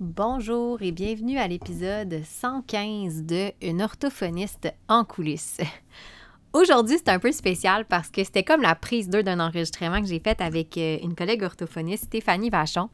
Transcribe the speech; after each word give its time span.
Bonjour 0.00 0.80
et 0.80 0.92
bienvenue 0.92 1.36
à 1.36 1.46
l'épisode 1.46 2.22
115 2.24 3.24
de 3.24 3.52
Une 3.60 3.82
orthophoniste 3.82 4.72
en 4.88 5.04
coulisses. 5.04 5.58
Aujourd'hui, 6.54 6.96
c'est 6.96 7.10
un 7.10 7.18
peu 7.18 7.32
spécial 7.32 7.84
parce 7.84 8.08
que 8.08 8.24
c'était 8.24 8.42
comme 8.42 8.62
la 8.62 8.74
prise 8.74 9.10
2 9.10 9.22
d'un 9.22 9.38
enregistrement 9.40 10.00
que 10.00 10.06
j'ai 10.06 10.18
fait 10.18 10.40
avec 10.40 10.78
euh, 10.78 10.96
une 11.02 11.14
collègue 11.14 11.42
orthophoniste, 11.42 12.04
Stéphanie 12.04 12.48
Vachon. 12.48 12.88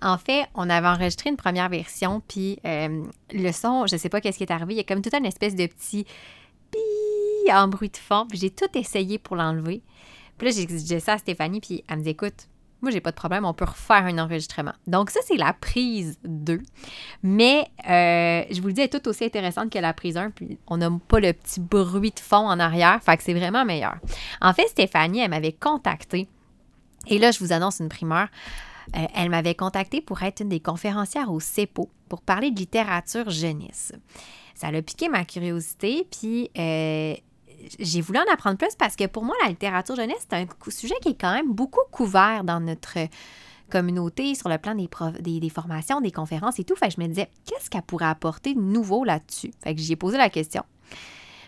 En 0.00 0.16
fait, 0.16 0.46
on 0.54 0.70
avait 0.70 0.86
enregistré 0.86 1.28
une 1.28 1.36
première 1.36 1.68
version, 1.68 2.22
puis 2.28 2.60
euh, 2.64 3.02
le 3.32 3.50
son, 3.50 3.88
je 3.88 3.96
sais 3.96 4.08
pas 4.08 4.20
qu'est-ce 4.20 4.38
qui 4.38 4.44
est 4.44 4.52
arrivé, 4.52 4.74
il 4.74 4.76
y 4.76 4.80
a 4.80 4.84
comme 4.84 5.02
toute 5.02 5.14
une 5.14 5.26
espèce 5.26 5.56
de 5.56 5.66
petit 5.66 6.06
pi 6.70 7.50
en 7.52 7.66
bruit 7.66 7.90
de 7.90 7.96
fond, 7.96 8.26
puis 8.28 8.38
j'ai 8.38 8.50
tout 8.50 8.70
essayé 8.78 9.18
pour 9.18 9.34
l'enlever. 9.34 9.82
Puis 10.38 10.46
là, 10.46 10.54
j'ai 10.54 10.66
dit 10.66 11.00
ça 11.00 11.14
à 11.14 11.18
Stéphanie, 11.18 11.60
puis 11.60 11.82
elle 11.88 11.98
me 11.98 12.04
dit 12.04 12.10
écoute, 12.10 12.46
moi, 12.84 12.92
j'ai 12.92 13.00
pas 13.00 13.10
de 13.10 13.16
problème, 13.16 13.44
on 13.44 13.54
peut 13.54 13.64
refaire 13.64 14.04
un 14.04 14.18
enregistrement. 14.18 14.72
Donc, 14.86 15.10
ça, 15.10 15.20
c'est 15.26 15.36
la 15.36 15.52
prise 15.52 16.18
2. 16.24 16.60
Mais, 17.22 17.66
euh, 17.88 18.44
je 18.50 18.60
vous 18.60 18.68
le 18.68 18.72
dis, 18.72 18.80
elle 18.80 18.86
est 18.86 19.00
tout 19.00 19.08
aussi 19.08 19.24
intéressante 19.24 19.70
que 19.70 19.78
la 19.78 19.92
prise 19.92 20.16
1, 20.16 20.30
puis 20.30 20.58
on 20.68 20.76
n'a 20.76 20.90
pas 21.08 21.20
le 21.20 21.32
petit 21.32 21.60
bruit 21.60 22.12
de 22.12 22.20
fond 22.20 22.48
en 22.48 22.60
arrière, 22.60 23.02
fait 23.02 23.16
que 23.16 23.22
c'est 23.22 23.34
vraiment 23.34 23.64
meilleur. 23.64 23.96
En 24.40 24.52
fait, 24.52 24.68
Stéphanie, 24.68 25.20
elle 25.20 25.30
m'avait 25.30 25.52
contacté, 25.52 26.28
et 27.06 27.18
là, 27.18 27.30
je 27.30 27.38
vous 27.40 27.52
annonce 27.52 27.80
une 27.80 27.88
primeur. 27.88 28.28
Euh, 28.96 29.06
elle 29.14 29.30
m'avait 29.30 29.54
contacté 29.54 30.00
pour 30.00 30.22
être 30.22 30.40
une 30.40 30.48
des 30.48 30.60
conférencières 30.60 31.32
au 31.32 31.40
CEPO 31.40 31.88
pour 32.08 32.22
parler 32.22 32.50
de 32.50 32.58
littérature 32.58 33.30
jeunesse. 33.30 33.92
Ça 34.54 34.68
a 34.68 34.82
piqué 34.82 35.08
ma 35.08 35.24
curiosité, 35.24 36.06
puis 36.10 36.50
euh, 36.56 37.14
j'ai 37.78 38.00
voulu 38.00 38.18
en 38.18 38.32
apprendre 38.32 38.56
plus 38.56 38.74
parce 38.78 38.96
que 38.96 39.06
pour 39.06 39.24
moi, 39.24 39.34
la 39.42 39.48
littérature 39.48 39.96
jeunesse, 39.96 40.26
c'est 40.28 40.36
un 40.36 40.46
sujet 40.68 40.94
qui 41.02 41.10
est 41.10 41.20
quand 41.20 41.32
même 41.32 41.52
beaucoup 41.52 41.80
couvert 41.90 42.44
dans 42.44 42.60
notre 42.60 42.98
communauté 43.70 44.34
sur 44.34 44.48
le 44.48 44.58
plan 44.58 44.74
des, 44.74 45.40
des, 45.40 45.48
formations, 45.50 46.00
des 46.00 46.12
conférences 46.12 46.58
et 46.58 46.64
tout. 46.64 46.76
Fait 46.76 46.88
que 46.88 46.94
je 46.94 47.00
me 47.00 47.08
disais, 47.08 47.28
qu'est-ce 47.46 47.70
qu'elle 47.70 47.82
pourrait 47.82 48.06
apporter 48.06 48.54
de 48.54 48.60
nouveau 48.60 49.04
là-dessus? 49.04 49.52
Fait 49.62 49.74
que 49.74 49.80
j'y 49.80 49.92
ai 49.92 49.96
posé 49.96 50.16
la 50.16 50.30
question. 50.30 50.62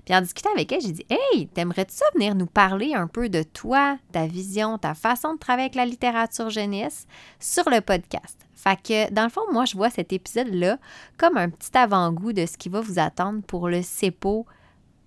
Puis 0.05 0.15
en 0.15 0.21
discutant 0.21 0.53
avec 0.53 0.71
elle, 0.71 0.81
j'ai 0.81 0.93
dit 0.93 1.07
Hey, 1.11 1.49
t'aimerais-tu 1.49 1.95
ça 1.95 2.05
venir 2.15 2.37
nous 2.37 2.47
parler 2.47 2.95
un 2.95 3.09
peu 3.09 3.29
de 3.29 3.43
toi, 3.43 3.99
ta 4.13 4.27
vision, 4.27 4.79
ta 4.79 4.95
façon 4.95 5.35
de 5.35 5.39
travailler 5.39 5.65
avec 5.65 5.75
la 5.75 5.85
littérature 5.85 6.49
jeunesse 6.49 7.07
sur 7.41 7.69
le 7.69 7.81
podcast? 7.81 8.39
Fait 8.55 8.81
que 8.81 9.13
dans 9.13 9.25
le 9.25 9.31
fond, 9.31 9.43
moi, 9.53 9.65
je 9.65 9.77
vois 9.77 9.91
cet 9.91 10.13
épisode-là 10.13 10.79
comme 11.17 11.37
un 11.37 11.51
petit 11.51 11.77
avant-goût 11.77 12.33
de 12.33 12.47
ce 12.47 12.57
qui 12.57 12.69
va 12.69 12.81
vous 12.81 13.01
attendre 13.01 13.43
pour 13.43 13.69
le 13.69 13.83
CEPO 13.83 14.47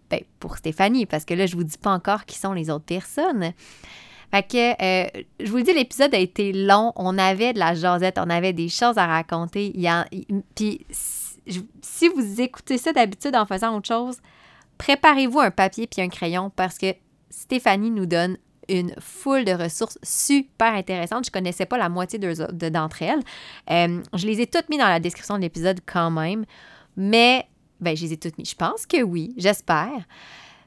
ben, 0.09 0.21
pour 0.39 0.57
Stéphanie, 0.57 1.05
parce 1.05 1.25
que 1.25 1.33
là, 1.33 1.45
je 1.45 1.55
vous 1.55 1.63
dis 1.63 1.77
pas 1.77 1.91
encore 1.91 2.25
qui 2.25 2.37
sont 2.37 2.53
les 2.53 2.69
autres 2.69 2.85
personnes. 2.85 3.53
Fait 4.31 4.43
que, 4.43 4.83
euh, 4.83 5.23
je 5.39 5.49
vous 5.49 5.57
le 5.57 5.63
dis, 5.63 5.73
l'épisode 5.73 6.13
a 6.13 6.19
été 6.19 6.53
long. 6.53 6.93
On 6.95 7.17
avait 7.17 7.53
de 7.53 7.59
la 7.59 7.73
jasette, 7.73 8.19
on 8.19 8.29
avait 8.29 8.53
des 8.53 8.69
choses 8.69 8.97
à 8.97 9.07
raconter. 9.07 9.73
Puis, 10.55 10.85
si 11.81 12.07
vous 12.09 12.41
écoutez 12.41 12.77
ça 12.77 12.93
d'habitude 12.93 13.35
en 13.35 13.45
faisant 13.45 13.75
autre 13.75 13.87
chose, 13.87 14.17
préparez-vous 14.77 15.39
un 15.39 15.51
papier 15.51 15.87
puis 15.87 16.01
un 16.01 16.09
crayon 16.09 16.51
parce 16.55 16.77
que 16.77 16.93
Stéphanie 17.29 17.91
nous 17.91 18.05
donne 18.05 18.37
une 18.67 18.93
foule 18.99 19.45
de 19.45 19.51
ressources 19.51 19.97
super 20.03 20.73
intéressantes. 20.73 21.25
Je 21.25 21.31
connaissais 21.31 21.65
pas 21.65 21.77
la 21.77 21.89
moitié 21.89 22.19
d'entre 22.19 23.01
elles. 23.01 23.21
Euh, 23.71 24.01
je 24.13 24.27
les 24.27 24.41
ai 24.41 24.47
toutes 24.47 24.69
mis 24.69 24.77
dans 24.77 24.87
la 24.87 24.99
description 24.99 25.37
de 25.37 25.41
l'épisode 25.41 25.79
quand 25.85 26.11
même. 26.11 26.45
Mais 26.95 27.47
ben, 27.79 27.95
je 27.95 28.05
les 28.05 28.13
ai 28.13 28.17
toutes 28.17 28.37
mis. 28.37 28.45
Je 28.45 28.55
pense 28.55 28.85
que 28.85 29.01
oui, 29.01 29.33
j'espère. 29.37 30.03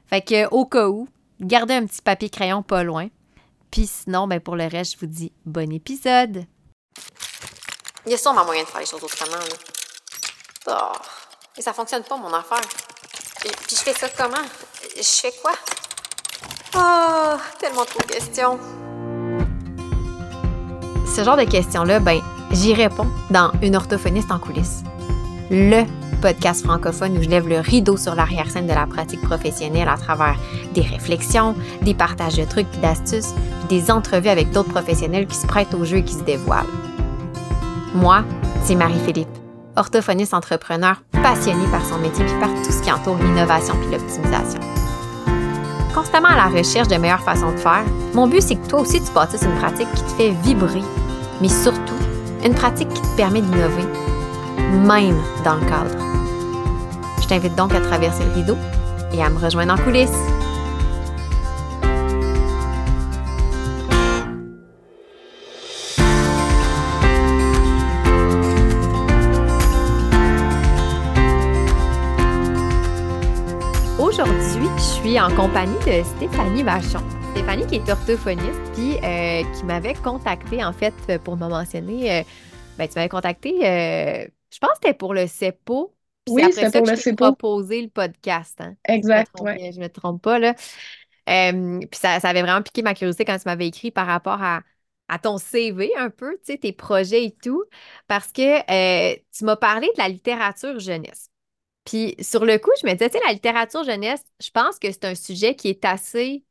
Fait 0.05 0.21
que, 0.21 0.47
au 0.49 0.65
cas 0.65 0.87
où, 0.87 1.07
gardez 1.39 1.75
un 1.75 1.85
petit 1.85 2.01
papier 2.01 2.29
crayon 2.29 2.63
pas 2.63 2.83
loin. 2.83 3.07
Puis 3.71 3.87
sinon, 3.87 4.27
ben, 4.27 4.39
pour 4.39 4.55
le 4.55 4.67
reste, 4.67 4.93
je 4.93 4.99
vous 4.99 5.11
dis 5.11 5.31
bon 5.45 5.71
épisode. 5.71 6.45
Il 8.05 8.11
y 8.11 8.15
a 8.15 8.17
sûrement 8.17 8.45
moyen 8.45 8.63
de 8.63 8.67
faire 8.67 8.81
les 8.81 8.85
choses 8.85 9.03
autrement, 9.03 9.37
là. 9.37 9.55
Oh, 10.67 10.97
et 11.57 11.61
ça 11.61 11.73
fonctionne 11.73 12.03
pas, 12.03 12.17
mon 12.17 12.33
affaire. 12.33 12.61
puis 13.41 13.75
je 13.75 13.75
fais 13.75 13.93
ça 13.93 14.07
comment? 14.09 14.45
Je 14.95 15.01
fais 15.01 15.33
quoi? 15.41 15.53
Oh, 16.75 17.37
tellement 17.59 17.85
trop 17.85 17.99
de 17.99 18.13
questions. 18.13 18.59
Ce 21.15 21.23
genre 21.23 21.37
de 21.37 21.43
questions-là, 21.43 21.99
ben, 21.99 22.21
j'y 22.51 22.73
réponds 22.73 23.07
dans 23.29 23.51
Une 23.61 23.75
orthophoniste 23.75 24.31
en 24.31 24.39
coulisses. 24.39 24.83
Le 25.51 25.85
podcast 26.23 26.63
francophone 26.63 27.17
où 27.17 27.21
je 27.21 27.27
lève 27.27 27.49
le 27.49 27.59
rideau 27.59 27.97
sur 27.97 28.15
l'arrière-scène 28.15 28.65
de 28.65 28.71
la 28.71 28.87
pratique 28.87 29.19
professionnelle 29.23 29.89
à 29.89 29.97
travers 29.97 30.37
des 30.73 30.79
réflexions, 30.79 31.53
des 31.81 31.93
partages 31.93 32.37
de 32.37 32.45
trucs 32.45 32.67
et 32.75 32.77
d'astuces, 32.77 33.33
puis 33.59 33.77
des 33.77 33.91
entrevues 33.91 34.29
avec 34.29 34.49
d'autres 34.51 34.69
professionnels 34.69 35.27
qui 35.27 35.35
se 35.35 35.45
prêtent 35.45 35.73
au 35.73 35.83
jeu 35.83 35.97
et 35.97 36.03
qui 36.03 36.13
se 36.13 36.23
dévoilent. 36.23 36.63
Moi, 37.93 38.23
c'est 38.63 38.75
Marie-Philippe, 38.75 39.27
orthophoniste 39.75 40.33
entrepreneur 40.33 41.03
passionnée 41.11 41.67
par 41.69 41.85
son 41.85 41.97
métier 41.97 42.23
puis 42.23 42.39
par 42.39 42.49
tout 42.63 42.71
ce 42.71 42.81
qui 42.81 42.89
entoure 42.89 43.17
l'innovation 43.17 43.75
puis 43.81 43.91
l'optimisation. 43.91 44.61
Constamment 45.93 46.29
à 46.29 46.37
la 46.37 46.57
recherche 46.57 46.87
de 46.87 46.95
meilleures 46.95 47.19
façons 47.19 47.51
de 47.51 47.57
faire, 47.57 47.83
mon 48.13 48.27
but 48.27 48.41
c'est 48.41 48.55
que 48.55 48.67
toi 48.67 48.79
aussi 48.79 49.01
tu 49.03 49.11
bâtisses 49.11 49.41
une 49.41 49.59
pratique 49.59 49.91
qui 49.93 50.03
te 50.03 50.11
fait 50.11 50.31
vibrer, 50.41 50.83
mais 51.41 51.49
surtout 51.49 51.99
une 52.45 52.55
pratique 52.55 52.87
qui 52.93 53.01
te 53.01 53.17
permet 53.17 53.41
d'innover, 53.41 53.83
même 54.59 55.17
dans 55.43 55.55
le 55.55 55.65
cadre 55.67 56.13
je 57.23 57.27
t'invite 57.29 57.55
donc 57.55 57.73
à 57.73 57.79
traverser 57.79 58.25
le 58.25 58.31
rideau 58.33 58.57
et 59.13 59.23
à 59.23 59.29
me 59.29 59.39
rejoindre 59.39 59.73
en 59.73 59.77
coulisses. 59.77 60.11
Aujourd'hui, 73.97 74.67
je 74.75 74.81
suis 74.81 75.19
en 75.19 75.33
compagnie 75.33 75.73
de 75.85 76.03
Stéphanie 76.03 76.63
Vachon. 76.63 76.99
Stéphanie 77.31 77.65
qui 77.67 77.75
est 77.75 77.89
orthophoniste, 77.89 78.49
puis 78.73 78.97
euh, 78.97 79.43
qui 79.55 79.63
m'avait 79.63 79.95
contacté 79.95 80.63
en 80.63 80.73
fait 80.73 80.93
pour 81.23 81.37
me 81.37 81.47
mentionner. 81.47 82.19
Euh, 82.19 82.23
ben, 82.77 82.87
tu 82.87 82.95
m'avais 82.95 83.09
contacté, 83.09 83.59
euh, 83.63 84.25
je 84.53 84.59
pense 84.59 84.71
que 84.71 84.75
c'était 84.83 84.93
pour 84.93 85.13
le 85.13 85.27
CEPO, 85.27 85.95
oui, 86.29 86.51
c'est 86.53 86.71
pour 86.71 86.85
le 86.85 86.95
CEPO. 86.95 87.15
proposer 87.15 87.81
le 87.81 87.89
podcast. 87.89 88.61
Hein, 88.61 88.75
exact, 88.87 89.31
je 89.37 89.43
me, 89.43 89.83
me 89.83 89.87
trompe 89.89 90.21
pas, 90.21 90.39
là. 90.39 90.53
puis 91.25 91.99
ça, 91.99 92.19
ça, 92.19 92.29
avait 92.29 92.41
vraiment 92.41 92.61
piqué 92.61 92.81
ma 92.81 92.93
curiosité 92.93 93.25
quand 93.25 93.37
tu 93.37 93.43
m'avais 93.45 93.67
écrit 93.67 93.91
par 93.91 94.07
rapport 94.07 94.41
à, 94.41 94.61
à 95.07 95.19
ton 95.19 95.37
CV 95.37 95.91
un 95.97 96.09
peu, 96.09 96.33
tu 96.37 96.53
sais, 96.53 96.57
tes 96.57 96.71
projets 96.71 97.25
et 97.25 97.35
tout, 97.35 97.63
parce 98.07 98.31
que 98.31 98.41
euh, 98.71 99.15
tu 99.35 99.43
m'as 99.45 99.55
parlé 99.55 99.87
de 99.87 99.97
la 99.97 100.09
littérature 100.09 100.79
jeunesse. 100.79 101.29
Puis 101.85 102.15
sur 102.21 102.45
le 102.45 102.57
coup, 102.57 102.71
je 102.81 102.87
me 102.87 102.93
disais, 102.93 103.09
tu 103.09 103.17
sais, 103.17 103.23
la 103.25 103.33
littérature 103.33 103.83
jeunesse, 103.83 104.23
je 104.41 104.51
pense 104.51 104.79
que 104.79 104.91
c'est 104.91 105.05
un 105.05 105.15
sujet 105.15 105.55
qui 105.55 105.69
est 105.69 105.83
assez 105.83 106.45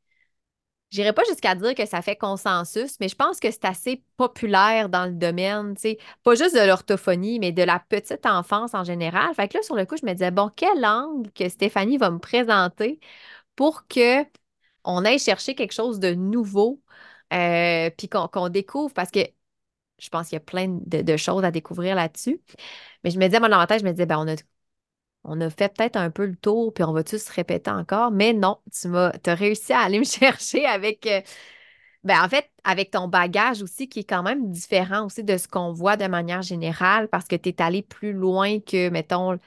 J'irai 0.92 1.14
pas 1.14 1.25
jusqu'à 1.25 1.54
dire 1.54 1.75
que 1.75 1.86
ça 1.86 2.03
fait 2.03 2.16
consensus, 2.16 2.98
mais 3.00 3.08
je 3.08 3.16
pense 3.16 3.41
que 3.41 3.50
c'est 3.50 3.64
assez 3.64 4.04
populaire 4.19 4.91
dans 4.91 5.06
le 5.06 5.12
domaine, 5.12 5.75
tu 5.75 5.80
sais, 5.82 5.98
pas 6.22 6.34
juste 6.34 6.54
de 6.54 6.60
l'orthophonie, 6.60 7.38
mais 7.38 7.50
de 7.50 7.62
la 7.62 7.80
petite 7.80 8.26
enfance 8.26 8.75
en 8.75 8.84
général. 8.84 9.34
Fait 9.34 9.48
que 9.48 9.56
là, 9.56 9.62
sur 9.62 9.75
le 9.75 9.86
coup, 9.86 9.97
je 9.97 10.04
me 10.06 10.12
disais, 10.12 10.31
bon, 10.31 10.50
quel 10.54 10.84
angle 10.84 11.32
que 11.32 11.48
Stéphanie 11.48 11.97
va 11.97 12.10
me 12.10 12.19
présenter 12.19 13.00
pour 13.56 13.86
que 13.88 14.25
on 14.84 15.04
aille 15.04 15.19
chercher 15.19 15.54
quelque 15.54 15.72
chose 15.72 16.00
de 16.00 16.14
nouveau, 16.14 16.82
euh, 17.32 17.91
puis 17.97 18.08
qu'on 18.08 18.48
découvre, 18.50 18.92
parce 18.94 19.10
que 19.10 19.20
je 19.98 20.08
pense 20.10 20.28
qu'il 20.28 20.36
y 20.36 20.38
a 20.38 20.41
plein 20.41 20.66
de, 20.69 21.16
choses 21.16 21.44
à 21.44 21.50
découvrir 21.50 21.94
là-dessus. 21.97 22.41
Mais 23.04 23.10
je 23.10 23.19
me 23.19 23.26
disais, 23.26 23.41
dans 23.41 23.48
ma 23.48 23.66
tête, 23.66 23.81
je 23.81 23.84
me 23.84 23.92
disais, 23.92 24.06
ben, 24.06 24.19
on 24.19 24.28
a 24.28 24.36
on 25.25 25.41
a 25.41 25.50
fait 25.50 25.72
peut-être 25.75 25.97
un 25.97 26.10
peu 26.10 26.27
le 26.27 26.37
tour, 26.37 26.72
puis 26.75 26.84
on 26.84 26.93
va-tu 26.93 27.19
se 27.19 27.33
répéter 27.33 27.71
encore? 27.71 28.10
Mais 28.10 28.33
non, 28.33 28.59
tu 28.72 28.88
m'as 28.88 29.12
as 29.27 29.34
réussi 29.34 29.72
à 29.72 29.81
aller 29.81 29.99
me 29.99 30.05
chercher 30.05 30.66
avec, 30.66 31.06
euh, 31.06 31.21
ben 32.05 32.22
en 32.22 32.28
fait, 32.28 32.50
avec 32.65 32.91
ton 32.91 33.09
bagage 33.09 33.62
aussi, 33.62 33.88
qui 33.88 34.00
est 34.00 34.05
quand 34.05 34.22
même 34.22 34.50
différent 34.50 35.06
aussi 35.06 35.25
de 35.25 35.37
ce 35.37 35.47
qu'on 35.49 35.72
voit 35.72 35.97
de 35.97 36.06
manière 36.06 36.43
générale, 36.43 37.09
parce 37.09 37.27
que 37.27 37.37
tu 37.37 37.50
es 37.50 37.62
allé 37.62 37.82
plus 37.82 38.12
loin 38.12 38.61
que, 38.61 38.88
mettons, 38.91 39.38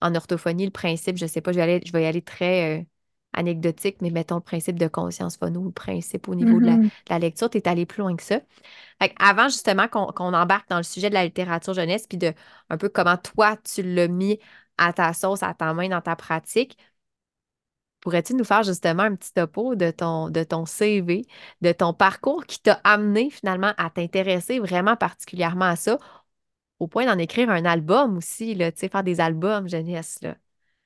en 0.00 0.14
orthophonie, 0.14 0.66
le 0.66 0.70
principe, 0.70 1.16
je 1.16 1.24
ne 1.24 1.28
sais 1.30 1.40
pas, 1.40 1.52
je 1.52 1.56
vais, 1.56 1.62
aller, 1.62 1.80
je 1.84 1.92
vais 1.92 2.02
y 2.02 2.06
aller 2.06 2.22
très 2.22 2.80
euh, 2.80 2.84
anecdotique, 3.32 3.98
mais 4.02 4.10
mettons 4.10 4.36
le 4.36 4.40
principe 4.40 4.78
de 4.78 4.88
conscience 4.88 5.36
phono, 5.36 5.64
le 5.64 5.72
principe 5.72 6.28
au 6.28 6.34
niveau 6.34 6.60
de, 6.60 6.66
mm-hmm. 6.66 6.90
la, 7.10 7.18
lecture, 7.18 7.50
tu 7.50 7.58
es 7.58 7.68
allé 7.68 7.86
plus 7.86 8.00
loin 8.00 8.16
que 8.16 8.22
ça. 8.22 8.40
Avant 9.18 9.48
justement 9.48 9.88
qu'on 9.88 10.34
embarque 10.34 10.68
dans 10.70 10.78
le 10.78 10.82
sujet 10.82 11.10
de 11.10 11.14
la 11.14 11.24
littérature 11.24 11.74
jeunesse, 11.74 12.06
puis 12.06 12.18
de 12.18 12.32
un 12.70 12.78
peu 12.78 12.88
comment 12.88 13.16
toi, 13.16 13.56
tu 13.58 13.82
l'as 13.82 14.08
mis 14.08 14.38
à 14.78 14.92
ta 14.92 15.12
sauce, 15.12 15.42
à 15.42 15.54
ta 15.54 15.72
main 15.74 15.88
dans 15.88 16.00
ta 16.00 16.16
pratique. 16.16 16.76
Pourrais-tu 18.00 18.34
nous 18.34 18.44
faire 18.44 18.62
justement 18.62 19.02
un 19.02 19.16
petit 19.16 19.32
topo 19.32 19.74
de 19.74 19.90
ton, 19.90 20.30
de 20.30 20.44
ton 20.44 20.64
CV, 20.64 21.26
de 21.60 21.72
ton 21.72 21.92
parcours 21.92 22.44
qui 22.46 22.60
t'a 22.60 22.80
amené 22.84 23.30
finalement 23.30 23.72
à 23.78 23.90
t'intéresser 23.90 24.60
vraiment 24.60 24.96
particulièrement 24.96 25.64
à 25.64 25.76
ça, 25.76 25.98
au 26.78 26.86
point 26.86 27.06
d'en 27.06 27.18
écrire 27.18 27.50
un 27.50 27.64
album 27.64 28.18
aussi, 28.18 28.54
là, 28.54 28.70
faire 28.72 29.02
des 29.02 29.20
albums 29.20 29.68
jeunesse, 29.68 30.18
là? 30.22 30.36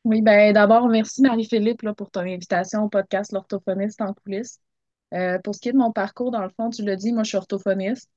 Oui, 0.05 0.23
ben 0.23 0.55
d'abord, 0.55 0.89
merci 0.89 1.21
Marie-Philippe 1.21 1.87
pour 1.95 2.11
ton 2.11 2.21
invitation 2.21 2.85
au 2.85 2.89
podcast 2.89 3.33
L'orthophoniste 3.33 4.01
en 4.01 4.15
coulisses. 4.15 4.59
Euh, 5.13 5.39
pour 5.41 5.55
ce 5.55 5.61
qui 5.61 5.69
est 5.69 5.73
de 5.73 5.79
mon 5.79 5.93
parcours, 5.93 6.31
dans 6.31 6.43
le 6.43 6.49
fond, 6.49 6.71
tu 6.71 6.83
l'as 6.83 6.97
dit, 6.97 7.13
moi 7.13 7.23
je 7.23 7.29
suis 7.29 7.37
orthophoniste. 7.37 8.09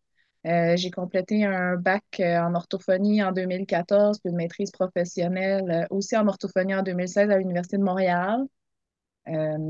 Euh, 0.45 0.75
j'ai 0.77 0.91
complété 0.91 1.45
un 1.45 1.77
bac 1.77 2.03
euh, 2.19 2.37
en 2.39 2.53
orthophonie 2.55 3.23
en 3.23 3.31
2014, 3.31 4.19
puis 4.19 4.29
une 4.31 4.35
maîtrise 4.37 4.71
professionnelle 4.71 5.69
euh, 5.71 5.95
aussi 5.95 6.17
en 6.17 6.27
orthophonie 6.27 6.75
en 6.75 6.83
2016 6.83 7.29
à 7.31 7.37
l'Université 7.37 7.77
de 7.77 7.83
Montréal. 7.83 8.41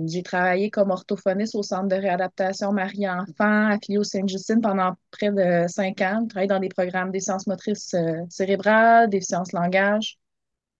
J'ai 0.07 0.23
travaillé 0.23 0.69
comme 0.69 0.91
orthophoniste 0.91 1.55
au 1.55 1.63
Centre 1.63 1.87
de 1.87 1.95
réadaptation 1.95 2.71
Marie-Enfant 2.71 3.67
affilié 3.69 3.97
au 3.97 4.03
Sainte-Justine 4.03 4.61
pendant 4.61 4.93
près 5.11 5.31
de 5.31 5.65
cinq 5.67 6.01
ans. 6.01 6.19
J'ai 6.21 6.27
travaillé 6.27 6.47
dans 6.47 6.59
des 6.59 6.69
programmes 6.69 7.11
des 7.11 7.19
sciences 7.19 7.47
motrices 7.47 7.95
cérébrales, 8.29 9.09
des 9.09 9.21
sciences 9.21 9.51
langage, 9.53 10.17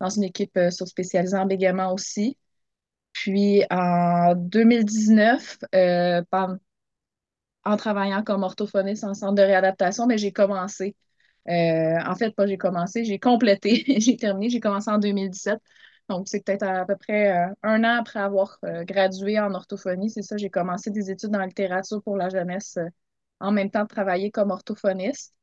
dans 0.01 0.09
une 0.09 0.23
équipe 0.25 0.57
euh, 0.57 0.71
surspécialisée 0.71 1.37
en 1.37 1.45
bégaiement 1.47 1.93
aussi. 1.93 2.37
Puis 3.13 3.63
en 3.71 4.35
2019, 4.35 5.57
euh, 5.75 6.23
pen- 6.31 6.59
en 7.65 7.77
travaillant 7.77 8.23
comme 8.23 8.43
orthophoniste 8.43 9.03
en 9.03 9.13
centre 9.13 9.35
de 9.35 9.41
réadaptation, 9.41 10.05
mais 10.07 10.17
j'ai 10.17 10.31
commencé. 10.31 10.95
Euh, 11.49 11.99
en 12.05 12.15
fait, 12.15 12.31
pas 12.35 12.47
j'ai 12.47 12.57
commencé, 12.57 13.03
j'ai 13.05 13.19
complété, 13.19 13.83
j'ai 13.99 14.17
terminé, 14.17 14.49
j'ai 14.49 14.59
commencé 14.59 14.89
en 14.89 14.97
2017. 14.97 15.59
Donc, 16.09 16.27
c'est 16.27 16.43
peut-être 16.45 16.63
à, 16.63 16.85
peu 16.85 16.97
près 16.97 17.31
euh, 17.31 17.53
un 17.63 17.83
an 17.83 17.97
après 17.99 18.19
avoir 18.19 18.57
euh, 18.65 18.83
gradué 18.83 19.39
en 19.39 19.53
orthophonie. 19.53 20.09
C'est 20.09 20.21
ça, 20.21 20.37
j'ai 20.37 20.49
commencé 20.49 20.91
des 20.91 21.11
études 21.11 21.35
en 21.35 21.45
littérature 21.45 22.01
pour 22.03 22.17
la 22.17 22.29
jeunesse 22.29 22.77
en 23.39 23.51
même 23.51 23.69
temps 23.71 23.83
de 23.83 23.87
travailler 23.87 24.31
comme 24.31 24.51
orthophoniste. 24.51 25.33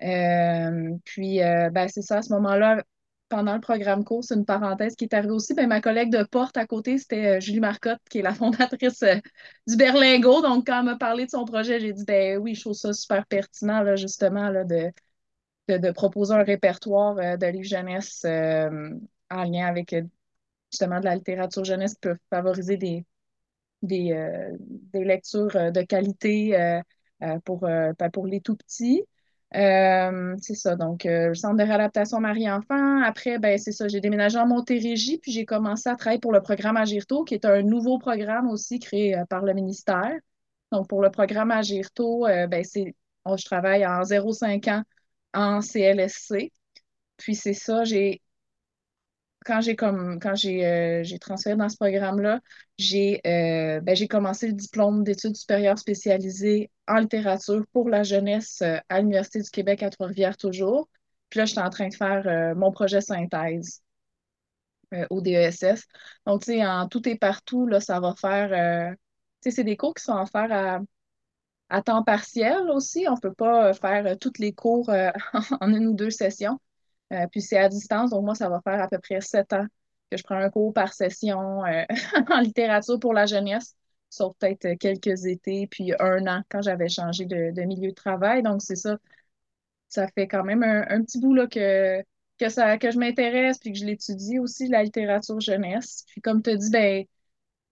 Puis, 0.00 1.38
ben, 1.40 1.88
c'est 1.88 2.02
ça, 2.02 2.18
à 2.18 2.22
ce 2.22 2.32
moment-là, 2.32 2.82
pendant 3.30 3.54
le 3.54 3.60
programme 3.60 4.04
cours, 4.04 4.24
c'est 4.24 4.34
une 4.34 4.44
parenthèse 4.44 4.96
qui 4.96 5.04
est 5.04 5.14
arrivée 5.14 5.32
aussi. 5.32 5.54
Ben, 5.54 5.68
ma 5.68 5.80
collègue 5.80 6.10
de 6.10 6.24
porte 6.24 6.56
à 6.58 6.66
côté, 6.66 6.98
c'était 6.98 7.38
euh, 7.38 7.40
Julie 7.40 7.60
Marcotte, 7.60 8.00
qui 8.10 8.18
est 8.18 8.22
la 8.22 8.34
fondatrice 8.34 9.02
euh, 9.02 9.16
du 9.66 9.76
Berlingo. 9.76 10.42
Donc, 10.42 10.66
quand 10.66 10.80
elle 10.80 10.84
m'a 10.86 10.96
parlé 10.96 11.24
de 11.26 11.30
son 11.30 11.44
projet, 11.46 11.80
j'ai 11.80 11.92
dit, 11.94 12.04
ben 12.04 12.38
oui, 12.38 12.54
je 12.54 12.62
trouve 12.62 12.74
ça 12.74 12.92
super 12.92 13.26
pertinent, 13.26 13.82
là, 13.82 13.96
justement, 13.96 14.50
là, 14.50 14.64
de, 14.64 14.92
de, 15.68 15.90
proposer 15.92 16.34
un 16.34 16.42
répertoire 16.42 17.16
euh, 17.18 17.36
de 17.36 17.46
livres 17.46 17.64
jeunesse 17.64 18.24
en 18.26 19.44
lien 19.44 19.66
avec 19.66 19.94
justement 20.72 21.00
de 21.00 21.04
la 21.04 21.14
littérature 21.14 21.64
jeunesse 21.64 21.94
qui 21.94 22.00
peut 22.00 22.16
favoriser 22.30 22.76
des, 22.76 23.06
des, 23.82 24.12
des 24.92 25.04
lectures 25.04 25.72
de 25.72 25.82
qualité 25.82 26.80
pour, 27.44 27.60
ben, 27.60 28.10
pour 28.12 28.26
les 28.26 28.40
tout 28.40 28.56
petits. 28.56 29.04
Euh, 29.56 30.36
c'est 30.40 30.54
ça, 30.54 30.76
donc 30.76 31.04
euh, 31.06 31.28
le 31.28 31.34
centre 31.34 31.56
de 31.56 31.64
réadaptation 31.64 32.20
Marie-Enfant. 32.20 33.02
Après, 33.02 33.38
ben, 33.38 33.58
c'est 33.58 33.72
ça, 33.72 33.88
j'ai 33.88 34.00
déménagé 34.00 34.38
en 34.38 34.46
Montérégie, 34.46 35.18
puis 35.18 35.32
j'ai 35.32 35.44
commencé 35.44 35.88
à 35.88 35.96
travailler 35.96 36.20
pour 36.20 36.32
le 36.32 36.40
programme 36.40 36.76
Agirto, 36.76 37.24
qui 37.24 37.34
est 37.34 37.44
un 37.44 37.62
nouveau 37.62 37.98
programme 37.98 38.48
aussi 38.48 38.78
créé 38.78 39.16
euh, 39.18 39.24
par 39.26 39.42
le 39.42 39.52
ministère. 39.52 40.12
Donc, 40.70 40.88
pour 40.88 41.02
le 41.02 41.10
programme 41.10 41.50
Agirto, 41.50 42.26
ben, 42.48 42.62
c'est, 42.64 42.94
je 43.26 43.44
travaille 43.44 43.84
en 43.84 44.04
0,5 44.04 44.68
ans 44.68 44.84
en 45.34 45.60
CLSC. 45.62 46.52
Puis 47.16 47.34
c'est 47.34 47.54
ça, 47.54 47.82
j'ai 47.84 48.22
quand 49.44 49.60
j'ai 49.60 49.76
comme 49.76 50.18
quand 50.20 50.34
euh, 50.44 51.02
j'ai 51.02 51.18
transféré 51.18 51.56
dans 51.56 51.68
ce 51.68 51.76
programme-là, 51.76 52.40
j'ai 52.78 53.20
euh, 53.26 53.80
ben, 53.80 53.96
commencé 54.08 54.46
le 54.48 54.52
diplôme 54.52 55.02
d'études 55.04 55.36
supérieures 55.36 55.78
spécialisées 55.78 56.70
en 56.86 56.96
littérature 56.98 57.64
pour 57.72 57.88
la 57.88 58.02
jeunesse 58.02 58.60
euh, 58.62 58.78
à 58.88 59.00
l'Université 59.00 59.40
du 59.40 59.50
Québec 59.50 59.82
à 59.82 59.90
Trois-Rivières 59.90 60.36
toujours. 60.36 60.88
Puis 61.30 61.38
là, 61.38 61.46
j'étais 61.46 61.60
en 61.60 61.70
train 61.70 61.88
de 61.88 61.94
faire 61.94 62.56
mon 62.56 62.72
projet 62.72 63.00
synthèse 63.00 63.82
au 65.10 65.20
DESS. 65.20 65.86
Donc, 66.26 66.42
tu 66.42 66.52
sais, 66.52 66.66
en 66.66 66.88
tout 66.88 67.08
et 67.08 67.16
partout, 67.16 67.66
là, 67.66 67.78
ça 67.80 68.00
va 68.00 68.14
faire 68.20 68.96
tu 69.42 69.50
sais, 69.50 69.56
c'est 69.56 69.64
des 69.64 69.76
cours 69.76 69.94
qui 69.94 70.02
sont 70.02 70.16
offerts 70.16 70.50
à, 70.50 70.80
à 71.68 71.82
temps 71.82 72.02
partiel 72.04 72.70
aussi. 72.70 73.06
On 73.08 73.14
ne 73.14 73.20
peut 73.20 73.32
pas 73.34 73.72
faire 73.74 74.18
tous 74.18 74.32
les 74.40 74.52
cours 74.52 74.90
en 75.60 75.72
une 75.72 75.86
ou 75.86 75.94
deux 75.94 76.10
sessions. 76.10 76.58
Euh, 77.12 77.26
puis 77.30 77.42
c'est 77.42 77.58
à 77.58 77.68
distance, 77.68 78.10
donc 78.10 78.24
moi, 78.24 78.34
ça 78.34 78.48
va 78.48 78.60
faire 78.62 78.80
à 78.80 78.88
peu 78.88 78.98
près 78.98 79.20
sept 79.20 79.52
ans 79.52 79.66
que 80.10 80.16
je 80.16 80.22
prends 80.22 80.36
un 80.36 80.50
cours 80.50 80.72
par 80.72 80.92
session 80.92 81.64
euh, 81.64 81.84
en 82.30 82.40
littérature 82.40 82.98
pour 83.00 83.12
la 83.14 83.26
jeunesse, 83.26 83.74
sauf 84.10 84.36
peut-être 84.38 84.74
quelques 84.78 85.24
étés, 85.26 85.66
puis 85.68 85.92
un 86.00 86.26
an 86.26 86.42
quand 86.48 86.62
j'avais 86.62 86.88
changé 86.88 87.26
de, 87.26 87.52
de 87.52 87.62
milieu 87.62 87.90
de 87.90 87.94
travail. 87.94 88.42
Donc 88.42 88.62
c'est 88.62 88.76
ça, 88.76 88.98
ça 89.88 90.08
fait 90.08 90.28
quand 90.28 90.44
même 90.44 90.62
un, 90.62 90.86
un 90.88 91.02
petit 91.02 91.18
bout 91.20 91.34
là, 91.34 91.46
que, 91.46 92.02
que, 92.38 92.48
ça, 92.48 92.78
que 92.78 92.90
je 92.90 92.98
m'intéresse, 92.98 93.58
puis 93.58 93.72
que 93.72 93.78
je 93.78 93.84
l'étudie 93.84 94.38
aussi, 94.38 94.68
la 94.68 94.82
littérature 94.84 95.40
jeunesse. 95.40 96.04
Puis 96.08 96.20
comme 96.20 96.42
tu 96.42 96.56
dit, 96.56 96.70
ben, 96.70 97.04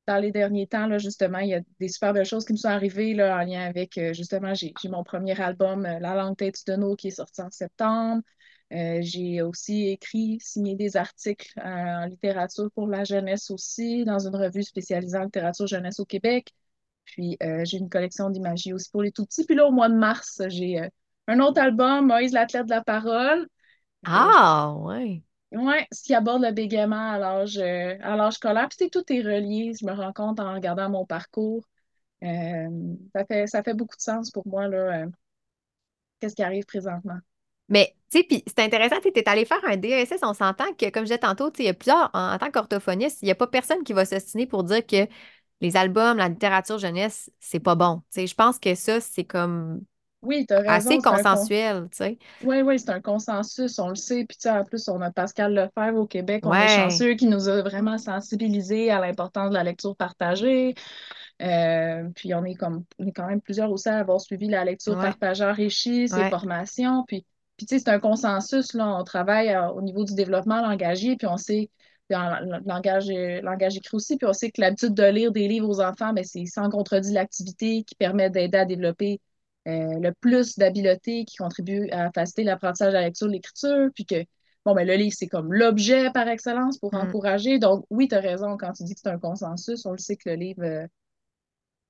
dans 0.06 0.18
les 0.18 0.32
derniers 0.32 0.66
temps, 0.66 0.86
là, 0.86 0.98
justement, 0.98 1.38
il 1.40 1.50
y 1.50 1.54
a 1.54 1.60
des 1.80 1.88
super 1.88 2.12
belles 2.14 2.24
choses 2.26 2.44
qui 2.46 2.52
me 2.52 2.58
sont 2.58 2.68
arrivées 2.68 3.14
là, 3.14 3.36
en 3.38 3.44
lien 3.44 3.60
avec, 3.62 3.98
euh, 3.98 4.14
justement, 4.14 4.54
j'ai 4.54 4.72
mon 4.88 5.04
premier 5.04 5.38
album, 5.40 5.82
La 5.82 6.14
langue 6.14 6.36
tête 6.36 6.56
de 6.66 6.94
qui 6.96 7.08
est 7.08 7.10
sorti 7.12 7.42
en 7.42 7.50
septembre. 7.50 8.22
Euh, 8.72 8.98
j'ai 9.02 9.42
aussi 9.42 9.88
écrit, 9.88 10.38
signé 10.40 10.76
des 10.76 10.96
articles 10.96 11.52
euh, 11.58 11.62
en 11.62 12.06
littérature 12.06 12.70
pour 12.74 12.86
la 12.88 13.04
jeunesse 13.04 13.50
aussi, 13.50 14.04
dans 14.04 14.18
une 14.26 14.36
revue 14.36 14.62
spécialisée 14.62 15.16
en 15.18 15.24
littérature 15.24 15.66
jeunesse 15.66 16.00
au 16.00 16.04
Québec. 16.06 16.52
Puis 17.04 17.36
euh, 17.42 17.64
j'ai 17.64 17.78
une 17.78 17.90
collection 17.90 18.30
d'images 18.30 18.68
aussi 18.72 18.90
pour 18.90 19.02
les 19.02 19.12
tout 19.12 19.26
petits. 19.26 19.44
Puis 19.44 19.54
là, 19.56 19.66
au 19.66 19.72
mois 19.72 19.88
de 19.88 19.94
mars, 19.96 20.42
j'ai 20.48 20.80
euh, 20.80 20.88
un 21.28 21.40
autre 21.40 21.60
album, 21.60 22.06
Moïse 22.06 22.32
l'athlète 22.32 22.66
de 22.66 22.70
la 22.70 22.82
parole. 22.84 23.48
Ah, 24.04 24.74
ouais. 24.76 25.22
Ouais, 25.52 25.86
ce 25.92 26.02
qui 26.04 26.14
aborde 26.14 26.42
le 26.42 26.52
bégaiement 26.52 27.10
à 27.12 27.18
l'âge 27.18 27.58
à 27.58 28.16
l'âge 28.16 28.34
scolaire. 28.34 28.68
Puis 28.68 28.76
c'est- 28.80 28.90
tout 28.90 29.04
est 29.12 29.22
relié, 29.22 29.72
je 29.80 29.84
me 29.86 29.92
rends 29.92 30.12
compte 30.12 30.40
en 30.40 30.52
regardant 30.54 30.90
mon 30.90 31.06
parcours. 31.06 31.64
Ça 33.14 33.24
fait, 33.26 33.46
ça 33.46 33.62
fait 33.62 33.74
beaucoup 33.74 33.96
de 33.96 34.02
sens 34.02 34.30
pour 34.30 34.46
moi, 34.46 34.68
là, 34.68 35.06
qu'est-ce 36.20 36.36
qui 36.36 36.42
arrive 36.42 36.64
présentement. 36.66 37.18
Mais, 37.68 37.94
tu 38.10 38.18
sais, 38.18 38.24
puis 38.24 38.42
c'est 38.46 38.60
intéressant, 38.60 38.96
tu 39.02 39.08
es 39.08 39.28
allé 39.28 39.44
faire 39.44 39.60
un 39.66 39.76
DESS, 39.76 40.20
on 40.22 40.34
s'entend 40.34 40.72
que, 40.74 40.90
comme 40.90 41.02
je 41.02 41.08
disais 41.08 41.18
tantôt, 41.18 41.50
il 41.58 41.64
y 41.66 41.68
a 41.68 41.74
plusieurs, 41.74 42.10
en, 42.14 42.32
en 42.34 42.38
tant 42.38 42.50
qu'orthophoniste, 42.50 43.22
il 43.22 43.26
n'y 43.26 43.30
a 43.30 43.34
pas 43.34 43.46
personne 43.46 43.84
qui 43.84 43.92
va 43.92 44.04
s'ostiner 44.04 44.46
pour 44.46 44.64
dire 44.64 44.86
que 44.86 45.06
les 45.60 45.76
albums, 45.76 46.18
la 46.18 46.28
littérature 46.28 46.78
jeunesse, 46.78 47.30
c'est 47.40 47.60
pas 47.60 47.74
bon. 47.74 47.98
Tu 48.12 48.22
sais, 48.22 48.26
je 48.28 48.34
pense 48.34 48.58
que 48.58 48.74
ça, 48.74 49.00
c'est 49.00 49.24
comme 49.24 49.82
Oui, 50.22 50.46
tu 50.46 50.54
as 50.54 50.60
assez 50.66 50.98
raison, 50.98 51.02
con- 51.02 51.24
consensuel, 51.26 51.88
tu 51.90 51.98
sais. 51.98 52.18
Oui, 52.40 52.62
oui, 52.62 52.78
c'est 52.78 52.90
un 52.90 53.00
consensus, 53.00 53.80
on 53.80 53.88
le 53.88 53.96
sait. 53.96 54.24
Puis, 54.24 54.36
tu 54.36 54.42
sais, 54.42 54.50
en 54.50 54.64
plus, 54.64 54.88
on 54.88 55.00
a 55.00 55.10
Pascal 55.10 55.54
Lefebvre 55.54 55.98
au 55.98 56.06
Québec, 56.06 56.46
on 56.46 56.56
est 56.60 56.68
chanceux 56.68 57.14
qui 57.14 57.26
nous 57.26 57.48
a 57.48 57.62
vraiment 57.62 57.98
sensibilisés 57.98 58.90
à 58.92 59.00
l'importance 59.00 59.50
de 59.50 59.54
la 59.54 59.64
lecture 59.64 59.96
partagée. 59.96 60.74
Euh, 61.42 62.08
puis, 62.14 62.34
on 62.34 62.44
est 62.44 62.54
comme, 62.54 62.84
on 63.00 63.06
est 63.08 63.12
quand 63.12 63.26
même 63.26 63.40
plusieurs 63.40 63.72
aussi 63.72 63.88
à 63.88 63.98
avoir 63.98 64.20
suivi 64.20 64.48
la 64.48 64.64
lecture 64.64 64.96
ouais, 64.96 64.98
partagée 64.98 65.44
enrichie, 65.44 66.08
ses 66.08 66.24
ouais, 66.24 66.26
formations. 66.26 67.04
Puis, 67.08 67.26
puis 67.58 67.66
tu 67.66 67.74
sais, 67.76 67.80
c'est 67.84 67.90
un 67.90 67.98
consensus, 67.98 68.72
là. 68.74 68.96
On 68.98 69.04
travaille 69.04 69.50
euh, 69.50 69.68
au 69.70 69.82
niveau 69.82 70.04
du 70.04 70.14
développement 70.14 70.62
langagier, 70.62 71.16
puis 71.16 71.26
on 71.26 71.36
sait, 71.36 71.70
puis 72.08 72.16
en 72.16 72.38
langage, 72.64 73.10
euh, 73.10 73.42
langage 73.42 73.76
écrit 73.76 73.96
aussi, 73.96 74.16
puis 74.16 74.28
on 74.28 74.32
sait 74.32 74.50
que 74.52 74.60
l'habitude 74.60 74.94
de 74.94 75.02
lire 75.04 75.32
des 75.32 75.48
livres 75.48 75.68
aux 75.68 75.80
enfants, 75.80 76.12
ben, 76.12 76.24
c'est 76.24 76.46
sans 76.46 76.70
contredit 76.70 77.12
l'activité 77.12 77.82
qui 77.82 77.96
permet 77.96 78.30
d'aider 78.30 78.58
à 78.58 78.64
développer 78.64 79.20
euh, 79.66 79.98
le 79.98 80.12
plus 80.20 80.56
d'habiletés 80.56 81.24
qui 81.24 81.36
contribuent 81.36 81.90
à 81.90 82.12
faciliter 82.12 82.44
l'apprentissage 82.44 82.92
de 82.92 82.98
la 82.98 83.02
lecture, 83.02 83.26
de 83.26 83.32
l'écriture, 83.32 83.88
puis 83.92 84.06
que, 84.06 84.24
bon, 84.64 84.74
ben, 84.74 84.86
le 84.86 84.94
livre, 84.94 85.14
c'est 85.18 85.26
comme 85.26 85.52
l'objet 85.52 86.10
par 86.12 86.28
excellence 86.28 86.78
pour 86.78 86.94
mm. 86.94 86.98
encourager. 86.98 87.58
Donc, 87.58 87.84
oui, 87.90 88.06
tu 88.06 88.14
as 88.14 88.20
raison 88.20 88.56
quand 88.56 88.72
tu 88.72 88.84
dis 88.84 88.94
que 88.94 89.00
c'est 89.02 89.10
un 89.10 89.18
consensus. 89.18 89.84
On 89.84 89.92
le 89.92 89.98
sait 89.98 90.16
que 90.16 90.30
le 90.30 90.36
livre, 90.36 90.62
euh, 90.62 90.86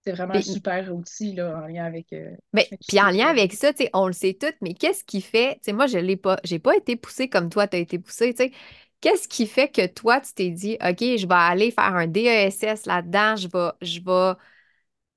c'est 0.09 0.17
vraiment 0.17 0.35
un 0.35 0.43
super 0.43 0.95
outil, 0.95 1.35
là, 1.35 1.63
en 1.63 1.67
lien 1.67 1.85
avec, 1.85 2.13
euh, 2.13 2.31
ben, 2.53 2.65
avec 2.67 2.81
puis 2.89 3.01
en 3.01 3.11
lien 3.11 3.27
avec 3.27 3.53
ça, 3.53 3.73
tu 3.73 3.85
sais, 3.85 3.91
on 3.93 4.07
le 4.07 4.13
sait 4.13 4.35
tout, 4.35 4.53
mais 4.61 4.75
qu'est-ce 4.75 5.05
qui 5.05 5.21
fait, 5.21 5.55
tu 5.57 5.61
sais, 5.65 5.73
moi, 5.73 5.87
je 5.87 5.99
l'ai 5.99 6.17
pas, 6.17 6.39
j'ai 6.45 6.59
pas 6.59 6.77
été 6.77 6.97
poussée 6.97 7.29
comme 7.29 7.51
toi, 7.51 7.69
tu 7.69 7.77
as 7.77 7.81
été 7.81 7.99
poussée, 7.99 8.33
tu 8.33 8.45
sais. 8.45 8.53
Qu'est-ce 9.01 9.29
qui 9.29 9.47
fait 9.47 9.69
que 9.69 9.87
toi, 9.87 10.21
tu 10.21 10.33
t'es 10.33 10.51
dit, 10.51 10.77
OK, 10.83 10.99
je 11.01 11.27
vais 11.27 11.35
aller 11.35 11.71
faire 11.71 11.95
un 11.95 12.07
DESS 12.07 12.87
là-dedans, 12.87 13.37
je 13.37 13.49
vais, 13.49 13.71
je 13.81 14.01
vais 14.01 14.39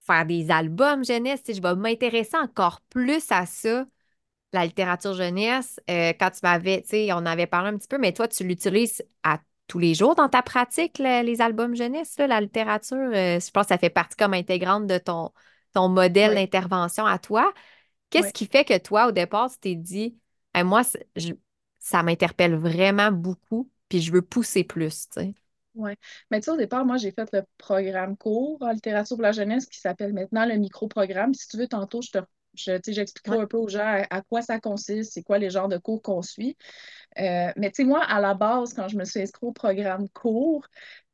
faire 0.05 0.25
des 0.25 0.51
albums 0.51 1.05
jeunesse, 1.05 1.43
tu 1.43 1.53
sais, 1.53 1.57
je 1.57 1.61
vais 1.61 1.75
m'intéresser 1.75 2.37
encore 2.37 2.81
plus 2.89 3.23
à 3.31 3.45
ça, 3.45 3.85
la 4.53 4.65
littérature 4.65 5.13
jeunesse. 5.13 5.79
Euh, 5.89 6.13
quand 6.19 6.31
tu 6.31 6.39
m'avais, 6.43 6.81
tu 6.81 6.89
sais, 6.89 7.13
on 7.13 7.25
avait 7.25 7.47
parlé 7.47 7.69
un 7.69 7.77
petit 7.77 7.87
peu, 7.87 7.97
mais 7.97 8.13
toi, 8.13 8.27
tu 8.27 8.43
l'utilises 8.43 9.03
à 9.23 9.39
tous 9.71 9.79
les 9.79 9.95
jours 9.95 10.15
dans 10.15 10.29
ta 10.29 10.41
pratique, 10.43 10.99
le- 10.99 11.23
les 11.25 11.41
albums 11.41 11.75
jeunesse, 11.75 12.17
là, 12.19 12.27
la 12.27 12.41
littérature. 12.41 12.97
Euh, 12.97 13.39
je 13.39 13.51
pense 13.51 13.65
que 13.65 13.69
ça 13.69 13.77
fait 13.77 13.89
partie 13.89 14.17
comme 14.17 14.33
intégrante 14.33 14.87
de 14.87 14.97
ton, 14.97 15.31
ton 15.73 15.89
modèle 15.89 16.33
Oui, 16.33 16.35
d'intervention 16.35 17.05
à 17.05 17.19
toi. 17.19 17.53
Qu'est-ce 18.09 18.31
oui, 18.31 18.33
qui 18.33 18.47
fait 18.47 18.65
que 18.65 18.77
toi, 18.79 19.07
au 19.07 19.11
départ, 19.13 19.51
tu 19.51 19.59
t'es 19.59 19.75
dit, 19.75 20.17
Hey, 20.55 20.63
moi, 20.65 20.83
je- 21.15 21.33
ça 21.79 22.03
m'interpelle 22.03 22.55
vraiment 22.55 23.11
beaucoup, 23.11 23.71
puis 23.89 24.01
je 24.01 24.11
veux 24.13 24.21
pousser 24.23 24.63
plus, 24.65 25.09
tu 25.09 25.21
sais. 25.21 25.35
oui. 25.75 25.93
Mais 26.29 26.39
tu 26.41 26.45
sais, 26.45 26.51
au 26.51 26.57
départ, 26.57 26.85
moi, 26.85 26.97
j'ai 26.97 27.11
fait 27.11 27.29
le 27.33 27.43
programme 27.57 28.17
court 28.17 28.57
en 28.61 28.71
littérature 28.71 29.15
pour 29.17 29.23
la 29.23 29.31
jeunesse 29.31 29.65
qui 29.67 29.79
s'appelle 29.79 30.13
maintenant 30.13 30.45
le 30.45 30.55
micro-programme. 30.57 31.33
Si 31.33 31.47
tu 31.47 31.57
veux, 31.57 31.67
tantôt, 31.67 32.01
je 32.01 32.11
te, 32.11 32.17
je, 32.53 32.79
j'expliquerai 32.87 33.37
Ouais. 33.37 33.43
un 33.43 33.47
peu 33.47 33.57
aux 33.57 33.67
gens 33.69 33.79
à, 33.85 34.05
à 34.09 34.21
quoi 34.21 34.41
ça 34.41 34.59
consiste, 34.59 35.13
c'est 35.13 35.23
quoi 35.23 35.37
les 35.39 35.49
genres 35.49 35.67
de 35.69 35.77
cours 35.77 36.01
qu'on 36.01 36.21
suit. 36.21 36.57
Euh, 37.19 37.51
mais 37.57 37.71
tu 37.71 37.77
sais, 37.77 37.83
moi, 37.85 38.03
à 38.03 38.19
la 38.21 38.33
base, 38.33 38.73
quand 38.73 38.87
je 38.87 38.97
me 38.97 39.05
suis 39.05 39.21
inscrite 39.21 39.43
au 39.43 39.51
programme 39.53 40.09
court, 40.09 40.65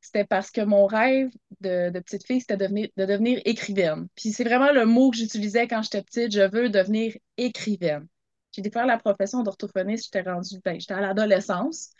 c'était 0.02 0.26
parce 0.26 0.52
que 0.52 0.62
mon 0.62 0.86
rêve 0.88 1.30
de, 1.62 1.92
petite 2.00 2.26
fille, 2.26 2.42
c'était 2.42 2.58
de 2.58 2.64
devenir, 2.66 2.90
de 2.98 3.06
devenir 3.06 3.42
écrivaine. 3.46 4.08
Puis 4.16 4.32
c'est 4.32 4.44
vraiment 4.44 4.72
le 4.72 4.86
mot 4.86 5.12
que 5.12 5.18
j'utilisais 5.18 5.68
quand 5.68 5.82
j'étais 5.84 6.04
petite, 6.04 6.32
je 6.34 6.42
veux 6.50 6.70
devenir 6.70 7.16
écrivaine. 7.38 8.08
J'ai 8.52 8.62
découvert 8.62 8.88
la 8.88 8.98
profession 8.98 9.44
d'orthophoniste, 9.44 10.06
j'étais 10.06 10.30
rendue, 10.30 10.60
ben, 10.64 10.80
j'étais 10.80 10.94
à 10.94 11.02
l'adolescence. 11.02 11.92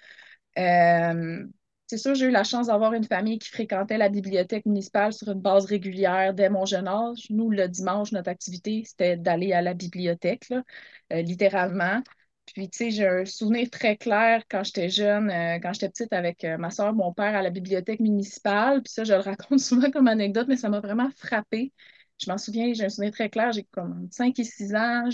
Euh, 0.58 1.46
c'est 1.88 1.98
sûr, 1.98 2.16
j'ai 2.16 2.26
eu 2.28 2.32
la 2.32 2.44
chance 2.44 2.68
d'avoir 2.68 2.94
une 2.94 3.06
famille 3.06 3.40
qui 3.40 3.50
fréquentait 3.50 3.98
la 3.98 4.10
bibliothèque 4.10 4.66
municipale 4.66 5.14
sur 5.14 5.30
une 5.30 5.40
base 5.42 5.66
régulière 5.66 6.34
dès 6.34 6.50
mon 6.50 6.66
jeune 6.66 6.88
âge. 6.88 7.28
Nous, 7.30 7.50
le 7.50 7.68
dimanche, 7.70 8.12
notre 8.12 8.30
activité, 8.30 8.84
c'était 8.86 9.16
d'aller 9.18 9.54
à 9.54 9.62
la 9.62 9.74
bibliothèque, 9.74 10.52
euh, 11.14 11.22
littéralement. 11.22 12.02
Puis, 12.46 12.70
tu 12.70 12.78
sais, 12.78 12.92
j'ai 12.92 13.08
un 13.08 13.26
souvenir 13.26 13.70
très 13.70 13.98
clair 13.98 14.44
quand 14.50 14.64
j'étais 14.64 14.90
jeune, 14.90 15.30
euh, 15.30 15.60
quand 15.62 15.74
j'étais 15.74 15.90
petite 15.90 16.14
avec 16.14 16.44
euh, 16.44 16.58
ma 16.58 16.72
soeur, 16.72 16.94
mon 16.94 17.14
père 17.14 17.36
à 17.36 17.42
la 17.42 17.50
bibliothèque 17.50 18.00
municipale. 18.02 18.82
Puis 18.84 18.94
ça, 18.94 19.04
je 19.04 19.14
le 19.14 19.20
raconte 19.22 19.60
souvent 19.60 19.90
comme 19.92 20.08
anecdote, 20.08 20.48
mais 20.50 20.58
ça 20.58 20.70
m'a 20.70 20.80
vraiment 20.82 21.10
frappée. 21.18 21.74
Je 22.20 22.30
m'en 22.32 22.38
souviens, 22.38 22.74
j'ai 22.74 22.86
un 22.86 22.90
souvenir 22.90 23.12
très 23.14 23.30
clair. 23.30 23.52
J'ai 23.54 23.64
comme 23.66 24.08
5 24.12 24.38
et 24.40 24.44
6 24.44 24.76
ans. 24.76 25.10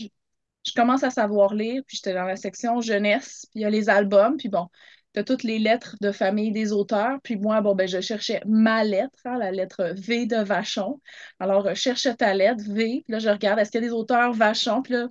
Je 0.65 0.74
commence 0.74 1.03
à 1.03 1.10
savoir 1.10 1.53
lire, 1.53 1.84
puis 1.88 1.98
j'étais 1.98 2.13
dans 2.13 2.24
la 2.25 2.36
section 2.38 2.80
jeunesse, 2.82 3.46
puis 3.51 3.62
il 3.62 3.63
y 3.63 3.65
a 3.65 3.70
les 3.70 3.89
albums. 3.89 4.38
Puis 4.38 4.50
bon, 4.50 4.70
de 5.13 5.22
toutes 5.22 5.43
les 5.43 5.60
lettres 5.60 5.96
de 6.01 6.12
famille 6.12 6.51
des 6.51 6.72
auteurs. 6.72 7.20
Puis 7.24 7.38
moi, 7.38 7.62
bon, 7.62 7.75
ben, 7.75 7.88
je 7.88 8.01
cherchais 8.01 8.41
ma 8.46 8.84
lettre, 8.84 9.20
hein, 9.25 9.38
la 9.38 9.51
lettre 9.51 9.93
V 9.96 10.25
de 10.25 10.38
Vachon. 10.38 11.00
Alors, 11.39 11.70
je 11.70 11.75
cherche 11.75 12.08
ta 12.17 12.34
lettre, 12.34 12.63
V. 12.67 13.03
Puis 13.05 13.12
là, 13.12 13.20
je 13.20 13.29
regarde, 13.29 13.60
est-ce 13.60 13.72
qu'il 13.72 13.82
y 13.82 13.84
a 13.86 13.88
des 13.88 13.93
auteurs 13.93 14.34
Vachon? 14.34 14.82
Puis 14.82 14.93
là, 14.93 15.08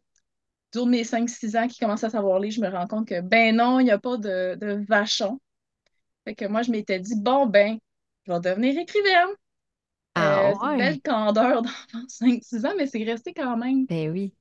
de 0.75 0.80
mes 0.85 1.04
5-6 1.04 1.56
ans 1.56 1.68
qui 1.68 1.78
commencent 1.78 2.04
à 2.04 2.11
savoir 2.11 2.38
lire, 2.38 2.50
je 2.50 2.61
me 2.61 2.68
rends 2.68 2.87
compte 2.87 3.06
que, 3.06 3.21
ben 3.21 3.56
non, 3.56 3.78
il 3.78 3.85
n'y 3.85 3.90
a 3.90 3.99
pas 3.99 4.16
de, 4.16 4.56
de 4.56 4.85
Vachon. 4.88 5.38
Fait 6.25 6.35
que 6.35 6.47
moi, 6.47 6.62
je 6.62 6.71
m'étais 6.71 6.99
dit, 6.99 7.14
bon, 7.16 7.47
ben, 7.47 7.78
je 8.26 8.32
vais 8.32 8.40
devenir 8.40 8.78
écrivaine. 8.78 9.28
Ah, 10.14 10.50
euh, 10.50 10.76
belle 10.76 11.00
candeur 11.00 11.62
dans 11.62 11.71
5-6 12.09 12.66
ans, 12.66 12.75
mais 12.76 12.87
c'est 12.87 13.02
resté 13.02 13.32
quand 13.32 13.56
même. 13.56 13.87
Ben 13.87 14.11
oui. 14.11 14.35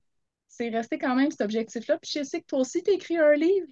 C'est 0.47 0.69
resté 0.69 0.97
quand 0.97 1.15
même 1.15 1.31
cet 1.31 1.41
objectif-là. 1.41 1.97
Puis 1.97 2.11
je 2.13 2.23
sais 2.23 2.41
que 2.41 2.45
toi 2.45 2.59
aussi, 2.59 2.83
tu 2.83 2.91
écrit 2.91 3.17
un 3.17 3.33
livre. 3.33 3.67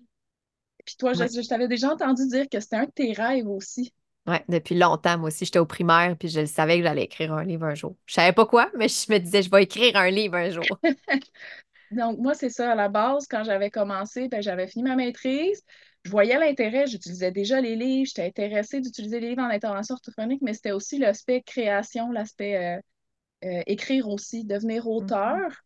Puis 0.90 0.98
toi, 0.98 1.14
je, 1.14 1.48
t'avais 1.48 1.68
déjà 1.68 1.92
entendu 1.92 2.28
dire 2.28 2.50
que 2.50 2.60
c'était 2.60 2.78
un 2.78 2.86
de 2.86 2.92
tes 2.92 3.14
rêves 3.14 3.48
aussi. 3.48 3.94
Oui, 4.26 4.38
depuis 4.48 4.74
longtemps, 4.74 5.20
moi 5.20 5.28
aussi, 5.28 5.46
j'étais 5.46 5.60
au 5.60 5.68
primaire, 5.68 6.16
puis 6.18 6.30
je 6.30 6.46
savais 6.46 6.78
que 6.78 6.84
j'allais 6.84 7.04
écrire 7.04 7.32
un 7.32 7.44
livre 7.44 7.66
un 7.66 7.76
jour. 7.76 7.96
Je 8.08 8.16
savais 8.16 8.34
pas 8.34 8.48
quoi, 8.48 8.72
mais 8.76 8.88
je 8.88 9.12
me 9.12 9.20
disais, 9.20 9.44
je 9.44 9.52
vais 9.52 9.64
écrire 9.64 9.96
un 9.98 10.10
livre 10.10 10.36
un 10.36 10.50
jour. 10.50 10.66
Donc, 11.92 12.18
moi, 12.18 12.34
c'est 12.34 12.50
ça, 12.50 12.72
à 12.72 12.76
la 12.76 12.90
base, 12.90 13.28
quand 13.28 13.44
j'avais 13.44 13.70
commencé, 13.70 14.30
ben, 14.30 14.42
j'avais 14.42 14.66
fini 14.66 14.84
ma 14.84 14.96
maîtrise. 14.96 15.64
Je 16.06 16.10
voyais 16.10 16.40
l'intérêt, 16.40 16.88
j'utilisais 16.88 17.32
déjà 17.32 17.62
les 17.62 17.76
livres, 17.76 18.08
j'étais 18.08 18.26
intéressée 18.26 18.82
d'utiliser 18.82 19.20
les 19.20 19.30
livres 19.30 19.44
en 19.44 19.50
intervention 19.50 19.94
orthophonique, 19.94 20.42
mais 20.42 20.56
c'était 20.56 20.72
aussi 20.72 20.98
l'aspect 20.98 21.44
création, 21.44 22.12
l'aspect 22.12 22.78
euh, 22.78 23.48
euh, 23.48 23.62
écrire 23.68 24.08
aussi, 24.08 24.44
devenir 24.44 24.86
mm-hmm. 24.86 25.04
auteur. 25.04 25.64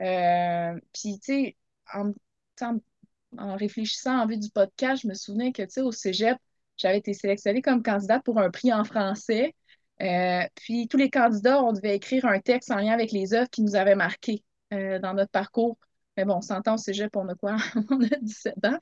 Euh, 0.00 0.78
puis, 0.92 1.18
tu 1.18 1.32
sais, 1.32 1.56
en, 1.94 2.12
en 2.60 2.78
réfléchissant 3.56 4.18
en 4.20 4.26
vue 4.26 4.38
du 4.38 4.50
podcast, 4.50 5.02
je 5.02 5.08
me 5.08 5.14
souvenais 5.14 5.52
que, 5.52 5.62
tu 5.62 5.70
sais, 5.70 5.80
au 5.82 5.92
cégep, 5.92 6.36
j'avais 6.76 6.98
été 6.98 7.14
sélectionnée 7.14 7.62
comme 7.62 7.82
candidate 7.82 8.22
pour 8.24 8.38
un 8.38 8.50
prix 8.50 8.72
en 8.72 8.84
français. 8.84 9.54
Euh, 10.02 10.42
puis 10.54 10.88
tous 10.88 10.96
les 10.98 11.10
candidats, 11.10 11.62
on 11.62 11.72
devait 11.72 11.96
écrire 11.96 12.26
un 12.26 12.40
texte 12.40 12.70
en 12.70 12.76
lien 12.76 12.92
avec 12.92 13.12
les 13.12 13.34
œuvres 13.34 13.48
qui 13.48 13.62
nous 13.62 13.76
avaient 13.76 13.94
marquées 13.94 14.44
euh, 14.74 14.98
dans 14.98 15.14
notre 15.14 15.30
parcours. 15.30 15.78
Mais 16.16 16.24
bon, 16.24 16.36
on 16.36 16.40
s'entend 16.42 16.74
au 16.74 16.78
cégep, 16.78 17.14
on 17.16 17.28
a 17.28 17.34
quoi? 17.34 17.56
on 17.90 18.02
a 18.02 18.16
17 18.20 18.54
ans. 18.64 18.78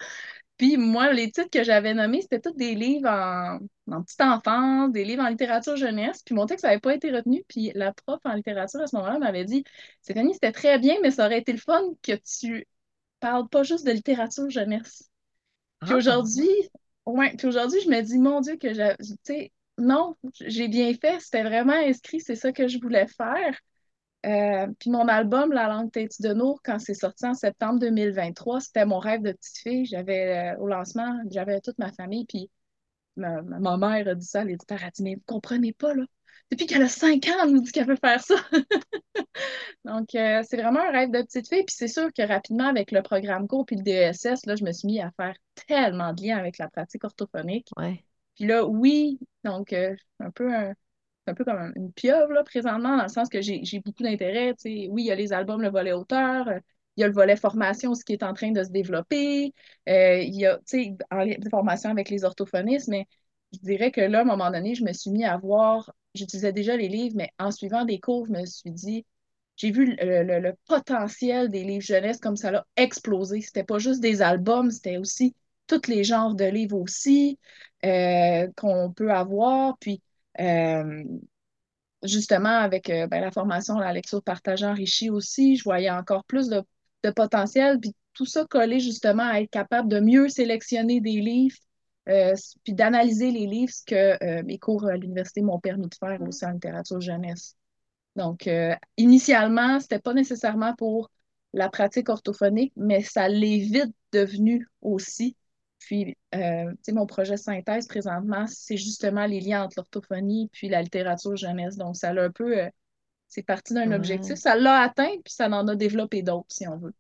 Puis 0.57 0.77
moi, 0.77 1.13
les 1.13 1.31
titres 1.33 1.51
que 1.51 1.65
j'avais 1.65 1.95
nommés, 1.95 2.23
c'était 2.23 2.41
tous 2.41 2.53
des 2.53 2.75
livres 2.77 3.09
en, 3.09 3.59
en, 3.93 4.03
petite 4.03 4.21
enfance, 4.21 4.93
des 4.93 5.05
livres 5.05 5.23
en 5.25 5.29
littérature 5.29 5.77
jeunesse. 5.77 6.23
Puis 6.25 6.35
mon 6.35 6.47
texte 6.47 6.65
n'avait 6.65 6.79
pas 6.81 6.95
été 6.95 7.11
retenu. 7.11 7.45
Puis 7.49 7.73
la 7.75 7.93
prof 7.93 8.21
en 8.25 8.35
littérature 8.35 8.81
à 8.81 8.87
ce 8.87 8.97
moment-là 8.97 9.19
m'avait 9.19 9.45
dit 9.45 9.65
Stéphanie, 10.03 10.35
c'était 10.35 10.53
très 10.53 10.79
bien, 10.79 10.97
mais 11.03 11.11
ça 11.11 11.27
aurait 11.27 11.39
été 11.41 11.53
le 11.53 11.59
fun 11.59 11.83
que 12.03 12.13
tu 12.13 12.67
parle 13.25 13.49
pas 13.49 13.63
juste 13.63 13.87
de 13.87 13.93
littérature 13.93 14.51
jeunesse. 14.51 15.11
Puis 15.81 15.93
ah. 15.95 15.97
aujourd'hui, 15.97 16.51
ouais, 17.07 17.35
puis 17.39 17.47
aujourd'hui, 17.47 17.81
je 17.83 17.89
me 17.89 18.03
dis, 18.03 18.19
mon 18.19 18.43
Dieu, 18.43 18.57
que 18.57 18.75
j'ai, 18.75 18.95
tu 18.99 19.17
sais, 19.23 19.53
non, 19.79 20.15
j'ai 20.41 20.69
bien 20.69 20.93
fait, 20.93 21.19
c'était 21.21 21.43
vraiment 21.43 21.73
inscrit, 21.73 22.21
c'est 22.21 22.37
ça 22.37 22.53
que 22.53 22.69
je 22.69 22.79
voulais 22.79 23.07
faire. 23.07 23.59
Euh, 24.27 24.67
puis 24.79 24.91
mon 24.91 25.09
album, 25.09 25.53
La 25.53 25.69
langue 25.69 25.91
tête 25.91 26.21
de 26.21 26.35
Nour, 26.35 26.61
quand 26.63 26.79
c'est 26.79 26.95
sorti 26.95 27.27
en 27.27 27.35
septembre 27.35 27.79
2023, 27.81 28.61
c'était 28.61 28.85
mon 28.85 28.99
rêve 28.99 29.23
de 29.23 29.33
petite 29.33 29.59
fille. 29.59 29.87
J'avais, 29.87 30.55
euh, 30.55 30.59
au 30.61 30.67
lancement, 30.67 31.19
j'avais 31.31 31.61
toute 31.61 31.79
ma 31.79 31.93
famille, 31.93 32.27
puis 32.27 32.51
ma, 33.17 33.41
mère 33.79 34.07
a 34.07 34.15
dit 34.15 34.27
ça, 34.27 34.45
l'éditeur 34.45 34.83
a 34.85 34.91
dit, 34.91 35.03
mais 35.03 35.15
vous 35.15 35.23
comprenez 35.27 35.73
pas, 35.73 35.95
là, 35.95 36.05
depuis 36.51 36.67
qu'elle 36.67 36.83
a 36.83 36.89
cinq 36.89 37.27
ans, 37.29 37.45
elle 37.45 37.51
nous 37.51 37.61
dit 37.61 37.73
qu'elle 37.73 37.87
veut 37.87 37.97
faire 37.97 38.23
ça. 38.23 38.37
Donc, 39.85 40.15
euh, 40.15 40.43
c'est 40.49 40.57
vraiment 40.57 40.81
un 40.81 40.91
rêve 40.91 41.11
de 41.11 41.23
petite 41.23 41.49
fille. 41.49 41.65
Puis 41.65 41.75
c'est 41.77 41.89
sûr 41.89 42.13
que 42.13 42.23
rapidement, 42.23 42.69
avec 42.69 42.93
le 42.93 43.03
programme 43.03 43.49
court 43.49 43.67
puis 43.67 43.77
le 43.77 43.83
DESS, 43.83 44.47
là, 44.47 44.57
je 44.57 44.65
me 44.65 44.73
suis 44.73 44.87
mis 44.87 45.01
à 45.01 45.11
faire 45.17 45.35
tellement 45.67 46.13
de 46.13 46.23
liens 46.23 46.39
avec 46.39 46.59
la 46.59 46.69
pratique 46.69 47.05
orthophonique. 47.05 47.69
Ouais. 47.77 48.05
Puis 48.37 48.47
là, 48.47 48.65
oui, 48.65 49.19
donc 49.45 49.73
euh, 49.73 49.95
un 50.21 50.31
peu 50.31 50.53
un, 50.53 50.75
peu 51.35 51.45
comme 51.45 51.73
une 51.77 51.93
pieuvre 51.93 52.33
là, 52.33 52.43
présentement, 52.45 52.97
dans 52.97 53.05
le 53.05 53.09
sens 53.09 53.29
que 53.29 53.41
j'ai 53.41 53.81
beaucoup 53.85 54.03
d'intérêt. 54.03 54.55
Oui, 54.65 55.03
il 55.03 55.07
y 55.07 55.11
a 55.11 55.15
les 55.15 55.33
albums, 55.33 55.63
le 55.63 55.71
volet 55.71 55.93
auteur, 55.93 56.49
il 56.97 57.01
y 57.01 57.05
a 57.05 57.09
le 57.09 57.13
volet 57.13 57.37
formation 57.37 57.91
aussi 57.91 58.05
qui 58.05 58.13
est 58.13 58.23
en 58.23 58.35
train 58.35 58.53
de 58.53 58.63
se 58.63 58.71
développer. 58.71 59.53
Euh, 59.89 60.19
il 60.19 60.35
y 60.35 60.47
a, 60.47 60.59
tu 60.59 60.63
sais, 60.67 60.97
en 61.11 61.27
formation 61.51 61.91
avec 61.91 62.11
les 62.11 62.25
orthophonistes, 62.25 62.89
mais 62.89 63.07
je 63.53 63.59
dirais 63.61 63.91
que 63.91 64.01
là, 64.01 64.19
à 64.19 64.23
un 64.23 64.25
moment 64.25 64.51
donné, 64.51 64.75
je 64.75 64.85
me 64.85 64.93
suis 64.93 65.11
mis 65.11 65.25
à 65.25 65.37
voir 65.37 65.93
j'utilisais 66.15 66.53
déjà 66.53 66.77
les 66.77 66.89
livres, 66.89 67.17
mais 67.17 67.31
en 67.39 67.51
suivant 67.51 67.85
des 67.85 68.01
cours, 68.01 68.27
je 68.27 68.33
me 68.33 68.45
suis 68.47 68.71
dit, 68.71 69.05
j'ai 69.57 69.71
vu 69.71 69.97
le, 70.01 70.53
potentiel 70.67 71.51
des 71.51 71.65
livres 71.65 71.85
jeunesse 71.85 72.19
comme 72.19 72.37
ça 72.37 72.51
l'a 72.51 72.67
explosé. 72.77 73.41
C'était 73.41 73.65
pas 73.65 73.79
juste 73.79 74.01
des 74.01 74.23
albums, 74.23 74.71
c'était 74.71 74.97
aussi 74.97 75.35
tous 75.67 75.87
les 75.89 76.05
genres 76.05 76.35
de 76.35 76.45
livres 76.45 76.77
aussi 76.79 77.39
euh, 77.85 78.49
qu'on 78.57 78.93
peut 78.93 79.13
avoir. 79.13 79.79
Puis, 79.79 80.03
euh, 80.41 81.05
justement, 82.03 82.49
avec 82.49 82.91
euh, 82.91 83.07
ben, 83.07 83.21
la 83.21 83.31
formation, 83.31 83.79
la 83.79 83.93
lecture 83.93 84.23
partagée 84.23 84.67
enrichie 84.67 85.11
aussi, 85.11 85.57
je 85.57 85.65
voyais 85.65 85.91
encore 85.91 86.25
plus 86.25 86.49
de, 86.49 86.63
de 87.05 87.11
potentiel. 87.11 87.79
Puis 87.81 87.95
tout 88.13 88.27
ça 88.27 88.45
collé 88.49 88.81
justement 88.81 89.25
à 89.25 89.41
être 89.41 89.51
capable 89.51 89.89
de 89.89 90.01
mieux 90.01 90.29
sélectionner 90.29 91.01
des 91.01 91.21
livres 91.21 91.57
euh, 92.09 92.35
puis 92.65 92.75
d'analyser 92.75 93.31
les 93.31 93.47
livres, 93.47 93.73
ce 93.73 93.85
que 93.85 94.23
euh, 94.23 94.43
mes 94.45 94.59
cours 94.59 94.87
à 94.87 94.97
l'université 94.97 95.41
m'ont 95.41 95.59
permis 95.59 95.89
de 95.89 95.95
faire 95.95 96.21
aussi 96.23 96.45
en 96.45 96.51
littérature 96.51 97.01
jeunesse. 97.01 97.57
Donc, 98.17 98.47
euh, 98.47 98.75
initialement, 98.97 99.81
c'était 99.81 99.99
pas 99.99 100.13
nécessairement 100.13 100.75
pour 100.75 101.11
la 101.53 101.69
pratique 101.69 102.09
orthophonique, 102.09 102.73
mais 102.77 103.03
ça 103.03 103.29
l'est 103.29 103.59
vite 103.59 103.95
devenu 104.13 104.69
aussi. 104.83 105.37
Puis, 105.79 106.17
tu 106.33 106.39
sais, 106.39 106.93
mon 106.93 107.07
projet 107.07 107.37
synthèse 107.37 107.87
présentement, 107.87 108.47
c'est 108.47 108.77
justement 108.77 109.27
les 109.27 109.41
liens 109.41 109.65
entre 109.65 109.75
l'orthophonie 109.79 110.49
puis 110.53 110.69
la 110.69 110.83
littérature 110.83 111.37
jeunesse. 111.37 111.77
Donc, 111.77 111.97
ça 111.97 112.13
l'a 112.13 112.25
un 112.25 112.31
peu, 112.31 112.57
c'est 113.29 113.43
parti 113.43 113.75
d'un 113.75 113.93
objectif. 113.93 114.37
Ça 114.37 114.57
l'a 114.57 114.81
atteint, 114.81 115.13
puis 115.25 115.35
ça 115.35 115.49
en 115.49 115.69
a 115.69 115.77
développé 115.77 116.23
d'autres, 116.23 116.47
si 116.49 116.67
on 116.67 116.79
veut. 116.79 116.95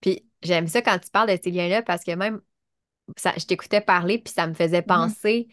Puis, 0.00 0.24
j'aime 0.42 0.68
ça 0.68 0.80
quand 0.80 0.98
tu 0.98 1.10
parles 1.10 1.30
de 1.30 1.38
ces 1.42 1.50
liens-là, 1.50 1.82
parce 1.82 2.04
que 2.04 2.12
même 2.12 2.40
je 3.16 3.44
t'écoutais 3.46 3.80
parler, 3.80 4.18
puis 4.18 4.32
ça 4.32 4.46
me 4.46 4.54
faisait 4.54 4.80
mm-hmm. 4.80 4.86
penser 4.86 5.48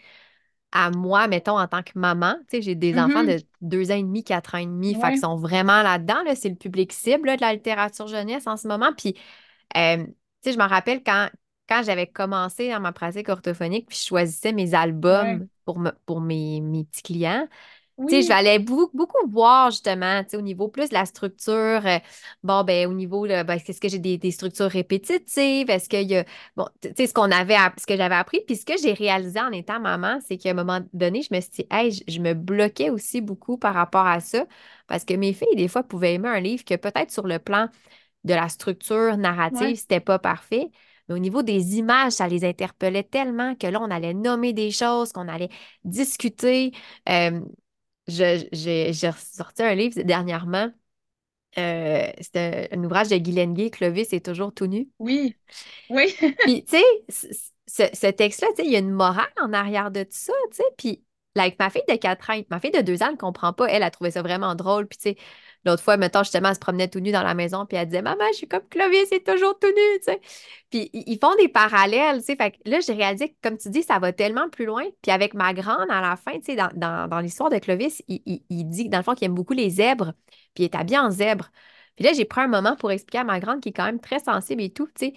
à 0.71 0.91
moi, 0.91 1.27
mettons, 1.27 1.57
en 1.57 1.67
tant 1.67 1.83
que 1.83 1.91
maman. 1.95 2.35
Tu 2.49 2.57
sais, 2.57 2.61
j'ai 2.61 2.75
des 2.75 2.97
enfants 2.99 3.23
mm-hmm. 3.23 3.39
de 3.39 3.45
deux 3.61 3.91
ans 3.91 3.95
et 3.95 4.03
demi, 4.03 4.23
quatre 4.23 4.55
ans 4.55 4.59
et 4.59 4.65
demi, 4.65 4.95
fait 4.95 5.11
qu'ils 5.11 5.19
sont 5.19 5.37
vraiment 5.37 5.81
là-dedans. 5.81 6.21
Là, 6.25 6.35
c'est 6.35 6.49
le 6.49 6.55
public 6.55 6.91
cible 6.91 7.35
de 7.35 7.41
la 7.41 7.53
littérature 7.53 8.07
jeunesse 8.07 8.45
en 8.45 8.57
ce 8.57 8.67
moment. 8.67 8.91
Puis, 8.97 9.15
euh, 9.77 10.05
tu 10.05 10.13
sais, 10.41 10.51
je 10.51 10.57
me 10.57 10.67
rappelle 10.67 11.01
quand, 11.03 11.29
quand 11.69 11.81
j'avais 11.83 12.07
commencé 12.07 12.69
dans 12.69 12.81
ma 12.81 12.91
pratique 12.91 13.29
orthophonique, 13.29 13.87
puis 13.87 13.97
je 13.97 14.05
choisissais 14.05 14.51
mes 14.51 14.73
albums 14.73 15.47
pour, 15.63 15.79
me, 15.79 15.91
pour 16.05 16.19
mes, 16.19 16.59
mes 16.61 16.83
petits 16.83 17.03
clients. 17.03 17.47
Tu 17.97 18.09
sais, 18.09 18.21
je 18.23 18.27
vais 18.27 18.33
aller 18.33 18.59
beaucoup, 18.59 18.89
beaucoup 18.93 19.29
voir 19.29 19.71
justement, 19.71 20.21
tu 20.23 20.31
sais, 20.31 20.37
au 20.37 20.41
niveau 20.41 20.67
plus 20.67 20.89
de 20.89 20.93
la 20.93 21.05
structure. 21.05 21.81
Euh, 21.85 21.99
bon, 22.43 22.63
ben, 22.65 22.89
au 22.89 22.93
niveau, 22.93 23.25
ben, 23.25 23.49
est-ce 23.49 23.79
que 23.79 23.87
j'ai 23.87 23.99
des, 23.99 24.31
structures 24.31 24.69
répétitives? 24.69 25.69
Est-ce 25.69 25.87
qu'il 25.87 26.09
y 26.11 26.17
a, 26.17 26.25
bon, 26.57 26.67
tu 26.81 26.89
sais, 26.97 27.07
ce 27.07 27.13
qu'on 27.13 27.31
avait, 27.31 27.55
ce 27.77 27.85
que 27.85 27.95
j'avais 27.95 28.15
appris. 28.15 28.41
Puis 28.45 28.57
ce 28.57 28.65
que 28.65 28.73
j'ai 28.77 28.91
réalisé 28.91 29.39
en 29.39 29.51
étant 29.51 29.79
maman, 29.79 30.19
c'est 30.27 30.37
qu'à 30.37 30.49
un 30.49 30.53
moment 30.53 30.81
donné, 30.91 31.21
je 31.21 31.33
me 31.33 31.39
suis 31.39 31.51
dit, 31.51 31.67
hey, 31.71 32.03
je, 32.05 32.19
me 32.19 32.33
bloquais 32.33 32.89
aussi 32.89 33.21
beaucoup 33.21 33.57
par 33.57 33.73
rapport 33.73 34.05
à 34.05 34.19
ça. 34.19 34.45
Parce 34.87 35.05
que 35.05 35.13
mes 35.13 35.31
filles, 35.31 35.55
des 35.55 35.69
fois, 35.69 35.83
pouvaient 35.83 36.15
aimer 36.15 36.29
un 36.29 36.41
livre 36.41 36.65
que 36.65 36.75
peut-être 36.75 37.11
sur 37.11 37.25
le 37.25 37.39
plan 37.39 37.69
de 38.25 38.33
la 38.33 38.49
structure 38.49 39.15
narrative, 39.15 39.77
c'était 39.77 40.01
pas 40.01 40.19
parfait. 40.19 40.69
Mais 41.07 41.15
au 41.15 41.19
niveau 41.19 41.43
des 41.43 41.77
images, 41.77 42.13
ça 42.13 42.27
les 42.27 42.43
interpellait 42.43 43.03
tellement 43.03 43.55
que 43.55 43.67
là, 43.67 43.79
on 43.81 43.91
allait 43.91 44.13
nommer 44.13 44.53
des 44.53 44.71
choses, 44.71 45.13
qu'on 45.13 45.27
allait 45.27 45.49
discuter. 45.83 46.71
Euh, 47.09 47.39
j'ai 48.07 48.93
sorti 48.93 49.63
un 49.63 49.75
livre 49.75 50.01
dernièrement. 50.03 50.71
Euh, 51.57 52.11
c'était 52.19 52.67
un 52.71 52.83
ouvrage 52.83 53.07
de 53.09 53.17
Guylaine 53.17 53.53
Gay, 53.53 53.69
Clovis 53.69 54.11
est 54.11 54.25
toujours 54.25 54.53
tout 54.53 54.67
nu. 54.67 54.89
Oui, 54.99 55.35
oui. 55.89 56.13
puis, 56.39 56.65
tu 56.65 56.77
sais, 57.07 57.89
ce, 57.93 58.11
texte-là, 58.11 58.47
tu 58.49 58.55
sais, 58.57 58.65
il 58.65 58.71
y 58.71 58.75
a 58.75 58.79
une 58.79 58.91
morale 58.91 59.31
en 59.41 59.53
arrière 59.53 59.91
de 59.91 60.03
tout 60.03 60.09
ça, 60.11 60.33
tu 60.51 60.57
sais. 60.57 60.63
Puis, 60.77 61.03
avec 61.35 61.57
ma 61.59 61.69
fille 61.69 61.83
de 61.87 61.95
4 61.95 62.29
ans, 62.29 62.41
ma 62.49 62.59
fille 62.59 62.71
de 62.71 62.81
2 62.81 63.03
ans, 63.03 63.07
elle 63.07 63.13
ne 63.13 63.17
comprend 63.17 63.53
pas. 63.53 63.67
Elle 63.67 63.83
a 63.83 63.91
trouvé 63.91 64.11
ça 64.11 64.21
vraiment 64.21 64.55
drôle. 64.55 64.87
Puis, 64.87 64.97
tu 64.97 65.09
sais, 65.11 65.17
l'autre 65.65 65.83
fois, 65.83 65.97
mettons, 65.97 66.23
justement, 66.23 66.49
elle 66.49 66.55
se 66.55 66.59
promenait 66.59 66.87
tout 66.87 66.99
nu 66.99 67.11
dans 67.11 67.23
la 67.23 67.33
maison, 67.33 67.65
puis 67.65 67.77
elle 67.77 67.87
disait 67.87 68.01
Maman, 68.01 68.23
je 68.31 68.37
suis 68.37 68.47
comme 68.47 68.67
Clovis, 68.69 69.07
c'est 69.09 69.23
toujours 69.23 69.57
tout 69.59 69.67
nu, 69.67 69.99
tu 69.99 70.03
sais. 70.03 70.21
Puis, 70.69 70.89
ils 70.93 71.17
font 71.19 71.35
des 71.35 71.47
parallèles, 71.47 72.19
tu 72.19 72.25
sais. 72.25 72.35
Fait 72.35 72.51
que 72.51 72.57
là, 72.65 72.79
j'ai 72.79 72.93
réalisé 72.93 73.29
que, 73.29 73.35
comme 73.41 73.57
tu 73.57 73.69
dis, 73.69 73.83
ça 73.83 73.99
va 73.99 74.13
tellement 74.13 74.49
plus 74.49 74.65
loin. 74.65 74.83
Puis, 75.01 75.11
avec 75.11 75.33
ma 75.33 75.53
grande, 75.53 75.89
à 75.89 76.01
la 76.01 76.15
fin, 76.15 76.33
tu 76.39 76.53
sais, 76.53 76.55
dans, 76.55 77.19
l'histoire 77.21 77.49
de 77.49 77.57
Clovis, 77.57 78.03
il, 78.07 78.43
il, 78.49 78.65
dit, 78.65 78.89
dans 78.89 78.99
le 78.99 79.03
fond, 79.03 79.15
qu'il 79.15 79.25
aime 79.25 79.35
beaucoup 79.35 79.53
les 79.53 79.69
zèbres, 79.69 80.13
puis 80.53 80.63
il 80.63 80.65
est 80.65 80.75
habillé 80.75 80.99
en 80.99 81.11
zèbre. 81.11 81.49
Puis 81.95 82.05
là, 82.05 82.13
j'ai 82.13 82.25
pris 82.25 82.41
un 82.41 82.47
moment 82.47 82.75
pour 82.75 82.91
expliquer 82.91 83.19
à 83.19 83.23
ma 83.23 83.39
grande, 83.39 83.61
qui 83.61 83.69
est 83.69 83.73
quand 83.73 83.85
même 83.85 83.99
très 83.99 84.19
sensible 84.19 84.61
et 84.61 84.71
tout, 84.71 84.87
tu 84.87 85.07
sais. 85.07 85.13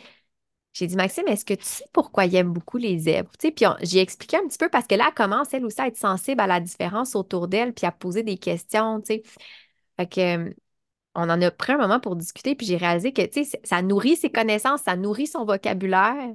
J'ai 0.78 0.86
dit, 0.86 0.96
Maxime, 0.96 1.26
est-ce 1.26 1.44
que 1.44 1.54
tu 1.54 1.64
sais 1.64 1.84
pourquoi 1.92 2.26
il 2.26 2.36
aime 2.36 2.52
beaucoup 2.52 2.76
les 2.76 2.98
zèbres? 2.98 3.30
Puis 3.38 3.52
j'ai 3.82 4.00
expliqué 4.00 4.36
un 4.36 4.46
petit 4.46 4.58
peu 4.58 4.68
parce 4.68 4.86
que 4.86 4.94
là, 4.94 5.06
elle 5.08 5.14
commence, 5.14 5.52
elle 5.52 5.64
aussi, 5.64 5.80
à 5.80 5.88
être 5.88 5.96
sensible 5.96 6.40
à 6.40 6.46
la 6.46 6.60
différence 6.60 7.16
autour 7.16 7.48
d'elle, 7.48 7.74
puis 7.74 7.84
à 7.86 7.90
poser 7.90 8.22
des 8.22 8.38
questions, 8.38 9.00
tu 9.00 9.14
sais. 9.14 9.22
Fait 9.98 10.08
que, 10.08 10.54
on 11.14 11.30
en 11.30 11.42
a 11.42 11.50
pris 11.50 11.72
un 11.72 11.78
moment 11.78 12.00
pour 12.00 12.16
discuter, 12.16 12.54
puis 12.54 12.66
j'ai 12.66 12.76
réalisé 12.76 13.12
que, 13.12 13.22
tu 13.26 13.44
sais, 13.44 13.60
ça 13.64 13.82
nourrit 13.82 14.16
ses 14.16 14.30
connaissances, 14.30 14.82
ça 14.82 14.96
nourrit 14.96 15.26
son 15.26 15.44
vocabulaire. 15.44 16.34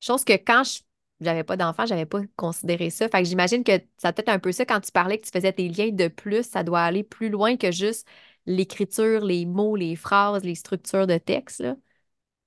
Chose 0.00 0.24
que 0.24 0.34
quand 0.34 0.64
je 0.64 0.80
n'avais 1.20 1.44
pas 1.44 1.56
d'enfant, 1.56 1.86
je 1.86 1.94
n'avais 1.94 2.06
pas 2.06 2.20
considéré 2.36 2.90
ça. 2.90 3.08
Fait 3.08 3.22
que 3.22 3.28
j'imagine 3.28 3.64
que 3.64 3.72
ça 3.98 4.12
peut 4.12 4.22
être 4.22 4.28
un 4.30 4.38
peu 4.38 4.52
ça 4.52 4.66
quand 4.66 4.80
tu 4.80 4.92
parlais 4.92 5.18
que 5.18 5.26
tu 5.26 5.32
faisais 5.32 5.52
tes 5.52 5.68
liens 5.68 5.90
de 5.90 6.08
plus, 6.08 6.44
ça 6.44 6.64
doit 6.64 6.82
aller 6.82 7.04
plus 7.04 7.28
loin 7.28 7.56
que 7.56 7.70
juste 7.72 8.06
l'écriture, 8.46 9.24
les 9.24 9.46
mots, 9.46 9.76
les 9.76 9.96
phrases, 9.96 10.44
les 10.44 10.54
structures 10.54 11.06
de 11.06 11.18
texte, 11.18 11.60
là. 11.60 11.76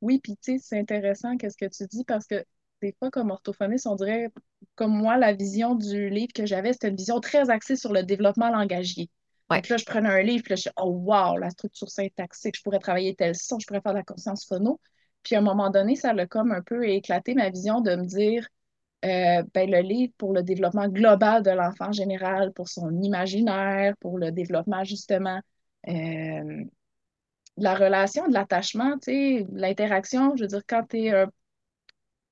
Oui, 0.02 0.20
puis 0.20 0.38
tu 0.38 0.54
sais, 0.54 0.60
c'est 0.60 0.80
intéressant 0.80 1.38
qu'est-ce 1.38 1.58
que 1.58 1.66
tu 1.66 1.88
dis 1.88 2.04
parce 2.04 2.28
que 2.28 2.46
des 2.82 2.96
fois, 3.00 3.10
comme 3.10 3.32
orthophoniste, 3.32 3.88
on 3.88 3.96
dirait, 3.96 4.30
comme 4.76 4.96
moi, 4.96 5.18
la 5.18 5.34
vision 5.34 5.74
du 5.74 6.10
livre 6.10 6.34
que 6.34 6.46
j'avais, 6.46 6.74
c'était 6.74 6.90
une 6.90 6.96
vision 6.96 7.20
très 7.20 7.50
axée 7.50 7.76
sur 7.76 7.92
le 7.94 8.04
développement 8.04 8.52
langagier. 8.52 9.10
Donc 9.50 9.70
là, 9.70 9.78
je 9.78 9.86
prenais 9.86 10.10
un 10.10 10.22
livre, 10.22 10.44
puis 10.44 10.52
là, 10.52 10.56
je 10.58 10.70
oh 10.78 10.90
wow, 10.90 11.38
la 11.38 11.50
structure 11.50 11.90
syntaxique, 11.90 12.58
je 12.58 12.64
pourrais 12.64 12.80
travailler 12.80 13.16
tel 13.16 13.36
son, 13.36 13.60
je 13.60 13.68
pourrais 13.68 13.82
faire 13.82 13.94
de 13.94 14.00
la 14.00 14.04
conscience 14.04 14.46
phono. 14.46 14.80
Puis 15.24 15.36
à 15.36 15.40
un 15.40 15.42
moment 15.42 15.70
donné, 15.70 15.96
ça 15.96 16.12
a 16.12 16.26
comme 16.28 16.52
un 16.52 16.62
peu 16.62 16.88
éclaté 16.88 17.34
ma 17.34 17.50
vision 17.50 17.82
de 17.82 17.96
me 17.96 18.06
dire, 18.06 18.48
euh, 19.06 19.44
ben, 19.54 19.70
le 19.70 19.80
livre 19.82 20.14
pour 20.18 20.34
le 20.34 20.44
développement 20.44 20.88
global 20.90 21.44
de 21.44 21.52
l'enfant 21.52 21.92
général, 21.92 22.52
pour 22.54 22.68
son 22.70 22.92
imaginaire, 23.02 23.96
pour 24.00 24.18
le 24.18 24.32
développement 24.32 24.84
justement 24.84 25.40
euh, 25.88 26.64
la 27.58 27.76
relation, 27.76 28.28
de 28.28 28.34
l'attachement, 28.34 28.98
tu 29.00 29.12
sais, 29.12 29.48
l'interaction, 29.52 30.36
je 30.36 30.44
veux 30.44 30.48
dire, 30.48 30.62
quand 30.68 30.84
tu 30.90 31.06
es 31.06 31.10
un 31.12 31.28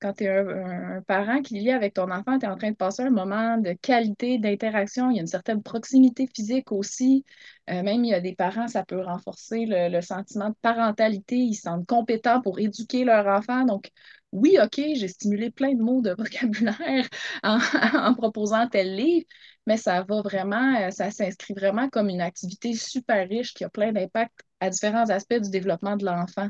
quand 0.05 0.13
tu 0.13 0.25
es 0.25 0.29
un, 0.29 1.01
parent 1.07 1.41
qui 1.41 1.55
lit 1.55 1.71
avec 1.71 1.95
ton 1.95 2.11
enfant, 2.11 2.37
tu 2.37 2.45
es 2.45 2.49
en 2.49 2.57
train 2.57 2.69
de 2.71 2.75
passer 2.75 3.03
un 3.03 3.09
moment 3.09 3.57
de 3.57 3.73
qualité, 3.73 4.37
d'interaction. 4.37 5.09
Il 5.09 5.15
y 5.15 5.19
a 5.19 5.21
une 5.21 5.27
certaine 5.27 5.63
proximité 5.63 6.27
physique 6.27 6.71
aussi. 6.71 7.25
Euh, 7.71 7.81
même 7.81 8.05
il 8.05 8.11
y 8.11 8.13
a 8.13 8.21
des 8.21 8.35
parents, 8.35 8.67
ça 8.67 8.85
peut 8.85 9.01
renforcer 9.01 9.65
le, 9.67 10.01
sentiment 10.01 10.49
de 10.49 10.55
parentalité. 10.61 11.37
Ils 11.37 11.55
se 11.55 11.63
sentent 11.63 11.87
compétents 11.87 12.41
pour 12.41 12.59
éduquer 12.59 13.03
leur 13.03 13.25
enfant. 13.25 13.65
Donc, 13.65 13.89
oui, 14.31 14.57
OK, 14.61 14.75
j'ai 14.75 15.07
stimulé 15.07 15.49
plein 15.49 15.73
de 15.73 15.81
mots 15.81 16.01
de 16.01 16.11
vocabulaire 16.11 17.07
en, 17.43 17.57
en 17.93 18.13
proposant 18.13 18.67
tel 18.67 18.95
livre, 18.95 19.25
mais 19.65 19.77
ça 19.77 20.03
va 20.03 20.21
vraiment, 20.21 20.75
euh, 20.81 20.91
ça 20.91 21.09
s'inscrit 21.09 21.55
vraiment 21.55 21.89
comme 21.89 22.09
une 22.09 22.21
activité 22.21 22.73
super 22.75 23.27
riche 23.27 23.53
qui 23.55 23.63
a 23.63 23.69
plein 23.69 23.91
d'impact 23.91 24.33
à 24.59 24.69
différents 24.69 25.09
aspects 25.09 25.39
du 25.39 25.49
développement 25.49 25.95
de 25.97 26.05
l'enfant. 26.05 26.49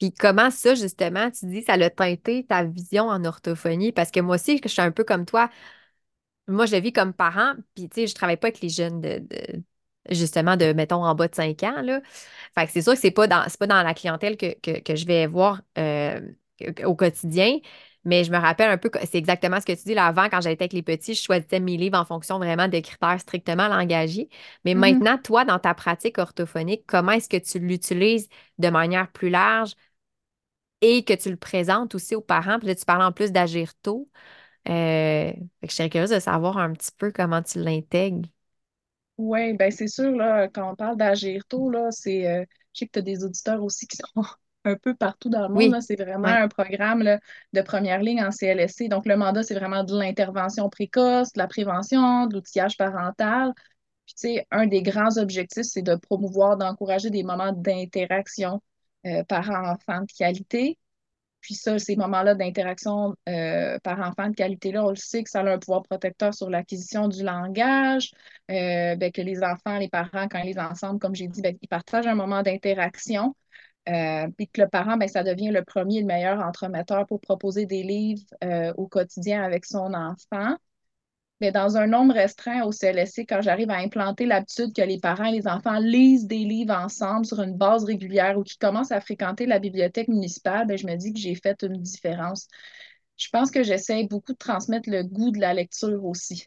Puis 0.00 0.12
comment 0.14 0.50
ça, 0.50 0.74
justement, 0.74 1.30
tu 1.30 1.46
dis, 1.46 1.62
ça 1.62 1.76
l'a 1.76 1.90
teinté 1.90 2.44
ta 2.46 2.64
vision 2.64 3.04
en 3.08 3.24
orthophonie? 3.24 3.92
Parce 3.92 4.10
que 4.10 4.20
moi 4.20 4.36
aussi, 4.36 4.60
je 4.64 4.68
suis 4.68 4.80
un 4.82 4.90
peu 4.90 5.04
comme 5.04 5.26
toi. 5.26 5.50
Moi, 6.48 6.66
je 6.66 6.76
vis 6.76 6.92
comme 6.92 7.12
parent, 7.12 7.52
puis 7.74 7.88
tu 7.88 8.02
sais, 8.02 8.06
je 8.08 8.14
travaille 8.14 8.38
pas 8.38 8.48
avec 8.48 8.60
les 8.60 8.70
jeunes 8.70 9.00
de, 9.00 9.22
justement, 10.10 10.56
de, 10.56 10.72
mettons, 10.72 11.04
en 11.04 11.14
bas 11.14 11.28
de 11.28 11.34
5 11.34 11.62
ans, 11.64 11.82
là. 11.82 12.00
Fait 12.54 12.66
que 12.66 12.72
c'est 12.72 12.82
sûr 12.82 12.94
que 12.94 12.98
c'est 12.98 13.10
pas 13.10 13.26
dans, 13.26 13.44
pas 13.58 13.66
dans 13.66 13.82
la 13.82 13.94
clientèle 13.94 14.36
que, 14.36 14.96
je 14.96 15.06
vais 15.06 15.26
voir 15.26 15.60
euh, 15.78 16.20
au 16.84 16.96
quotidien, 16.96 17.58
mais 18.04 18.24
je 18.24 18.32
me 18.32 18.38
rappelle 18.38 18.70
un 18.70 18.78
peu, 18.78 18.90
c'est 19.04 19.18
exactement 19.18 19.60
ce 19.60 19.66
que 19.66 19.72
tu 19.72 19.84
dis 19.84 19.94
là 19.94 20.06
avant, 20.06 20.28
quand 20.30 20.40
j'étais 20.40 20.64
avec 20.64 20.72
les 20.72 20.82
petits, 20.82 21.14
je 21.14 21.22
choisissais 21.22 21.60
mes 21.60 21.76
livres 21.76 21.98
en 21.98 22.06
fonction 22.06 22.38
vraiment 22.38 22.68
de 22.68 22.80
critères 22.80 23.20
strictement 23.20 23.68
langagiers. 23.68 24.30
Mais 24.64 24.74
mm-hmm. 24.74 24.78
maintenant, 24.78 25.18
toi, 25.18 25.44
dans 25.44 25.58
ta 25.58 25.74
pratique 25.74 26.16
orthophonique, 26.18 26.84
comment 26.86 27.12
est-ce 27.12 27.28
que 27.28 27.36
tu 27.36 27.58
l'utilises 27.58 28.28
de 28.58 28.68
manière 28.70 29.12
plus 29.12 29.28
large? 29.28 29.74
Et 30.80 31.04
que 31.04 31.14
tu 31.14 31.30
le 31.30 31.36
présentes 31.36 31.94
aussi 31.94 32.14
aux 32.14 32.20
parents? 32.22 32.58
Puis 32.58 32.68
là, 32.68 32.74
tu 32.74 32.84
parles 32.84 33.02
en 33.02 33.12
plus 33.12 33.32
d'agir 33.32 33.74
tôt. 33.82 34.08
Euh, 34.68 35.32
je 35.62 35.68
serais 35.72 35.90
curieuse 35.90 36.10
de 36.10 36.20
savoir 36.20 36.58
un 36.58 36.72
petit 36.74 36.92
peu 36.96 37.12
comment 37.12 37.42
tu 37.42 37.60
l'intègres. 37.62 38.28
Oui, 39.18 39.52
bien 39.54 39.70
c'est 39.70 39.88
sûr, 39.88 40.10
là, 40.12 40.48
quand 40.48 40.72
on 40.72 40.76
parle 40.76 40.96
d'agir 40.96 41.44
tôt, 41.46 41.70
là, 41.70 41.90
c'est. 41.90 42.26
Euh, 42.26 42.44
je 42.72 42.78
sais 42.80 42.86
que 42.86 42.92
tu 42.92 42.98
as 43.00 43.02
des 43.02 43.24
auditeurs 43.24 43.62
aussi 43.62 43.86
qui 43.86 43.96
sont 43.98 44.22
un 44.64 44.76
peu 44.76 44.94
partout 44.94 45.28
dans 45.28 45.46
le 45.46 45.52
monde. 45.54 45.76
C'est 45.82 45.96
vraiment 45.96 46.28
un 46.28 46.48
programme 46.48 47.02
de 47.52 47.62
première 47.62 48.00
ligne 48.02 48.22
en 48.24 48.30
CLSC. 48.30 48.88
Donc, 48.88 49.04
le 49.06 49.16
mandat, 49.16 49.42
c'est 49.42 49.54
vraiment 49.54 49.84
de 49.84 49.98
l'intervention 49.98 50.68
précoce, 50.70 51.32
de 51.34 51.38
la 51.38 51.48
prévention, 51.48 52.26
de 52.26 52.34
l'outillage 52.34 52.76
parental. 52.78 53.52
Puis, 54.06 54.14
tu 54.14 54.28
sais, 54.36 54.46
un 54.50 54.66
des 54.66 54.82
grands 54.82 55.18
objectifs, 55.18 55.64
c'est 55.66 55.82
de 55.82 55.96
promouvoir, 55.96 56.56
d'encourager 56.56 57.10
des 57.10 57.22
moments 57.24 57.52
d'interaction 57.52 58.62
euh, 59.06 59.24
parent-enfant 59.24 60.02
de 60.02 60.12
qualité. 60.16 60.78
Puis 61.40 61.54
ça, 61.54 61.78
ces 61.78 61.96
moments-là 61.96 62.34
d'interaction 62.34 63.14
euh, 63.28 63.78
parent-enfant 63.82 64.28
de 64.28 64.34
qualité-là, 64.34 64.84
on 64.84 64.90
le 64.90 64.96
sait 64.96 65.22
que 65.22 65.30
ça 65.30 65.40
a 65.40 65.50
un 65.50 65.58
pouvoir 65.58 65.82
protecteur 65.82 66.34
sur 66.34 66.50
l'acquisition 66.50 67.08
du 67.08 67.22
langage, 67.22 68.12
euh, 68.50 68.94
ben, 68.96 69.10
que 69.10 69.22
les 69.22 69.42
enfants, 69.42 69.78
les 69.78 69.88
parents, 69.88 70.28
quand 70.28 70.40
ils 70.40 70.54
sont 70.54 70.60
ensemble, 70.60 71.00
comme 71.00 71.14
j'ai 71.14 71.28
dit, 71.28 71.40
ben, 71.40 71.56
ils 71.62 71.68
partagent 71.68 72.06
un 72.06 72.14
moment 72.14 72.42
d'interaction. 72.42 73.34
Euh, 73.88 74.28
puis 74.36 74.48
que 74.48 74.60
le 74.60 74.68
parent, 74.68 74.98
ben, 74.98 75.08
ça 75.08 75.22
devient 75.24 75.50
le 75.50 75.64
premier 75.64 75.98
et 75.98 76.00
le 76.00 76.06
meilleur 76.06 76.40
entremetteur 76.40 77.06
pour 77.06 77.20
proposer 77.20 77.64
des 77.66 77.82
livres 77.82 78.24
au 78.76 78.86
quotidien 78.86 79.42
avec 79.42 79.64
son 79.64 79.94
enfant. 79.94 80.56
Mais 81.40 81.52
dans 81.52 81.76
un 81.76 81.86
nombre 81.86 82.14
restreint 82.14 82.64
au 82.64 82.72
CLSC, 82.72 83.24
quand 83.26 83.40
j'arrive 83.40 83.70
à 83.70 83.76
implanter 83.76 84.26
l'habitude 84.26 84.74
que 84.74 84.82
les 84.82 84.98
parents 84.98 85.24
et 85.24 85.32
les 85.32 85.48
enfants 85.48 85.78
lisent 85.78 86.26
des 86.26 86.44
livres 86.44 86.74
ensemble 86.74 87.24
sur 87.24 87.40
une 87.40 87.56
base 87.56 87.84
régulière 87.84 88.38
ou 88.38 88.42
qu'ils 88.42 88.58
commencent 88.58 88.92
à 88.92 89.00
fréquenter 89.00 89.46
la 89.46 89.58
bibliothèque 89.58 90.08
municipale, 90.08 90.66
ben, 90.66 90.76
je 90.76 90.86
me 90.86 90.96
dis 90.96 91.12
que 91.12 91.18
j'ai 91.18 91.34
fait 91.34 91.62
une 91.62 91.80
différence. 91.80 92.46
Je 93.16 93.28
pense 93.30 93.50
que 93.50 93.62
j'essaie 93.62 94.04
beaucoup 94.04 94.32
de 94.32 94.38
transmettre 94.38 94.88
le 94.90 95.02
goût 95.02 95.30
de 95.30 95.38
la 95.40 95.54
lecture 95.54 96.04
aussi. 96.04 96.46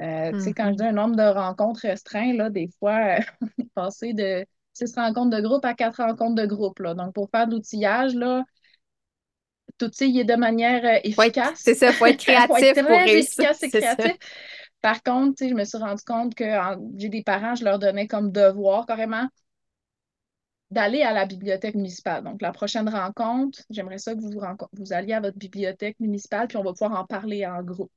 Euh, 0.00 0.32
Quand 0.56 0.70
je 0.70 0.76
dis 0.76 0.84
un 0.84 0.92
nombre 0.92 1.16
de 1.16 1.22
rencontres 1.22 1.80
restreint, 1.82 2.32
là, 2.34 2.48
des 2.50 2.68
fois, 2.78 3.16
on 3.42 3.46
est 3.62 3.70
passé 3.74 4.14
de 4.14 4.46
six 4.72 4.94
rencontres 4.94 5.36
de 5.36 5.42
groupe 5.42 5.64
à 5.64 5.74
quatre 5.74 6.02
rencontres 6.02 6.40
de 6.40 6.46
groupe. 6.46 6.78
Là. 6.78 6.94
Donc, 6.94 7.14
pour 7.14 7.28
faire 7.30 7.46
de 7.46 7.52
l'outillage, 7.52 8.14
là, 8.14 8.44
tout 9.80 9.90
ça, 9.92 10.04
il 10.04 10.18
est 10.18 10.24
de 10.24 10.36
manière 10.36 10.84
euh, 10.84 11.00
efficace. 11.02 11.60
C'est 11.62 11.74
ça, 11.74 11.88
il 11.88 11.92
faut 11.94 12.06
être 12.06 12.18
créatif 12.18 12.74
pour 12.74 12.90
réussir. 12.90 13.50
Efficace 13.50 13.62
et 13.62 13.70
créatif. 13.70 14.16
Par 14.82 15.02
contre, 15.02 15.46
je 15.46 15.54
me 15.54 15.64
suis 15.64 15.78
rendu 15.78 16.02
compte 16.04 16.34
que 16.34 16.44
j'ai 16.96 17.08
des 17.08 17.22
parents, 17.22 17.54
je 17.54 17.64
leur 17.64 17.78
donnais 17.78 18.06
comme 18.06 18.32
devoir 18.32 18.86
carrément 18.86 19.26
d'aller 20.70 21.02
à 21.02 21.12
la 21.12 21.26
bibliothèque 21.26 21.74
municipale. 21.74 22.22
Donc, 22.22 22.40
la 22.40 22.52
prochaine 22.52 22.88
rencontre, 22.88 23.60
j'aimerais 23.70 23.98
ça 23.98 24.14
que 24.14 24.20
vous, 24.20 24.40
vous 24.72 24.92
alliez 24.92 25.14
à 25.14 25.20
votre 25.20 25.36
bibliothèque 25.36 25.98
municipale, 25.98 26.46
puis 26.46 26.56
on 26.56 26.62
va 26.62 26.72
pouvoir 26.72 26.98
en 26.98 27.04
parler 27.04 27.44
en 27.44 27.62
groupe. 27.62 27.92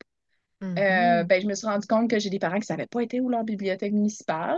Mm-hmm. 0.62 0.80
Euh, 0.80 1.24
ben, 1.24 1.42
je 1.42 1.48
me 1.48 1.54
suis 1.54 1.68
rendu 1.68 1.88
compte 1.88 2.10
que 2.10 2.20
j'ai 2.20 2.30
des 2.30 2.40
parents 2.40 2.56
qui 2.56 2.62
ne 2.62 2.66
savaient 2.66 2.88
pas 2.88 3.02
été 3.02 3.22
où 3.22 3.30
leur 3.30 3.44
bibliothèque 3.44 3.94
municipale. 3.94 4.58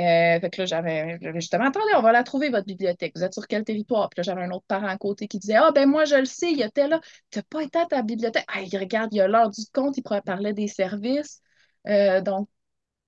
Euh, 0.00 0.40
fait 0.40 0.50
que 0.50 0.62
là, 0.62 0.66
j'avais 0.66 1.18
justement, 1.34 1.66
attendez, 1.66 1.92
on 1.96 2.02
va 2.02 2.12
la 2.12 2.22
trouver, 2.22 2.48
votre 2.48 2.66
bibliothèque. 2.66 3.12
Vous 3.14 3.22
êtes 3.22 3.34
sur 3.34 3.46
quel 3.46 3.64
territoire? 3.64 4.08
Puis 4.08 4.18
là, 4.18 4.22
j'avais 4.22 4.42
un 4.42 4.50
autre 4.50 4.64
parent 4.66 4.86
à 4.86 4.96
côté 4.96 5.28
qui 5.28 5.38
disait 5.38 5.56
Ah, 5.56 5.72
ben 5.72 5.88
moi, 5.88 6.04
je 6.04 6.16
le 6.16 6.24
sais, 6.24 6.50
il 6.50 6.58
y 6.58 6.62
a 6.62 6.70
tel 6.70 6.90
là. 6.90 7.00
Tu 7.30 7.38
n'as 7.38 7.42
pas 7.42 7.62
été 7.62 7.78
à 7.78 7.86
ta 7.86 8.02
bibliothèque. 8.02 8.46
Ah, 8.48 8.62
il 8.62 8.76
regarde, 8.78 9.12
il 9.12 9.16
y 9.16 9.20
a 9.20 9.28
l'heure 9.28 9.50
du 9.50 9.62
compte, 9.74 9.98
il 9.98 10.02
parlait 10.02 10.54
des 10.54 10.68
services. 10.68 11.40
Euh, 11.86 12.20
donc, 12.22 12.48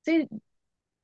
tu 0.05 0.13
sais, 0.13 0.29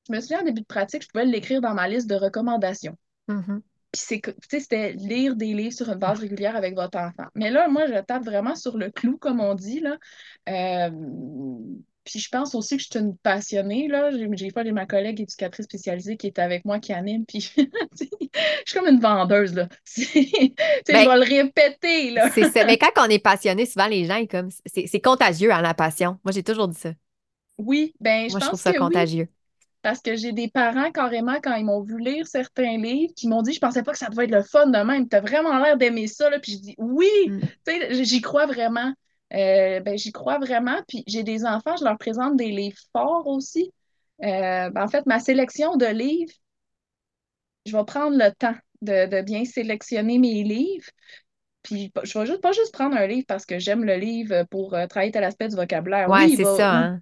je 0.09 0.12
me 0.12 0.20
souviens 0.20 0.40
en 0.40 0.44
début 0.44 0.61
de 0.61 0.66
pratique, 0.66 1.03
je 1.03 1.09
pouvais 1.09 1.24
l'écrire 1.24 1.61
dans 1.61 1.74
ma 1.74 1.88
liste 1.88 2.09
de 2.09 2.16
recommandations. 2.16 2.96
Mm-hmm. 3.29 3.61
Puis 3.92 4.61
c'était 4.61 4.92
lire 4.92 5.35
des 5.35 5.55
livres 5.55 5.72
sur 5.72 5.88
une 5.88 5.98
base 5.98 6.20
régulière 6.20 6.57
avec 6.57 6.74
votre 6.74 6.98
enfant. 6.98 7.24
Mais 7.35 7.51
là, 7.51 7.68
moi, 7.68 7.87
je 7.87 7.98
tape 8.01 8.22
vraiment 8.22 8.55
sur 8.55 8.77
le 8.77 8.90
clou, 8.90 9.16
comme 9.16 9.40
on 9.40 9.55
dit. 9.55 9.81
Là. 9.81 9.96
Euh, 10.48 10.90
puis 12.09 12.21
je 12.21 12.31
pense 12.31 12.55
aussi 12.55 12.79
que 12.79 12.83
je 12.83 12.88
suis 12.90 12.99
une 12.99 13.14
passionnée. 13.18 13.87
Là. 13.87 14.11
J'ai, 14.11 14.27
j'ai 14.33 14.73
ma 14.73 14.87
collègue 14.87 15.21
éducatrice 15.21 15.66
spécialisée 15.66 16.16
qui 16.16 16.27
est 16.27 16.38
avec 16.38 16.64
moi, 16.64 16.79
qui 16.79 16.94
anime. 16.94 17.27
Puis 17.27 17.53
je 17.57 18.05
suis 18.64 18.79
comme 18.79 18.88
une 18.88 18.99
vendeuse. 18.99 19.55
Là. 19.55 19.68
je 19.85 20.92
ben, 20.92 21.07
vais 21.07 21.16
le 21.16 21.42
répéter. 21.42 22.11
Là. 22.12 22.31
c'est 22.31 22.64
Mais 22.64 22.79
quand 22.79 22.92
on 22.97 23.11
est 23.11 23.18
passionné, 23.18 23.66
souvent 23.66 23.88
les 23.88 24.07
gens, 24.07 24.25
comme 24.25 24.49
c'est, 24.64 25.01
contagieux 25.01 25.53
à 25.53 25.59
hein, 25.59 25.62
la 25.62 25.75
passion. 25.75 26.18
Moi, 26.25 26.33
j'ai 26.33 26.42
toujours 26.42 26.68
dit 26.68 26.79
ça. 26.79 26.92
Oui, 27.59 27.94
ben 28.01 28.27
je 28.29 28.33
Moi, 28.33 28.40
je 28.40 28.47
trouve 28.47 28.61
ça 28.61 28.73
contagieux. 28.73 29.29
Parce 29.83 30.01
que 30.01 30.16
j'ai 30.16 30.33
des 30.33 30.49
parents, 30.49 30.90
carrément, 30.90 31.37
quand 31.42 31.57
ils 31.57 31.64
m'ont 31.66 31.83
vu 31.83 31.99
lire 31.99 32.27
certains 32.27 32.79
livres, 32.79 33.12
qui 33.14 33.29
m'ont 33.29 33.42
dit 33.42 33.53
Je 33.53 33.61
pensais 33.61 33.83
pas 33.83 33.92
que 33.92 33.99
ça 33.99 34.09
devait 34.09 34.25
être 34.25 34.31
le 34.31 34.42
fun 34.42 34.66
de 34.66 34.79
même. 34.79 35.11
Tu 35.11 35.16
as 35.16 35.21
vraiment 35.21 35.59
l'air 35.59 35.77
d'aimer 35.77 36.07
ça. 36.07 36.31
Là. 36.31 36.38
Puis 36.38 36.53
je 36.53 36.59
dis 36.59 36.75
Oui, 36.79 37.11
mm. 37.27 38.03
j'y 38.03 38.23
crois 38.23 38.47
vraiment. 38.47 38.94
Euh, 39.34 39.80
ben, 39.80 39.98
j'y 39.98 40.12
crois 40.12 40.38
vraiment. 40.38 40.80
Puis 40.88 41.04
j'ai 41.06 41.22
des 41.22 41.44
enfants, 41.44 41.76
je 41.78 41.84
leur 41.84 41.98
présente 41.98 42.36
des 42.36 42.50
livres 42.50 42.78
forts 42.92 43.26
aussi. 43.26 43.72
Euh, 44.22 44.70
ben, 44.70 44.84
en 44.84 44.88
fait, 44.88 45.06
ma 45.06 45.20
sélection 45.20 45.76
de 45.76 45.86
livres, 45.86 46.32
je 47.66 47.76
vais 47.76 47.84
prendre 47.84 48.16
le 48.16 48.30
temps 48.32 48.54
de, 48.82 49.06
de 49.06 49.22
bien 49.22 49.44
sélectionner 49.44 50.18
mes 50.18 50.42
livres. 50.42 50.86
Puis 51.62 51.92
je 52.04 52.18
vais 52.18 52.26
juste, 52.26 52.40
pas 52.40 52.52
juste 52.52 52.72
prendre 52.72 52.96
un 52.96 53.06
livre 53.06 53.26
parce 53.26 53.44
que 53.44 53.58
j'aime 53.58 53.84
le 53.84 53.96
livre 53.96 54.44
pour 54.50 54.74
euh, 54.74 54.86
travailler 54.86 55.12
tel 55.12 55.24
aspect 55.24 55.48
du 55.48 55.56
vocabulaire. 55.56 56.08
Ouais, 56.08 56.24
Oui, 56.26 56.36
c'est 56.36 56.44
ça, 56.44 56.78
hein. 56.78 57.00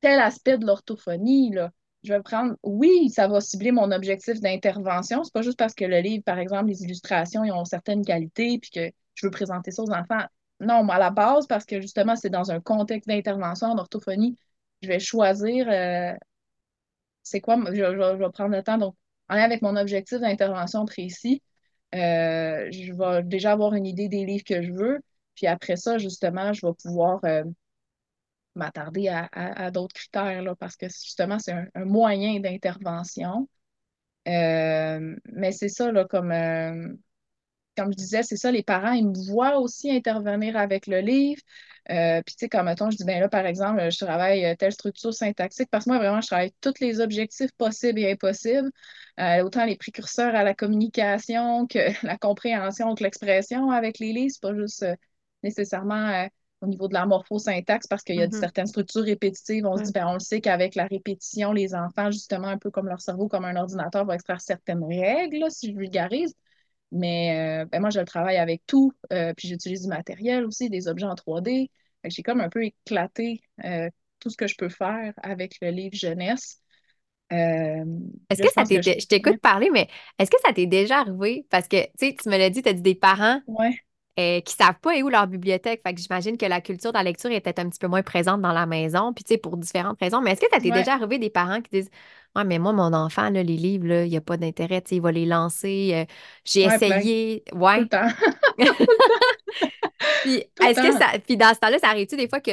tel 0.00 0.18
aspect 0.20 0.58
de 0.58 0.66
l'orthophonie, 0.66 1.52
là. 1.52 1.70
Je 2.04 2.12
vais 2.12 2.22
prendre, 2.22 2.54
oui, 2.62 3.10
ça 3.10 3.26
va 3.26 3.40
cibler 3.40 3.72
mon 3.72 3.90
objectif 3.90 4.40
d'intervention. 4.40 5.24
C'est 5.24 5.32
pas 5.32 5.42
juste 5.42 5.58
parce 5.58 5.74
que 5.74 5.84
le 5.84 5.98
livre, 5.98 6.22
par 6.24 6.38
exemple, 6.38 6.66
les 6.66 6.84
illustrations, 6.84 7.42
ils 7.44 7.50
ont 7.50 7.64
certaines 7.64 8.04
qualités, 8.04 8.58
puis 8.60 8.70
que 8.70 8.90
je 9.14 9.26
veux 9.26 9.32
présenter 9.32 9.72
ça 9.72 9.82
aux 9.82 9.90
enfants. 9.90 10.24
Non, 10.60 10.88
à 10.88 10.98
la 10.98 11.10
base, 11.10 11.46
parce 11.46 11.64
que 11.64 11.80
justement, 11.80 12.16
c'est 12.16 12.30
dans 12.30 12.50
un 12.50 12.60
contexte 12.60 13.08
d'intervention 13.08 13.68
en 13.68 13.78
orthophonie, 13.78 14.36
je 14.82 14.88
vais 14.88 14.98
choisir 15.00 15.68
euh, 15.68 16.14
c'est 17.22 17.40
quoi, 17.40 17.56
je, 17.72 18.16
vais 18.16 18.30
prendre 18.30 18.56
le 18.56 18.62
temps. 18.62 18.78
Donc, 18.78 18.96
en 19.28 19.36
lien 19.36 19.44
avec 19.44 19.62
mon 19.62 19.76
objectif 19.76 20.20
d'intervention 20.20 20.84
précis, 20.86 21.42
euh, 21.94 22.68
je 22.72 22.92
vais 22.92 23.22
déjà 23.24 23.52
avoir 23.52 23.74
une 23.74 23.86
idée 23.86 24.08
des 24.08 24.24
livres 24.24 24.44
que 24.44 24.62
je 24.62 24.72
veux. 24.72 25.00
Puis 25.34 25.46
après 25.46 25.76
ça, 25.76 25.98
justement, 25.98 26.52
je 26.52 26.66
vais 26.66 26.72
pouvoir 26.82 27.20
euh, 27.24 27.44
m'attarder 28.54 29.08
à, 29.08 29.70
d'autres 29.70 29.94
critères, 29.94 30.42
là, 30.42 30.54
parce 30.56 30.76
que 30.76 30.86
justement, 30.88 31.38
c'est 31.38 31.52
un, 31.52 31.66
un 31.74 31.84
moyen 31.84 32.40
d'intervention. 32.40 33.48
Mais 34.26 35.52
c'est 35.52 35.68
ça, 35.68 35.92
là, 35.92 36.04
comme, 36.04 36.32
comme 37.78 37.92
je 37.92 37.96
disais, 37.96 38.22
c'est 38.24 38.36
ça, 38.36 38.52
les 38.52 38.62
parents, 38.64 38.92
ils 38.92 39.06
me 39.08 39.14
voient 39.32 39.58
aussi 39.58 39.90
intervenir 39.90 40.56
avec 40.56 40.86
le 40.86 41.00
livre. 41.00 41.42
Euh, 41.90 42.22
puis, 42.26 42.34
tu 42.36 42.40
sais, 42.44 42.48
comme 42.48 42.66
mettons, 42.66 42.90
je 42.90 42.96
dis, 42.98 43.04
ben 43.04 43.20
là, 43.20 43.28
par 43.28 43.46
exemple, 43.46 43.80
je 43.90 44.04
travaille 44.04 44.44
euh, 44.44 44.54
telle 44.56 44.72
structure 44.72 45.14
syntaxique, 45.14 45.68
parce 45.70 45.84
que 45.86 45.90
moi, 45.90 45.98
vraiment, 45.98 46.20
je 46.20 46.26
travaille 46.28 46.52
tous 46.60 46.74
les 46.80 47.00
objectifs 47.00 47.52
possibles 47.58 48.00
et 48.00 48.12
impossibles, 48.12 48.70
Euh, 49.20 49.42
autant 49.42 49.64
les 49.64 49.76
précurseurs 49.76 50.34
à 50.36 50.44
la 50.44 50.54
communication 50.54 51.66
que 51.66 51.78
la 52.06 52.16
compréhension, 52.18 52.94
que 52.94 53.02
l'expression 53.04 53.70
avec 53.70 53.98
les 53.98 54.12
livres. 54.12 54.30
C'est 54.32 54.42
pas 54.42 54.54
juste 54.54 54.82
euh, 54.84 54.94
nécessairement 55.42 56.28
au 56.60 56.66
niveau 56.66 56.88
de 56.88 56.94
la 56.94 57.06
morphosyntaxe, 57.06 57.86
parce 57.86 58.02
qu'il 58.02 58.16
y 58.16 58.22
a 58.22 58.26
Mhm. 58.26 58.32
certaines 58.32 58.66
structures 58.66 59.02
répétitives. 59.04 59.64
On 59.66 59.76
se 59.78 59.82
dit, 59.84 59.92
ben, 59.92 60.06
on 60.08 60.14
le 60.14 60.18
sait 60.20 60.40
qu'avec 60.40 60.74
la 60.74 60.86
répétition, 60.86 61.52
les 61.52 61.74
enfants, 61.74 62.10
justement, 62.10 62.48
un 62.48 62.58
peu 62.58 62.70
comme 62.70 62.88
leur 62.88 63.00
cerveau, 63.00 63.28
comme 63.28 63.44
un 63.44 63.56
ordinateur, 63.56 64.04
vont 64.04 64.12
extraire 64.12 64.40
certaines 64.40 64.82
règles, 64.84 65.38
là, 65.38 65.50
si 65.50 65.72
je 65.72 65.76
vulgarise. 65.78 66.34
Mais 66.90 67.62
euh, 67.62 67.66
ben 67.66 67.80
moi, 67.80 67.90
je 67.90 68.00
le 68.00 68.06
travaille 68.06 68.36
avec 68.36 68.62
tout. 68.66 68.92
euh, 69.12 69.34
puis 69.34 69.48
j'utilise 69.48 69.82
du 69.82 69.88
matériel 69.88 70.44
aussi, 70.44 70.70
des 70.70 70.88
objets 70.88 71.06
en 71.06 71.14
3D. 71.14 71.70
Fait 72.02 72.08
que 72.08 72.14
J'ai 72.14 72.22
comme 72.22 72.40
un 72.40 72.48
peu 72.48 72.64
éclaté 72.64 73.42
euh, 73.64 73.90
tout 74.20 74.30
ce 74.30 74.36
que 74.36 74.46
je 74.46 74.56
peux 74.56 74.68
faire 74.68 75.12
avec 75.22 75.56
le 75.60 75.70
livre 75.70 75.94
jeunesse. 75.94 76.60
Est-ce 78.30 78.42
que 78.42 78.50
ça 78.52 78.64
t'est... 78.64 78.82
je... 78.82 79.00
Je 79.00 79.06
t'écoute 79.06 79.38
parler, 79.40 79.70
mais 79.70 79.88
est-ce 80.18 80.30
que 80.30 80.40
ça 80.44 80.52
t'est 80.52 80.66
déjà 80.66 81.00
arrivé? 81.00 81.46
Parce 81.50 81.68
que, 81.68 81.84
tu 81.84 81.90
sais, 82.08 82.16
tu 82.20 82.28
me 82.28 82.36
l'as 82.38 82.50
dit, 82.50 82.62
tu 82.62 82.68
as 82.68 82.72
dit 82.72 82.82
des 82.82 82.94
parents 82.94 83.40
ouais, 83.46 83.82
euh, 84.18 84.40
qui 84.40 84.54
savent 84.54 84.78
pas 84.80 84.96
où 84.98 85.08
leur 85.08 85.26
bibliothèque. 85.26 85.82
Fait 85.86 85.94
que 85.94 86.00
j'imagine 86.00 86.36
que 86.36 86.46
la 86.46 86.60
culture 86.60 86.92
de 86.92 86.98
la 86.98 87.04
lecture 87.04 87.30
est 87.30 87.40
peut-être 87.40 87.60
un 87.60 87.68
petit 87.68 87.78
peu 87.78 87.86
moins 87.88 88.02
présente 88.02 88.40
dans 88.42 88.52
la 88.52 88.66
maison, 88.66 89.12
puis 89.14 89.24
tu 89.24 89.34
sais, 89.34 89.38
pour 89.38 89.56
différentes 89.56 89.98
raisons. 90.00 90.20
Mais 90.20 90.32
est-ce 90.32 90.40
que 90.42 90.46
ça 90.52 90.60
t'est 90.60 90.70
ouais, 90.70 90.72
déjà 90.72 90.94
arrivé 90.94 91.18
des 91.18 91.30
parents 91.30 91.60
qui 91.62 91.70
disent, 91.70 91.90
Ouais, 92.36 92.44
mais 92.44 92.58
moi, 92.58 92.72
mon 92.72 92.92
enfant, 92.92 93.30
là, 93.30 93.42
les 93.42 93.56
livres, 93.56 93.86
là, 93.86 94.04
il 94.04 94.10
n'y 94.10 94.16
a 94.16 94.20
pas 94.20 94.36
d'intérêt, 94.36 94.82
il 94.90 95.00
va 95.00 95.12
les 95.12 95.26
lancer. 95.26 95.92
euh, 95.94 96.04
j'ai 96.44 96.62
ouais, 96.62 96.78
plein. 96.80 97.02
essayé. 97.02 97.44
Tout 97.74 97.80
le 97.80 97.86
Ouais. 97.88 97.88
temps. 97.88 98.08
Puis 100.22 100.44
est-ce 100.60 100.80
que 100.80 100.92
ça. 100.92 101.06
Puis 101.26 101.36
dans 101.36 101.54
ce 101.54 101.60
temps-là, 101.60 101.78
ça 101.78 101.88
arrive-tu 101.88 102.16
des 102.16 102.28
fois 102.28 102.40
que 102.40 102.52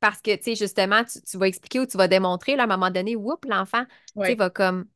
parce 0.00 0.22
que, 0.22 0.36
tu 0.36 0.44
sais, 0.44 0.56
justement, 0.56 1.04
tu, 1.04 1.22
tu 1.22 1.38
vas 1.38 1.48
expliquer 1.48 1.80
ou 1.80 1.86
tu 1.86 1.96
vas 1.98 2.08
démontrer, 2.08 2.56
là, 2.56 2.64
à 2.64 2.66
un 2.66 2.68
moment 2.68 2.90
donné, 2.90 3.16
oups, 3.16 3.48
l'enfant, 3.48 3.84
tu 3.86 4.32
sais, 4.32 4.34
Ouais, 4.34 4.36
va 4.36 4.50
comme. 4.50 4.86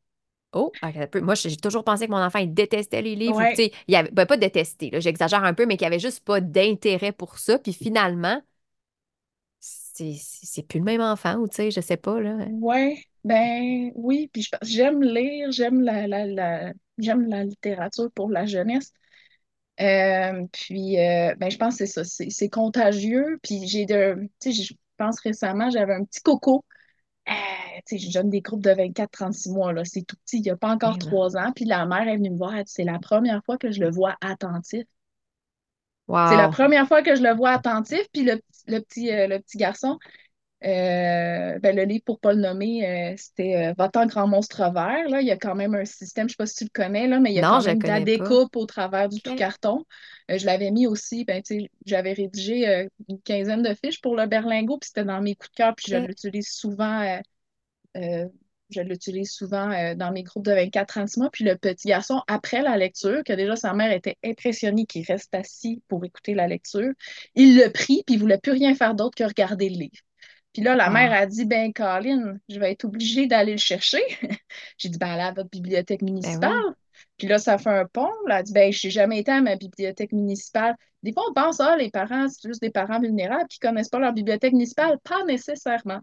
Oh. 0.57 0.73
Moi, 1.21 1.35
j'ai 1.35 1.57
toujours 1.57 1.85
pensé 1.85 2.07
que 2.07 2.11
mon 2.13 2.19
enfant, 2.23 2.39
il 2.39 2.53
détestait 2.55 3.03
les 3.03 3.17
livres 3.17 3.41
ou, 3.43 3.47
ouais, 3.47 3.55
sais, 3.55 3.73
il 3.89 3.97
avait, 3.97 4.11
ben, 4.11 4.27
pas 4.27 4.37
détesté, 4.37 4.91
là, 4.91 5.01
j'exagère 5.01 5.45
un 5.45 5.55
peu, 5.55 5.67
mais 5.67 5.77
qu'il 5.77 5.87
avait 5.87 5.99
juste 5.99 6.21
pas 6.25 6.41
d'intérêt 6.41 7.13
pour 7.13 7.39
ça. 7.39 7.59
Puis 7.59 7.73
finalement, 7.73 8.43
c'est 9.61 10.63
plus 10.69 10.79
le 10.79 10.85
même 10.85 11.01
enfant 11.01 11.37
ou, 11.37 11.49
tu 11.49 11.57
sais, 11.57 11.71
je 11.71 11.81
sais 11.81 11.97
pas, 11.97 12.21
là. 12.21 12.37
ouais. 12.47 13.03
Ben 13.25 13.91
oui, 13.97 14.29
puis 14.33 14.47
j'aime 14.63 15.03
lire, 15.03 15.51
j'aime 15.51 15.81
la, 15.83 16.07
la, 16.07 16.27
la- 16.27 16.73
j'aime 16.99 17.27
la 17.29 17.43
littérature 17.45 18.09
pour 18.13 18.31
la 18.31 18.47
jeunesse. 18.47 18.93
Euh, 19.81 20.47
puis, 20.53 20.99
euh, 21.01 21.35
ben, 21.37 21.51
je 21.51 21.59
pense 21.59 21.77
que 21.79 21.87
c'est 21.87 21.93
ça, 21.93 22.05
c'est 22.05 22.31
c'est 22.31 22.49
contagieux. 22.51 23.39
Puis, 23.43 23.69
j'ai 23.69 23.87
de, 23.87 24.17
tu 24.41 24.53
sais, 24.55 24.65
je 24.65 24.75
pense 24.99 25.21
récemment, 25.21 25.71
j'avais 25.71 25.95
un 25.95 26.05
petit 26.05 26.21
coco. 26.23 26.65
Euh, 27.29 27.33
je 27.91 28.13
donne 28.13 28.31
des 28.31 28.41
groupes 28.41 28.63
de 28.63 28.71
vingt 28.71 28.93
quatre 28.93 29.13
trente 29.13 29.35
six 29.35 29.51
mois, 29.51 29.73
là, 29.73 29.85
c'est 29.85 30.03
tout 30.03 30.17
petit, 30.25 30.39
il 30.39 30.43
n'y 30.43 30.51
a 30.51 30.57
pas 30.57 30.71
encore 30.71 30.93
ben, 30.93 30.99
trois 30.99 31.37
ans. 31.37 31.53
Puis, 31.55 31.65
la 31.65 31.87
mère 31.87 32.09
est 32.09 32.17
venue 32.17 32.31
me 32.31 32.37
voir, 32.37 32.55
elle 32.55 32.65
dit, 32.65 32.73
c'est 32.73 32.85
la 32.85 32.99
première 32.99 33.45
fois 33.45 33.59
que 33.59 33.71
je 33.71 33.81
le 33.81 33.91
vois 33.91 34.17
attentif. 34.21 34.85
C'est 36.09 36.37
la 36.37 36.49
première 36.49 36.87
fois 36.87 37.03
que 37.03 37.17
je 37.17 37.23
le 37.23 37.35
vois 37.35 37.51
attentif. 37.51 38.03
Puis, 38.13 38.23
le, 38.23 38.41
le 38.69 38.79
petit, 38.81 39.11
euh, 39.13 39.27
le 39.27 39.41
petit 39.41 39.59
garçon, 39.59 39.99
euh, 40.65 41.59
ben, 41.59 41.77
le 41.77 41.85
livre, 41.85 42.03
pour 42.05 42.19
pas 42.19 42.33
le 42.33 42.41
nommer, 42.41 43.13
euh, 43.13 43.15
c'était 43.17 43.69
euh, 43.71 43.75
Va-t'en 43.77 44.07
grand 44.07 44.27
monstre 44.27 44.63
vert. 44.73 45.09
Là. 45.09 45.21
Il 45.21 45.27
y 45.27 45.31
a 45.31 45.37
quand 45.37 45.55
même 45.55 45.75
un 45.75 45.85
système, 45.85 46.29
je 46.29 46.33
sais 46.33 46.37
pas 46.37 46.47
si 46.47 46.57
tu 46.57 46.65
le 46.65 46.71
connais, 46.73 47.07
là, 47.07 47.21
mais 47.21 47.31
il 47.33 47.37
y 47.37 47.41
a 47.41 47.43
Non, 47.43 47.59
quand 47.59 47.63
même 47.63 47.79
de 47.79 47.87
la 47.87 47.99
pas. 47.99 48.05
découpe 48.05 48.57
au 48.57 48.65
travers 48.67 49.09
du 49.09 49.21
tout 49.21 49.35
carton. 49.35 49.85
Euh, 50.31 50.39
je 50.39 50.47
l'avais 50.47 50.71
mis 50.71 50.87
aussi, 50.87 51.25
ben, 51.25 51.43
j'avais 51.85 52.13
rédigé 52.15 52.89
une 53.09 53.21
quinzaine 53.21 53.63
de 53.63 53.75
fiches 53.75 54.01
pour 54.01 54.17
le 54.17 54.27
berlingot, 54.27 54.79
puis 54.79 54.89
c'était 54.89 55.05
dans 55.05 55.21
mes 55.21 55.35
coups 55.37 55.51
de 55.51 55.57
cœur, 55.57 55.75
puis 55.77 55.93
je 55.93 55.97
l'utilise 55.97 56.49
souvent, 56.49 57.21
je 57.95 58.81
l'utilise 58.81 59.31
souvent 59.31 59.95
dans 59.95 60.11
mes 60.11 60.23
groupes 60.25 60.45
de 60.45 60.53
24-36 60.53 61.21
mois. 61.21 61.31
Puis 61.31 61.45
le 61.45 61.57
petit 61.57 61.89
garçon, 61.89 62.23
après 62.27 62.63
la 62.63 62.77
lecture, 62.77 63.23
que 63.25 63.33
déjà 63.33 63.57
sa 63.57 63.73
mère 63.75 63.93
était 63.93 64.17
impressionnée 64.25 64.87
qu'il 64.87 65.05
reste 65.05 65.35
assis 65.35 65.83
pour 65.89 66.05
écouter 66.05 66.35
la 66.35 66.49
lecture, 66.49 66.93
il 67.35 67.57
le 67.59 67.71
prit, 67.71 68.03
puis 68.07 68.17
il 68.17 68.19
voulait 68.21 68.39
plus 68.39 68.53
rien 68.53 68.75
faire 68.75 68.95
d'autre 68.95 69.15
que 69.17 69.25
regarder 69.25 69.69
le 69.69 69.77
livre. 69.77 70.03
Puis 70.57 70.65
là, 70.65 70.75
la 70.75 70.89
mère 70.91 71.13
Wow. 71.13 71.13
a 71.13 71.27
dit, 71.27 71.45
ben, 71.45 71.71
Colin, 71.73 72.39
je 72.49 72.59
vais 72.59 72.73
être 72.73 72.85
obligée 72.87 73.27
d'aller 73.27 73.53
le 73.53 73.59
chercher. 73.59 74.01
J'ai 74.79 74.89
dit, 74.89 74.97
ben, 74.99 75.09
allez 75.09 75.23
à 75.23 75.33
votre 75.33 75.51
bibliothèque 75.51 76.03
Ben 76.23 76.39
municipale. 76.41 76.51
oui. 76.51 76.63
Puis 77.19 77.27
là, 77.29 77.39
ça 77.39 77.59
fait 77.59 77.71
un 77.71 77.85
pont. 77.87 78.09
Là, 78.27 78.37
elle 78.37 78.41
a 78.41 78.43
dit, 78.43 78.53
ben, 78.55 78.73
je 78.73 78.87
n'ai 78.87 78.91
jamais 78.91 79.19
été 79.21 79.31
à 79.33 79.43
ma 79.43 79.57
bibliothèque 79.57 80.13
municipale. 80.13 80.75
Des 81.03 81.13
fois, 81.13 81.25
on 81.31 81.35
pense, 81.35 81.61
ah, 81.61 81.77
les 81.77 81.91
parents, 81.91 82.29
c'est 82.29 82.49
juste 82.49 82.63
des 82.63 82.71
parents 82.71 83.01
vulnérables 83.01 83.49
qui 83.49 83.59
ne 83.63 83.69
connaissent 83.69 83.91
pas 83.91 83.99
leur 83.99 84.15
bibliothèque 84.15 84.53
municipale. 84.55 84.99
Pas 85.05 85.25
nécessairement. 85.25 86.01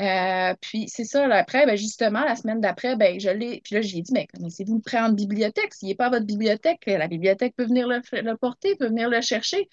Euh, 0.00 0.54
puis 0.62 0.88
c'est 0.88 1.04
ça, 1.04 1.26
là, 1.28 1.36
après, 1.36 1.66
ben, 1.66 1.76
justement, 1.76 2.24
la 2.24 2.36
semaine 2.36 2.60
d'après, 2.60 2.96
ben, 2.96 3.20
je 3.20 3.28
l'ai. 3.30 3.60
Puis 3.62 3.74
là, 3.74 3.82
j'ai 3.82 4.00
dit, 4.00 4.12
mais 4.12 4.26
connaissez-vous 4.34 4.76
le 4.76 4.80
prendre 4.82 5.14
bibliothèque? 5.14 5.74
S'il 5.74 5.88
n'est 5.88 5.94
pas 5.94 6.06
à 6.06 6.10
votre 6.10 6.26
bibliothèque, 6.26 6.82
la 6.86 7.08
bibliothèque 7.08 7.54
peut 7.56 7.66
venir 7.66 7.86
le, 7.88 8.00
le 8.12 8.36
porter, 8.36 8.74
peut 8.76 8.88
venir 8.88 9.10
le 9.10 9.20
chercher. 9.20 9.68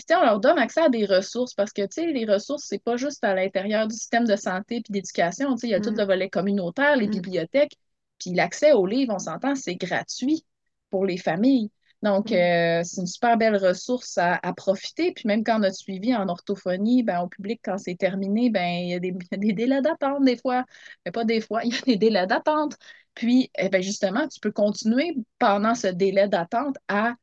Puis, 0.00 0.06
tu 0.06 0.14
sais, 0.14 0.20
on 0.20 0.24
leur 0.24 0.40
donne 0.40 0.58
accès 0.58 0.80
à 0.80 0.88
des 0.88 1.04
ressources 1.04 1.52
parce 1.52 1.74
que, 1.74 1.82
tu 1.82 1.88
sais, 1.90 2.06
les 2.06 2.24
ressources, 2.24 2.64
c'est 2.66 2.82
pas 2.82 2.96
juste 2.96 3.22
à 3.22 3.34
l'intérieur 3.34 3.86
du 3.86 3.94
système 3.94 4.24
de 4.24 4.34
santé 4.34 4.80
puis 4.80 4.92
d'éducation. 4.92 5.54
Tu 5.54 5.60
sais, 5.60 5.66
il 5.68 5.70
y 5.72 5.74
a 5.74 5.80
tout 5.80 5.90
Mm, 5.90 5.96
le 5.96 6.04
volet 6.04 6.30
communautaire, 6.30 6.96
les 6.96 7.06
mm, 7.06 7.10
bibliothèques. 7.10 7.76
Puis 8.18 8.32
l'accès 8.32 8.72
aux 8.72 8.86
livres, 8.86 9.12
on 9.14 9.18
s'entend, 9.18 9.54
c'est 9.54 9.74
gratuit 9.76 10.46
pour 10.88 11.04
les 11.04 11.18
familles. 11.18 11.70
Donc, 12.02 12.30
mm. 12.30 12.34
euh, 12.34 12.82
c'est 12.82 13.02
une 13.02 13.06
super 13.06 13.36
belle 13.36 13.56
ressource 13.56 14.16
à, 14.16 14.40
à 14.42 14.54
profiter. 14.54 15.12
Puis 15.12 15.26
même 15.28 15.44
quand 15.44 15.60
on 15.60 15.62
a 15.64 15.70
suivi 15.72 16.14
en 16.16 16.28
orthophonie, 16.30 17.02
ben, 17.02 17.20
au 17.20 17.28
public, 17.28 17.60
quand 17.62 17.76
c'est 17.76 17.96
terminé, 17.96 18.48
ben, 18.48 18.66
il 18.66 18.88
y 18.88 18.94
a 18.94 18.98
des, 19.00 19.08
il 19.08 19.28
y 19.32 19.34
a 19.34 19.36
des 19.36 19.52
délais 19.52 19.82
d'attente 19.82 20.24
des 20.24 20.38
fois. 20.38 20.64
Mais 21.04 21.12
pas 21.12 21.24
des 21.24 21.42
fois, 21.42 21.62
il 21.64 21.74
y 21.74 21.78
a 21.78 21.82
des 21.82 21.96
délais 21.98 22.26
d'attente. 22.26 22.76
Puis, 23.14 23.50
eh 23.58 23.68
ben, 23.68 23.82
justement, 23.82 24.26
tu 24.28 24.40
peux 24.40 24.52
continuer 24.52 25.14
pendant 25.38 25.74
ce 25.74 25.88
délai 25.88 26.28
d'attente 26.28 26.76
à. 26.88 27.14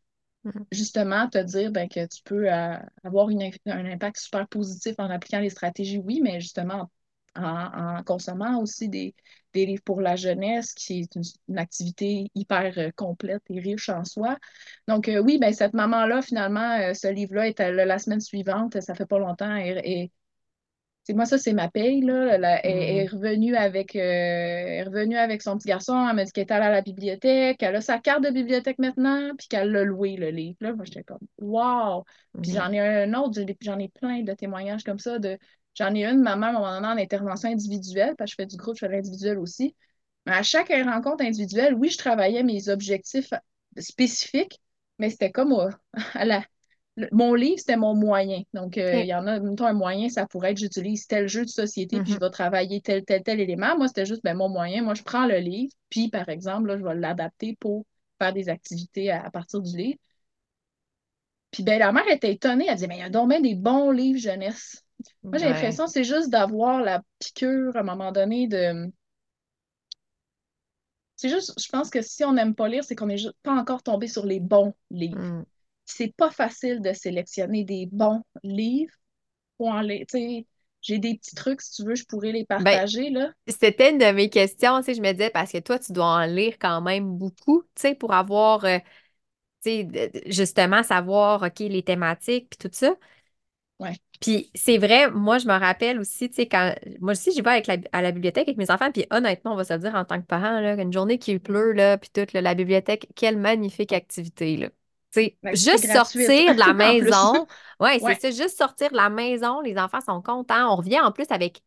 Justement 0.71 1.29
te 1.29 1.38
dire 1.38 1.71
ben, 1.71 1.88
que 1.88 2.05
tu 2.05 2.21
peux 2.23 2.51
euh, 2.51 2.77
avoir 3.03 3.29
un 3.29 3.86
impact 3.86 4.17
super 4.17 4.47
positif 4.47 4.95
en 4.97 5.10
appliquant 5.10 5.39
les 5.39 5.49
stratégies, 5.49 5.99
oui, 5.99 6.21
mais 6.21 6.39
justement 6.39 6.89
en, 7.36 8.03
consommant 8.03 8.60
aussi 8.60 8.89
des, 8.89 9.13
des 9.53 9.65
livres 9.67 9.83
pour 9.83 10.01
la 10.01 10.15
jeunesse, 10.15 10.73
qui 10.73 11.01
est 11.01 11.15
une, 11.15 11.57
activité 11.57 12.31
hyper 12.33 12.73
euh, 12.77 12.91
complète 12.95 13.43
et 13.49 13.60
riche 13.60 13.89
en 13.89 14.03
soi. 14.03 14.38
Donc 14.88 15.07
euh, 15.07 15.19
oui, 15.19 15.38
ben, 15.39 15.53
cette 15.53 15.73
maman-là, 15.73 16.21
finalement, 16.21 16.93
ce 16.93 17.07
livre-là 17.07 17.47
est 17.47 17.60
la 17.60 17.99
semaine 17.99 18.21
suivante, 18.21 18.81
ça 18.81 18.95
fait 18.95 19.05
pas 19.05 19.19
longtemps, 19.19 19.55
c'est 21.07 21.13
moi, 21.13 21.25
ça, 21.25 21.37
c'est 21.37 21.53
ma 21.53 21.69
paye, 21.69 22.01
là. 22.01 22.35
Elle, 22.35 22.43
est 22.65 23.05
Mm. 23.05 23.15
revenue 23.15 23.55
avec, 23.55 23.95
euh, 23.95 23.99
elle 24.01 24.79
est 24.79 24.83
revenue 24.83 25.15
avec 25.15 25.41
son 25.41 25.57
petit 25.57 25.69
garçon. 25.69 26.05
Elle 26.09 26.17
m'a 26.17 26.25
dit 26.25 26.33
qu'elle 26.33 26.43
était 26.43 26.53
allée 26.53 26.65
à 26.65 26.69
la 26.71 26.81
bibliothèque. 26.81 27.63
Elle 27.63 27.77
a 27.77 27.81
sa 27.81 27.97
carte 27.99 28.25
de 28.25 28.29
bibliothèque 28.29 28.77
maintenant, 28.77 29.31
puis 29.37 29.47
qu'elle 29.47 29.71
l'a 29.71 29.85
loué, 29.85 30.17
le 30.17 30.31
livre. 30.31 30.57
Là, 30.59 30.73
moi, 30.73 30.83
j'étais 30.83 31.03
comme, 31.03 31.25
wow! 31.37 32.03
Puis 32.41 32.51
Mhm. 32.51 32.57
j'en 32.57 32.71
ai 32.73 32.79
un 32.81 33.13
autre, 33.13 33.39
j'en 33.39 33.47
ai 33.47 33.57
j'en 33.61 33.79
ai 33.79 33.87
plein 33.87 34.21
de 34.23 34.33
témoignages 34.33 34.83
comme 34.83 34.99
ça. 34.99 35.17
De... 35.17 35.39
J'en 35.75 35.95
ai 35.95 36.03
une, 36.03 36.19
maman, 36.21 36.47
à 36.47 36.49
un 36.49 36.53
moment 36.53 36.75
donné, 36.75 36.87
en 36.87 36.97
intervention 36.97 37.49
individuelle, 37.49 38.15
parce 38.17 38.31
que 38.31 38.41
je 38.41 38.43
fais 38.43 38.45
du 38.47 38.57
groupe, 38.57 38.75
je 38.75 38.79
fais 38.81 38.87
de 38.89 38.91
l'individuel 38.93 39.39
aussi. 39.39 39.77
Mais 40.25 40.33
à 40.33 40.43
chaque 40.43 40.67
rencontre 40.67 41.23
individuelle, 41.23 41.73
oui, 41.73 41.89
je 41.89 41.97
travaillais 41.97 42.43
mes 42.43 42.67
objectifs 42.67 43.33
spécifiques, 43.77 44.59
mais 44.99 45.09
c'était 45.09 45.31
comme 45.31 45.53
à 46.15 46.25
la, 46.25 46.43
le- 46.97 47.10
mon 47.13 47.33
livre, 47.36 47.60
c'était 47.60 47.77
mon 47.77 47.95
moyen. 47.95 48.43
Donc, 48.53 48.77
euh, 48.77 49.01
il 49.03 49.07
y 49.07 49.15
en 49.15 49.27
a, 49.27 49.39
un 49.39 49.73
moyen, 49.73 50.10
ça 50.10 50.27
pourrait 50.27 50.51
être 50.51 50.57
j'utilise 50.60 51.07
tel 51.07 51.27
jeu 51.29 51.45
de 51.45 51.49
société, 51.49 52.01
puis 52.01 52.13
je 52.13 52.19
Mhm. 52.19 52.19
vais 52.19 52.29
travailler 52.31 52.81
tel, 52.81 53.05
tel, 53.05 53.23
tel 53.23 53.39
élément. 53.39 53.77
Moi, 53.77 53.88
c'était 53.89 54.05
juste 54.07 54.23
ben, 54.23 54.36
mon 54.36 54.49
moyen. 54.49 54.83
Moi, 54.83 54.95
je 54.95 55.03
prends 55.03 55.27
le 55.27 55.38
livre, 55.38 55.73
puis 55.89 56.10
par 56.10 56.29
exemple, 56.29 56.67
là, 56.69 56.77
je 56.77 56.83
vais 56.83 56.95
l'adapter 56.95 57.57
pour 57.60 57.86
faire 58.19 58.33
des 58.33 58.49
activités 58.49 59.12
à, 59.12 59.23
à 59.25 59.31
partir 59.31 59.62
du 59.62 59.77
livre. 59.77 59.99
Puis 61.51 61.63
ben, 61.63 61.79
la 61.79 61.91
mère 61.91 62.07
était 62.10 62.31
étonnée. 62.33 62.65
Elle 62.67 62.75
disait, 62.75 62.88
mais 62.88 62.97
il 62.97 62.99
y 62.99 63.03
a 63.03 63.10
donc 63.10 63.31
des 63.41 63.55
bons 63.55 63.91
livres 63.91 64.19
jeunesse. 64.19 64.83
Moi, 65.31 65.39
j'ai 65.39 65.47
l'impression 65.47 65.88
c'est 65.88 66.03
juste 66.03 66.29
d'avoir 66.29 66.81
la 66.81 67.01
piqûre 67.19 67.75
à 67.75 67.79
un 67.81 67.83
moment 67.83 68.12
donné 68.12 68.47
de. 68.47 68.91
C'est 71.17 71.29
juste, 71.29 71.53
je 71.62 71.67
pense 71.69 71.89
que 71.89 72.01
si 72.01 72.23
on 72.23 72.33
n'aime 72.33 72.55
pas 72.55 72.67
lire, 72.69 72.83
c'est 72.83 72.95
qu'on 72.95 73.07
n'est 73.07 73.17
pas 73.43 73.53
encore 73.53 73.83
tombé 73.83 74.07
sur 74.07 74.25
les 74.25 74.39
bons 74.39 74.73
livres. 74.91 75.19
Mm. 75.19 75.45
C'est 75.88 76.13
pas 76.15 76.32
facile 76.32 76.82
de 76.82 76.93
sélectionner 76.93 77.63
des 77.65 77.88
bons 77.91 78.23
livres 78.43 78.93
pour 79.58 79.69
en 79.69 79.82
lire. 79.82 80.06
Tu 80.10 80.19
sais, 80.19 80.47
j'ai 80.82 81.00
des 81.00 81.17
petits 81.17 81.36
trucs, 81.36 81.62
si 81.62 81.73
tu 81.73 81.86
veux, 81.89 81.95
je 81.95 82.06
pourrais 82.06 82.32
les 82.34 82.45
Ben, 82.58 82.82
partager, 82.82 83.10
là. 83.12 83.32
c'était 83.47 83.91
une 83.91 84.00
de 84.00 84.06
mes 84.13 84.30
questions, 84.30 84.80
tu 84.80 84.86
sais, 84.88 84.95
je 84.95 85.02
me 85.02 85.12
disais, 85.13 85.30
parce 85.32 85.52
que 85.52 85.60
toi, 85.60 85.80
tu 85.80 85.93
dois 85.93 86.06
en 86.08 86.26
lire 86.26 86.56
quand 86.60 86.82
même 86.82 87.17
beaucoup, 87.17 87.63
tu 87.76 87.82
sais, 87.84 87.95
pour 87.95 88.13
avoir, 88.13 88.65
euh, 88.65 88.80
justement, 90.28 90.84
savoir, 90.84 91.43
OK, 91.43 91.60
les 91.60 91.84
thématiques, 91.84 92.50
puis 92.50 92.58
tout 92.69 92.69
ça. 92.76 92.95
Ouais. 93.80 94.00
Puis 94.19 94.50
c'est 94.56 94.78
vrai, 94.80 95.12
moi, 95.12 95.38
je 95.38 95.47
me 95.47 95.54
rappelle 95.54 96.00
aussi, 96.00 96.30
tu 96.30 96.36
sais, 96.38 96.47
quand, 96.47 96.73
moi 97.02 97.12
aussi, 97.12 97.32
j'y 97.32 97.41
vais 97.41 97.52
avec 97.52 97.67
la- 97.67 97.78
à 97.91 98.02
la 98.02 98.12
bibliothèque 98.12 98.47
avec 98.47 98.58
mes 98.58 98.71
enfants, 98.71 98.91
puis 98.91 99.06
honnêtement, 99.12 99.54
on 99.54 99.56
va 99.56 99.63
se 99.63 99.73
le 99.73 99.80
dire 99.80 99.93
en 99.95 100.06
tant 100.06 100.19
que 100.19 100.26
parent, 100.26 100.60
là, 100.60 100.73
une 100.82 100.91
journée 100.93 101.19
qui 101.19 101.38
pleut, 101.39 101.71
là, 101.73 101.97
puis 102.00 102.10
toute, 102.12 102.34
là, 102.34 102.41
la 102.41 102.56
bibliothèque, 102.56 103.08
quelle 103.15 103.38
magnifique 103.38 103.93
activité, 103.93 104.58
là. 104.58 104.69
Tu 105.13 105.21
sais, 105.21 105.37
L'activité 105.43 105.77
juste 105.77 105.91
sortir 105.91 106.53
de 106.53 106.59
la 106.59 106.73
maison, 106.73 107.47
ouais, 107.79 107.99
c'est 107.99 108.13
Ouais. 108.13 108.19
ça, 108.19 108.29
juste 108.31 108.57
sortir 108.57 108.91
de 108.91 108.95
la 108.97 109.09
maison, 109.09 109.61
les 109.61 109.77
enfants 109.77 110.01
sont 110.01 110.21
contents. 110.21 110.71
On 110.73 110.75
revient 110.77 110.99
en 110.99 111.11
plus 111.11 111.27
avec 111.31 111.63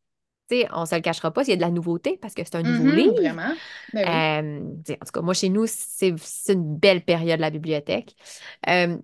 tu 0.51 0.57
sais, 0.63 0.69
on 0.73 0.85
se 0.87 0.95
le 0.97 1.01
cachera 1.03 1.31
pas 1.33 1.45
s'il 1.45 1.53
y 1.53 1.55
a 1.55 1.57
de 1.57 1.61
la 1.63 1.71
nouveauté 1.71 2.19
parce 2.19 2.35
que 2.35 2.43
c'est 2.45 2.57
un 2.57 2.65
nouveau 2.65 2.91
Mhm, 2.91 2.93
livre. 2.93 3.15
vraiment. 3.17 3.57
Ben 3.93 4.09
oui. 4.11 4.27
Euh, 4.31 4.63
tu 4.87 4.93
en 4.95 4.97
tout 4.99 5.13
cas, 5.13 5.21
moi, 5.23 5.35
chez 5.35 5.49
nous, 5.51 5.67
c'est 5.67 6.15
une 6.49 6.77
belle 6.79 7.05
période, 7.05 7.41
la 7.41 7.51
bibliothèque. 7.51 8.17
Euh, 8.69 8.99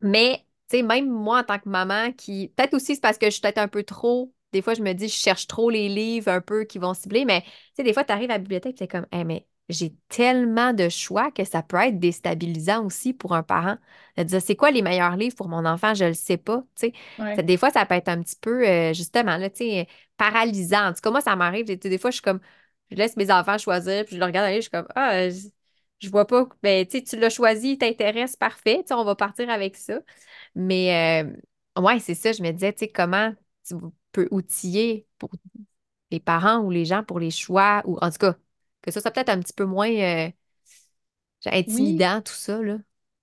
mais, 0.00 0.38
tu 0.70 0.78
sais, 0.78 0.82
même 0.82 1.08
moi, 1.10 1.40
en 1.40 1.44
tant 1.44 1.58
que 1.58 1.68
maman, 1.68 2.12
qui. 2.12 2.48
Peut-être 2.56 2.74
aussi, 2.74 2.94
c'est 2.96 3.00
parce 3.00 3.18
que 3.18 3.26
je 3.26 3.30
suis 3.32 3.40
peut-être 3.40 3.58
un 3.58 3.68
peu 3.68 3.82
trop. 3.84 4.34
Des 4.52 4.62
fois, 4.62 4.74
je 4.74 4.82
me 4.82 4.92
dis, 4.92 5.08
je 5.08 5.14
cherche 5.14 5.46
trop 5.46 5.70
les 5.70 5.88
livres 5.88 6.28
un 6.30 6.40
peu 6.40 6.64
qui 6.64 6.78
vont 6.78 6.94
cibler. 6.94 7.24
Mais, 7.24 7.42
tu 7.42 7.48
sais, 7.76 7.82
des 7.84 7.92
fois, 7.92 8.04
tu 8.04 8.12
arrives 8.12 8.30
à 8.30 8.34
la 8.34 8.38
bibliothèque, 8.38 8.76
c'est 8.78 8.88
comme, 8.88 9.06
Hey, 9.12 9.24
mais 9.24 9.46
j'ai 9.68 9.94
tellement 10.08 10.72
de 10.72 10.88
choix 10.88 11.30
que 11.30 11.44
ça 11.44 11.62
peut 11.62 11.78
être 11.78 11.98
déstabilisant 11.98 12.84
aussi 12.84 13.12
pour 13.14 13.34
un 13.34 13.42
parent. 13.42 13.76
De 14.16 14.22
dire, 14.22 14.42
c'est 14.42 14.56
quoi 14.56 14.70
les 14.70 14.82
meilleurs 14.82 15.16
livres 15.16 15.34
pour 15.36 15.48
mon 15.48 15.64
enfant? 15.64 15.94
Je 15.94 16.04
le 16.04 16.14
sais 16.14 16.36
pas. 16.36 16.64
Ouais. 17.18 17.36
Ça- 17.36 17.42
des 17.42 17.56
fois, 17.56 17.70
ça 17.70 17.86
peut 17.86 17.94
être 17.94 18.08
un 18.08 18.22
petit 18.22 18.36
peu, 18.36 18.66
euh, 18.68 18.92
justement, 18.92 19.36
là, 19.38 19.48
paralysant. 20.16 20.88
En 20.88 20.92
tout 20.92 21.00
cas, 21.00 21.10
moi, 21.10 21.20
ça 21.20 21.34
m'arrive. 21.36 21.64
Des, 21.66 21.98
fois, 21.98 22.10
je 22.10 22.16
suis 22.16 22.22
comme, 22.22 22.40
je 22.90 22.96
laisse 22.96 23.16
mes 23.16 23.30
enfants 23.30 23.58
choisir, 23.58 24.04
puis 24.04 24.16
je 24.16 24.20
le 24.20 24.26
regarde 24.26 24.46
aller, 24.46 24.56
je 24.56 24.62
suis 24.62 24.70
comme, 24.70 24.86
ah, 24.94 25.28
je, 25.30 25.48
je 26.00 26.10
vois 26.10 26.26
pas. 26.26 26.46
Ben, 26.62 26.86
tu 26.86 27.16
l'as 27.18 27.30
choisi, 27.30 27.72
il 27.72 27.78
t'intéresse, 27.78 28.36
parfait. 28.36 28.84
On 28.90 29.04
va 29.04 29.14
partir 29.16 29.48
avec 29.50 29.76
ça. 29.76 30.00
Mais 30.54 31.24
euh, 31.76 31.82
ouais, 31.82 32.00
c'est 32.00 32.14
ça, 32.14 32.32
je 32.32 32.42
me 32.42 32.50
disais, 32.52 32.72
tu 32.72 32.80
sais, 32.80 32.88
comment 32.88 33.32
tu 33.66 33.76
peux 34.12 34.28
outiller 34.30 35.06
pour 35.18 35.30
les 36.10 36.20
parents 36.20 36.58
ou 36.60 36.70
les 36.70 36.84
gens 36.84 37.04
pour 37.04 37.18
les 37.20 37.30
choix, 37.30 37.82
ou 37.86 37.98
en 38.00 38.10
tout 38.10 38.18
cas, 38.18 38.36
que 38.84 38.92
ça 38.92 39.00
soit 39.00 39.10
peut-être 39.12 39.30
un 39.30 39.40
petit 39.40 39.52
peu 39.54 39.64
moins 39.64 39.90
euh, 39.90 40.30
Oui. 41.66 42.06
intimidant, 42.06 42.20
tout 42.22 42.32
ça, 42.34 42.60
là. 42.62 42.78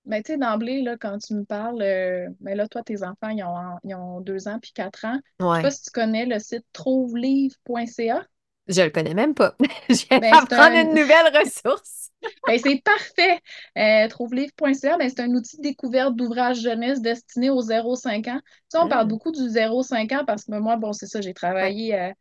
Ben, 0.06 0.22
tu 0.24 0.34
sais, 0.34 0.38
d'emblée, 0.38 0.82
là, 0.82 0.98
quand 0.98 1.18
tu 1.20 1.34
me 1.36 1.44
parles, 1.46 1.82
euh, 1.84 2.28
ben 2.40 2.56
là, 2.58 2.68
toi, 2.68 2.84
tes 2.84 3.04
enfants, 3.04 3.30
ils 3.30 3.44
ont, 3.44 3.78
ils 3.84 3.96
ont 3.96 4.20
deux 4.22 4.48
ans 4.48 4.60
puis 4.60 4.72
quatre 4.74 5.06
ans. 5.06 5.20
Je 5.52 5.56
sais 5.56 5.60
pas 5.62 5.72
Ouais. 5.72 5.72
si 5.72 5.84
tu 5.84 5.92
connais 5.92 6.26
le 6.26 6.40
site 6.40 6.66
trouvelivre.ca. 6.74 8.26
Je 8.68 8.82
le 8.82 8.90
connais 8.90 9.14
même 9.14 9.34
pas. 9.36 9.56
Je 9.90 10.06
viens 10.10 10.20
Ben, 10.20 10.40
d'apprendre 10.42 10.76
un, 10.76 10.78
une 10.78 10.94
nouvelle 10.94 11.36
ressource. 11.38 12.12
Ben, 12.46 12.58
c'est 12.60 12.82
parfait. 12.84 13.40
Euh, 13.78 14.08
trouvelivre.ca, 14.08 14.98
ben, 14.98 15.10
c'est 15.10 15.22
un 15.22 15.30
outil 15.34 15.58
de 15.58 15.62
découverte 15.64 16.16
d'ouvrages 16.16 16.60
jeunesse 16.62 17.02
destiné 17.02 17.50
aux 17.50 17.62
0-5 17.62 18.28
ans. 18.28 18.40
Tu 18.44 18.52
sais, 18.70 18.78
on 18.80 18.88
parle 18.88 19.08
Ah, 19.08 19.08
beaucoup 19.08 19.32
du 19.32 19.48
0-5 19.50 20.12
ans 20.12 20.26
parce 20.26 20.46
que 20.46 20.52
moi, 20.58 20.76
bon, 20.78 20.94
c'est 20.94 21.08
ça, 21.08 21.22
j'ai 21.22 21.34
ouais. 21.60 21.74
travaillé, 21.74 21.96
euh, 22.00 22.12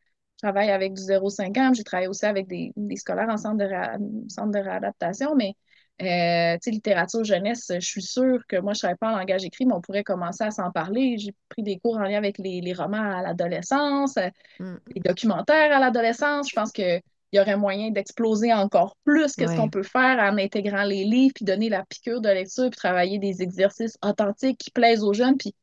travaille 0.41 0.71
avec 0.71 0.95
du 0.95 1.03
0-5 1.03 1.59
ans, 1.59 1.73
j'ai 1.75 1.85
travaillé 1.85 2.09
aussi 2.09 2.27
avec 2.27 2.47
des, 2.47 2.73
des 2.77 2.97
scolaires 2.97 3.29
en 3.29 3.37
centre 3.37 3.57
de, 3.59 4.29
centre 4.29 4.53
de 4.53 4.59
réadaptation, 4.59 5.35
mais 5.35 5.55
euh, 6.03 6.55
tu 6.55 6.61
sais, 6.63 6.71
littérature 6.71 7.25
jeunesse, 7.25 7.71
je 7.75 7.87
suis 7.87 8.03
sûre 8.03 8.41
que 8.49 8.57
moi, 8.57 8.73
je 8.73 8.79
ne 8.79 8.81
savais 8.81 8.97
pas 8.97 9.13
en 9.13 9.19
langage 9.19 9.45
écrit, 9.45 9.67
mais 9.67 9.75
on 9.75 9.83
pourrait 9.83 10.03
commencer 10.03 10.45
à 10.45 10.51
s'en 10.51 10.71
parler. 10.71 11.19
J'ai 11.19 11.35
pris 11.51 11.63
des 11.63 11.79
cours 11.79 11.99
en 11.99 12.05
lien 12.05 12.17
avec 12.17 12.39
les, 12.39 12.63
les 12.63 12.73
romans 12.73 13.19
à 13.19 13.21
l'adolescence, 13.21 14.17
euh, 14.17 14.31
Mm, 14.61 14.77
les 14.95 15.01
documentaires 15.01 15.75
à 15.75 15.81
l'adolescence. 15.81 16.51
Je 16.51 16.55
pense 16.55 16.73
que 16.73 17.01
il 17.33 17.37
y 17.37 17.41
aurait 17.41 17.57
moyen 17.57 17.93
d'exploser 17.93 18.53
encore 18.53 18.97
plus 19.05 19.37
que 19.37 19.47
ce 19.47 19.55
qu'on 19.55 19.71
peut 19.71 19.85
faire 19.85 20.19
en 20.19 20.37
intégrant 20.37 20.83
les 20.83 21.05
livres, 21.05 21.33
puis 21.33 21.45
donner 21.45 21.69
la 21.69 21.85
piqûre 21.85 22.21
de 22.21 22.29
lecture, 22.29 22.71
puis 22.71 22.77
travailler 22.77 23.21
des 23.21 23.41
exercices 23.41 23.97
authentiques 24.05 24.59
qui 24.59 24.73
plaisent 24.73 25.05
aux 25.05 25.13
jeunes, 25.13 25.37
puis 25.37 25.55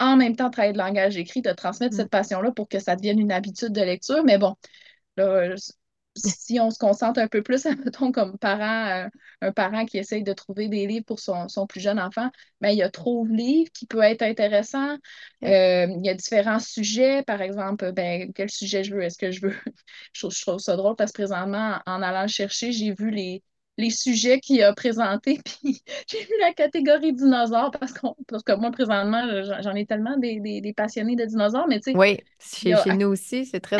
en 0.00 0.16
même 0.16 0.36
temps 0.36 0.50
travailler 0.50 0.72
le 0.74 0.78
langage 0.78 1.16
écrit, 1.16 1.42
de 1.42 1.52
transmettre 1.52 1.94
Mm, 1.94 1.96
cette 1.96 2.10
passion-là 2.10 2.52
pour 2.52 2.68
que 2.68 2.78
ça 2.78 2.96
devienne 2.96 3.18
une 3.20 3.32
habitude 3.32 3.72
de 3.72 3.80
lecture. 3.82 4.24
Mais 4.24 4.38
bon, 4.38 4.54
là, 5.16 5.54
si 6.16 6.60
on 6.60 6.70
se 6.70 6.78
concentre 6.78 7.20
un 7.20 7.28
peu 7.28 7.42
plus, 7.42 7.64
mettons, 7.84 8.12
comme 8.12 8.38
parent, 8.38 8.86
euh, 9.06 9.08
un 9.40 9.52
parent 9.52 9.84
qui 9.86 9.98
essaye 9.98 10.22
de 10.22 10.32
trouver 10.32 10.68
des 10.68 10.86
livres 10.86 11.04
pour 11.06 11.20
son, 11.20 11.48
son 11.48 11.66
plus 11.66 11.80
jeune 11.80 12.00
enfant, 12.00 12.30
ben, 12.60 12.70
il 12.70 12.78
y 12.78 12.82
a 12.82 12.90
Trouve 12.90 13.30
Livre 13.30 13.70
qui 13.72 13.86
peut 13.86 14.02
être 14.02 14.22
intéressant. 14.22 14.94
ok. 15.40 15.44
Euh, 15.44 15.86
il 15.88 16.04
y 16.04 16.08
a 16.08 16.14
différents 16.14 16.58
sujets, 16.60 17.22
par 17.24 17.40
exemple, 17.42 17.92
ben, 17.92 18.32
quel 18.34 18.50
sujet 18.50 18.84
je 18.84 18.94
veux? 18.94 19.02
Est-ce 19.02 19.18
que 19.18 19.30
je 19.30 19.40
veux? 19.42 19.54
je, 20.12 20.20
trouve, 20.20 20.32
je 20.34 20.42
trouve 20.42 20.58
ça 20.58 20.76
drôle 20.76 20.96
parce 20.96 21.12
que 21.12 21.22
présentement, 21.22 21.78
en 21.86 22.02
allant 22.02 22.22
le 22.22 22.28
chercher, 22.28 22.72
j'ai 22.72 22.92
vu 22.94 23.10
les, 23.10 23.42
les 23.76 23.90
sujets 23.90 24.40
qu'il 24.40 24.62
a 24.62 24.72
présentés, 24.72 25.40
puis 25.62 25.82
j'ai 26.08 26.20
vu 26.24 26.32
la 26.40 26.52
catégorie 26.52 27.12
dinosaures 27.12 27.70
parce, 27.72 27.92
qu'on, 27.92 28.14
parce 28.28 28.42
que 28.42 28.52
moi, 28.52 28.70
présentement, 28.70 29.26
j'en 29.62 29.74
ai 29.74 29.86
tellement 29.86 30.16
des, 30.16 30.40
des, 30.40 30.60
des 30.60 30.72
passionnés 30.72 31.16
de 31.16 31.24
dinosaures, 31.24 31.66
mais 31.68 31.80
tu 31.80 31.92
sais, 31.92 31.98
Oui, 31.98 32.18
chez, 32.40 32.72
a 32.72 32.76
chez 32.76 32.92
nous 32.92 33.06
aussi, 33.08 33.46
c'est 33.46 33.60
très, 33.60 33.78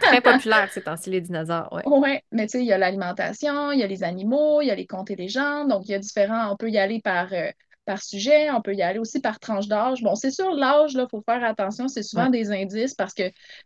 très 0.00 0.20
populaire 0.22 0.70
ces 0.72 0.82
temps-ci, 0.82 1.10
les 1.10 1.20
dinosaures. 1.20 1.72
Ouais. 1.72 1.84
Ouais, 1.84 2.24
mais 2.32 2.46
tu 2.46 2.52
sais, 2.58 2.60
il 2.64 2.66
y 2.66 2.72
a 2.72 2.78
l'alimentation, 2.78 3.70
il 3.70 3.78
y 3.78 3.82
a 3.84 3.86
les 3.86 4.02
animaux, 4.02 4.60
il 4.60 4.66
y 4.66 4.70
a 4.72 4.74
les 4.74 4.86
contes 4.86 5.10
et 5.12 5.16
légendes. 5.16 5.68
Donc, 5.68 5.84
il 5.86 5.92
y 5.92 5.94
a 5.94 5.98
différents. 6.00 6.50
On 6.52 6.56
peut 6.56 6.68
y 6.70 6.78
aller 6.78 7.00
par, 7.00 7.32
euh, 7.32 7.50
par 7.86 8.02
sujet, 8.02 8.50
on 8.50 8.62
peut 8.62 8.74
y 8.74 8.82
aller 8.82 8.98
aussi 8.98 9.20
par 9.20 9.40
tranche 9.40 9.68
d'âge. 9.68 10.02
Bon, 10.02 10.14
c'est 10.16 10.30
sûr, 10.32 10.50
l'âge, 10.54 10.94
là, 10.94 11.04
il 11.06 11.10
faut 11.10 11.22
faire 11.28 11.44
attention. 11.44 11.88
C'est 11.88 12.02
souvent 12.02 12.28
Ouais. 12.28 12.30
des 12.30 12.50
indices 12.52 12.94
parce 12.94 13.14
que 13.14 13.22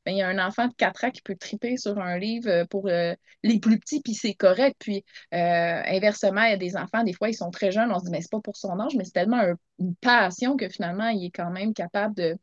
ben, 0.07 0.13
il 0.13 0.19
y 0.19 0.23
a 0.23 0.29
un 0.29 0.39
enfant 0.47 0.69
de 0.69 0.75
4 0.75 1.05
ans 1.05 1.11
qui 1.11 1.23
peut 1.23 1.37
triper 1.37 1.77
sur 1.77 1.99
un 1.99 2.19
livre 2.19 2.49
euh, 2.49 2.65
pour 2.67 2.89
euh, 2.89 3.15
les 3.43 3.59
plus 3.61 3.79
petits, 3.81 4.01
puis 4.03 4.15
c'est 4.15 4.35
correct. 4.35 4.77
Puis, 4.81 5.05
euh, 5.35 5.83
inversement, 5.87 6.43
il 6.45 6.51
y 6.51 6.55
a 6.55 6.57
des 6.57 6.77
enfants, 6.77 7.03
des 7.05 7.13
fois, 7.15 7.29
ils 7.31 7.35
sont 7.35 7.51
très 7.51 7.73
jeunes, 7.73 7.91
on 7.93 7.99
se 7.99 8.05
dit, 8.07 8.11
mais 8.11 8.21
c'est 8.23 8.31
pas 8.31 8.41
pour 8.41 8.57
son 8.57 8.79
âge, 8.81 8.95
mais 8.97 9.05
c'est 9.05 9.13
tellement 9.13 9.39
un- 9.39 9.55
une 9.79 9.95
passion 9.97 10.57
que 10.57 10.69
finalement, 10.69 11.09
il 11.09 11.27
est 11.27 11.31
quand 11.31 11.51
même 11.51 11.75
capable 11.75 12.15
de 12.15 12.39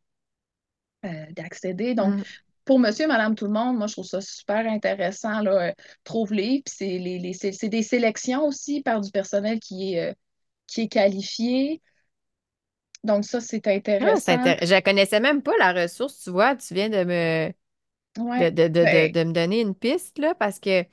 euh, 1.06 1.26
d'accéder. 1.32 1.96
Donc, 1.96 2.16
Mm. 2.16 2.24
pour 2.66 2.80
monsieur, 2.80 3.08
madame, 3.08 3.36
tout 3.36 3.46
le 3.46 3.52
monde, 3.52 3.78
moi, 3.78 3.88
je 3.88 3.94
trouve 3.94 4.06
ça 4.06 4.22
super 4.22 4.68
intéressant, 4.68 5.42
là, 5.42 5.70
euh, 5.70 5.74
trouve-les. 6.04 6.62
Puis 6.66 6.74
c'est 6.78 6.98
les, 7.00 7.20
les- 7.20 7.34
c'est 7.34 7.52
c'est 7.52 7.70
des 7.70 7.84
sélections 7.84 8.46
aussi 8.46 8.82
par 8.82 9.02
du 9.02 9.12
personnel 9.12 9.60
qui 9.60 9.94
est, 9.96 10.10
euh, 10.12 10.14
qui 10.68 10.82
est 10.82 10.88
qualifié. 10.90 11.82
Donc, 13.04 13.26
ça, 13.26 13.42
c'est 13.42 13.68
Ah, 14.00 14.14
intéressant. 14.16 14.22
intér- 14.28 14.60
Je 14.66 14.72
la 14.72 14.82
connaissais 14.82 15.20
même 15.20 15.42
pas, 15.42 15.52
la 15.60 15.74
ressource, 15.74 16.22
tu 16.24 16.30
vois. 16.30 16.56
Tu 16.56 16.74
viens 16.74 16.90
de 16.90 17.04
me, 17.04 17.52
de, 18.36 18.50
Ouais. 18.50 18.52
de, 18.52 18.68
de, 18.70 18.86
de, 18.86 19.08
Ben, 19.08 19.10
de 19.10 19.24
me 19.26 19.34
donner 19.34 19.62
une 19.62 19.76
piste, 19.76 20.20
là, 20.20 20.36
parce 20.36 20.60
que 20.60 20.86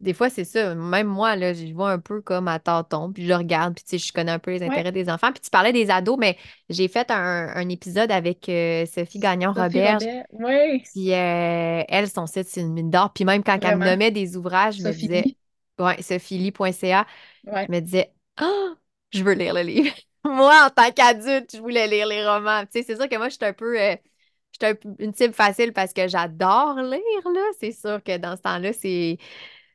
des 0.00 0.14
fois, 0.14 0.30
c'est 0.30 0.44
ça. 0.44 0.74
Même 0.74 1.08
moi, 1.08 1.36
là, 1.36 1.54
je 1.54 1.66
vois 1.74 1.92
un 1.92 2.00
peu 2.00 2.22
comme 2.22 2.48
à 2.48 2.58
tâtons, 2.60 3.12
puis 3.12 3.26
je 3.26 3.32
regarde, 3.34 3.74
puis 3.76 3.84
tu 3.84 3.90
sais, 3.92 3.98
je 3.98 4.12
connais 4.12 4.32
un 4.32 4.38
peu 4.40 4.52
les 4.52 4.62
ouais. 4.66 4.82
intérêts 4.82 4.92
des 4.92 5.10
enfants. 5.10 5.32
Puis 5.32 5.42
tu 5.42 5.50
parlais 5.50 5.72
des 5.72 5.90
ados, 5.90 6.18
mais 6.18 6.38
j'ai 6.70 6.88
fait 6.88 7.10
un, 7.10 7.48
un 7.54 7.68
épisode 7.70 8.12
avec 8.12 8.48
euh, 8.48 8.86
Sophie 8.86 9.20
Sophie 9.54 9.80
Gagnon-Roberge. 9.80 10.04
Robert. 10.04 10.26
Oui, 10.32 10.84
Puis 10.92 11.12
euh, 11.14 11.82
elle, 11.88 12.10
son 12.10 12.26
site, 12.26 12.48
c'est 12.48 12.60
une 12.62 12.72
mine 12.72 12.90
d'or. 12.90 13.12
Puis 13.12 13.24
même 13.24 13.42
quand 13.44 13.64
elle 13.64 13.78
me 13.78 13.84
nommait 13.84 14.10
des 14.10 14.36
ouvrages, 14.36 14.76
je 14.78 14.82
me 14.82 14.92
Sophie 14.92 15.08
disais, 15.08 15.24
Lee. 15.24 15.36
ouais, 15.78 16.02
sophielie.ca, 16.02 17.06
Ouais. 17.46 17.68
je 17.68 17.72
me 17.72 17.80
disais, 17.80 18.12
ah, 18.36 18.74
je 19.12 19.24
veux 19.24 19.32
lire 19.34 19.54
le 19.54 19.62
livre. 19.62 19.94
Moi, 20.24 20.54
en 20.66 20.70
tant 20.70 20.90
qu'adulte, 20.92 21.50
je 21.56 21.60
voulais 21.60 21.88
lire 21.88 22.06
les 22.06 22.24
romans. 22.26 22.62
Tu 22.66 22.80
sais, 22.80 22.82
c'est 22.84 22.96
sûr 22.96 23.08
que 23.08 23.16
moi, 23.16 23.28
je 23.28 23.34
suis 23.34 23.44
un 23.44 23.52
peu, 23.52 23.78
euh, 23.80 23.96
je 24.52 24.58
suis 24.66 24.72
un 24.72 24.74
peu 24.76 24.88
une 25.00 25.14
cible 25.14 25.34
facile 25.34 25.72
parce 25.72 25.92
que 25.92 26.06
j'adore 26.08 26.76
lire, 26.80 27.00
là. 27.34 27.40
C'est 27.60 27.72
sûr 27.72 28.02
que 28.02 28.16
dans 28.18 28.36
ce 28.36 28.42
temps-là, 28.42 28.72
c'est. 28.72 29.18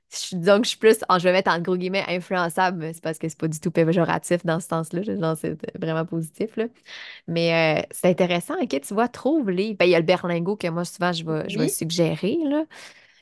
Que 0.09 0.17
je 0.63 0.69
suis 0.69 0.77
plus, 0.77 0.99
je 1.19 1.23
vais 1.23 1.33
mettre 1.33 1.51
en 1.51 1.59
gros 1.59 1.75
guillemets 1.75 2.05
influençable, 2.07 2.77
mais 2.79 2.93
c'est 2.93 3.03
parce 3.03 3.17
que 3.19 3.27
c'est 3.27 3.37
pas 3.37 3.49
du 3.49 3.59
tout 3.59 3.71
péjoratif 3.71 4.45
dans 4.45 4.59
ce 4.61 4.67
sens-là. 4.67 5.01
C'est 5.35 5.57
vraiment 5.77 6.05
positif, 6.05 6.55
là. 6.57 6.67
Mais 7.27 7.81
euh, 7.81 7.87
c'est 7.91 8.07
intéressant, 8.09 8.55
ok, 8.61 8.81
tu 8.81 8.93
vois, 8.93 9.09
trouve 9.09 9.49
les. 9.51 9.75
Ben, 9.75 9.85
il 9.85 9.91
y 9.91 9.95
a 9.95 9.99
le 9.99 10.05
berlingot 10.05 10.55
que 10.57 10.67
moi, 10.69 10.85
souvent, 10.85 11.13
je 11.13 11.25
vais, 11.25 11.49
je 11.49 11.59
vais 11.59 11.67
Oui. 11.67 11.69
suggérer, 11.69 12.37
là. 12.45 12.65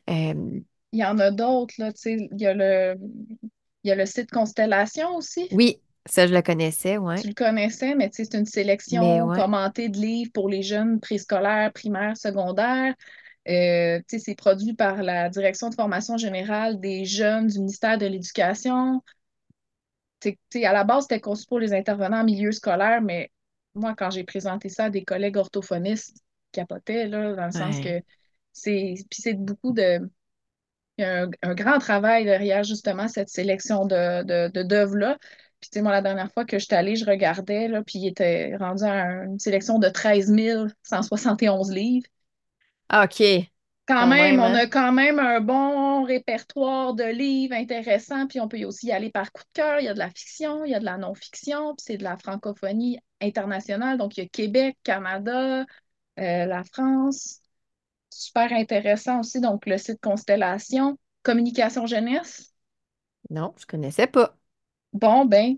Euh, 0.10 0.60
Il 0.93 0.99
y 0.99 1.06
en 1.06 1.19
a 1.19 1.30
d'autres. 1.32 1.75
Il 2.06 2.28
y 2.41 2.45
a 2.47 2.54
le, 2.56 2.97
il 3.84 3.89
y 3.89 3.91
a 3.91 3.95
le 3.95 4.06
site 4.08 4.32
Constellation 4.32 5.15
aussi. 5.17 5.49
oui, 5.49 5.82
Ça, 6.07 6.27
je 6.27 6.33
le 6.33 6.41
connaissais, 6.41 6.97
ouais. 6.97 7.19
Tu 7.19 7.29
le 7.29 7.33
connaissais, 7.33 7.95
mais 7.95 8.09
c'est 8.13 8.35
une 8.35 8.45
sélection 8.45 9.25
ouais. 9.25 9.37
commentée 9.37 9.89
de 9.89 9.97
livres 9.97 10.31
pour 10.33 10.49
les 10.49 10.61
jeunes 10.61 10.99
préscolaires, 10.99 11.73
primaires, 11.73 12.15
secondaires. 12.15 12.93
Euh, 13.47 13.99
c'est 14.07 14.35
produit 14.35 14.73
par 14.73 15.03
la 15.03 15.29
Direction 15.29 15.69
de 15.69 15.75
formation 15.75 16.17
générale 16.17 16.79
des 16.79 17.05
jeunes 17.05 17.47
du 17.47 17.59
ministère 17.59 17.97
de 17.97 18.05
l'Éducation. 18.05 19.01
À 20.55 20.73
la 20.73 20.83
base, 20.83 21.03
c'était 21.03 21.19
conçu 21.19 21.45
pour 21.45 21.59
les 21.59 21.73
intervenants 21.73 22.21
en 22.21 22.23
milieu 22.23 22.51
scolaire, 22.51 23.01
mais 23.01 23.31
moi, 23.75 23.93
quand 23.95 24.09
j'ai 24.09 24.23
présenté 24.23 24.69
ça 24.69 24.85
à 24.85 24.89
des 24.89 25.03
collègues 25.03 25.37
orthophonistes, 25.37 26.17
ils 26.17 26.59
capotaient, 26.59 27.07
là, 27.07 27.33
dans 27.33 27.45
le 27.45 27.51
sens 27.51 27.79
que 27.79 28.01
c'est... 28.51 28.95
Puis 29.09 29.21
c'est 29.21 29.33
beaucoup 29.33 29.73
de... 29.73 29.99
Il 30.97 31.01
y 31.01 31.05
a 31.05 31.23
un, 31.23 31.29
un 31.41 31.53
grand 31.53 31.77
travail 31.77 32.25
derrière, 32.25 32.63
justement, 32.63 33.07
cette 33.07 33.29
sélection 33.29 33.85
de, 33.85 34.23
de, 34.23 34.51
de 34.51 34.63
d'œuvres-là. 34.63 35.17
Puis, 35.65 35.69
tu 35.71 35.80
sais, 35.80 35.82
moi, 35.82 35.91
la 35.91 36.01
dernière 36.01 36.32
fois 36.32 36.45
que 36.45 36.60
j'étais 36.60 36.75
allée, 36.75 36.95
je 36.95 37.06
regardais, 37.06 37.67
là, 37.67 37.82
puis 37.84 37.99
il 37.99 38.08
était 38.08 38.56
rendu 38.58 38.84
à 38.84 39.23
une 39.25 39.39
sélection 39.39 39.80
de 39.80 39.89
treize 39.89 40.30
mille 40.30 40.67
cent 40.84 41.01
soixante 41.01 41.41
et 41.43 41.49
onze 41.49 41.71
livres. 41.71 42.08
Ah, 42.89 43.04
OK. 43.06 43.51
Quand 43.88 44.08
Quand 44.08 44.08
même, 44.08 44.39
même, 44.39 44.39
on 44.39 44.54
a 44.56 44.65
quand 44.65 44.91
même 44.91 45.19
un 45.19 45.41
bon 45.41 46.04
répertoire 46.04 46.95
de 46.95 47.04
livres 47.04 47.54
intéressants, 47.54 48.25
puis 48.28 48.39
on 48.39 48.47
peut 48.47 48.63
aussi 48.65 48.88
y 48.88 48.91
aller 48.91 49.12
par 49.12 49.32
coup 49.32 49.43
de 49.43 49.49
cœur. 49.54 49.80
Il 49.80 49.86
y 49.86 49.88
a 49.88 49.93
de 49.93 49.99
la 49.99 50.10
fiction, 50.10 50.65
il 50.65 50.71
y 50.71 50.75
a 50.75 50.80
de 50.80 50.86
la 50.86 50.97
non-fiction, 50.97 51.75
puis 51.75 51.84
c'est 51.86 51.97
de 51.97 52.04
la 52.04 52.17
francophonie 52.17 52.99
internationale. 53.21 53.97
Donc, 53.99 54.17
il 54.17 54.21
y 54.23 54.25
a 54.25 54.30
Québec, 54.30 54.75
Canada, 54.84 55.62
euh, 56.19 56.45
la 56.45 56.63
France. 56.63 57.41
Super 58.12 58.54
intéressant 58.54 59.21
aussi. 59.21 59.41
Donc, 59.41 59.65
le 59.67 59.78
site 59.78 60.01
Constellation, 60.01 60.97
Communication 61.23 61.88
Jeunesse? 61.88 62.54
Non, 63.30 63.54
je 63.60 63.65
connaissais 63.67 64.08
pas. 64.08 64.36
Bon, 64.95 65.25
ben, 65.25 65.58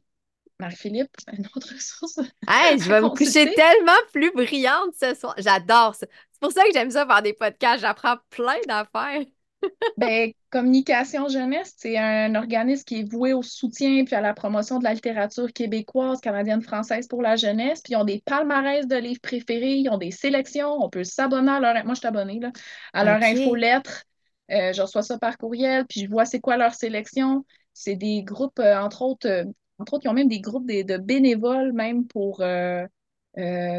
Marie-Philippe, 0.60 1.15
une 1.38 1.45
autre 1.56 1.71
ressource 1.73 2.19
Hey, 2.47 2.80
je 2.80 2.89
vais 2.89 3.02
me 3.02 3.10
coucher 3.10 3.54
tellement 3.54 3.91
plus 4.12 4.32
brillante 4.32 4.95
ce 5.00 5.13
soir. 5.13 5.36
J'adore 5.38 5.93
ça. 5.93 6.08
C'est 6.32 6.41
pour 6.41 6.52
ça 6.52 6.63
que 6.63 6.73
j'aime 6.73 6.89
ça 6.89 7.06
faire 7.06 7.21
des 7.21 7.34
podcasts. 7.34 7.82
J'apprends 7.82 8.15
plein 8.32 8.58
d'affaires. 8.67 9.26
Ben, 9.97 10.32
Communication 10.52 11.28
Jeunesse, 11.28 11.73
c'est 11.78 11.97
un 11.97 12.36
organisme 12.36 12.84
qui 12.84 13.00
est 13.00 13.12
voué 13.12 13.34
au 13.34 13.41
soutien 13.41 14.06
puis 14.06 14.13
à 14.13 14.21
la 14.21 14.36
promotion 14.36 14.78
de 14.78 14.84
la 14.84 14.93
littérature 14.93 15.52
québécoise, 15.52 16.21
canadienne, 16.21 16.62
française 16.62 17.08
pour 17.08 17.23
la 17.23 17.36
jeunesse. 17.36 17.82
Puis 17.82 17.93
ils 17.93 17.95
ont 17.95 18.04
des 18.04 18.21
palmarès 18.23 18.88
de 18.88 18.95
livres 18.95 19.19
préférés, 19.19 19.78
ils 19.78 19.89
ont 19.89 19.97
des 19.97 20.12
sélections. 20.12 20.78
On 20.80 20.89
peut 20.89 21.04
s'abonner 21.04 21.52
à 21.52 21.60
leur... 21.60 21.86
Moi, 21.86 21.95
je 21.95 22.00
suis 22.00 22.08
abonnée, 22.08 22.39
là, 22.39 22.52
à 22.93 23.04
leur 23.04 23.21
infolettre. 23.21 24.04
Euh, 24.52 24.71
je 24.73 24.82
reçois 24.82 25.02
ça 25.02 25.17
par 25.17 25.38
courriel, 25.38 25.86
puis 25.88 26.02
je 26.02 26.10
vois 26.10 26.26
c'est 26.26 26.39
quoi 26.39 26.56
leur 26.56 26.73
sélection. 26.76 27.43
C'est 27.77 27.95
des 27.95 28.23
groupes, 28.23 28.59
euh, 28.59 28.79
entre 28.79 29.01
autres, 29.03 29.27
euh, 29.27 29.43
entre 29.79 29.93
autres, 29.93 30.05
ils 30.05 30.09
ont 30.09 30.13
même 30.13 30.27
des 30.29 30.39
groupes 30.41 30.67
de, 30.67 30.81
de 30.83 30.97
bénévoles, 30.97 31.73
même 31.73 32.07
pour 32.07 32.41
euh, 32.41 32.85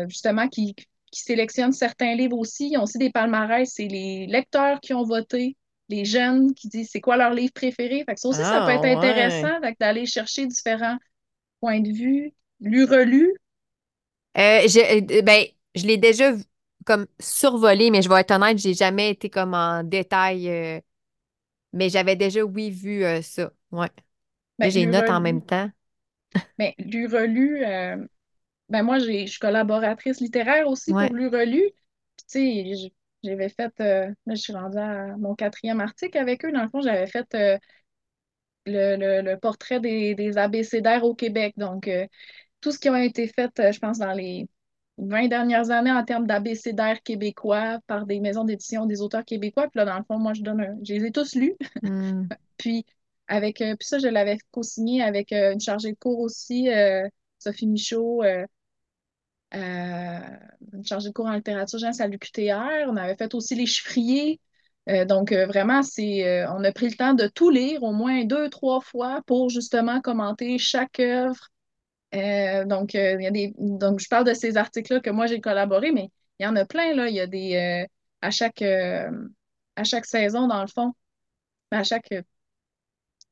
justement 0.09 0.49
qui, 0.49 0.75
qui 0.75 1.21
sélectionnent 1.21 1.73
certains 1.73 2.15
livres 2.15 2.39
aussi. 2.39 2.71
Ils 2.71 2.79
ont 2.79 2.83
aussi 2.85 2.99
des 2.99 3.11
palmarès, 3.11 3.69
c'est 3.73 3.89
les 3.89 4.27
lecteurs 4.27 4.81
qui 4.81 4.95
ont 4.95 5.05
voté 5.05 5.57
les 5.89 6.05
jeunes 6.05 6.55
qui 6.55 6.69
disent 6.69 6.91
c'est 6.93 7.01
quoi 7.01 7.17
leur 7.17 7.33
livre 7.35 7.53
préféré. 7.53 8.05
Fait 8.07 8.15
que 8.15 8.21
ça 8.21 8.29
aussi, 8.29 8.45
ça 8.45 8.61
peut 8.63 8.71
Ah, 8.71 8.73
être 8.73 8.85
ouais. 8.85 9.53
intéressant 9.53 9.59
d'aller 9.81 10.07
chercher 10.07 10.47
différents 10.47 10.99
points 11.61 11.81
de 11.81 11.93
vue, 11.93 12.35
lu, 12.61 12.85
relu. 12.85 13.35
Euh, 14.37 14.69
je, 14.69 14.79
euh, 15.19 15.23
ben, 15.23 15.45
je 15.75 15.87
l'ai 15.87 15.97
déjà 15.97 16.33
comme 16.87 17.07
survolé, 17.21 17.91
mais 17.91 18.03
je 18.03 18.09
vais 18.09 18.21
être 18.21 18.31
honnête, 18.33 18.59
j'ai 18.59 18.75
jamais 18.75 19.11
été 19.11 19.31
comme 19.31 19.55
en 19.55 19.83
détail. 19.83 20.49
euh, 20.49 20.81
mais 21.73 21.91
j'avais 21.91 22.17
déjà, 22.17 22.43
oui, 22.45 22.71
vu 22.71 23.05
euh, 23.05 23.23
ça. 23.23 23.53
Ouais. 23.73 23.91
Ben, 24.59 24.71
j'ai 24.71 24.83
une 24.83 24.91
note 24.93 25.11
en 25.11 25.21
même 25.21 25.43
temps. 25.45 25.71
Ben, 26.59 26.73
lu, 26.79 27.07
relu. 27.07 27.65
euh, 27.65 27.97
ben, 28.71 28.83
moi, 28.85 28.99
je 29.01 29.27
suis 29.27 29.41
collaboratrice 29.41 30.21
littéraire 30.21 30.69
aussi 30.69 30.95
Ouais. 30.95 31.11
pour 31.11 31.15
lu, 31.15 31.29
relu. 31.29 31.63
Puis, 32.17 32.27
tu 32.29 32.79
sais, 32.79 32.93
j'avais 33.25 33.49
fait, 33.51 33.73
euh, 33.81 34.09
là, 34.27 34.35
je 34.35 34.41
suis 34.43 34.55
rendue 34.55 34.79
à 34.79 35.17
mon 35.19 35.35
quatrième 35.37 35.81
article 35.81 36.19
avec 36.19 36.45
eux. 36.45 36.53
Dans 36.53 36.63
le 36.65 36.71
fond, 36.71 36.81
j'avais 36.83 37.07
fait 37.09 37.35
euh, 37.37 37.59
le, 38.67 38.97
le- 38.97 39.23
le 39.23 39.39
portrait 39.39 39.81
des, 39.81 40.15
des 40.15 40.39
abécédaires 40.39 41.05
au 41.05 41.15
Québec. 41.15 41.55
Donc, 41.57 41.91
tout 42.63 42.73
ce 42.73 42.81
qui 42.81 42.89
a 42.91 43.05
été 43.05 43.29
fait, 43.29 43.53
je 43.73 43.81
pense, 43.81 43.99
dans 44.01 44.15
les 44.15 44.49
20 44.99 45.29
dernières 45.29 45.71
années 45.71 45.93
en 45.93 46.05
termes 46.05 46.27
d'abécédaire 46.27 47.03
québécois 47.03 47.81
par 47.87 48.07
des 48.07 48.21
maisons 48.21 48.45
d'édition, 48.45 48.87
des 48.87 49.01
auteurs 49.01 49.25
québécois. 49.25 49.65
Puis 49.69 49.79
là, 49.79 49.85
dans 49.85 49.99
le 49.99 50.05
fond, 50.05 50.19
moi, 50.19 50.35
je 50.35 50.43
donne 50.43 50.61
un- 50.61 50.79
je 50.83 50.95
les 50.95 51.07
ai 51.07 51.13
tous 51.13 51.35
lus. 51.35 51.57
Hmm. 51.83 52.25
Puis, 52.59 52.85
avec, 53.29 53.61
euh, 53.61 53.77
puis 53.77 53.87
ça, 53.87 53.99
je 53.99 54.09
l'avais 54.09 54.39
co-signé 54.51 55.03
avec 55.03 55.33
euh, 55.33 55.53
une 55.53 55.61
chargée 55.61 55.93
de 55.93 55.97
cours 55.99 56.19
aussi, 56.21 56.71
euh, 56.71 57.07
Sophie 57.39 57.67
Michaud, 57.67 58.23
une 59.53 60.85
chargée 60.85 61.09
de 61.09 61.15
cours 61.15 61.27
en 61.27 61.33
littérature 61.33 61.79
jeunesse 61.79 62.01
à 62.01 62.07
l'UQTR. 62.07 62.87
On 62.89 62.97
avait 62.97 63.17
fait 63.17 63.35
aussi 63.35 63.55
les 63.55 63.67
chiffriers. 63.67 64.41
Donc, 65.07 65.33
vraiment, 65.33 65.83
c'est, 65.83 66.47
on 66.47 66.65
a 66.65 66.73
pris 66.73 66.89
le 66.89 66.97
temps 66.97 67.13
de 67.13 67.27
tout 67.27 67.51
lire 67.51 67.83
au 67.83 67.93
moins 67.93 68.25
deux, 68.25 68.49
trois 68.49 68.81
fois 68.81 69.21
pour 69.27 69.51
justement 69.51 70.01
commenter 70.01 70.57
chaque 70.59 70.99
œuvre 71.01 71.49
euh, 72.15 72.65
donc, 72.65 72.95
euh, 72.95 73.17
il 73.19 73.25
y 73.25 73.27
a 73.27 73.31
des, 73.31 73.55
donc, 73.59 74.01
je 74.01 74.09
parle 74.09 74.25
de 74.25 74.35
ces 74.35 74.57
articles-là 74.57 75.01
que 75.01 75.11
moi 75.11 75.27
j'ai 75.27 75.41
collaboré, 75.41 75.93
mais 75.93 76.11
il 76.39 76.45
y 76.45 76.47
en 76.47 76.57
a 76.57 76.65
plein, 76.65 76.95
là. 76.95 77.09
Il 77.09 77.15
y 77.15 77.21
a 77.21 77.27
des, 77.27 77.55
euh, 77.57 77.87
à 78.23 78.31
chaque, 78.31 78.63
à 78.63 79.85
chaque 79.85 80.07
saison, 80.07 80.47
dans 80.49 80.61
le 80.63 80.69
fond, 80.69 80.93
à 81.71 81.85
chaque 81.85 82.13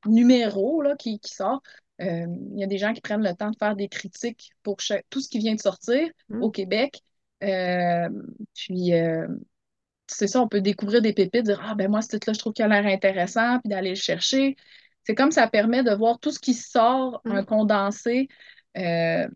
numéro 0.05 0.81
là, 0.81 0.95
qui, 0.95 1.19
qui 1.19 1.33
sort, 1.33 1.61
il 1.99 2.53
y 2.55 2.63
a 2.63 2.67
des 2.67 2.77
gens 2.77 2.93
qui 2.93 3.01
prennent 3.01 3.23
le 3.23 3.33
temps 3.33 3.49
de 3.49 3.55
faire 3.57 3.75
des 3.75 3.87
critiques 3.89 4.51
pour 4.63 4.79
chaque- 4.79 5.05
tout 5.09 5.19
ce 5.21 5.29
qui 5.29 5.39
vient 5.39 5.55
de 5.55 5.59
sortir 5.61 6.07
Hmm. 6.29 6.41
au 6.41 6.51
Québec. 6.51 7.01
Puis, 7.39 8.91
c'est 10.07 10.27
ça, 10.27 10.41
on 10.41 10.47
peut 10.47 10.61
découvrir 10.61 11.01
des 11.01 11.13
pépites, 11.13 11.43
dire, 11.45 11.61
ah, 11.63 11.75
ben 11.75 11.89
moi, 11.89 12.01
ce 12.01 12.09
titre-là, 12.09 12.33
je 12.33 12.39
trouve 12.39 12.53
qu'il 12.53 12.63
a 12.65 12.67
l'air 12.67 12.85
intéressant, 12.91 13.59
puis 13.59 13.69
d'aller 13.69 13.89
le 13.89 13.95
chercher. 13.95 14.55
C'est 15.03 15.15
comme 15.15 15.31
ça 15.31 15.47
permet 15.47 15.83
de 15.83 15.91
voir 15.93 16.19
tout 16.19 16.31
ce 16.31 16.39
qui 16.39 16.53
sort, 16.53 17.21
un 17.29 17.41
Hmm. 17.41 17.45
condensé. 17.45 18.27
Euh, 18.77 19.27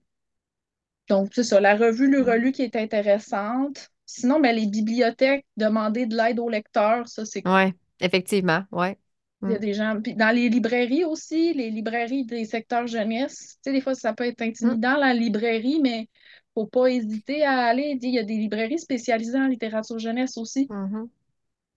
Donc, 1.10 1.32
c'est 1.36 1.44
ça, 1.44 1.60
la 1.60 1.76
revue 1.76 2.10
Le 2.10 2.22
Hmm. 2.22 2.24
Relu 2.24 2.52
qui 2.52 2.64
est 2.64 2.76
intéressante. 2.76 3.90
Sinon, 4.08 4.40
ben, 4.40 4.56
les 4.56 4.66
bibliothèques, 4.68 5.46
demander 5.58 6.06
de 6.08 6.16
l'aide 6.16 6.40
aux 6.40 6.50
lecteurs, 6.50 7.08
ça, 7.08 7.26
c'est 7.26 7.44
cool. 7.44 7.56
Ouais, 7.56 7.74
effectivement, 8.00 8.66
ouais. 8.72 8.98
Il 9.44 9.52
y 9.52 9.56
a 9.56 9.60
des 9.60 9.74
gens. 9.74 10.00
Puis 10.02 10.16
dans 10.16 10.34
les 10.36 10.50
librairies 10.50 11.04
aussi, 11.06 11.54
les 11.54 11.70
librairies 11.72 12.26
des 12.26 12.46
secteurs 12.46 12.88
jeunesse, 12.88 13.58
tu 13.64 13.70
sais, 13.70 13.72
des 13.74 13.82
fois, 13.82 13.96
ça 13.96 14.14
peut 14.14 14.26
être 14.26 14.42
Hmm. 14.60 14.76
intimidant, 14.76 14.98
la 14.98 15.14
librairie, 15.14 15.80
mais 15.82 16.10
faut 16.54 16.68
pas 16.68 16.88
hésiter 16.88 17.44
à 17.44 17.66
aller. 17.66 17.98
Il 18.02 18.10
y 18.14 18.20
a 18.20 18.24
des 18.24 18.36
librairies 18.38 18.80
spécialisées 18.80 19.40
en 19.40 19.48
littérature 19.48 20.00
jeunesse 20.00 20.38
aussi. 20.38 20.70
Mhm. 20.70 21.12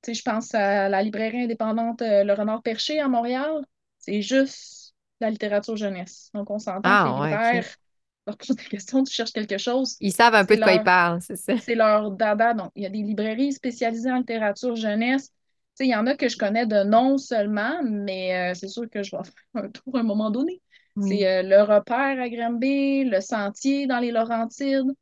Tu 0.03 0.13
sais, 0.13 0.15
je 0.15 0.23
pense 0.23 0.55
à 0.55 0.89
la 0.89 1.03
librairie 1.03 1.43
indépendante 1.45 2.03
euh, 2.03 2.25
Le 2.25 2.33
Renard 2.35 2.63
Perché 2.63 3.01
à 3.01 3.09
Montréal. 3.09 3.65
C'est 3.99 4.21
juste 4.23 4.84
la 5.21 5.31
littérature 5.31 5.77
jeunesse. 5.77 6.31
Donc, 6.35 6.51
on 6.51 6.59
s'entend 6.59 6.97
que 6.97 7.05
les 7.05 7.13
Ah, 7.13 7.21
ouais, 7.23 7.37
libraires 7.37 7.67
OK. 7.67 7.75
leur 8.27 8.37
posent 8.39 8.57
des 8.57 8.65
questions, 8.71 9.05
tu 9.05 9.13
cherches 9.13 9.33
quelque 9.33 9.59
chose, 9.59 10.01
Ils 10.01 10.13
savent 10.13 10.35
un 10.35 10.45
peu 10.45 10.57
de 10.57 10.63
quoi 10.63 10.73
ils 10.75 10.83
parlent, 10.83 11.21
c'est 11.23 11.37
ça. 11.37 11.55
c'est 11.57 11.75
leur 11.75 12.11
dada. 12.11 12.55
Donc, 12.55 12.73
il 12.75 12.83
y 12.83 12.87
a 12.87 12.91
des 12.91 13.03
librairies 13.03 13.53
spécialisées 13.53 14.11
en 14.11 14.19
littérature 14.19 14.77
jeunesse. 14.77 15.29
Tu 15.31 15.85
sais, 15.85 15.87
il 15.87 15.91
y 15.91 15.97
en 15.97 16.07
a 16.07 16.17
que 16.17 16.29
je 16.29 16.37
connais 16.37 16.67
de 16.67 16.85
nom 16.85 17.19
seulement, 17.19 17.83
mais 17.85 18.53
euh, 18.53 18.55
c'est 18.55 18.69
sûr 18.69 18.89
que 18.91 19.03
je 19.03 19.17
vais 19.17 19.23
faire 19.53 19.65
un 19.65 19.69
tour 19.71 19.97
à 19.97 20.01
un 20.01 20.03
moment 20.03 20.31
donné. 20.31 20.63
C'est 21.01 21.27
euh, 21.27 21.43
Le 21.43 21.63
Repère 21.63 22.21
à 22.21 22.29
Granby, 22.29 23.05
Le 23.05 23.21
Sentier 23.21 23.87
dans 23.87 23.99
les 23.99 24.11
Laurentides. 24.13 24.93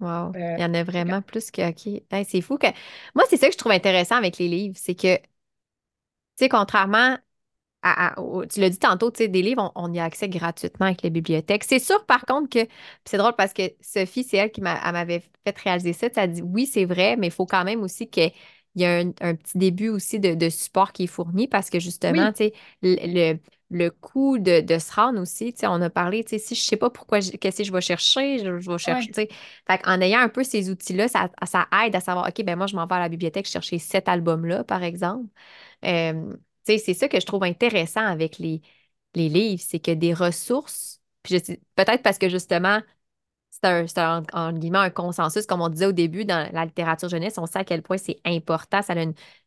Wow. 0.00 0.36
Euh, 0.36 0.56
Il 0.56 0.62
y 0.62 0.64
en 0.64 0.72
a 0.74 0.82
que- 1.04 1.12
vraiment 1.12 1.20
plus 1.22 1.50
que 1.50 1.68
OK. 1.70 1.86
Hey, 2.10 2.24
c'est 2.24 2.40
fou 2.40 2.56
que. 2.58 2.66
Moi, 3.14 3.24
c'est 3.28 3.36
ça 3.36 3.46
que 3.48 3.52
je 3.52 3.58
trouve 3.58 3.72
intéressant 3.72 4.16
avec 4.16 4.38
les 4.38 4.48
livres, 4.48 4.76
c'est 4.78 4.94
que, 4.94 5.16
tu 5.18 5.22
sais, 6.36 6.48
contrairement 6.48 7.18
à, 7.82 8.08
à- 8.14 8.20
au- 8.20 8.44
tu 8.46 8.60
l'as 8.60 8.70
dit 8.70 8.78
tantôt, 8.78 9.10
tu 9.10 9.18
sais, 9.18 9.28
des 9.28 9.42
livres, 9.42 9.72
on, 9.74 9.84
on 9.90 9.92
y 9.92 9.98
a 10.00 10.04
accès 10.04 10.28
gratuitement 10.28 10.86
avec 10.86 11.02
les 11.02 11.10
bibliothèques. 11.10 11.64
C'est 11.64 11.78
sûr, 11.78 12.04
par 12.06 12.24
contre, 12.26 12.48
que, 12.50 12.66
c'est 13.04 13.16
drôle 13.18 13.34
parce 13.36 13.52
que 13.52 13.62
Sophie, 13.80 14.24
c'est 14.24 14.36
elle 14.38 14.52
qui 14.52 14.60
m'avait 14.60 15.20
fait 15.46 15.58
réaliser 15.58 15.92
ça. 15.92 16.10
Tu 16.10 16.18
as 16.20 16.26
dit, 16.26 16.42
oui, 16.42 16.66
c'est 16.66 16.84
vrai, 16.84 17.16
mais 17.16 17.28
il 17.28 17.32
faut 17.32 17.46
quand 17.46 17.64
même 17.64 17.82
aussi 17.82 18.08
qu'il 18.08 18.32
y 18.76 18.82
ait 18.84 19.00
un, 19.02 19.12
un 19.20 19.34
petit 19.34 19.58
début 19.58 19.88
aussi 19.88 20.20
de, 20.20 20.34
de 20.34 20.48
support 20.48 20.92
qui 20.92 21.04
est 21.04 21.06
fourni 21.06 21.48
parce 21.48 21.70
que 21.70 21.78
justement, 21.80 22.30
oui, 22.30 22.32
tu 22.32 22.44
sais, 22.44 22.52
le, 22.82 22.96
le, 23.34 23.38
le 23.70 23.90
coût 23.90 24.38
de, 24.38 24.60
de 24.60 24.78
se 24.78 24.92
rendre 24.92 25.20
aussi, 25.20 25.52
tu 25.52 25.60
sais, 25.60 25.66
on 25.66 25.80
a 25.80 25.90
parlé, 25.90 26.24
tu 26.24 26.30
sais, 26.30 26.38
si 26.38 26.54
je 26.54 26.62
sais 26.62 26.76
pas 26.76 26.90
pourquoi, 26.90 27.20
qu'est-ce 27.20 27.58
que 27.58 27.64
je 27.64 27.72
vais 27.72 27.80
chercher, 27.80 28.38
je, 28.38 28.58
je 28.60 28.70
vais 28.70 28.78
chercher, 28.78 29.06
ouais, 29.06 29.12
tu 29.12 29.22
sais. 29.22 29.28
Fait 29.66 29.80
en 29.86 30.00
ayant 30.00 30.20
un 30.20 30.28
peu 30.28 30.44
ces 30.44 30.70
outils-là, 30.70 31.08
ça, 31.08 31.30
ça 31.46 31.66
aide 31.84 31.94
à 31.96 32.00
savoir, 32.00 32.28
OK, 32.28 32.44
ben 32.44 32.56
moi, 32.56 32.66
je 32.66 32.76
m'en 32.76 32.86
vais 32.86 32.94
à 32.96 32.98
la 33.00 33.08
bibliothèque 33.08 33.46
chercher 33.46 33.78
cet 33.78 34.08
album-là, 34.08 34.64
par 34.64 34.82
exemple. 34.82 35.26
Euh, 35.84 36.36
c'est 36.64 36.94
ça 36.94 37.08
que 37.08 37.20
je 37.20 37.26
trouve 37.26 37.44
intéressant 37.44 38.04
avec 38.04 38.38
les, 38.38 38.62
les 39.14 39.28
livres, 39.28 39.62
c'est 39.66 39.80
que 39.80 39.90
des 39.92 40.14
ressources, 40.14 41.00
puis 41.22 41.40
peut-être 41.76 42.02
parce 42.02 42.18
que 42.18 42.28
justement, 42.28 42.80
c'est 43.50 43.98
un, 43.98 44.22
en 44.32 44.52
guillemets, 44.52 44.78
un 44.78 44.90
consensus, 44.90 45.46
comme 45.46 45.60
on 45.60 45.68
disait 45.68 45.86
au 45.86 45.92
début 45.92 46.24
dans 46.24 46.50
la 46.52 46.64
littérature 46.64 47.08
jeunesse, 47.08 47.38
on 47.38 47.46
sait 47.46 47.58
à 47.58 47.64
quel 47.64 47.82
point 47.82 47.98
c'est 47.98 48.20
important, 48.24 48.82
ça 48.82 48.94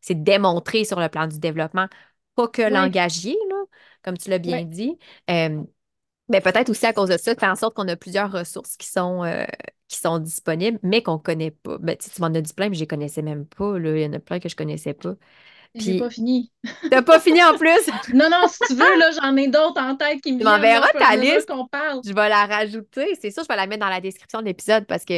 c'est 0.00 0.22
démontré 0.22 0.84
sur 0.84 1.00
le 1.00 1.08
plan 1.08 1.26
du 1.26 1.38
développement, 1.40 1.88
pas 2.34 2.48
que 2.48 2.62
ouais, 2.62 2.70
langagier, 2.70 3.36
là, 3.50 3.56
comme 4.02 4.16
tu 4.18 4.30
l'as 4.30 4.38
bien 4.38 4.64
dit. 4.64 4.98
Euh, 5.30 5.62
Mais 6.28 6.40
peut-être 6.40 6.70
aussi 6.70 6.86
à 6.86 6.92
cause 6.94 7.10
de 7.10 7.18
ça, 7.18 7.34
faire 7.34 7.50
en 7.52 7.56
sorte 7.56 7.74
qu'on 7.74 7.88
a 7.88 7.96
plusieurs 7.96 8.32
ressources 8.32 8.76
qui 8.78 8.86
sont, 8.88 9.24
euh, 9.24 9.44
qui 9.88 9.98
sont 9.98 10.18
disponibles, 10.18 10.78
mais 10.82 11.02
qu'on 11.02 11.14
ne 11.14 11.18
connaît 11.18 11.50
pas. 11.50 11.78
Ben, 11.78 11.96
tu 11.96 12.08
m'en 12.20 12.28
as 12.28 12.40
dit 12.40 12.52
plein, 12.54 12.68
mais 12.70 12.74
je 12.76 12.80
ne 12.80 12.84
les 12.84 12.88
connaissais 12.88 13.22
même 13.22 13.46
pas. 13.46 13.78
Là. 13.78 13.96
Il 13.96 14.02
y 14.02 14.06
en 14.06 14.12
a 14.14 14.20
plein 14.20 14.40
que 14.40 14.48
je 14.48 14.54
ne 14.54 14.58
connaissais 14.58 14.94
pas. 14.94 15.14
J'ai 15.74 15.98
pas 15.98 16.10
fini. 16.10 16.52
t'as 16.90 17.02
pas 17.02 17.20
fini 17.20 17.42
en 17.42 17.56
plus? 17.56 17.68
Non, 18.14 18.30
non, 18.30 18.46
si 18.48 18.58
tu 18.66 18.74
veux, 18.74 18.98
là, 18.98 19.10
j'en 19.12 19.36
ai 19.36 19.48
d'autres 19.48 19.80
en 19.80 19.96
tête 19.96 20.20
qui 20.20 20.32
me 20.32 20.38
Tu 20.38 20.44
viennent 20.44 20.50
là, 20.52 20.58
m'enverras 20.58 20.92
ta 20.98 21.16
liste. 21.16 21.48
parle. 21.70 22.00
Je 22.04 22.12
vais 22.12 22.28
la 22.28 22.46
rajouter. 22.46 23.14
C'est 23.20 23.30
sûr, 23.30 23.42
je 23.42 23.48
vais 23.48 23.56
la 23.56 23.66
mettre 23.66 23.80
dans 23.80 23.88
la 23.90 24.00
description 24.00 24.40
de 24.40 24.46
l'épisode 24.46 24.86
parce 24.86 25.04
que 25.04 25.14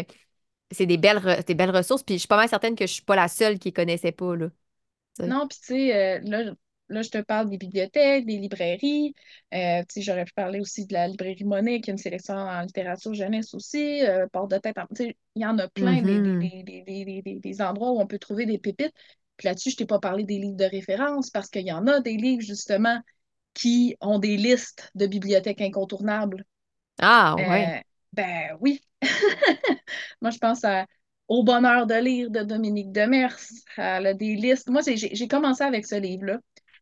c'est 0.70 0.86
des 0.86 0.98
belles, 0.98 1.20
des 1.46 1.54
belles 1.54 1.70
ressources. 1.76 2.02
Puis 2.02 2.16
je 2.16 2.20
suis 2.20 2.28
pas 2.28 2.36
mal 2.36 2.48
certaine 2.48 2.74
que 2.74 2.86
je 2.86 2.92
suis 2.92 3.02
pas 3.02 3.16
la 3.16 3.28
seule 3.28 3.58
qui 3.58 3.72
connaissait 3.72 4.12
pas. 4.12 4.36
Là. 4.36 4.48
Tu. 5.16 5.22
Non, 5.24 5.46
puis 5.48 5.58
tu 5.60 5.66
sais, 5.66 5.96
euh, 6.18 6.20
là, 6.24 6.52
là, 6.88 7.02
je 7.02 7.10
te 7.10 7.18
parle 7.18 7.50
des 7.50 7.58
bibliothèques, 7.58 8.26
des 8.26 8.38
librairies. 8.38 9.14
Euh, 9.54 9.80
tu 9.82 9.86
sais, 9.94 10.02
j'aurais 10.02 10.24
pu 10.24 10.32
parler 10.34 10.60
aussi 10.60 10.86
de 10.86 10.92
la 10.94 11.08
librairie 11.08 11.44
Monet, 11.44 11.80
qui 11.80 11.90
a 11.90 11.92
une 11.92 11.98
sélection 11.98 12.34
en 12.34 12.62
littérature 12.62 13.14
jeunesse 13.14 13.54
aussi. 13.54 14.04
Euh, 14.04 14.26
Porte 14.32 14.50
de 14.50 14.58
tête, 14.58 14.78
en- 14.78 14.86
tu 14.88 14.96
sais, 15.06 15.16
il 15.34 15.42
y 15.42 15.46
en 15.46 15.58
a 15.58 15.68
plein 15.68 16.02
des, 16.02 16.20
des, 16.20 16.62
des- 16.64 17.22
des- 17.22 17.40
des 17.40 17.62
endroits 17.62 17.90
où 17.92 18.00
on 18.00 18.06
peut 18.06 18.18
trouver 18.18 18.46
des 18.46 18.58
pépites. 18.58 18.92
Puis 19.36 19.46
là-dessus, 19.48 19.70
je 19.70 19.76
t'ai 19.76 19.86
pas 19.86 19.98
parlé 20.00 20.24
des 20.24 20.38
livres 20.38 20.56
de 20.56 20.64
référence 20.64 21.30
parce 21.30 21.48
qu'il 21.50 21.66
y 21.66 21.72
en 21.72 21.86
a 21.86 22.00
des 22.00 22.16
livres, 22.16 22.42
justement, 22.42 23.00
qui 23.54 23.96
ont 24.00 24.18
des 24.18 24.36
listes 24.36 24.90
de 24.94 25.06
bibliothèques 25.06 25.60
incontournables. 25.62 26.44
Ah, 27.00 27.36
ouais. 27.38 27.70
Euh, 27.70 27.80
ben 28.12 28.56
oui. 28.60 28.82
Moi, 30.20 30.30
je 30.30 30.38
pense 30.38 30.64
à 30.64 30.86
Au 31.28 31.42
bonheur 31.44 31.86
de 31.86 31.94
lire 31.94 32.30
de 32.30 32.42
Dominique 32.42 32.92
Demers. 32.92 33.36
Elle 33.76 34.06
a 34.06 34.14
des 34.14 34.34
listes. 34.36 34.68
Moi, 34.70 34.82
j'ai 34.86 35.28
commencé 35.28 35.64
avec 35.64 35.86
ce 35.86 35.96
livre-là. 35.96 36.38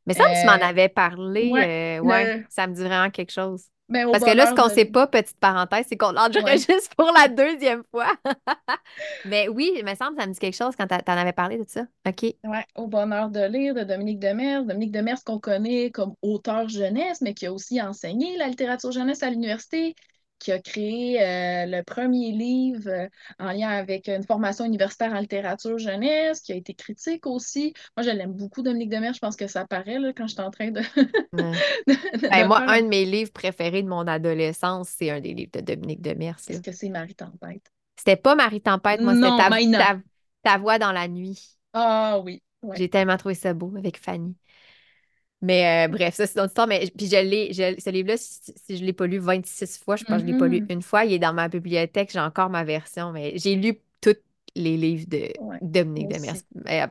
Mais 0.06 0.14
ça, 0.14 0.24
tu 0.30 0.46
m'en 0.46 0.52
Euh, 0.52 0.58
avais 0.60 0.88
parlé. 0.88 1.54
ouais, 1.54 1.70
euh, 1.98 2.00
ouais, 2.00 2.30
le, 2.36 2.46
ça 2.48 2.66
me 2.66 2.74
dit 2.74 2.82
vraiment 2.82 3.10
quelque 3.10 3.32
chose. 3.32 3.66
Parce 4.12 4.24
que 4.24 4.30
là, 4.30 4.46
ce 4.46 4.54
qu'on 4.54 4.68
de 4.68 4.72
sait 4.72 4.84
pas, 4.86 5.06
petite 5.06 5.38
parenthèse, 5.38 5.86
c'est 5.88 5.96
qu'on 5.96 6.14
Ouais. 6.36 6.42
l'enregistre 6.42 6.94
pour 6.96 7.12
la 7.12 7.28
deuxième 7.28 7.82
fois. 7.90 8.12
Mais 9.24 9.48
oui, 9.48 9.72
il 9.76 9.84
me 9.84 9.94
semble 9.94 10.16
que 10.16 10.22
ça 10.22 10.28
me 10.28 10.32
dit 10.32 10.38
quelque 10.38 10.56
chose 10.56 10.74
quand 10.76 10.86
t'a- 10.86 11.02
t'en 11.02 11.16
avais 11.16 11.32
parlé 11.32 11.58
de 11.58 11.64
ça. 11.68 11.82
OK. 12.06 12.34
Ouais, 12.44 12.64
Au 12.74 12.86
bonheur 12.86 13.30
de 13.30 13.40
lire 13.40 13.74
de 13.74 13.82
Dominique 13.84 14.18
Demers. 14.20 14.64
Dominique 14.64 14.92
Demers 14.92 15.22
qu'on 15.24 15.38
connaît 15.40 15.90
comme 15.90 16.14
auteur 16.22 16.68
jeunesse, 16.68 17.20
mais 17.22 17.32
qui 17.34 17.46
a 17.46 17.52
aussi 17.52 17.80
enseigné 17.80 18.36
la 18.36 18.48
littérature 18.48 18.92
jeunesse 18.92 19.22
à 19.22 19.30
l'université, 19.30 19.94
qui 20.44 20.52
a 20.52 20.58
créé 20.58 21.22
euh, 21.22 21.64
le 21.66 21.82
premier 21.82 22.30
livre 22.32 22.86
euh, 22.86 23.08
en 23.38 23.50
lien 23.50 23.70
avec 23.70 24.08
une 24.08 24.22
formation 24.22 24.66
universitaire 24.66 25.14
en 25.14 25.18
littérature 25.20 25.78
jeunesse, 25.78 26.42
qui 26.42 26.52
a 26.52 26.56
été 26.56 26.74
critique 26.74 27.26
aussi. 27.26 27.72
Moi, 27.96 28.04
je 28.04 28.10
l'aime 28.10 28.32
beaucoup, 28.32 28.60
Dominique 28.62 28.90
Demers. 28.90 29.14
Je 29.14 29.20
pense 29.20 29.36
que 29.36 29.46
ça 29.46 29.66
paraît 29.66 29.98
là, 29.98 30.12
quand 30.12 30.26
je 30.26 30.34
suis 30.34 30.42
en 30.42 30.50
train 30.50 30.70
de, 30.70 30.82
moi, 32.46 32.62
un 32.68 32.82
de 32.82 32.88
mes 32.88 33.06
livres 33.06 33.32
préférés 33.32 33.82
de 33.82 33.88
mon 33.88 34.06
adolescence, 34.06 34.90
c'est 34.90 35.08
un 35.08 35.20
des 35.20 35.32
livres 35.32 35.52
de 35.54 35.60
Dominique 35.60 36.02
Demers, 36.02 36.36
là. 36.36 36.40
Qu'est-ce 36.46 36.60
que 36.60 36.72
c'est 36.72 36.90
Marie 36.90 37.14
Tempête? 37.14 37.72
C'était 37.96 38.16
pas 38.16 38.34
Marie 38.34 38.60
Tempête, 38.60 39.00
moi, 39.00 39.14
c'était 39.14 39.28
ta, 39.28 39.48
maintenant. 39.48 39.78
ta, 39.78 39.96
ta 40.42 40.58
voix 40.58 40.78
dans 40.78 40.92
la 40.92 41.08
nuit. 41.08 41.56
Ah 41.72 42.20
oui, 42.22 42.42
ouais. 42.62 42.76
J'ai 42.76 42.90
tellement 42.90 43.16
trouvé 43.16 43.34
ça 43.34 43.54
beau 43.54 43.72
avec 43.78 43.98
Fanny. 43.98 44.36
Mais 45.44 45.86
euh, 45.86 45.88
bref, 45.92 46.14
ça, 46.14 46.26
c'est 46.26 46.36
notre 46.36 46.50
histoire. 46.50 46.66
Mais 46.68 46.90
puis 46.96 47.06
je 47.08 47.16
l'ai, 47.16 47.52
je- 47.52 47.80
ce 47.80 47.90
livre-là, 47.90 48.16
si, 48.16 48.40
si 48.56 48.76
je 48.76 48.82
ne 48.82 48.86
l'ai 48.86 48.92
pas 48.92 49.06
lu 49.06 49.18
26 49.18 49.78
fois, 49.78 49.96
je 49.96 50.04
pense 50.04 50.16
que 50.18 50.20
je 50.20 50.24
ne 50.24 50.28
l'ai 50.28 50.34
pas 50.34 50.48
lu 50.48 50.62
Mhm. 50.62 50.70
une 50.70 50.82
fois. 50.82 51.04
Il 51.04 51.12
est 51.12 51.18
dans 51.18 51.32
ma 51.34 51.48
bibliothèque, 51.48 52.10
j'ai 52.12 52.20
encore 52.20 52.50
ma 52.50 52.64
version, 52.64 53.12
mais 53.12 53.38
j'ai 53.38 53.56
lu 53.56 53.80
tous 54.00 54.16
les 54.56 54.76
livres 54.76 55.06
de 55.08 55.28
Ouais, 55.38 55.60
Dominique 55.60 56.08
Demers. 56.10 56.36
Euh, 56.68 56.86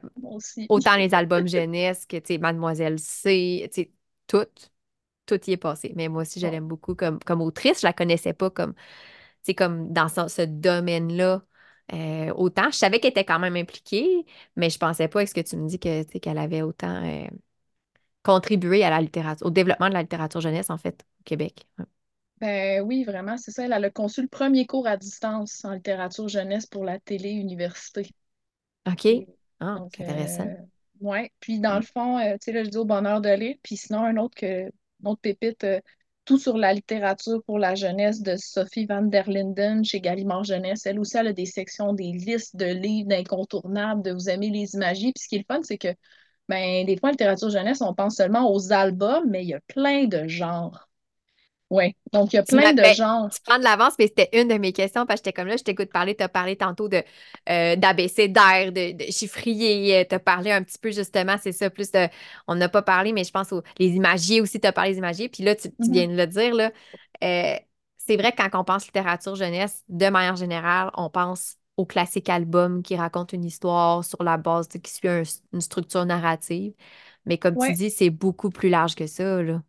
autant 0.70 0.96
les 0.98 1.14
albums 1.16 1.48
jeunesse 1.48 2.06
que, 2.06 2.18
tu 2.18 2.38
Mademoiselle 2.40 3.00
C, 3.00 3.70
tu 3.74 3.84
sais, 3.84 3.92
tout, 4.28 4.46
tout 5.26 5.40
y 5.50 5.54
est 5.54 5.58
passé. 5.58 5.94
Mais 5.96 6.08
moi 6.10 6.24
aussi, 6.24 6.40
je 6.40 6.48
l'aime 6.48 6.68
beaucoup 6.68 6.96
comme, 6.96 7.20
comme 7.20 7.42
autrice. 7.42 7.82
Je 7.82 7.88
la 7.88 7.94
connaissais 7.94 8.34
pas 8.34 8.50
comme, 8.50 8.74
tu 8.76 8.80
sais, 9.46 9.56
comme 9.56 9.92
dans 9.94 10.10
ce, 10.10 10.28
ce 10.30 10.42
domaine-là. 10.44 11.44
euh, 11.94 12.34
autant, 12.36 12.72
je 12.72 12.78
savais 12.78 13.00
qu'elle 13.00 13.12
était 13.12 13.26
quand 13.26 13.40
même 13.40 13.56
impliquée, 13.58 14.26
mais 14.56 14.70
je 14.70 14.78
pensais 14.80 15.08
pas, 15.08 15.24
est-ce 15.24 15.34
que 15.36 15.42
tu 15.42 15.58
me 15.58 15.68
dis 15.68 15.80
que, 15.80 16.04
qu'elle 16.20 16.38
avait 16.38 16.62
autant 16.64 17.04
euh, 17.06 17.28
contribué 18.24 18.84
à 18.84 18.90
la 18.90 19.02
littérature, 19.02 19.46
au 19.48 19.52
développement 19.52 19.90
de 19.90 19.94
la 19.94 20.02
littérature 20.04 20.42
jeunesse, 20.42 20.70
en 20.70 20.78
fait, 20.78 21.04
au 21.22 21.24
Québec. 21.26 21.68
Ouais. 21.80 21.86
Ben 22.40 22.82
oui, 22.84 23.04
vraiment, 23.06 23.38
c'est 23.38 23.50
ça. 23.52 23.66
Elle 23.66 23.74
a 23.74 23.90
conçu 23.90 24.22
le 24.22 24.28
premier 24.28 24.66
cours 24.68 24.86
à 24.88 24.98
distance 24.98 25.64
en 25.66 25.72
littérature 25.74 26.28
jeunesse 26.28 26.66
pour 26.68 26.84
la 26.86 27.00
télé-université. 27.00 28.12
OK. 28.86 29.28
Ah, 29.60 29.86
intéressant. 30.00 30.50
euh, 30.50 30.56
ouais. 31.02 31.32
Puis 31.40 31.60
dans 31.60 31.76
Mm. 31.76 31.80
le 31.80 31.82
fond, 31.84 32.18
euh, 32.20 32.34
tu 32.34 32.46
sais, 32.46 32.52
là, 32.52 32.64
je 32.64 32.70
dis 32.70 32.78
au 32.78 32.86
bonheur 32.86 33.22
de 33.22 33.30
lire. 33.30 33.56
Puis 33.64 33.78
sinon, 33.78 34.04
un 34.04 34.18
autre, 34.18 34.36
que, 34.36 34.64
une 34.66 35.08
autre 35.08 35.22
pépite, 35.22 35.64
euh, 35.64 35.80
tout 36.26 36.38
sur 36.40 36.58
la 36.58 36.74
littérature 36.74 37.44
pour 37.46 37.60
la 37.60 37.76
jeunesse 37.76 38.22
de 38.22 38.36
Sophie 38.38 38.86
van 38.86 39.02
der 39.04 39.30
Linden 39.30 39.84
chez 39.84 40.00
Gallimard 40.02 40.44
Jeunesse. 40.46 40.86
Elle 40.86 41.00
aussi, 41.00 41.18
elle 41.18 41.28
a 41.28 41.34
des 41.34 41.46
sections, 41.46 41.94
des 41.94 42.12
listes 42.14 42.56
de 42.56 42.66
livres 42.66 43.10
d'incontournables, 43.10 44.02
de 44.04 44.12
vous 44.12 44.30
aimer 44.30 44.50
les 44.50 44.74
imagiers. 44.76 45.12
Puis 45.14 45.24
ce 45.24 45.28
qui 45.28 45.36
est 45.36 45.40
le 45.40 45.46
fun, 45.54 45.62
c'est 45.64 45.78
que, 45.78 45.90
ben, 46.50 46.86
des 46.86 46.98
fois, 46.98 47.10
en 47.10 47.12
littérature 47.12 47.50
jeunesse, 47.50 47.82
on 47.82 47.94
pense 47.94 48.16
seulement 48.18 48.52
aux 48.54 48.72
albums, 48.74 49.30
mais 49.30 49.44
il 49.44 49.50
y 49.50 49.54
a 49.54 49.62
plein 49.62 50.06
de 50.06 50.28
genres. 50.28 50.90
Oui. 51.72 51.96
Donc, 52.14 52.34
il 52.34 52.38
y 52.38 52.40
a 52.40 52.44
plein 52.44 52.74
de 52.74 52.90
genres. 52.92 53.32
tu 53.32 53.40
prends 53.46 53.58
de 53.58 53.64
l'avance, 53.64 53.94
mais 54.00 54.08
c'était 54.08 54.30
une 54.40 54.48
de 54.48 54.56
mes 54.56 54.74
questions 54.74 55.06
parce 55.06 55.22
que 55.22 55.26
j'étais 55.30 55.34
comme 55.42 55.48
là, 55.48 55.58
je 55.58 55.64
t'écoute 55.64 55.92
parler, 55.92 56.16
tu 56.16 56.24
as 56.24 56.30
parlé 56.30 56.56
tantôt 56.56 56.88
de 56.88 57.04
euh, 57.50 57.76
d'abécédaire, 57.76 58.72
de, 58.72 58.92
de 58.94 59.12
chiffrier, 59.12 60.06
tu 60.08 60.16
as 60.16 60.20
parlé 60.20 60.52
un 60.52 60.62
petit 60.64 60.78
peu 60.78 60.92
justement, 60.92 61.38
c'est 61.42 61.52
ça, 61.52 61.70
plus 61.70 61.92
de. 61.92 62.08
On 62.48 62.56
n'a 62.56 62.70
pas 62.70 62.82
parlé, 62.84 63.12
mais 63.12 63.24
je 63.24 63.32
pense 63.32 63.52
aux 63.52 63.64
les 63.80 63.88
imagiers 63.90 64.40
aussi, 64.42 64.60
tu 64.60 64.68
as 64.68 64.72
parlé 64.74 64.92
des 64.92 64.98
imagiers. 65.00 65.30
Puis 65.30 65.44
là, 65.44 65.56
tu, 65.56 65.70
tu 65.72 65.76
Mhm. 65.80 65.92
viens 65.92 66.08
de 66.08 66.16
le 66.16 66.28
dire, 66.28 66.54
là. 66.54 66.72
euh, 67.24 67.56
c'est 67.98 68.18
vrai 68.18 68.32
que 68.34 68.38
quand 68.42 68.60
on 68.60 68.64
pense 68.64 68.86
littérature 68.86 69.36
jeunesse, 69.36 69.84
de 69.90 70.10
manière 70.10 70.36
générale, 70.36 70.92
on 70.96 71.10
pense 71.10 71.56
au 71.78 71.86
classique 71.86 72.30
album 72.30 72.84
qui 72.84 72.96
raconte 72.96 73.34
une 73.34 73.46
histoire 73.46 74.04
sur 74.06 74.24
la 74.24 74.38
base, 74.38 74.68
sais, 74.70 74.80
qui 74.80 74.92
suit 74.94 75.08
un- 75.10 75.24
une 75.54 75.62
structure 75.62 76.06
narrative. 76.06 76.74
Mais 77.26 77.38
comme 77.38 77.58
tu 77.58 77.72
dis, 77.74 77.90
c'est 77.90 78.10
beaucoup 78.10 78.50
plus 78.50 78.70
large 78.70 78.96
que 78.96 79.08
ça, 79.08 79.42
là. 79.44 79.64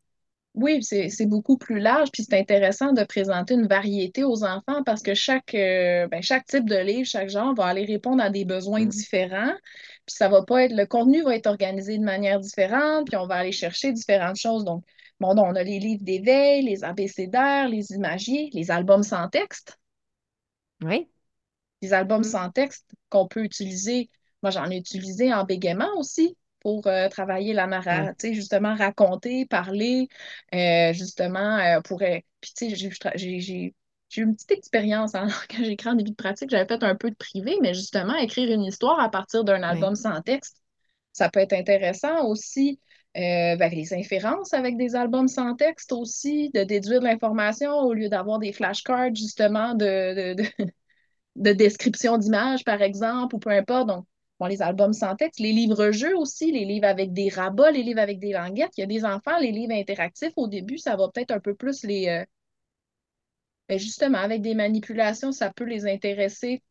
Oui, 0.55 0.85
c'est, 0.85 1.27
beaucoup 1.27 1.59
plus 1.59 1.81
large, 1.81 2.11
puis 2.13 2.23
c'est 2.23 2.39
intéressant 2.39 2.93
de 2.93 3.03
présenter 3.03 3.55
une 3.55 3.67
variété 3.67 4.23
aux 4.23 4.45
enfants 4.45 4.85
parce 4.85 5.03
que 5.03 5.13
chaque, 5.13 5.53
euh, 5.55 6.07
ben, 6.07 6.23
chaque 6.23 6.47
type 6.47 6.69
de 6.69 6.77
livre, 6.77 7.09
chaque 7.09 7.29
genre 7.29 7.55
va 7.57 7.67
aller 7.67 7.85
répondre 7.85 8.23
à 8.23 8.31
des 8.31 8.45
besoins 8.45 8.85
Mm. 8.85 8.89
différents. 8.91 9.53
Puis 10.07 10.15
ça 10.17 10.29
va 10.29 10.45
pas 10.45 10.63
être, 10.65 10.73
le 10.77 10.87
contenu 10.87 11.23
va 11.25 11.35
être 11.35 11.49
organisé 11.49 11.99
de 11.99 12.05
manière 12.05 12.39
différente, 12.39 13.09
puis 13.09 13.17
on 13.17 13.27
va 13.27 13.35
aller 13.37 13.51
chercher 13.53 13.91
différentes 13.93 14.37
choses. 14.37 14.65
Donc, 14.65 14.85
bon, 15.19 15.35
donc, 15.35 15.47
on 15.49 15.57
a 15.57 15.63
les 15.65 15.81
livres 15.81 16.05
d'éveil, 16.05 16.63
les 16.63 16.85
abécédaires, 16.85 17.69
les 17.69 17.91
imagiers, 17.93 18.51
les 18.53 18.71
albums 18.71 19.03
sans 19.03 19.29
texte. 19.29 19.81
Oui. 20.83 21.09
Albums 21.93 22.21
Mm. 22.21 22.25
sans 22.25 22.51
texte 22.51 22.87
qu'on 23.11 23.27
peut 23.29 23.45
utiliser. 23.45 24.11
Moi, 24.43 24.51
j'en 24.51 24.71
ai 24.71 24.77
utilisé 24.77 25.33
en 25.33 25.45
bégaiement 25.45 25.89
aussi 25.99 26.37
pour 26.61 26.87
euh, 26.87 27.09
travailler 27.09 27.53
la 27.53 27.67
narration, 27.67 28.15
justement, 28.33 28.75
raconter, 28.75 29.47
parler, 29.47 30.09
euh, 30.55 30.93
justement, 30.93 31.59
euh, 31.59 31.81
pour... 31.83 31.99
Puis, 32.41 32.53
tu 32.57 32.71
sais, 32.71 32.93
j'ai 33.17 33.75
eu 34.17 34.23
une 34.23 34.35
petite 34.35 34.53
expérience 34.53 35.15
en 35.15 35.27
quand 35.51 35.59
j'ai 35.65 35.73
écrit 35.73 35.89
en 35.91 35.95
début 35.95 36.11
de 36.11 36.17
pratique. 36.17 36.51
J'avais 36.51 36.67
fait 36.67 36.83
un 36.85 36.95
peu 36.95 37.11
de 37.11 37.17
privé, 37.17 37.57
mais 37.63 37.75
justement, 37.75 38.15
écrire 38.17 38.51
une 38.53 38.65
histoire 38.65 39.01
à 39.01 39.11
partir 39.11 39.45
d'un 39.45 39.63
album 39.63 39.95
sans 39.95 40.21
texte, 40.23 40.61
ça 41.13 41.29
peut 41.31 41.41
être 41.41 41.53
intéressant 41.53 42.27
aussi. 42.27 42.81
Euh, 43.17 43.55
ben, 43.57 43.71
les 43.73 43.95
inférences 43.95 44.53
avec 44.55 44.77
des 44.77 44.97
albums 44.97 45.29
sans 45.29 45.55
texte 45.55 45.93
aussi, 45.93 46.51
de 46.51 46.65
déduire 46.65 46.99
de 47.01 47.05
l'information 47.05 47.71
au 47.73 47.95
lieu 47.95 48.09
d'avoir 48.09 48.41
des 48.41 48.53
flashcards, 48.53 49.15
justement, 49.15 49.75
de, 49.75 50.35
de, 50.35 50.43
de- 50.43 50.71
de 51.37 51.53
description 51.53 52.19
d'images, 52.19 52.65
par 52.65 52.83
exemple, 52.83 53.35
ou 53.37 53.39
peu 53.39 53.51
importe. 53.51 53.89
Donc, 53.89 54.07
bon, 54.39 54.47
les 54.47 54.63
albums 54.63 54.93
sans 54.93 55.17
texte, 55.17 55.41
les 55.41 55.53
livres-jeux 55.53 56.17
aussi, 56.17 56.53
les 56.53 56.65
livres 56.65 56.87
avec 56.87 57.13
des 57.13 57.29
rabats, 57.29 57.71
les 57.71 57.83
livres 57.83 58.01
avec 58.01 58.19
des 58.19 58.33
languettes. 58.33 58.73
Il 58.77 58.81
y 58.81 58.85
a 58.85 58.87
des 58.87 59.05
enfants, 59.05 59.39
les 59.39 59.53
livres 59.53 59.75
interactifs, 59.75 60.33
au 60.37 60.49
début, 60.49 60.79
ça 60.79 60.97
va 60.97 61.09
peut-être 61.09 61.33
un 61.33 61.41
peu 61.41 61.55
plus 61.55 61.83
les... 61.85 62.09
euh, 62.09 62.25
ben, 63.69 63.79
justement, 63.79 64.19
avec 64.19 64.43
des 64.43 64.55
manipulations, 64.55 65.33
ça 65.33 65.53
peut 65.53 65.65
les 65.65 65.87
intéresser. 65.87 66.63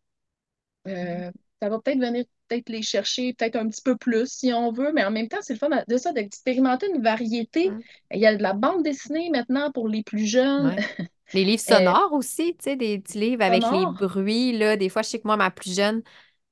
Euh, 0.87 1.31
ça 1.61 1.69
va 1.69 1.79
peut-être 1.79 1.99
venir 1.99 2.25
peut-être 2.47 2.69
les 2.69 2.81
chercher 2.81 3.33
peut-être 3.33 3.55
un 3.55 3.69
petit 3.69 3.81
peu 3.81 3.95
plus 3.95 4.27
si 4.27 4.51
on 4.53 4.71
veut, 4.71 4.91
mais 4.93 5.03
en 5.03 5.11
même 5.11 5.29
temps, 5.29 5.37
c'est 5.41 5.53
le 5.53 5.59
fun 5.59 5.69
de 5.87 5.97
ça, 5.97 6.11
d'expérimenter 6.11 6.87
une 6.93 7.01
variété. 7.01 7.71
Il 8.11 8.19
y 8.19 8.25
a 8.25 8.35
de 8.35 8.43
la 8.43 8.53
bande 8.53 8.83
dessinée 8.83 9.29
maintenant 9.29 9.71
pour 9.71 9.87
les 9.87 10.03
plus 10.03 10.25
jeunes. 10.25 10.75
Ouais. 10.75 11.07
Les 11.33 11.43
livres 11.45 11.61
Euh, 11.69 11.93
sonores 11.93 12.13
aussi, 12.13 12.55
tu 12.57 12.63
sais, 12.63 12.75
des 12.75 12.99
petits 12.99 13.19
livres 13.19 13.43
avec 13.43 13.69
les 13.71 13.85
bruits, 13.87 14.57
là. 14.57 14.77
Des 14.77 14.89
fois, 14.89 15.01
je 15.01 15.09
sais 15.09 15.19
que 15.19 15.27
moi, 15.27 15.37
ma 15.37 15.51
plus 15.51 15.75
jeune, 15.75 16.03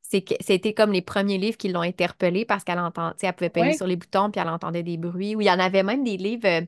c'était 0.04 0.74
comme 0.74 0.92
les 0.92 1.02
premiers 1.02 1.38
livres 1.38 1.58
qui 1.58 1.70
l'ont 1.70 1.82
interpellée 1.82 2.46
parce 2.46 2.64
qu'elle 2.64 2.80
entend, 2.80 3.12
tu 3.12 3.20
sais, 3.22 3.28
elle 3.28 3.34
pouvait 3.36 3.50
payer 3.50 3.72
Ouais, 3.72 3.74
sur 3.74 3.88
les 3.88 3.96
boutons 3.96 4.32
puis 4.32 4.42
elle 4.42 4.50
entendait 4.50 4.84
des 4.84 4.98
bruits. 4.98 5.36
Ou 5.36 5.42
il 5.42 5.48
y 5.48 5.52
en 5.52 5.60
avait 5.60 5.84
même 5.84 6.04
des 6.04 6.18
livres. 6.18 6.48
euh, 6.48 6.62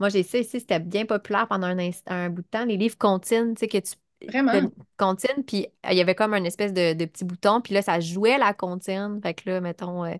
moi, 0.00 0.08
j'ai 0.10 0.22
ça 0.22 0.38
ici, 0.38 0.60
c'était 0.60 0.80
bien 0.80 1.06
populaire 1.06 1.48
pendant 1.48 1.66
un, 1.68 1.90
un 2.06 2.30
bout 2.30 2.42
de 2.42 2.46
temps. 2.48 2.64
Les 2.64 2.76
livres 2.78 2.98
comptines, 2.98 3.54
tu 3.54 3.60
sais, 3.60 3.68
que 3.68 3.78
tu. 3.78 3.94
vraiment. 4.26 4.70
de- 4.70 4.72
puis 5.46 5.66
euh, 5.86 5.90
il 5.92 5.96
y 5.98 6.00
avait 6.00 6.14
comme 6.14 6.34
un 6.34 6.44
espèce 6.44 6.72
de, 6.72 6.94
de 6.94 7.04
petit 7.04 7.24
bouton, 7.24 7.60
puis 7.60 7.74
là, 7.74 7.82
ça 7.82 8.00
jouait 8.00 8.38
la 8.38 8.54
comptine. 8.54 9.20
Fait 9.22 9.34
que 9.34 9.48
là, 9.50 9.60
mettons, 9.60 10.04
euh, 10.04 10.14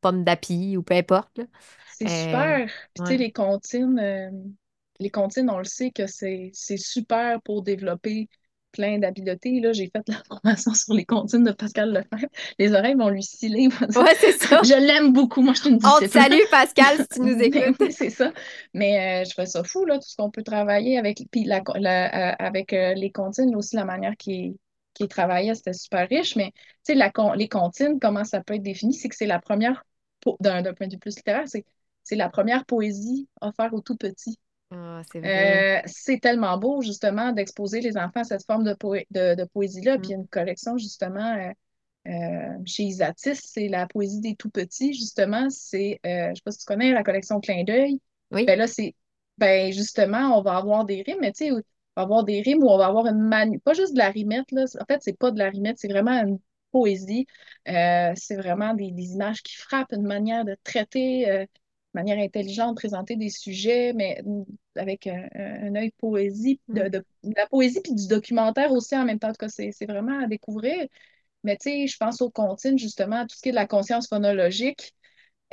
pomme 0.00 0.24
d'api 0.24 0.76
ou 0.76 0.82
peu 0.82 0.94
importe, 0.94 1.38
là. 1.38 1.44
C'est 1.86 2.08
super. 2.08 2.68
Puis 2.94 3.02
tu 3.02 3.12
sais, 3.14 3.16
les 3.16 3.32
comptines, 3.32 3.98
euh, 3.98 4.30
les 5.00 5.10
comptines, 5.10 5.50
on 5.50 5.58
le 5.58 5.64
sait 5.64 5.90
que 5.90 6.06
c'est 6.06 6.50
super 6.76 7.40
pour 7.42 7.62
développer 7.62 8.28
plein 8.72 8.98
d'habiletés. 8.98 9.60
Là, 9.60 9.72
j'ai 9.72 9.88
fait 9.90 10.02
la 10.08 10.22
formation 10.28 10.74
sur 10.74 10.94
les 10.94 11.04
comptines 11.04 11.44
de 11.44 11.52
Pascal 11.52 11.92
Lefebvre. 11.92 12.28
Les 12.58 12.72
oreilles 12.72 12.94
vont 12.94 13.08
lui 13.08 13.22
sciller. 13.22 13.68
Ouais, 13.94 14.14
c'est 14.20 14.32
ça. 14.32 14.60
Je 14.62 14.74
l'aime 14.74 15.12
beaucoup. 15.12 15.40
Moi, 15.42 15.54
je 15.54 15.60
suis 15.62 15.70
une 15.70 15.80
On 15.84 16.00
te 16.00 16.08
salue, 16.08 16.44
Pascal, 16.50 16.98
si 16.98 17.08
tu 17.08 17.20
nous 17.22 17.40
écoutes. 17.42 17.82
c'est 17.90 18.10
ça. 18.10 18.32
Mais 18.74 19.22
euh, 19.22 19.24
je 19.24 19.30
trouve 19.30 19.46
ça 19.46 19.64
fou, 19.64 19.84
là, 19.84 19.96
tout 19.98 20.08
ce 20.08 20.16
qu'on 20.16 20.30
peut 20.30 20.42
travailler 20.42 20.98
avec, 20.98 21.22
puis 21.30 21.44
la, 21.44 21.62
la- 21.76 22.32
euh, 22.32 22.36
avec 22.38 22.72
euh, 22.72 22.94
les 22.94 23.10
comptines, 23.12 23.54
aussi 23.56 23.76
la 23.76 23.84
manière 23.84 24.16
qui 24.16 24.58
qui 24.94 25.02
est 25.04 25.08
travaillée, 25.08 25.54
c'était 25.54 25.74
super 25.74 26.08
riche. 26.08 26.36
Mais 26.36 26.52
tu 26.86 26.94
sais, 26.94 27.12
les 27.36 27.48
comptines, 27.50 28.00
comment 28.00 28.24
ça 28.24 28.42
peut 28.42 28.54
être 28.54 28.62
défini? 28.62 28.94
C'est 28.94 29.10
que 29.10 29.14
c'est 29.16 29.26
la 29.26 29.38
première, 29.40 29.84
d'un 30.40 30.72
point 30.74 30.86
de 30.88 30.92
vue 30.94 30.98
plus 30.98 31.16
littéraire, 31.16 31.44
c'est 31.46 31.64
c'est 32.02 32.14
la 32.16 32.28
première 32.30 32.64
poésie 32.64 33.28
offerte 33.40 33.72
aux 33.74 33.80
tout 33.80 33.96
petits. 33.96 34.38
Ah, 34.76 35.02
c'est. 35.10 35.18
Euh, 35.24 35.80
c'est 35.86 36.20
tellement 36.20 36.56
beau, 36.58 36.82
justement, 36.82 37.32
d'exposer 37.32 37.80
les 37.80 37.96
enfants 37.96 38.20
à 38.20 38.24
cette 38.24 38.44
forme 38.44 38.64
de, 38.64 38.74
poé- 38.74 39.06
de, 39.10 39.34
de 39.34 39.44
poésie-là. 39.44 39.98
Puis 39.98 40.10
il 40.10 40.12
y 40.12 40.14
Mm. 40.14 40.18
a 40.18 40.20
une 40.22 40.28
collection, 40.28 40.78
justement, 40.78 41.36
euh, 41.36 41.50
euh, 42.08 42.58
chez 42.64 42.84
Isatis, 42.84 43.40
c'est 43.42 43.68
la 43.68 43.86
poésie 43.86 44.20
des 44.20 44.36
tout 44.36 44.50
petits, 44.50 44.94
justement. 44.94 45.50
C'est, 45.50 46.00
je 46.04 46.34
sais 46.34 46.42
pas 46.44 46.52
si 46.52 46.58
tu 46.58 46.64
connais 46.66 46.92
la 46.92 47.02
collection 47.02 47.40
Clin 47.40 47.64
d'œil. 47.64 48.00
Oui. 48.30 48.46
Ben 48.46 48.58
là, 48.58 48.66
c'est, 48.66 48.94
ben 49.38 49.72
justement, 49.72 50.38
on 50.38 50.42
va 50.42 50.56
avoir 50.56 50.84
des 50.84 51.02
rimes, 51.02 51.18
mais 51.20 51.32
tu 51.32 51.46
sais, 51.46 51.50
on 51.52 51.56
va 51.96 52.02
avoir 52.02 52.24
des 52.24 52.40
rimes 52.42 52.62
où 52.62 52.68
on 52.68 52.78
va 52.78 52.86
avoir 52.86 53.06
une 53.06 53.18
manu, 53.20 53.58
pas 53.60 53.74
juste 53.74 53.94
de 53.94 53.98
la 53.98 54.10
rimette, 54.10 54.50
là. 54.52 54.64
En 54.80 54.84
fait, 54.84 55.00
c'est 55.02 55.18
pas 55.18 55.30
de 55.32 55.38
la 55.38 55.50
rimette, 55.50 55.78
c'est 55.78 55.88
vraiment 55.88 56.12
une 56.22 56.38
poésie. 56.70 57.26
C'est 57.66 58.36
vraiment 58.36 58.74
des, 58.74 58.92
des 58.92 59.12
images 59.12 59.42
qui 59.42 59.56
frappent, 59.56 59.92
une 59.92 60.06
manière 60.06 60.44
de 60.44 60.56
traiter, 60.62 61.46
manière 61.96 62.18
intelligente, 62.20 62.76
présenter 62.76 63.16
des 63.16 63.30
sujets, 63.30 63.94
mais 63.94 64.22
avec 64.76 65.08
un, 65.08 65.28
un 65.34 65.76
œil 65.76 65.92
poésie, 65.98 66.60
de, 66.72 66.84
Mm. 66.84 66.90
de- 66.90 67.04
de 67.24 67.34
la 67.36 67.46
poésie 67.48 67.80
puis 67.82 67.94
du 67.94 68.08
documentaire 68.08 68.72
aussi 68.72 68.96
en 68.96 69.04
même 69.06 69.18
temps. 69.20 69.28
En 69.30 69.32
tout 69.32 69.38
cas, 69.46 69.50
c'est 69.50 69.72
vraiment 69.86 70.20
à 70.20 70.28
découvrir. 70.28 70.86
Mais 71.44 71.56
tu 71.58 71.70
sais, 71.70 71.86
je 71.88 71.96
pense 71.98 72.20
aux 72.22 72.30
comptines, 72.30 72.78
justement, 72.78 73.16
à 73.18 73.26
tout 73.26 73.36
ce 73.36 73.42
qui 73.42 73.50
est 73.50 73.52
de 73.52 73.56
la 73.56 73.66
conscience 73.66 74.08
phonologique, 74.08 74.94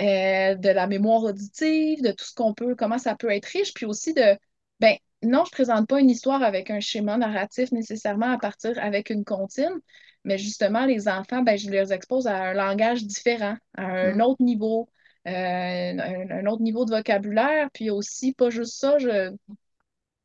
euh, 0.01 0.55
de 0.55 0.69
la 0.69 0.87
mémoire 0.87 1.23
auditive, 1.23 2.01
de 2.01 2.11
tout 2.11 2.25
ce 2.25 2.33
qu'on 2.33 2.53
peut, 2.53 2.75
comment 2.75 2.97
ça 2.97 3.15
peut 3.15 3.29
être 3.31 3.45
riche, 3.45 3.73
puis 3.73 3.85
aussi 3.85 4.13
de, 4.13 4.37
ben, 4.79 4.95
non, 5.23 5.45
je 5.45 5.51
présente 5.51 5.87
pas 5.87 5.99
une 5.99 6.09
histoire 6.09 6.41
avec 6.43 6.69
un 6.71 6.79
schéma 6.79 7.17
narratif 7.17 7.71
nécessairement 7.71 8.31
à 8.31 8.37
partir 8.39 8.77
avec 8.79 9.09
une 9.09 9.23
comptine, 9.23 9.79
mais 10.23 10.37
justement, 10.37 10.85
les 10.85 11.07
enfants, 11.07 11.43
ben, 11.43 11.57
je 11.57 11.69
les 11.69 11.93
expose 11.93 12.27
à 12.27 12.37
un 12.43 12.53
langage 12.53 13.05
différent, 13.05 13.55
à 13.77 13.85
un 13.85 14.19
Mm. 14.19 14.19
autre 14.19 14.41
niveau, 14.43 14.89
un, 15.25 16.29
un 16.31 16.45
autre 16.47 16.61
niveau 16.63 16.85
de 16.85 16.91
vocabulaire, 16.91 17.69
puis 17.73 17.89
aussi, 17.89 18.33
pas 18.33 18.49
juste 18.49 18.75
ça, 18.79 18.97
je, 18.99 19.33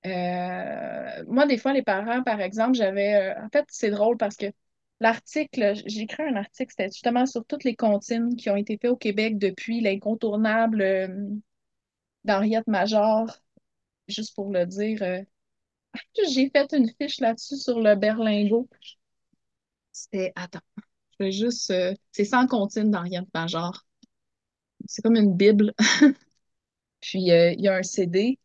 euh, 0.07 1.25
moi, 1.27 1.47
des 1.47 1.59
fois, 1.59 1.73
les 1.73 1.83
parents, 1.83 2.23
par 2.23 2.41
exemple, 2.41 2.75
j'avais. 2.77 3.15
euh, 3.37 3.45
en 3.45 3.49
fait, 3.51 3.65
c'est 3.69 3.91
drôle 3.91 4.17
parce 4.17 4.37
que 4.37 4.47
l'article, 5.01 5.75
j'ai 5.87 6.03
écrit 6.03 6.23
un 6.23 6.37
article, 6.37 6.71
c'était 6.71 6.89
justement 6.91 7.27
sur 7.27 7.45
toutes 7.45 7.65
les 7.65 7.77
comptines 7.77 8.37
qui 8.37 8.51
ont 8.51 8.57
été 8.57 8.79
faites 8.81 8.91
au 8.91 8.97
Québec 8.97 9.39
depuis 9.39 9.81
l'incontournable 9.81 10.81
euh, 10.83 11.09
d'Henriette 12.25 12.67
Major, 12.69 13.27
juste 14.09 14.35
pour 14.37 14.53
le 14.53 14.67
dire. 14.67 15.03
euh, 15.03 15.23
j'ai 16.31 16.51
fait 16.51 16.73
une 16.75 16.91
fiche 17.01 17.21
là-dessus 17.21 17.57
sur 17.59 17.81
le 17.81 17.95
berlingot. 17.97 18.69
C'était. 19.93 20.33
Attends, 20.37 20.61
je 21.19 21.25
vais 21.27 21.33
juste. 21.33 21.71
euh, 21.73 21.95
c'est 22.13 22.25
100 22.27 22.47
comptines 22.49 22.91
d'Henriette 22.91 23.29
Major. 23.35 23.87
C'est 24.89 25.03
comme 25.03 25.17
une 25.17 25.37
Bible. 25.37 25.75
Puis, 27.01 27.31
euh, 27.33 27.53
il 27.53 27.61
y 27.61 27.69
a 27.69 27.77
un 27.77 27.83
CD. 27.83 28.39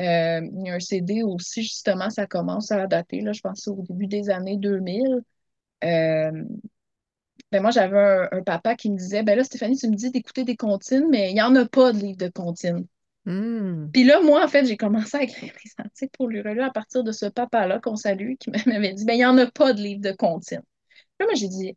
Euh, 0.00 0.40
il 0.52 0.66
y 0.66 0.70
a 0.70 0.74
un 0.74 0.80
CD 0.80 1.22
aussi, 1.22 1.62
justement, 1.62 2.10
ça 2.10 2.26
commence 2.26 2.72
à 2.72 2.86
dater, 2.86 3.20
là, 3.20 3.32
je 3.32 3.40
pense 3.40 3.68
au 3.68 3.82
début 3.82 4.06
des 4.08 4.30
années 4.30 4.56
2000. 4.56 5.22
Euh, 5.84 6.32
ben 7.50 7.60
moi, 7.62 7.70
j'avais 7.70 7.98
un, 7.98 8.38
un 8.38 8.42
papa 8.42 8.74
qui 8.76 8.90
me 8.90 8.96
disait, 8.96 9.22
ben 9.22 9.36
là, 9.36 9.44
Stéphanie, 9.44 9.76
tu 9.76 9.88
me 9.88 9.94
dis 9.94 10.10
d'écouter 10.10 10.44
des 10.44 10.56
comptines, 10.56 11.06
mais 11.10 11.30
il 11.30 11.34
n'y 11.34 11.42
en 11.42 11.54
a 11.56 11.66
pas 11.66 11.92
de 11.92 11.98
livre 11.98 12.18
de 12.18 12.28
comptines. 12.28 12.86
Mm. 13.26 13.90
Puis 13.92 14.04
là, 14.04 14.20
moi, 14.22 14.44
en 14.44 14.48
fait, 14.48 14.64
j'ai 14.66 14.76
commencé 14.76 15.16
à 15.16 15.22
écrire 15.22 15.52
des 15.64 15.70
articles 15.78 16.16
pour 16.16 16.28
lui 16.28 16.40
relire 16.42 16.64
à 16.64 16.72
partir 16.72 17.04
de 17.04 17.12
ce 17.12 17.26
papa-là 17.26 17.78
qu'on 17.80 17.96
salue, 17.96 18.34
qui 18.40 18.50
m'avait 18.66 18.94
dit, 18.94 19.04
ben 19.04 19.14
il 19.14 19.18
n'y 19.18 19.26
en 19.26 19.38
a 19.38 19.46
pas 19.50 19.72
de 19.74 19.80
livre 19.82 20.00
de 20.00 20.12
comptines. 20.12 20.62
Là, 21.20 21.26
moi, 21.26 21.34
j'ai 21.34 21.48
dit, 21.48 21.76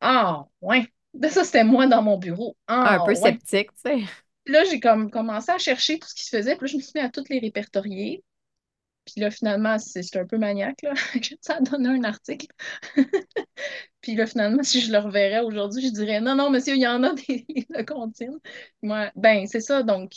ah, 0.00 0.46
ouais. 0.62 0.86
Ben, 1.14 1.30
ça, 1.30 1.44
c'était 1.44 1.64
moi 1.64 1.86
dans 1.86 2.02
mon 2.02 2.18
bureau. 2.18 2.56
Un 2.68 2.82
Ah, 2.84 2.98
peu 3.04 3.10
ouais. 3.12 3.14
sceptique, 3.14 3.70
tu 3.84 3.90
sais. 3.90 4.04
Là, 4.46 4.64
j'ai 4.64 4.80
comme 4.80 5.10
commencé 5.10 5.50
à 5.50 5.58
chercher 5.58 5.98
tout 5.98 6.08
ce 6.08 6.14
qui 6.14 6.24
se 6.24 6.36
faisait. 6.36 6.56
Puis 6.56 6.66
là, 6.66 6.72
je 6.72 6.76
me 6.76 6.82
suis 6.82 6.92
mis 6.94 7.00
à 7.00 7.08
toutes 7.10 7.28
les 7.30 7.38
répertorier. 7.38 8.22
Puis 9.06 9.20
là, 9.20 9.30
finalement, 9.30 9.78
c'est 9.78 10.16
un 10.16 10.26
peu 10.26 10.38
maniaque, 10.38 10.82
là. 10.82 10.94
Ça 11.42 11.56
a 11.56 11.60
donné 11.60 11.88
un 11.90 12.04
article. 12.04 12.48
Puis 14.00 14.14
là, 14.14 14.26
finalement, 14.26 14.62
si 14.62 14.80
je 14.80 14.92
le 14.92 14.98
reverrais 14.98 15.40
aujourd'hui, 15.40 15.86
je 15.88 15.92
dirais 15.92 16.20
non, 16.20 16.34
non, 16.36 16.50
monsieur, 16.50 16.74
il 16.74 16.82
y 16.82 16.86
en 16.86 17.02
a 17.02 17.14
des 17.14 17.46
comptines. 17.86 18.38
Moi, 18.82 19.10
ben, 19.16 19.46
c'est 19.46 19.60
ça. 19.60 19.82
Donc, 19.82 20.12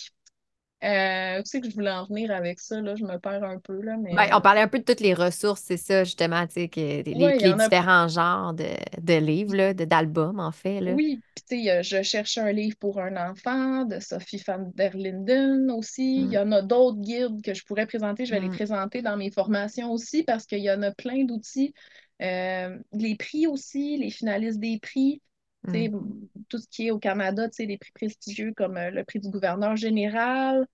euh, 0.83 1.41
c'est 1.45 1.61
que 1.61 1.69
je 1.69 1.75
voulais 1.75 1.91
en 1.91 2.05
venir 2.05 2.31
avec 2.31 2.59
ça, 2.59 2.81
là? 2.81 2.95
Je 2.95 3.03
me 3.03 3.17
perds 3.19 3.43
un 3.43 3.59
peu, 3.59 3.81
là, 3.81 3.97
Ben, 4.09 4.27
mais 4.27 4.33
on 4.33 4.39
parlait 4.41 4.61
un 4.61 4.67
peu 4.69 4.79
de 4.79 4.83
toutes 4.85 5.01
les 5.01 5.13
ressources, 5.13 5.61
c'est 5.65 5.75
ça, 5.77 6.03
justement, 6.05 6.47
tu 6.47 6.53
sais, 6.53 6.69
que 6.69 6.79
les, 6.79 7.13
ouais, 7.13 7.43
a. 7.43 7.69
différents 7.69 8.07
genres 8.07 8.53
de, 8.53 8.65
de 9.01 9.13
livres, 9.15 9.73
d'albums, 9.73 10.39
en 10.39 10.51
fait, 10.53 10.79
là. 10.79 10.95
Oui, 10.95 11.21
puis 11.35 11.43
tu 11.47 11.63
sais, 11.65 11.71
euh, 11.71 11.83
je 11.83 12.01
cherche 12.03 12.37
un 12.37 12.51
livre 12.53 12.77
pour 12.77 12.99
un 13.01 13.17
enfant 13.31 13.83
de 13.85 13.99
Sophie 13.99 14.41
van 14.47 14.71
der 14.75 14.95
Linden 14.95 15.69
aussi. 15.71 16.23
Il 16.25 16.27
Mm. 16.27 16.31
y 16.31 16.37
en 16.37 16.51
a 16.53 16.61
d'autres 16.61 16.99
guides 17.01 17.41
que 17.43 17.53
je 17.53 17.65
pourrais 17.65 17.87
présenter. 17.87 18.25
Je 18.25 18.31
vais 18.31 18.39
les 18.39 18.47
Mm. 18.47 18.51
présenter 18.51 19.01
dans 19.01 19.17
mes 19.17 19.29
formations 19.31 19.91
aussi 19.91 20.23
parce 20.23 20.45
qu'il 20.45 20.59
y 20.59 20.71
en 20.71 20.81
a 20.83 20.91
plein 20.91 21.25
d'outils. 21.25 21.73
Euh, 22.21 22.77
les 22.93 23.15
prix 23.15 23.47
aussi, 23.47 23.97
les 23.97 24.11
finalistes 24.11 24.59
des 24.59 24.79
prix. 24.79 25.21
Mm. 25.67 26.27
tout 26.49 26.57
ce 26.59 26.67
qui 26.69 26.87
est 26.87 26.91
au 26.91 26.99
Canada, 26.99 27.47
les 27.59 27.77
prix 27.77 27.91
prestigieux 27.93 28.53
comme 28.55 28.77
euh, 28.77 28.89
le 28.91 29.03
prix 29.03 29.19
du 29.19 29.29
gouverneur 29.29 29.75
général. 29.75 30.65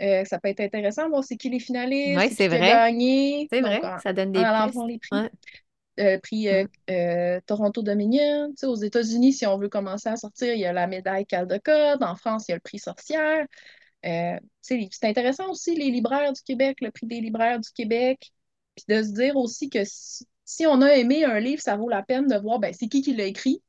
Euh, 0.00 0.24
ça 0.24 0.38
peut 0.40 0.48
être 0.48 0.60
intéressant 0.60 1.04
de 1.04 1.10
voir 1.10 1.22
c'est 1.24 1.36
qui 1.36 1.48
les 1.48 1.60
finalistes, 1.60 2.18
Oui, 2.18 2.30
c'est 2.34 2.48
vrai. 2.48 2.92
C'est 3.50 3.60
vrai, 3.60 3.84
en, 3.84 3.98
ça 3.98 4.12
donne 4.12 4.30
en 4.30 4.32
des 4.32 4.38
allant 4.40 4.66
pistes. 4.66 4.86
les 4.88 4.98
prix 4.98 5.10
Ouais. 5.16 5.30
euh, 6.00 6.18
prix 6.18 6.48
euh, 6.48 6.64
Mm. 6.88 7.40
Toronto 7.46 7.82
Dominion. 7.82 8.52
Aux 8.64 8.74
États-Unis, 8.76 9.32
si 9.32 9.46
on 9.46 9.58
veut 9.58 9.68
commencer 9.68 10.08
à 10.08 10.16
sortir, 10.16 10.54
il 10.54 10.60
y 10.60 10.66
a 10.66 10.72
la 10.72 10.86
médaille 10.86 11.26
Caldecott. 11.26 12.02
En 12.02 12.16
France, 12.16 12.46
il 12.48 12.52
y 12.52 12.54
a 12.54 12.56
le 12.56 12.60
prix 12.60 12.78
Sorcière. 12.78 13.46
C'est 14.02 15.04
intéressant 15.04 15.50
aussi, 15.50 15.74
les 15.74 15.90
libraires 15.90 16.32
du 16.32 16.42
Québec, 16.42 16.78
le 16.80 16.90
prix 16.90 17.06
des 17.06 17.20
libraires 17.20 17.60
du 17.60 17.70
Québec. 17.72 18.32
Puis 18.74 18.84
de 18.88 19.02
se 19.02 19.10
dire 19.12 19.36
aussi 19.36 19.68
que 19.68 19.84
si, 19.84 20.26
si 20.44 20.66
on 20.66 20.80
a 20.80 20.88
aimé 20.96 21.24
un 21.24 21.38
livre, 21.40 21.60
ça 21.62 21.76
vaut 21.76 21.88
la 21.88 22.02
peine 22.02 22.26
de 22.26 22.36
voir 22.36 22.58
ben, 22.58 22.72
c'est 22.72 22.88
qui 22.88 23.02
qui 23.02 23.14
l'a 23.14 23.24
écrit. 23.26 23.62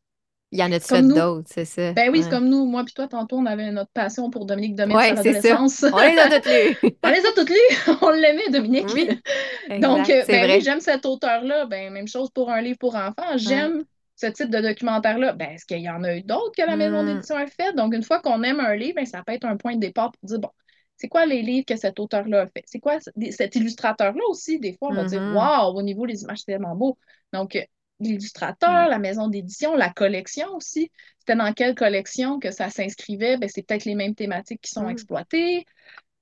Il 0.53 0.59
y 0.59 0.63
en 0.63 0.71
a-tu 0.71 0.85
fait 0.85 1.01
d'autres, 1.01 1.49
c'est 1.51 1.65
ça? 1.65 1.93
Ben 1.93 2.11
oui, 2.11 2.21
c'est 2.21 2.29
comme 2.29 2.47
nous. 2.47 2.65
Moi 2.65 2.83
puis 2.85 2.93
toi, 2.93 3.07
tantôt, 3.07 3.37
on 3.37 3.45
avait 3.47 3.71
notre 3.71 3.89
passion 3.91 4.29
pour 4.29 4.45
Dominique 4.45 4.75
Domitz 4.75 4.95
Ouais, 4.95 5.09
à 5.09 5.13
l'adolescence. 5.15 5.83
On 5.83 5.97
les 5.97 6.17
a 6.19 6.29
toutes 6.29 6.45
lues. 6.45 6.91
On 7.03 7.09
les 7.09 7.25
a 7.25 7.31
toutes 7.35 7.49
lues. 7.49 7.75
On 8.03 8.09
l'aimait, 8.11 8.49
Dominique. 8.51 8.87
Oui, 8.93 9.07
Donc, 9.81 10.07
exact, 10.09 10.29
euh, 10.29 10.31
ben 10.31 10.51
oui, 10.51 10.61
j'aime 10.61 10.79
cet 10.79 11.07
auteur-là. 11.07 11.65
Ben, 11.65 11.91
même 11.91 12.07
chose 12.07 12.29
pour 12.29 12.51
un 12.51 12.61
livre 12.61 12.77
pour 12.77 12.95
enfants. 12.95 13.31
Ouais. 13.31 13.37
J'aime 13.37 13.83
ce 14.15 14.27
type 14.27 14.51
de 14.51 14.61
documentaire-là. 14.61 15.33
Ben, 15.33 15.49
est-ce 15.53 15.65
qu'il 15.65 15.79
y 15.81 15.89
en 15.89 16.03
a 16.03 16.15
eu 16.15 16.21
d'autres 16.21 16.51
que 16.55 16.61
la 16.65 16.75
maison 16.75 17.01
Mm. 17.01 17.07
d'édition 17.07 17.35
a 17.35 17.47
fait? 17.47 17.73
Donc, 17.75 17.95
une 17.95 18.03
fois 18.03 18.19
qu'on 18.19 18.43
aime 18.43 18.59
un 18.59 18.75
livre, 18.75 18.93
ben, 18.97 19.05
ça 19.07 19.23
peut 19.25 19.33
être 19.33 19.45
un 19.45 19.57
point 19.57 19.73
de 19.75 19.79
départ 19.81 20.11
pour 20.11 20.29
dire, 20.29 20.37
bon, 20.39 20.49
c'est 20.97 21.07
quoi 21.07 21.25
les 21.25 21.41
livres 21.41 21.65
que 21.65 21.75
cet 21.77 21.99
auteur-là 21.99 22.41
a 22.41 22.45
fait? 22.45 22.63
C'est 22.67 22.79
quoi 22.79 22.99
cet 23.31 23.55
illustrateur-là 23.55 24.21
aussi? 24.29 24.59
Des 24.59 24.73
fois, 24.77 24.89
on 24.91 24.93
va 24.93 25.03
dire, 25.05 25.19
Mhm. 25.19 25.35
waouh, 25.35 25.75
au 25.75 25.81
niveau 25.81 26.05
des 26.05 26.21
images, 26.21 26.39
c'est 26.39 26.51
tellement 26.51 26.75
beau. 26.75 26.95
Donc, 27.33 27.55
euh, 27.55 27.61
l'illustrateur, 27.99 28.89
la 28.89 28.99
maison 28.99 29.27
d'édition, 29.27 29.75
la 29.75 29.89
collection 29.91 30.47
aussi. 30.55 30.91
C'était 31.19 31.35
dans 31.37 31.53
quelle 31.53 31.75
collection 31.75 32.39
que 32.39 32.51
ça 32.51 32.69
s'inscrivait? 32.69 33.37
Ben, 33.37 33.49
c'est 33.49 33.63
peut-être 33.63 33.85
les 33.85 33.95
mêmes 33.95 34.15
thématiques 34.15 34.61
qui 34.61 34.71
sont 34.71 34.83
Mm. 34.83 34.89
exploitées. 34.89 35.65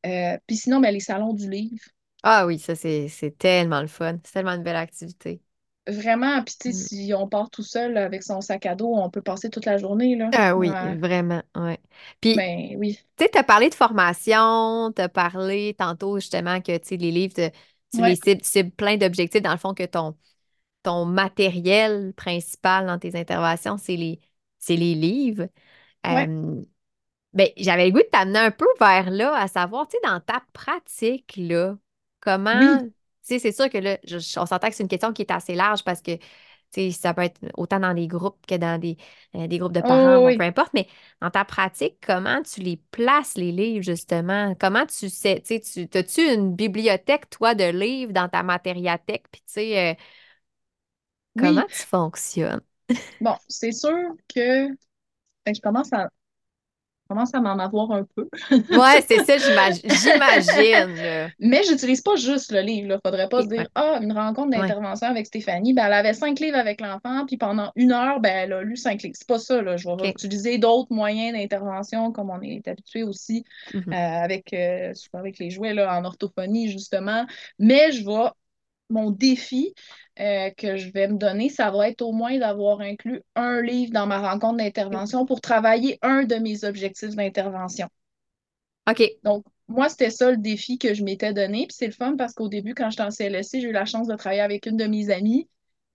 Euh, 0.06 0.38
puis 0.48 0.58
sinon, 0.58 0.80
ben, 0.82 0.92
les 0.94 1.00
salons 1.02 1.34
du 1.34 1.50
livre. 1.50 1.84
Ah 2.24 2.46
oui, 2.48 2.58
ça, 2.60 2.76
c'est 2.76 3.08
c'est 3.10 3.38
tellement 3.38 3.82
le 3.82 3.88
fun. 3.88 4.20
C'est 4.24 4.34
tellement 4.34 4.52
une 4.54 4.64
belle 4.64 4.76
activité. 4.76 5.42
Vraiment, 5.88 6.44
puis 6.44 6.56
tu 6.60 6.72
sais, 6.72 6.74
Mm. 6.74 6.88
si 6.88 7.14
on 7.16 7.28
part 7.28 7.50
tout 7.50 7.64
seul 7.64 7.98
avec 7.98 8.22
son 8.24 8.40
sac 8.42 8.66
à 8.68 8.76
dos, 8.76 8.94
on 8.94 9.10
peut 9.10 9.22
passer 9.22 9.50
toute 9.50 9.66
la 9.66 9.78
journée, 9.78 10.16
là. 10.16 10.32
Ah 10.34 10.56
oui, 10.56 10.78
Ouais. 10.86 10.96
vraiment, 10.96 11.44
ouais. 11.56 11.80
Puis, 12.22 12.38
Ben 12.38 12.76
oui. 12.78 13.00
tu 13.18 13.26
sais, 13.26 13.30
tu 13.32 13.38
as 13.38 13.44
parlé 13.44 13.70
de 13.70 13.76
formation, 13.76 14.92
tu 14.96 15.02
as 15.02 15.10
parlé 15.10 15.76
tantôt 15.78 16.18
justement 16.20 16.62
que, 16.62 16.72
les 16.96 17.12
livres, 17.12 17.34
te- 17.34 17.50
tu 17.94 18.02
les 18.04 18.16
cibles 18.44 18.72
plein 18.72 18.98
d'objectifs. 18.98 19.42
Dans 19.42 19.52
le 19.52 19.58
fond, 19.58 19.74
que 19.74 19.84
ton, 19.86 20.18
ton 20.84 21.06
matériel 21.06 22.14
principal 22.16 22.88
dans 22.88 23.00
tes 23.00 23.16
interventions, 23.20 23.78
c'est 23.78 23.96
les, 23.98 24.20
c'est 24.60 24.76
les 24.76 24.96
livres. 24.96 25.48
Ouais. 26.08 26.32
Euh, 26.32 26.62
ben, 27.34 27.50
j'avais 27.58 27.86
le 27.88 27.92
goût 27.92 28.00
de 28.00 28.10
t'amener 28.12 28.40
un 28.40 28.52
peu 28.52 28.68
vers 28.80 29.10
là, 29.10 29.36
à 29.36 29.48
savoir, 29.48 29.88
tu 29.88 29.98
sais, 29.98 30.08
dans 30.10 30.20
ta 30.20 30.44
pratique, 30.54 31.36
là, 31.38 31.78
comment, 32.20 32.52
Oui. 32.54 32.94
tu 33.26 33.36
sais, 33.36 33.40
c'est 33.40 33.52
sûr 33.54 33.70
que 33.70 33.78
là, 33.78 33.98
je- 34.04 34.18
on 34.40 34.46
s'entend 34.46 34.70
que 34.70 34.76
c'est 34.76 34.84
une 34.84 34.90
question 34.90 35.14
qui 35.14 35.22
est 35.24 35.32
assez 35.32 35.56
large 35.56 35.84
parce 35.84 36.02
que 36.02 36.18
Tu 36.76 36.92
sais, 36.92 36.92
ça 36.92 37.14
peut 37.14 37.22
être 37.24 37.40
autant 37.56 37.80
dans 37.82 37.94
des 37.94 38.08
groupes 38.08 38.46
que 38.48 38.56
dans 38.56 38.80
des, 38.80 38.98
euh, 39.36 39.48
des 39.48 39.60
groupes 39.60 39.74
de 39.74 39.82
parents, 39.82 40.20
oui, 40.20 40.36
peu 40.38 40.46
importe, 40.46 40.72
mais 40.74 40.88
dans 41.22 41.30
ta 41.30 41.46
pratique, 41.46 41.98
comment 42.06 42.42
tu 42.44 42.62
les 42.62 42.78
places, 42.92 43.36
les 43.38 43.52
livres, 43.52 43.84
justement? 43.84 44.56
Comment 44.60 44.86
tu 44.88 45.10
sais, 45.10 45.42
tu 45.46 45.62
sais, 45.62 45.88
tu, 45.90 45.98
as-tu 46.00 46.22
une 46.34 46.56
bibliothèque, 46.56 47.30
toi, 47.30 47.56
de 47.56 47.66
livres 47.66 48.14
dans 48.14 48.30
ta 48.30 48.44
matériathèque? 48.44 49.26
Puis, 49.32 49.42
tu 49.46 49.54
sais, 49.54 49.92
euh, 49.92 49.96
comment 51.38 51.64
Oui. 51.64 51.72
tu 51.72 51.86
fonctionnes? 51.86 52.62
Bon, 53.20 53.36
c'est 53.48 53.72
sûr 53.72 53.92
que 54.34 54.68
ben, 55.46 55.56
je 55.56 55.62
commence 55.62 55.94
à, 55.94 56.10
commence 57.10 57.34
à 57.36 57.42
m'en 57.42 57.60
avoir 57.60 57.92
un 57.92 58.06
peu. 58.16 58.30
Ouais, 58.72 59.02
c'est 59.08 59.20
ça, 59.20 59.38
j'imagine, 59.38 59.90
j'imagine, 59.92 61.02
là. 61.02 61.30
Mais 61.40 61.64
j'utilise 61.64 62.02
pas 62.02 62.16
juste 62.16 62.52
le 62.52 62.62
livre. 62.62 62.88
Il 62.94 63.00
faudrait 63.10 63.28
pas 63.30 63.42
Ok, 63.42 63.44
se 63.44 63.48
dire 63.48 63.66
ouais, 63.66 63.68
Ah, 63.76 64.00
une 64.02 64.12
rencontre 64.14 64.52
ouais, 64.56 64.76
d'intervention 64.76 65.08
avec 65.08 65.26
Stéphanie. 65.28 65.74
Ben, 65.74 65.86
elle 65.88 65.94
avait 65.94 66.14
cinq 66.14 66.40
livres 66.40 66.58
avec 66.58 66.82
l'enfant, 66.82 67.26
puis 67.26 67.38
pendant 67.38 67.72
une 67.76 67.92
heure, 67.92 68.20
ben, 68.20 68.32
elle 68.32 68.54
a 68.54 68.62
lu 68.64 68.78
cinq 68.78 69.02
livres. 69.04 69.16
C'est 69.18 69.28
pas 69.28 69.40
ça, 69.40 69.62
là. 69.62 69.76
Je 69.78 69.88
vais 69.90 69.96
ok. 70.04 70.12
utiliser 70.12 70.58
d'autres 70.60 70.94
moyens 70.94 71.34
d'intervention, 71.38 72.12
comme 72.12 72.30
on 72.30 72.42
est 72.42 72.68
habitué 72.68 73.04
aussi 73.04 73.44
Mhm. 73.74 73.94
euh, 73.94 73.96
avec, 73.96 74.54
euh, 74.54 74.94
souvent 74.94 75.20
avec 75.20 75.40
les 75.40 75.50
jouets 75.50 75.74
là, 75.74 75.98
en 76.00 76.06
orthophonie, 76.06 76.70
justement. 76.72 77.26
Mais 77.60 77.92
je 77.92 78.06
vais 78.06 78.30
mon 78.92 79.12
défi 79.12 79.74
euh, 80.20 80.50
que 80.52 80.78
je 80.78 80.92
vais 80.92 81.08
me 81.08 81.18
donner, 81.18 81.50
ça 81.50 81.72
va 81.72 81.90
être 81.90 82.02
au 82.02 82.12
moins 82.12 82.38
d'avoir 82.38 82.82
inclus 82.82 83.22
un 83.36 83.62
livre 83.62 83.92
dans 83.92 84.06
ma 84.06 84.20
rencontre 84.20 84.58
d'intervention 84.58 85.26
pour 85.26 85.42
travailler 85.42 85.98
un 86.02 86.24
de 86.24 86.36
mes 86.36 86.64
objectifs 86.64 87.16
d'intervention. 87.16 87.88
OK. 88.90 89.04
Donc, 89.24 89.46
moi, 89.68 89.90
c'était 89.90 90.10
ça 90.10 90.32
le 90.32 90.38
défi 90.38 90.78
que 90.78 90.94
je 90.94 91.04
m'étais 91.04 91.34
donné. 91.34 91.68
Puis 91.68 91.76
c'est 91.78 91.88
le 91.88 91.94
fun 91.94 92.16
parce 92.18 92.34
qu'au 92.34 92.50
début, 92.50 92.74
quand 92.74 92.90
j'étais 92.90 93.04
en 93.04 93.12
CLSC, 93.12 93.62
j'ai 93.62 93.70
eu 93.70 93.72
la 93.72 93.86
chance 93.86 94.08
de 94.08 94.16
travailler 94.16 94.42
avec 94.42 94.66
une 94.66 94.78
de 94.78 94.86
mes 94.86 95.10
amies, 95.10 95.48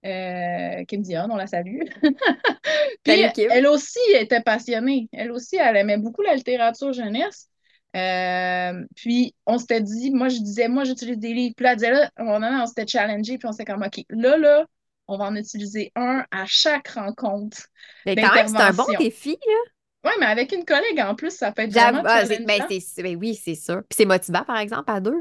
euh, 0.05 0.83
Kim 0.85 1.01
Dion, 1.01 1.27
on 1.29 1.35
la 1.35 1.47
salue. 1.47 1.81
Puis 3.03 3.21
elle 3.49 3.67
aussi 3.67 3.99
était 4.15 4.41
passionnée. 4.41 5.09
Elle 5.11 5.31
aussi, 5.31 5.57
elle 5.57 5.77
aimait 5.77 5.97
beaucoup 5.97 6.21
la 6.21 6.35
littérature 6.35 6.93
jeunesse. 6.93 7.49
Euh, 7.95 8.85
puis 8.95 9.33
on 9.45 9.57
s'était 9.57 9.81
dit, 9.81 10.11
moi 10.11 10.29
je 10.29 10.37
disais, 10.39 10.67
moi 10.67 10.83
j'utilise 10.83 11.17
des 11.17 11.33
livres. 11.33 11.53
Puis 11.55 11.63
là, 11.63 11.71
elle 11.71 11.77
disait, 11.77 11.91
là, 11.91 12.11
on, 12.17 12.43
on 12.43 12.65
s'était 12.67 12.87
challengé, 12.87 13.37
puis 13.37 13.47
on 13.47 13.51
s'était 13.51 13.65
comme, 13.71 13.83
OK, 13.83 14.03
là, 14.09 14.37
là, 14.37 14.65
on 15.07 15.17
va 15.17 15.25
en 15.25 15.35
utiliser 15.35 15.91
un 15.95 16.25
à 16.31 16.45
chaque 16.45 16.89
rencontre 16.89 17.57
Mais 18.05 18.17
quand 18.17 18.33
même, 18.35 18.47
c'est 18.47 18.61
un 18.61 18.73
bon 18.73 18.87
défi, 18.97 19.31
là. 19.47 19.71
Oui, 20.03 20.11
mais 20.19 20.25
avec 20.27 20.51
une 20.53 20.63
collègue 20.65 20.99
en 20.99 21.15
plus, 21.15 21.31
ça 21.31 21.51
peut 21.51 21.63
être 21.63 21.73
vraiment 21.73 22.03
ah, 22.05 22.25
c'est- 22.25 22.45
ben, 22.45 22.61
ben 22.97 23.17
oui, 23.17 23.35
c'est 23.35 23.55
sûr. 23.55 23.81
Puis 23.89 23.97
c'est 23.97 24.05
motivant, 24.05 24.43
par 24.43 24.57
exemple, 24.57 24.89
à 24.89 24.99
deux. 25.01 25.15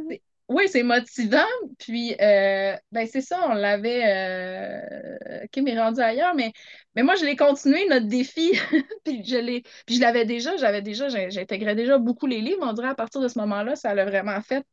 Oui, 0.49 0.69
c'est 0.69 0.85
motivant. 0.85 1.45
Puis, 1.79 2.15
euh, 2.21 2.77
ben 2.93 3.07
c'est 3.11 3.21
ça, 3.21 3.49
on 3.51 3.55
l'avait. 3.55 4.03
Euh... 4.07 5.47
Est 5.53 5.81
rendu 5.81 6.01
ailleurs, 6.01 6.35
mais, 6.35 6.53
mais 6.95 7.03
moi, 7.03 7.17
je 7.17 7.25
l'ai 7.25 7.35
continué, 7.37 7.87
notre 7.89 8.07
défi. 8.07 8.53
puis 9.05 9.25
je 9.25 9.37
l'ai, 9.37 9.63
puis 9.87 9.97
je 9.97 10.01
l'avais 10.01 10.25
déjà, 10.25 10.57
j'avais 10.57 10.83
déjà, 10.83 11.09
j'intégrais 11.09 11.75
déjà 11.75 11.99
beaucoup 11.99 12.27
les 12.27 12.41
livres. 12.41 12.61
On 12.63 12.73
dirait 12.73 12.89
à 12.89 12.95
partir 12.95 13.21
de 13.21 13.29
ce 13.29 13.39
moment-là, 13.41 13.75
ça 13.75 13.95
l'a 13.95 14.05
vraiment 14.05 14.41
fait 14.43 14.65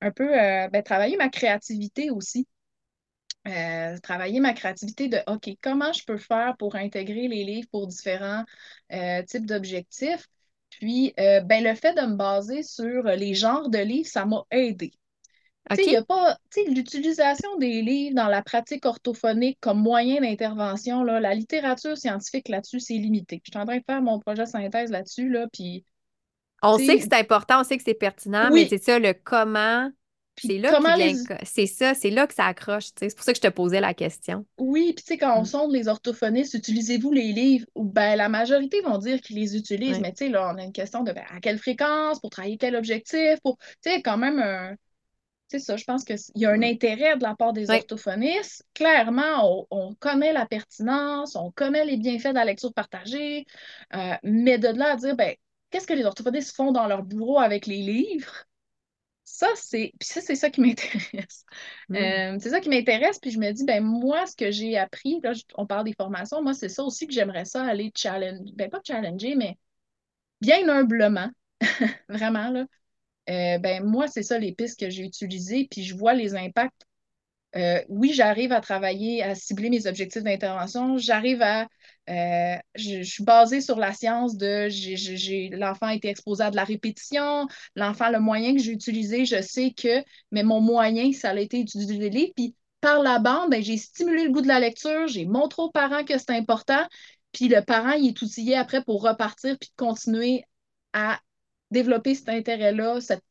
un 0.00 0.10
peu 0.12 0.24
euh, 0.38 0.68
ben, 0.68 0.82
travailler 0.82 1.16
ma 1.16 1.28
créativité 1.28 2.10
aussi. 2.10 2.48
Euh, 3.48 3.98
travailler 3.98 4.40
ma 4.40 4.52
créativité 4.54 5.08
de 5.08 5.18
OK, 5.28 5.50
comment 5.62 5.92
je 5.92 6.04
peux 6.04 6.18
faire 6.18 6.56
pour 6.58 6.76
intégrer 6.76 7.28
les 7.28 7.44
livres 7.44 7.68
pour 7.72 7.86
différents 7.88 8.44
types 9.28 9.46
d'objectifs? 9.46 10.26
Puis, 10.70 11.12
ben, 11.16 11.62
le 11.64 11.74
fait 11.74 11.94
de 11.94 12.02
me 12.06 12.16
baser 12.16 12.62
sur 12.62 13.04
les 13.04 13.34
genres 13.34 13.68
de 13.70 13.78
livres, 13.78 14.08
ça 14.08 14.24
m'a 14.26 14.44
aidé. 14.50 14.92
Tu 15.70 15.76
sais, 15.76 15.86
il 15.86 15.92
y 15.92 15.96
a 15.96 16.04
pas, 16.04 16.36
tu 16.50 16.62
sais, 16.62 16.70
l'utilisation 16.70 17.56
des 17.56 17.82
livres 17.82 18.14
dans 18.14 18.28
la 18.28 18.42
pratique 18.42 18.84
orthophonique 18.84 19.58
comme 19.60 19.80
moyen 19.80 20.20
d'intervention, 20.20 21.02
là, 21.02 21.18
la 21.18 21.34
littérature 21.34 21.96
scientifique 21.96 22.48
là-dessus, 22.48 22.80
c'est 22.80 22.94
limité. 22.94 23.40
Je 23.44 23.50
suis 23.50 23.58
en 23.60 23.64
train 23.64 23.78
de 23.78 23.84
faire 23.84 24.02
mon 24.02 24.18
projet 24.18 24.44
de 24.44 24.48
synthèse 24.48 24.90
là-dessus, 24.90 25.30
là, 25.30 25.46
puis, 25.52 25.84
On 26.62 26.78
sait 26.78 26.96
que 26.96 27.02
c'est 27.02 27.14
important, 27.14 27.60
on 27.60 27.64
sait 27.64 27.76
que 27.76 27.82
c'est 27.84 27.94
pertinent, 27.94 28.50
mais 28.52 28.66
c'est 28.68 28.82
ça, 28.82 28.98
le 28.98 29.14
comment, 29.14 29.90
c'est 30.36 30.58
là 30.58 30.78
les, 30.96 31.14
c'est 31.44 31.66
ça, 31.66 31.94
c'est 31.94 32.10
là 32.10 32.26
que 32.26 32.34
ça 32.34 32.46
accroche. 32.46 32.86
C'est 32.98 33.14
pour 33.16 33.24
ça 33.24 33.32
que 33.32 33.38
je 33.38 33.42
te 33.42 33.48
posais 33.52 33.80
la 33.80 33.94
question. 33.94 34.46
oui, 34.58 34.92
puis 34.94 35.04
tu 35.04 35.08
sais, 35.14 35.18
quand 35.18 35.36
on 35.38 35.42
Mm. 35.42 35.46
sonde 35.46 35.72
les 35.72 35.88
orthophonistes, 35.88 36.54
utilisez-vous 36.54 37.10
les 37.12 37.32
livres? 37.32 37.66
Ben, 37.74 38.16
la 38.16 38.28
majorité 38.28 38.80
vont 38.82 38.98
dire 38.98 39.20
qu'ils 39.20 39.36
les 39.36 39.56
utilisent, 39.56 39.98
mais 40.00 40.12
tu 40.12 40.26
sais, 40.26 40.28
là, 40.30 40.52
on 40.54 40.58
a 40.58 40.62
une 40.64 40.72
question 40.72 41.02
de 41.02 41.12
ben, 41.12 41.24
à 41.30 41.40
quelle 41.40 41.58
fréquence, 41.58 42.20
pour 42.20 42.30
travailler 42.30 42.58
quel 42.58 42.76
objectif, 42.76 43.40
pour, 43.42 43.58
tu 43.82 43.90
sais, 43.90 44.02
quand 44.02 44.18
même 44.18 44.38
un 44.38 44.76
C'est 45.52 45.58
ça, 45.58 45.76
je 45.76 45.84
pense 45.84 46.02
qu'il 46.02 46.16
y 46.36 46.46
a 46.46 46.50
un 46.50 46.62
intérêt 46.62 47.14
de 47.18 47.22
la 47.22 47.34
part 47.34 47.52
des 47.52 47.68
orthophonistes. 47.68 48.66
Clairement, 48.72 49.42
on, 49.42 49.66
on 49.70 49.94
connaît 49.96 50.32
la 50.32 50.46
pertinence, 50.46 51.36
on 51.36 51.50
connaît 51.50 51.84
les 51.84 51.98
bienfaits 51.98 52.28
de 52.28 52.36
la 52.36 52.46
lecture 52.46 52.72
partagée, 52.72 53.44
euh, 53.94 54.14
mais 54.22 54.56
de 54.56 54.68
là 54.68 54.92
à 54.92 54.96
dire, 54.96 55.14
ben, 55.14 55.34
qu'est-ce 55.68 55.86
que 55.86 55.92
les 55.92 56.06
orthophonistes 56.06 56.56
font 56.56 56.72
dans 56.72 56.86
leur 56.86 57.02
bureau 57.02 57.38
avec 57.38 57.66
les 57.66 57.82
livres? 57.82 58.46
Ça, 59.24 59.46
c'est, 59.56 59.92
puis 60.00 60.08
ça, 60.08 60.22
c'est 60.22 60.36
ça 60.36 60.48
qui 60.48 60.62
m'intéresse. 60.62 61.44
Mm. 61.90 61.96
Euh, 61.96 62.36
c'est 62.40 62.48
ça 62.48 62.60
qui 62.60 62.70
m'intéresse, 62.70 63.18
puis 63.18 63.30
je 63.30 63.38
me 63.38 63.52
dis, 63.52 63.66
ben, 63.66 63.84
moi, 63.84 64.24
ce 64.26 64.34
que 64.34 64.50
j'ai 64.50 64.78
appris, 64.78 65.20
là, 65.22 65.32
on 65.56 65.66
parle 65.66 65.84
des 65.84 65.92
formations, 65.92 66.42
moi, 66.42 66.54
c'est 66.54 66.70
ça 66.70 66.82
aussi 66.82 67.06
que 67.06 67.12
j'aimerais 67.12 67.44
ça 67.44 67.62
aller 67.62 67.92
challenger, 67.94 68.54
ben, 68.54 68.70
pas 68.70 68.80
challenger, 68.82 69.34
mais 69.34 69.58
bien 70.40 70.66
humblement, 70.70 71.28
vraiment, 72.08 72.48
là. 72.48 72.64
Euh, 73.30 73.58
ben, 73.58 73.84
moi, 73.84 74.08
c'est 74.08 74.22
ça 74.22 74.38
les 74.38 74.52
pistes 74.52 74.80
que 74.80 74.90
j'ai 74.90 75.04
utilisées, 75.04 75.68
puis 75.70 75.84
je 75.84 75.94
vois 75.96 76.14
les 76.14 76.34
impacts 76.34 76.82
euh, 77.54 77.82
oui, 77.88 78.12
j'arrive 78.14 78.52
à 78.52 78.60
travailler, 78.60 79.22
à 79.22 79.34
cibler 79.34 79.68
mes 79.68 79.86
objectifs 79.86 80.22
d'intervention. 80.22 80.96
J'arrive 80.96 81.42
à. 81.42 81.68
euh, 82.08 82.56
je, 82.74 83.02
suis 83.02 83.24
basée 83.24 83.60
sur 83.60 83.78
la 83.78 83.92
science 83.92 84.36
de. 84.36 84.68
j'ai- 84.70 85.50
l'enfant 85.50 85.86
a 85.86 85.94
été 85.94 86.08
exposé 86.08 86.44
à 86.44 86.50
de 86.50 86.56
la 86.56 86.64
répétition. 86.64 87.46
L'enfant, 87.76 88.10
le 88.10 88.20
moyen 88.20 88.54
que 88.54 88.62
j'ai 88.62 88.72
utilisé, 88.72 89.26
je 89.26 89.42
sais 89.42 89.72
que. 89.72 90.02
Mais 90.30 90.42
mon 90.42 90.60
moyen, 90.60 91.12
ça 91.12 91.30
a 91.30 91.38
été 91.38 91.64
livres. 91.64 92.32
Puis 92.34 92.54
par 92.80 93.02
la 93.02 93.18
bande, 93.18 93.50
ben, 93.50 93.62
j'ai 93.62 93.76
stimulé 93.76 94.24
le 94.24 94.30
goût 94.30 94.40
de 94.40 94.48
la 94.48 94.58
lecture. 94.60 95.06
J'ai 95.06 95.26
montré 95.26 95.62
aux 95.62 95.70
parents 95.70 96.04
que 96.04 96.16
c'est 96.18 96.30
important. 96.30 96.86
Puis 97.32 97.48
le 97.48 97.62
parent, 97.62 97.92
il 97.92 98.08
est 98.08 98.22
outillé 98.22 98.56
après 98.56 98.82
pour 98.82 99.02
repartir 99.02 99.56
puis 99.58 99.70
continuer 99.76 100.44
à 100.94 101.20
développer 101.72 102.14
cet 102.14 102.28
intérêt-là, 102.28 103.00
cette 103.00 103.24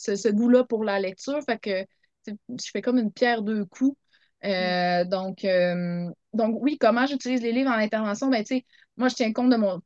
ce, 0.00 0.16
ce 0.16 0.28
goût-là 0.28 0.64
pour 0.64 0.84
la 0.84 0.98
lecture. 0.98 1.40
Fait 1.44 1.58
que 1.58 1.84
je 2.26 2.70
fais 2.72 2.82
comme 2.82 2.98
une 2.98 3.12
pierre 3.12 3.42
deux 3.42 3.64
coups. 3.64 3.96
Mm. 4.42 4.46
Euh, 4.48 5.04
donc, 5.04 5.44
euh, 5.44 6.10
donc, 6.32 6.56
oui, 6.60 6.78
comment 6.78 7.06
j'utilise 7.06 7.42
les 7.42 7.52
livres 7.52 7.70
en 7.70 7.74
intervention? 7.74 8.28
Ben, 8.28 8.42
tu 8.42 8.56
sais, 8.56 8.66
moi, 8.96 9.08
je 9.08 9.14
tiens 9.14 9.32
compte 9.32 9.50
de 9.50 9.56
mon, 9.56 9.80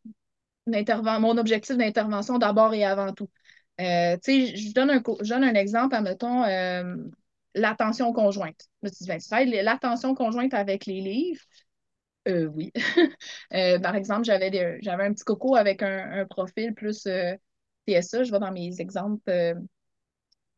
mon 0.66 1.36
objectif 1.38 1.76
d'intervention 1.76 2.38
d'abord 2.38 2.72
et 2.74 2.84
avant 2.84 3.12
tout. 3.12 3.28
Euh, 3.80 4.16
tu 4.22 4.46
sais, 4.46 4.56
je 4.56 4.72
donne 4.72 4.90
un, 4.90 5.02
je 5.22 5.28
donne 5.28 5.44
un 5.44 5.54
exemple, 5.54 5.94
admettons, 5.96 6.44
l'attention 7.56 8.12
conjointe. 8.12 8.68
Tu 8.84 8.90
dis, 8.90 9.06
ben, 9.08 9.20
l'attention 9.62 10.14
conjointe 10.14 10.54
avec 10.54 10.86
les 10.86 11.00
livres? 11.00 11.42
Euh, 12.28 12.46
oui. 12.46 12.72
Par 13.82 13.96
exemple, 13.96 14.24
j'avais 14.24 15.04
un 15.04 15.12
petit 15.12 15.24
coco 15.24 15.56
avec 15.56 15.82
un, 15.82 16.20
un 16.20 16.26
profil 16.26 16.72
plus 16.74 17.06
TSA. 17.86 18.24
Je 18.24 18.32
vais 18.32 18.38
dans 18.40 18.52
mes 18.52 18.80
exemples 18.80 19.22
euh, 19.30 19.54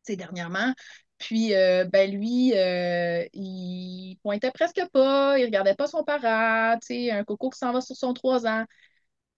dernièrement. 0.09 0.73
Puis, 1.17 1.53
euh, 1.55 1.85
ben 1.85 2.11
lui, 2.11 2.53
euh, 2.53 3.25
il 3.33 4.17
pointait 4.21 4.51
presque 4.51 4.81
pas, 4.93 5.39
il 5.39 5.45
regardait 5.45 5.73
pas 5.75 5.87
son 5.87 6.03
parent, 6.03 6.77
tu 6.85 7.09
un 7.09 7.23
coco 7.23 7.49
qui 7.49 7.57
s'en 7.57 7.71
va 7.73 7.81
sur 7.81 7.95
son 7.95 8.13
3 8.13 8.45
ans. 8.45 8.65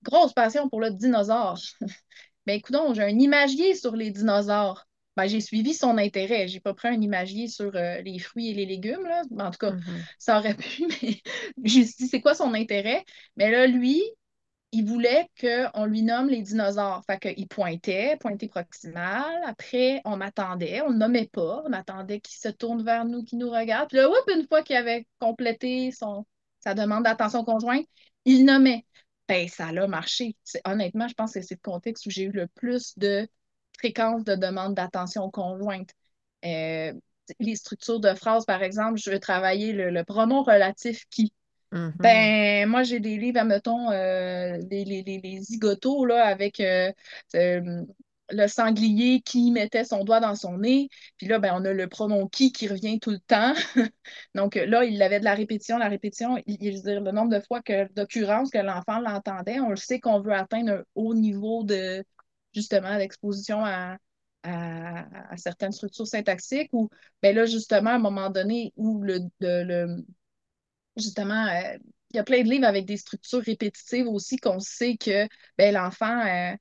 Grosse 0.04 0.34
passion 0.34 0.70
pour 0.70 0.82
le 0.82 0.92
dinosaure. 0.92 1.60
Ben, 2.48 2.56
écoute, 2.56 2.76
j'ai 2.96 3.04
un 3.04 3.10
imagier 3.10 3.76
sur 3.76 3.96
les 3.96 4.12
dinosaures. 4.12 4.86
Ben, 5.18 5.28
j'ai 5.28 5.42
suivi 5.42 5.74
son 5.76 5.98
intérêt. 6.00 6.48
J'ai 6.48 6.60
pas 6.60 6.74
pris 6.74 6.90
un 6.90 7.02
imagier 7.02 7.48
sur 7.48 7.76
euh, 7.76 8.02
les 8.02 8.20
fruits 8.20 8.50
et 8.50 8.54
les 8.56 8.66
légumes, 8.66 9.04
là. 9.04 9.24
En 9.40 9.52
tout 9.52 9.60
cas, 9.60 9.74
Mhm. 9.74 10.04
ça 10.20 10.40
aurait 10.40 10.56
pu, 10.58 10.88
mais 11.04 11.22
j'ai 11.64 11.84
dit, 11.86 12.08
c'est 12.08 12.22
quoi 12.22 12.36
son 12.36 12.54
intérêt? 12.56 13.06
Mais 13.38 13.52
là, 13.52 13.68
lui, 13.68 14.02
il 14.72 14.86
voulait 14.86 15.28
qu'on 15.40 15.86
lui 15.86 16.04
nomme 16.04 16.30
les 16.30 16.42
dinosaures. 16.42 17.04
Fait 17.06 17.20
qu'il 17.20 17.48
pointait, 17.48 18.18
pointé 18.20 18.48
proximal. 18.48 19.42
Après, 19.46 20.02
on 20.06 20.18
m'attendait, 20.18 20.82
on 20.82 20.92
ne 20.92 20.98
nommait 20.98 21.28
pas. 21.32 21.64
On 21.66 21.74
attendait 21.74 22.20
qu'il 22.20 22.38
se 22.38 22.50
tourne 22.50 22.84
vers 22.84 23.06
nous, 23.06 23.24
qu'il 23.24 23.40
nous 23.40 23.50
regarde. 23.50 23.90
Puis 23.90 23.98
là, 23.98 24.08
une 24.34 24.48
fois 24.48 24.62
qu'il 24.64 24.76
avait 24.76 25.08
complété 25.20 25.92
son, 25.92 26.26
sa 26.60 26.74
demande 26.74 27.04
d'attention 27.04 27.44
conjointe, 27.44 27.86
il 28.26 28.46
nommait. 28.46 28.86
Ben, 29.28 29.48
ça 29.48 29.68
a 29.68 29.88
marché. 29.88 30.36
Honnêtement, 30.66 31.08
je 31.08 31.14
pense 31.14 31.34
que 31.34 31.42
c'est 31.42 31.56
le 31.64 31.72
contexte 31.72 32.06
où 32.06 32.10
j'ai 32.10 32.24
eu 32.24 32.32
le 32.32 32.48
plus 32.48 32.98
de 32.98 33.28
fréquence 33.78 34.24
de 34.24 34.36
demande 34.36 34.76
d'attention 34.76 35.30
conjointe. 35.30 35.90
Euh, 36.46 36.94
les 37.40 37.56
structures 37.56 38.00
de 38.00 38.14
phrases, 38.14 38.46
par 38.46 38.64
exemple, 38.64 39.00
je 39.00 39.12
veux 39.12 39.20
travailler 39.20 39.72
le, 39.72 39.90
le 39.90 40.04
pronom 40.04 40.44
relatif 40.44 41.06
qui. 41.10 41.34
Mhm. 41.72 41.94
Ben, 42.00 42.68
moi, 42.68 42.84
j'ai 42.84 43.00
des 43.00 43.18
livres, 43.18 43.40
admettons, 43.40 43.92
euh, 43.92 44.58
les, 44.72 44.86
les, 44.86 45.04
les, 45.04 45.20
les 45.20 45.42
zigotos, 45.42 46.06
là, 46.06 46.26
avec 46.26 46.60
euh, 46.60 46.92
euh, 47.36 47.84
le 48.32 48.48
sanglier 48.48 49.22
qui 49.22 49.52
mettait 49.52 49.84
son 49.84 50.04
doigt 50.04 50.20
dans 50.20 50.36
son 50.36 50.58
nez. 50.58 50.90
Puis 51.18 51.28
là, 51.28 51.40
ben, 51.40 51.54
on 51.56 51.66
a 51.66 51.74
le 51.74 51.88
pronom 51.88 52.28
qui 52.28 52.52
qui 52.52 52.68
revient 52.68 53.00
tout 53.00 53.12
le 53.12 53.20
temps. 53.20 53.54
Donc 54.36 54.56
là, 54.56 54.84
il 54.84 55.02
avait 55.04 55.20
de 55.20 55.26
la 55.26 55.36
répétition, 55.36 55.78
la 55.78 55.90
répétition, 55.90 56.38
il, 56.48 56.58
il 56.62 56.82
dire 56.82 57.02
le 57.02 57.12
nombre 57.12 57.32
de 57.38 57.40
fois 57.46 57.62
que 57.62 57.92
d'occurrence 57.94 58.50
que 58.50 58.58
l'enfant 58.60 59.00
l'entendait. 59.00 59.60
On 59.60 59.70
le 59.70 59.76
sait 59.76 60.00
qu'on 60.00 60.22
veut 60.22 60.34
atteindre 60.34 60.72
un 60.72 60.84
haut 60.96 61.14
niveau 61.14 61.64
de 61.64 62.04
justement 62.54 62.98
d'exposition 62.98 63.64
à, 63.64 63.98
à, 64.44 65.38
certaines 65.38 65.72
structures 65.72 66.08
syntaxiques 66.08 66.70
ou 66.74 66.90
ben 67.22 67.36
là, 67.36 67.46
justement, 67.46 67.92
à 67.92 67.94
un 67.96 68.00
moment 68.00 68.30
donné, 68.30 68.74
où 68.76 69.02
le, 69.02 69.20
le 69.40 70.04
justement, 71.00 71.46
euh, 71.48 71.78
il 72.12 72.18
y 72.18 72.20
a 72.20 72.24
plein 72.24 72.44
de 72.44 72.50
livres 72.50 72.66
avec 72.66 72.86
des 72.86 72.98
structures 72.98 73.42
répétitives 73.42 74.08
aussi 74.08 74.38
qu'on 74.38 74.60
sait 74.60 74.98
que 74.98 75.28
ben, 75.58 75.74
l'enfant, 75.74 76.26
euh, 76.26 76.56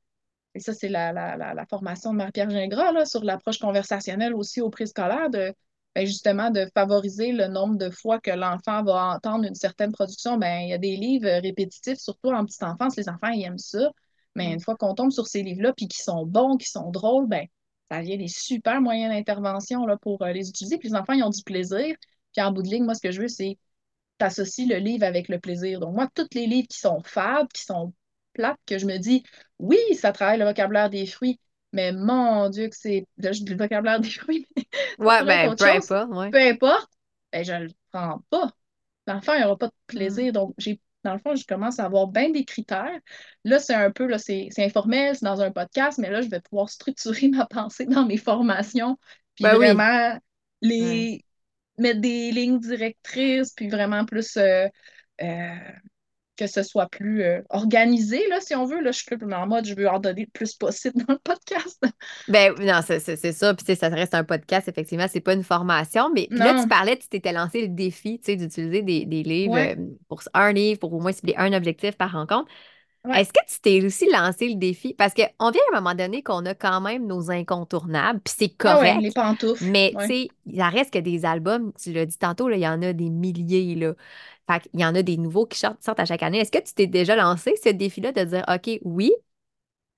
et 0.55 0.61
ça, 0.61 0.74
c'est 0.74 0.89
la, 0.89 1.12
la, 1.12 1.66
formation 1.66 2.12
de 2.12 2.16
Marie-Pierre 2.16 2.51
Gingras 2.51 2.93
là, 2.93 3.05
sur 3.07 3.22
l'approche 3.24 3.59
conversationnelle 3.59 4.34
aussi 4.34 4.61
au 4.61 4.70
préscolaire, 4.70 5.30
de 5.30 5.55
ben, 5.95 6.07
justement 6.07 6.51
de 6.51 6.66
favoriser 6.74 7.32
le 7.32 7.49
nombre 7.49 7.76
de 7.76 7.91
fois 7.91 8.20
que 8.20 8.30
l'enfant 8.30 8.82
va 8.84 9.14
entendre 9.14 9.45
une 9.45 9.55
certaine 9.55 9.93
production. 9.93 10.39
Ben, 10.39 10.61
il 10.61 10.70
y 10.70 10.72
a 10.72 10.78
des 10.78 10.97
livres 10.97 11.28
répétitifs, 11.43 11.99
surtout 11.99 12.30
en 12.30 12.45
petite 12.45 12.62
enfance, 12.62 12.97
les 12.97 13.09
enfants 13.09 13.28
ils 13.28 13.45
aiment 13.45 13.59
ça. 13.59 13.91
Mais 14.34 14.53
une 14.53 14.61
fois 14.61 14.76
qu'on 14.76 14.95
tombe 14.95 15.11
sur 15.11 15.26
ces 15.26 15.43
livres-là, 15.43 15.72
puis 15.76 15.89
qui 15.89 15.99
sont 15.99 16.24
bons, 16.26 16.57
qui 16.57 16.68
sont 16.68 16.91
drôles, 16.91 17.26
ben, 17.28 17.47
ça 17.91 18.01
vient 18.01 18.16
des 18.16 18.28
super 18.28 18.80
moyens 18.80 19.14
d'intervention 19.14 19.86
pour 20.01 20.22
euh, 20.22 20.32
les 20.32 20.49
utiliser. 20.49 20.78
Puis 20.78 20.89
les 20.91 20.95
enfants, 20.95 21.14
ils 21.14 21.22
ont 21.22 21.30
du 21.30 21.43
plaisir. 21.43 21.97
Puis 22.32 22.43
en 22.43 22.53
bout 22.53 22.62
de 22.62 22.68
ligne, 22.68 22.84
moi, 22.84 22.95
ce 22.95 23.01
que 23.01 23.11
je 23.11 23.20
veux, 23.22 23.28
c'est 23.28 23.59
t'associes 24.19 24.66
le 24.66 24.77
livre 24.77 25.05
avec 25.05 25.29
le 25.29 25.39
plaisir. 25.39 25.81
Donc, 25.81 25.95
moi, 25.95 26.09
tous 26.14 26.29
les 26.35 26.47
livres 26.47 26.69
qui 26.69 26.79
sont 26.79 27.03
fades, 27.05 27.49
qui 27.53 27.62
sont 27.62 27.93
plates, 28.33 28.59
que 28.66 28.79
je 28.79 28.87
me 28.87 28.99
dis, 28.99 29.23
oui, 29.59 29.79
ça 29.95 30.12
travaille 30.12 30.39
le 30.39 30.45
vocabulaire 30.45 30.91
des 30.91 31.07
fruits, 31.07 31.41
mais 31.73 31.93
mon 31.93 32.49
Dieu, 32.51 32.69
que 32.69 32.77
c'est. 32.77 33.07
le 33.16 33.57
vocabulaire 33.57 34.01
des 34.01 34.11
fruits. 34.11 34.47
ouais, 34.99 35.25
ben, 35.25 35.55
peu 35.55 35.64
importe. 35.64 36.33
Peu 36.33 36.39
importe, 36.39 36.91
ben, 37.33 37.45
je 37.45 37.53
le 37.53 37.71
prends 37.93 38.23
pas. 38.31 38.53
L'enfant, 39.07 39.35
il 39.35 39.43
n'aura 39.43 39.57
pas 39.57 39.69
de 39.69 39.73
plaisir. 39.87 40.29
Mm. 40.29 40.33
Donc, 40.33 40.55
j'ai 40.59 40.81
dans 41.05 41.12
le 41.12 41.19
fond, 41.19 41.35
je 41.35 41.47
commence 41.47 41.79
à 41.79 41.85
avoir 41.85 42.09
bien 42.09 42.31
des 42.31 42.45
critères. 42.45 42.99
Là, 43.45 43.59
c'est 43.59 43.75
un 43.75 43.91
peu, 43.91 44.07
là, 44.07 44.19
c'est 44.19 44.51
informel, 44.59 45.14
c'est 45.14 45.25
dans 45.25 45.41
un 45.41 45.51
podcast, 45.51 45.99
mais 45.99 46.11
là, 46.11 46.21
je 46.21 46.29
vais 46.29 46.41
pouvoir 46.41 46.69
structurer 46.69 47.29
ma 47.33 47.47
pensée 47.47 47.87
dans 47.87 48.05
mes 48.05 48.16
formations, 48.16 48.99
puis 49.35 49.45
ben 49.45 49.55
vraiment 49.55 50.19
les, 50.61 51.25
mettre 51.79 52.01
des 52.01 52.31
lignes 52.31 52.61
directrices, 52.61 53.53
puis 53.53 53.68
vraiment 53.68 54.05
plus 54.05 54.37
euh, 54.37 54.66
euh, 55.22 55.55
que 56.37 56.47
ce 56.47 56.62
soit 56.62 56.89
plus 56.89 57.22
euh, 57.22 57.43
organisé, 57.51 58.26
là, 58.29 58.41
si 58.41 58.55
on 58.55 58.64
veut. 58.64 58.81
Là, 58.81 58.93
je 58.93 58.99
suis 58.99 59.16
plus 59.16 59.35
en 59.35 59.47
mode, 59.47 59.66
je 59.66 59.74
veux 59.74 59.89
en 59.89 59.99
donner 59.99 60.22
le 60.22 60.31
plus 60.33 60.55
possible 60.55 61.05
dans 61.05 61.14
le 61.14 61.18
podcast. 61.18 61.83
ben 62.29 62.55
non, 62.61 62.81
c'est 62.87 63.33
ça. 63.33 63.55
Puis 63.55 63.76
ça 63.76 63.89
reste 63.89 64.14
un 64.14 64.24
podcast, 64.24 64.68
effectivement, 64.68 65.07
c'est 65.09 65.20
pas 65.20 65.35
une 65.35 65.43
formation. 65.43 66.11
Mais 66.14 66.29
là, 66.31 66.61
tu 66.62 66.68
parlais, 66.68 66.97
tu 66.97 67.09
t'étais 67.09 67.33
lancé 67.33 67.62
le 67.62 67.68
défi, 67.68 68.18
d'utiliser 68.18 68.83
des, 68.83 69.05
des, 69.05 69.22
livres 69.22 69.74
pour 70.09 70.22
un 70.33 70.53
livre, 70.53 70.79
pour 70.79 70.93
au 70.93 71.01
moins 71.01 71.12
cibler 71.12 71.35
un 71.37 71.53
objectif 71.53 71.97
par 71.97 72.12
rencontre. 72.12 72.51
Est-ce 73.14 73.32
que 73.32 73.40
tu 73.48 73.61
t'es 73.61 73.84
aussi 73.84 74.11
lancé 74.11 74.48
le 74.48 74.54
défi? 74.56 74.94
Parce 74.94 75.14
qu'on 75.14 75.50
vient 75.50 75.62
à 75.72 75.76
un 75.76 75.80
moment 75.80 75.94
donné 75.94 76.22
qu'on 76.22 76.44
a 76.46 76.54
quand 76.54 76.80
même 76.80 77.06
nos 77.06 77.30
incontournables, 77.30 78.20
puis 78.20 78.34
c'est 78.36 78.54
ah 78.61 78.74
correct. 78.74 79.00
les 79.00 79.11
pantoufles. 79.11 79.64
Mais 79.64 79.92
tu 79.98 80.06
sais, 80.06 80.28
il 80.46 80.62
reste 80.62 80.92
que 80.92 80.98
des 80.98 81.24
albums, 81.24 81.72
tu 81.80 81.92
l'as 81.92 82.06
dit 82.06 82.18
tantôt, 82.18 82.50
il 82.50 82.59
y 82.59 82.68
en 82.68 82.82
a 82.82 82.92
des 82.92 83.11
milliers. 83.11 83.74
Là. 83.74 83.94
Fait 84.50 84.68
il 84.72 84.80
y 84.80 84.84
en 84.84 84.94
a 84.94 85.02
des 85.02 85.16
nouveaux 85.16 85.46
qui 85.46 85.59
sortent, 85.59 85.78
à 85.86 86.04
chaque 86.04 86.22
année. 86.22 86.38
Est-ce 86.38 86.52
que 86.52 86.62
tu 86.62 86.74
t'es 86.74 86.86
déjà 86.86 87.16
lancé 87.16 87.54
ce 87.62 87.70
défi-là 87.70 88.12
de 88.12 88.24
dire, 88.24 88.44
OK, 88.48 88.80
oui, 88.82 89.12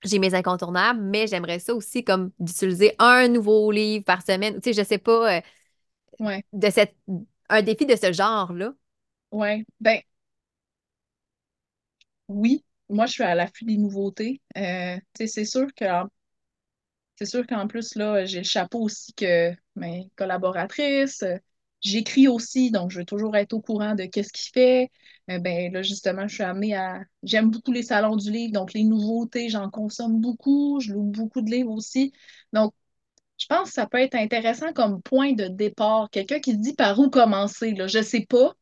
j'ai 0.03 0.19
mes 0.19 0.35
incontournables, 0.35 1.01
mais 1.01 1.27
j'aimerais 1.27 1.59
ça 1.59 1.75
aussi 1.75 2.05
comme 2.05 2.31
d'utiliser 2.39 2.95
un 2.99 3.29
nouveau 3.29 3.71
livre 3.71 4.05
par 4.05 4.23
semaine? 4.23 4.55
Tu 4.61 4.73
sais, 4.73 4.83
je 4.83 4.87
sais 4.87 4.99
pas, 4.99 5.37
euh, 5.37 6.41
de 6.53 6.71
cette, 6.71 6.97
un 7.49 7.63
défi 7.63 7.87
de 7.87 7.97
ce 7.97 8.13
genre-là. 8.13 8.73
Oui, 9.33 9.65
ben 9.81 10.01
oui, 12.29 12.65
moi, 12.91 13.07
je 13.07 13.13
suis 13.13 13.23
à 13.23 13.35
l'affût 13.35 13.65
des 13.65 13.77
nouveautés. 13.79 14.41
Euh, 14.57 14.97
c'est 15.15 15.45
sûr 15.45 15.67
que 15.75 15.85
c'est 17.17 17.27
sûr 17.27 17.47
qu'en 17.47 17.67
plus, 17.67 17.95
là, 17.97 18.25
j'ai 18.25 18.39
le 18.39 18.45
chapeau 18.45 18.81
aussi 18.81 19.13
que 19.15 19.53
mes 19.77 20.11
collaboratrices. 20.17 21.25
J'écris 21.83 22.29
aussi, 22.29 22.71
donc 22.71 22.91
je 22.91 22.99
veux 23.01 23.05
toujours 23.05 23.37
être 23.37 23.53
au 23.55 23.61
courant 23.61 23.95
de 23.95 24.05
qu'est-ce 24.05 24.33
qu'il 24.33 24.53
fait. 24.53 24.91
Euh, 25.31 25.39
ben 25.39 25.73
là, 25.73 25.83
justement, 25.83 26.29
je 26.29 26.35
suis 26.35 26.43
amenée 26.43 26.75
à. 26.75 27.01
J'aime 27.23 27.51
beaucoup 27.51 27.73
les 27.73 27.83
salons 27.83 28.17
du 28.17 28.31
livre, 28.31 28.53
donc 28.53 28.73
les 28.75 28.85
nouveautés, 28.85 29.49
j'en 29.49 29.71
consomme 29.71 30.21
beaucoup. 30.21 30.81
Je 30.81 30.93
loue 30.93 31.05
beaucoup 31.05 31.41
de 31.43 31.51
livres 31.51 31.73
aussi. 31.73 32.13
Donc, 32.53 32.75
je 33.39 33.47
pense 33.47 33.69
que 33.71 33.75
ça 33.75 33.87
peut 33.87 33.99
être 34.01 34.15
intéressant 34.17 34.73
comme 34.75 35.03
point 35.03 35.33
de 35.33 35.49
départ. 35.49 36.11
Quelqu'un 36.11 36.41
qui 36.41 36.53
se 36.53 36.59
dit 36.59 36.75
par 36.75 36.99
où 36.99 37.11
commencer. 37.11 37.73
Là. 37.73 37.87
Je 37.87 37.99
ne 37.99 38.03
sais 38.05 38.27
pas. 38.29 38.55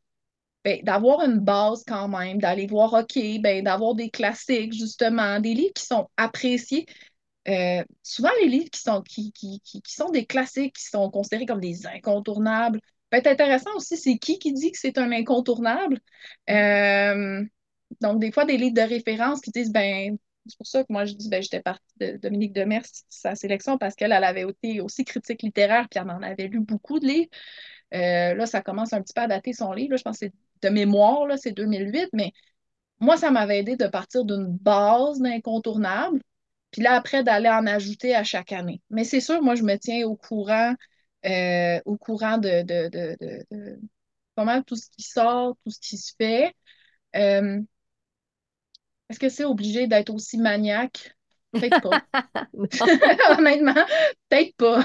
Ben, 0.65 0.83
d'avoir 0.83 1.23
une 1.23 1.39
base 1.39 1.85
quand 1.87 2.09
même, 2.09 2.39
d'aller 2.39 2.67
voir, 2.67 2.93
OK, 2.93 3.19
ben, 3.41 3.65
d'avoir 3.65 3.95
des 3.95 4.11
classiques, 4.11 4.73
justement, 4.75 5.41
des 5.41 5.55
livres 5.55 5.73
qui 5.75 5.85
sont 5.85 6.09
appréciés. 6.17 6.87
Euh, 7.49 7.83
souvent, 8.03 8.31
les 8.43 8.49
livres 8.49 8.71
qui 8.71 8.81
sont, 8.81 9.03
qui, 9.03 9.33
qui, 9.33 9.61
qui, 9.63 9.83
sont 9.87 10.11
des 10.11 10.27
classiques, 10.27 10.77
qui 10.77 10.85
sont 10.85 11.11
considérés 11.11 11.47
comme 11.47 11.61
des 11.61 11.87
incontournables, 11.87 12.81
peut 13.11 13.19
être 13.19 13.27
intéressant 13.29 13.75
aussi, 13.77 13.97
c'est 13.97 14.19
qui 14.19 14.39
qui 14.39 14.53
dit 14.53 14.73
que 14.73 14.79
c'est 14.79 14.99
un 14.99 15.13
incontournable? 15.13 16.01
Euh, 16.51 17.45
donc, 18.01 18.21
des 18.21 18.33
fois, 18.33 18.45
des 18.45 18.59
livres 18.59 18.75
de 18.75 18.83
référence 18.83 19.41
qui 19.41 19.51
disent, 19.51 19.73
ben, 19.73 20.19
c'est 20.47 20.57
pour 20.59 20.67
ça 20.67 20.83
que 20.83 20.93
moi, 20.93 21.05
je 21.05 21.15
dis, 21.15 21.29
ben, 21.29 21.43
j'étais 21.43 21.61
partie 21.63 21.85
de 21.99 22.17
Dominique 22.19 22.53
Demers, 22.53 22.85
sa 23.09 23.35
sélection, 23.35 23.79
parce 23.79 23.95
qu'elle 23.95 24.13
elle 24.13 24.25
avait 24.25 24.43
été 24.43 24.81
aussi 24.81 25.05
critique 25.05 25.43
littéraire, 25.43 25.89
puis 25.91 26.01
elle 26.01 26.11
en 26.11 26.23
avait 26.23 26.49
lu 26.49 26.61
beaucoup 26.61 26.99
de 27.01 27.07
livres. 27.07 27.31
Euh, 27.95 28.35
là, 28.35 28.47
ça 28.47 28.61
commence 28.63 28.93
un 28.93 29.03
petit 29.03 29.15
peu 29.15 29.23
à 29.23 29.27
dater 29.29 29.53
son 29.53 29.73
livre. 29.73 29.97
je 29.97 30.03
pense 30.03 30.19
que 30.19 30.27
c'est 30.27 30.33
de 30.63 30.69
mémoire, 30.71 31.27
c'est 31.39 31.53
2008, 31.53 32.09
mais 32.13 32.33
moi, 33.01 33.17
ça 33.17 33.31
m'avait 33.31 33.61
aidé 33.61 33.77
de 33.77 33.87
partir 33.87 34.25
d'une 34.25 34.47
base 34.59 35.21
d'incontournable, 35.21 36.21
puis 36.73 36.83
là, 36.83 36.95
après, 36.95 37.25
d'aller 37.25 37.49
en 37.49 37.67
ajouter 37.67 38.15
à 38.15 38.25
chaque 38.25 38.53
année. 38.53 38.83
Mais 38.91 39.05
c'est 39.05 39.21
sûr, 39.21 39.43
moi, 39.43 39.55
je 39.57 39.63
me 39.65 39.77
tiens 39.77 40.07
au 40.07 40.17
courant, 40.17 40.75
euh, 41.27 41.81
au 41.87 41.97
courant 41.99 42.39
de, 42.39 42.63
de, 42.63 42.89
de, 42.89 43.17
de, 43.51 43.81
pas 44.35 44.45
mal 44.45 44.65
tout 44.65 44.77
ce 44.77 44.91
qui 44.91 45.03
sort, 45.03 45.57
tout 45.65 45.71
ce 45.71 45.81
qui 45.81 45.99
se 45.99 46.15
fait. 46.19 46.55
Euh, 47.17 47.61
est-ce 49.11 49.19
que 49.19 49.29
c'est 49.29 49.45
obligé 49.45 49.87
d'être 49.87 50.09
aussi 50.11 50.39
maniaque? 50.39 51.15
Peut-être 51.53 51.81
pas. 51.81 52.03
Honnêtement, 53.39 53.75
peut-être 54.29 54.55
pas. 54.57 54.85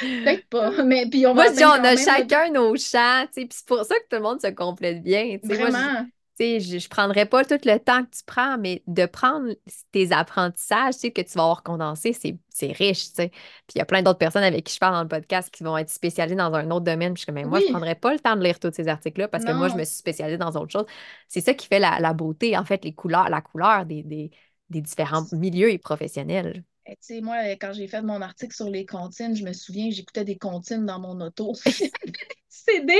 peut-être 0.00 0.48
pas. 0.48 0.82
Mais 0.84 1.06
puis 1.10 1.26
on 1.26 1.34
Moi, 1.34 1.46
je 1.48 1.56
dis, 1.56 1.64
on 1.64 1.84
a 1.84 1.96
chacun 1.96 2.50
nos 2.50 2.76
chats, 2.76 3.26
puis 3.34 3.48
c'est 3.50 3.66
pour 3.66 3.84
ça 3.84 3.94
que 3.96 4.08
tout 4.08 4.16
le 4.16 4.22
monde 4.22 4.40
se 4.40 4.48
complète 4.48 5.02
bien. 5.02 5.38
Vraiment 5.42 6.06
je 6.40 6.74
ne 6.74 6.88
prendrais 6.88 7.26
pas 7.26 7.44
tout 7.44 7.58
le 7.64 7.78
temps 7.78 8.02
que 8.04 8.10
tu 8.10 8.22
prends, 8.24 8.58
mais 8.58 8.82
de 8.86 9.06
prendre 9.06 9.52
tes 9.92 10.12
apprentissages, 10.12 10.94
tu 10.94 11.00
sais, 11.00 11.10
que 11.10 11.20
tu 11.20 11.32
vas 11.34 11.42
avoir 11.42 11.62
condensé, 11.62 12.12
c'est 12.12 12.72
riche, 12.72 13.08
tu 13.08 13.14
sais. 13.14 13.28
Puis 13.28 13.74
il 13.76 13.78
y 13.78 13.82
a 13.82 13.84
plein 13.84 14.02
d'autres 14.02 14.18
personnes 14.18 14.42
avec 14.42 14.64
qui 14.64 14.74
je 14.74 14.78
parle 14.78 14.94
dans 14.94 15.02
le 15.02 15.08
podcast 15.08 15.50
qui 15.50 15.62
vont 15.62 15.76
être 15.76 15.90
spécialisées 15.90 16.36
dans 16.36 16.52
un 16.54 16.70
autre 16.70 16.84
domaine. 16.84 17.14
Puis 17.14 17.24
je 17.26 17.32
mais 17.32 17.44
moi, 17.44 17.60
je 17.60 17.66
ne 17.66 17.70
prendrais 17.70 17.94
pas 17.94 18.12
le 18.12 18.20
temps 18.20 18.36
de 18.36 18.42
lire 18.42 18.58
tous 18.58 18.72
ces 18.72 18.88
articles-là 18.88 19.28
parce 19.28 19.44
que 19.44 19.52
moi, 19.52 19.68
je 19.68 19.74
me 19.74 19.84
suis 19.84 19.96
spécialisée 19.96 20.38
dans 20.38 20.50
autre 20.50 20.70
chose. 20.70 20.86
C'est 21.28 21.40
ça 21.40 21.54
qui 21.54 21.66
fait 21.66 21.78
la, 21.78 22.12
beauté, 22.12 22.56
en 22.56 22.64
fait, 22.64 22.84
les 22.84 22.94
couleurs, 22.94 23.28
la 23.28 23.40
couleur 23.40 23.84
des, 23.86 24.02
des, 24.02 24.30
différents 24.70 25.26
milieux 25.32 25.70
et 25.70 25.78
professionnels. 25.78 26.64
Tu 26.86 26.96
sais, 27.00 27.20
moi, 27.20 27.36
quand 27.60 27.72
j'ai 27.72 27.86
fait 27.86 28.02
mon 28.02 28.20
article 28.20 28.54
sur 28.54 28.68
les 28.68 28.86
comptines, 28.86 29.36
je 29.36 29.44
me 29.44 29.52
souviens, 29.52 29.90
j'écoutais 29.90 30.24
des 30.24 30.38
comptines 30.38 30.86
dans 30.86 30.98
mon 30.98 31.20
auto. 31.20 31.54
CD 32.48 32.94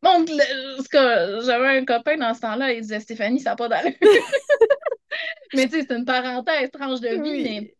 Bon, 0.00 0.24
j'avais 0.26 1.78
un 1.78 1.84
copain 1.84 2.16
dans 2.16 2.32
ce 2.32 2.40
temps-là, 2.40 2.72
il 2.72 2.82
disait 2.82 3.00
Stéphanie, 3.00 3.40
ça 3.40 3.50
n'a 3.50 3.56
pas 3.56 3.68
d'allure. 3.68 3.94
mais 5.54 5.66
tu 5.66 5.72
sais, 5.72 5.86
c'est 5.88 5.96
une 5.96 6.04
parenthèse, 6.04 6.70
tranche 6.70 7.00
de 7.00 7.20
vie. 7.20 7.42
Mais, 7.42 7.74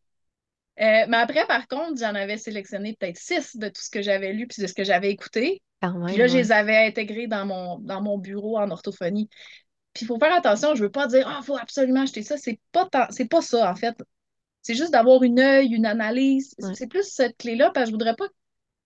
euh, 0.81 1.07
mais 1.09 1.16
après, 1.16 1.47
par 1.47 1.68
contre, 1.68 1.99
j'en 2.01 2.14
avais 2.14 2.37
sélectionné 2.37 2.97
peut-être 2.99 3.18
six 3.18 3.57
de 3.57 3.68
tout 3.68 3.81
ce 3.81 3.91
que 3.91 4.03
j'avais 4.03 4.33
lu 4.33 4.49
puis 4.49 4.62
de 4.62 4.66
ce 4.66 4.74
que 4.74 4.85
j'avais 4.85 5.11
écouté. 5.11 5.62
puis 5.81 6.16
là, 6.16 6.26
je 6.26 6.37
les 6.37 6.51
avais 6.51 6.87
intégrés 6.87 7.29
dans 7.29 7.47
mon, 7.47 7.79
dans 7.79 8.03
mon 8.03 8.18
bureau 8.18 8.59
en 8.59 8.70
orthophonie. 8.70 9.29
Puis 9.95 10.05
il 10.05 10.07
faut 10.07 10.18
faire 10.18 10.34
attention, 10.34 10.74
je 10.74 10.80
ne 10.82 10.86
veux 10.86 10.93
pas 10.93 11.07
dire 11.07 11.26
Ah, 11.28 11.39
il 11.43 11.45
faut 11.45 11.57
absolument 11.57 12.03
acheter 12.03 12.22
ça. 12.22 12.36
C'est 12.36 12.61
pas, 12.72 12.89
c'est 13.11 13.28
pas 13.28 13.43
ça, 13.43 13.70
en 13.70 13.74
fait. 13.74 13.97
C'est 14.62 14.74
juste 14.74 14.93
d'avoir 14.93 15.22
une 15.22 15.41
œil, 15.41 15.68
une 15.74 15.86
analyse. 15.86 16.55
C'est 16.74 16.89
plus 16.89 17.05
cette 17.05 17.36
clé-là, 17.39 17.70
parce 17.72 17.86
que 17.86 17.91
je 17.91 17.95
voudrais 17.95 18.16
pas. 18.16 18.26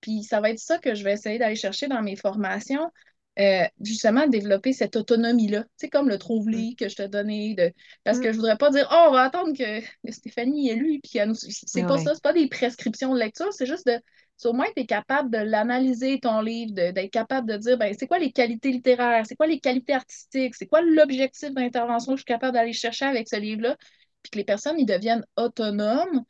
Puis 0.00 0.22
ça 0.22 0.40
va 0.40 0.50
être 0.50 0.58
ça 0.58 0.78
que 0.78 0.94
je 0.94 1.04
vais 1.04 1.12
essayer 1.12 1.38
d'aller 1.38 1.56
chercher 1.56 1.88
dans 1.88 2.02
mes 2.02 2.16
formations. 2.16 2.90
Euh, 3.38 3.64
justement 3.80 4.26
développer 4.26 4.74
cette 4.74 4.94
autonomie-là. 4.94 5.64
C'est 5.78 5.88
comme 5.88 6.10
le 6.10 6.18
trouve-lit 6.18 6.76
que 6.76 6.90
je 6.90 6.96
t'ai 6.96 7.08
donné. 7.08 7.54
De... 7.54 7.72
Parce 8.04 8.20
que 8.20 8.30
je 8.30 8.36
voudrais 8.36 8.58
pas 8.58 8.70
dire 8.70 8.86
Oh, 8.92 9.06
on 9.08 9.12
va 9.12 9.22
attendre 9.22 9.56
que 9.56 10.10
Stéphanie 10.12 10.68
ait 10.68 10.74
lu, 10.74 11.00
puis 11.02 11.18
nous. 11.26 11.34
C'est 11.34 11.86
pas 11.86 11.98
ça, 11.98 12.14
c'est 12.14 12.22
pas 12.22 12.34
des 12.34 12.48
prescriptions 12.48 13.14
de 13.14 13.18
lecture, 13.18 13.50
c'est 13.52 13.64
juste 13.64 13.86
de. 13.86 13.98
Au 14.44 14.52
moins, 14.52 14.66
tu 14.76 14.82
es 14.82 14.86
capable 14.86 15.30
de 15.30 15.38
l'analyser, 15.38 16.18
ton 16.20 16.40
livre, 16.40 16.72
d'être 16.74 17.10
capable 17.10 17.48
de 17.48 17.56
dire 17.56 17.78
ben, 17.78 17.94
c'est 17.98 18.06
quoi 18.06 18.18
les 18.18 18.32
qualités 18.32 18.70
littéraires, 18.72 19.24
c'est 19.26 19.36
quoi 19.36 19.46
les 19.46 19.60
qualités 19.60 19.94
artistiques, 19.94 20.54
c'est 20.54 20.66
quoi 20.66 20.80
l'objectif 20.82 21.50
d'intervention 21.52 22.12
que 22.12 22.16
je 22.18 22.22
suis 22.22 22.26
capable 22.26 22.54
d'aller 22.54 22.72
chercher 22.72 23.04
avec 23.06 23.28
ce 23.28 23.36
livre-là, 23.36 23.76
puis 24.22 24.30
que 24.30 24.38
les 24.38 24.44
personnes 24.44 24.78
ils 24.78 24.86
deviennent 24.86 25.24
autonomes 25.36 26.22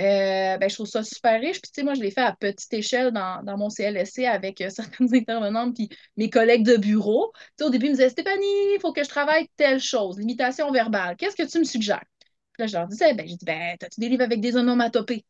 Euh, 0.00 0.56
ben, 0.58 0.68
je 0.70 0.74
trouve 0.76 0.86
ça 0.86 1.02
super 1.02 1.40
riche. 1.40 1.60
Puis, 1.60 1.72
tu 1.72 1.80
sais, 1.80 1.82
moi, 1.82 1.94
je 1.94 2.00
l'ai 2.00 2.12
fait 2.12 2.20
à 2.20 2.32
petite 2.32 2.72
échelle 2.72 3.10
dans, 3.10 3.42
dans 3.42 3.56
mon 3.58 3.68
CLSC 3.68 4.26
avec 4.26 4.60
euh, 4.60 4.70
certaines 4.70 5.12
intervenantes 5.14 5.74
puis 5.74 5.88
mes 6.16 6.30
collègues 6.30 6.64
de 6.64 6.76
bureau. 6.76 7.32
Tu 7.34 7.40
sais, 7.58 7.64
au 7.64 7.70
début, 7.70 7.86
ils 7.86 7.90
me 7.90 7.94
disaient 7.96 8.08
Stéphanie, 8.10 8.44
il 8.74 8.78
faut 8.80 8.92
que 8.92 9.02
je 9.02 9.08
travaille 9.08 9.48
telle 9.56 9.80
chose, 9.80 10.16
limitation 10.18 10.70
verbale. 10.70 11.16
Qu'est-ce 11.16 11.34
que 11.36 11.48
tu 11.50 11.58
me 11.58 11.64
suggères? 11.64 12.04
Puis 12.52 12.62
là, 12.62 12.66
je 12.68 12.76
leur 12.76 12.86
disais 12.88 13.12
ben, 13.14 13.26
j'ai 13.26 13.36
dit 13.36 13.44
ben, 13.44 13.76
as-tu 13.82 14.00
des 14.00 14.08
livres 14.08 14.22
avec 14.24 14.40
des 14.40 14.56
onomatopées? 14.56 15.24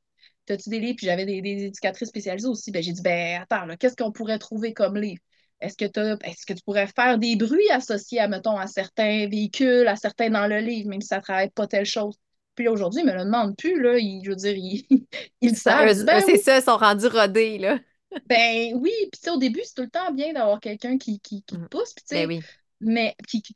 T'as-tu 0.49 0.70
des 0.70 0.80
livres? 0.80 0.96
Puis 0.96 1.07
j'avais 1.07 1.26
des, 1.26 1.42
des 1.42 1.64
éducatrices 1.64 2.09
spécialisées 2.09 2.49
aussi. 2.49 2.70
Ben, 2.70 2.82
j'ai 2.82 2.92
dit 2.92 3.03
ben, 3.03 3.42
attends, 3.42 3.66
qu'est-ce 3.76 3.96
qu'on 3.96 4.12
pourrait 4.12 4.38
trouver 4.38 4.72
comme 4.72 4.96
livre? 4.96 5.20
Est-ce 5.61 5.76
que, 5.76 5.84
est-ce 6.24 6.46
que 6.46 6.55
tu 6.55 6.62
pourrais 6.64 6.86
faire 6.86 7.18
des 7.18 7.36
bruits 7.36 7.70
associés, 7.70 8.20
à, 8.20 8.28
mettons, 8.28 8.57
à 8.57 8.66
certains 8.66 9.28
véhicules, 9.28 9.86
à 9.86 9.96
certains 9.96 10.30
dans 10.30 10.46
le 10.46 10.59
livre, 10.61 10.88
même 10.88 11.03
si 11.03 11.09
ça 11.09 11.16
ne 11.16 11.22
travaille 11.22 11.51
pas 11.51 11.66
telle 11.66 11.84
chose? 11.84 12.16
Puis 12.55 12.66
aujourd'hui, 12.66 13.03
ils 13.03 13.07
me 13.07 13.12
le 13.12 13.24
demandent 13.24 13.57
plus, 13.57 13.78
là. 13.80 13.99
je 13.99 14.30
veux 14.30 14.36
dire, 14.36 14.55
ils, 14.57 14.86
ils 15.42 15.57
savent. 15.57 16.05
Ben 16.05 16.22
c'est 16.24 16.38
ça, 16.38 16.59
ils 16.59 16.62
sont 16.62 16.78
rendus 16.78 17.09
rodés, 17.09 17.59
là. 17.59 17.78
ben 18.26 18.72
oui, 18.74 18.92
puis 19.12 19.30
au 19.30 19.36
début, 19.36 19.61
c'est 19.64 19.74
tout 19.74 19.82
le 19.82 19.90
temps 19.90 20.12
bien 20.12 20.32
d'avoir 20.32 20.61
quelqu'un 20.61 20.96
qui, 20.96 21.20
qui, 21.20 21.42
qui 21.42 21.59
mm. 21.59 21.68
pousse, 21.68 21.92
puis 21.92 22.05
tu 22.09 22.16
sais, 22.16 22.26
ben 22.26 22.38
oui. 22.38 22.44
mais 22.80 23.14
qui, 23.26 23.42
qui, 23.42 23.53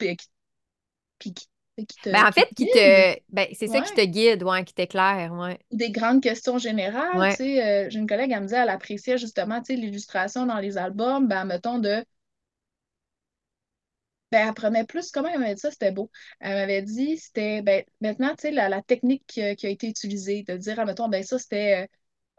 qui, 1.18 1.34
qui 1.76 1.96
te, 2.02 2.10
ben, 2.10 2.26
en 2.26 2.32
fait, 2.32 2.48
qui 2.54 2.66
te. 2.66 3.16
Ben, 3.30 3.48
c'est 3.54 3.68
ça 3.68 3.80
qui 3.80 3.94
te 3.94 4.04
guide, 4.04 4.42
ouais, 4.42 4.64
qui 4.64 4.74
t'éclaire. 4.74 5.32
Ouais. 5.32 5.58
Des 5.70 5.90
grandes 5.90 6.22
questions 6.22 6.58
générales. 6.58 7.16
euh, 7.16 7.86
J'ai 7.88 7.98
une 7.98 8.06
collègue, 8.06 8.30
elle 8.30 8.40
me 8.40 8.46
disait, 8.46 8.58
elle 8.58 8.68
appréciait 8.68 9.18
justement 9.18 9.60
l'illustration 9.68 10.46
dans 10.46 10.58
les 10.58 10.76
albums, 10.76 11.26
ben, 11.26 11.44
mettons, 11.44 11.78
de 11.78 12.04
ben, 14.32 14.48
elle 14.48 14.54
prenait 14.54 14.84
plus, 14.84 15.10
comment 15.10 15.28
elle 15.28 15.40
m'avait 15.40 15.54
dit 15.54 15.60
ça, 15.60 15.70
c'était 15.70 15.92
beau. 15.92 16.10
Elle 16.40 16.54
m'avait 16.54 16.80
dit, 16.80 17.18
c'était, 17.18 17.60
ben, 17.60 17.84
maintenant, 18.00 18.30
tu 18.30 18.42
sais, 18.42 18.50
la, 18.50 18.70
la, 18.70 18.80
technique 18.80 19.24
qui 19.26 19.42
a, 19.42 19.50
été 19.50 19.88
utilisée, 19.88 20.42
de 20.42 20.56
dire, 20.56 20.82
mettons, 20.86 21.08
ben, 21.08 21.22
ça, 21.22 21.38
c'était, 21.38 21.86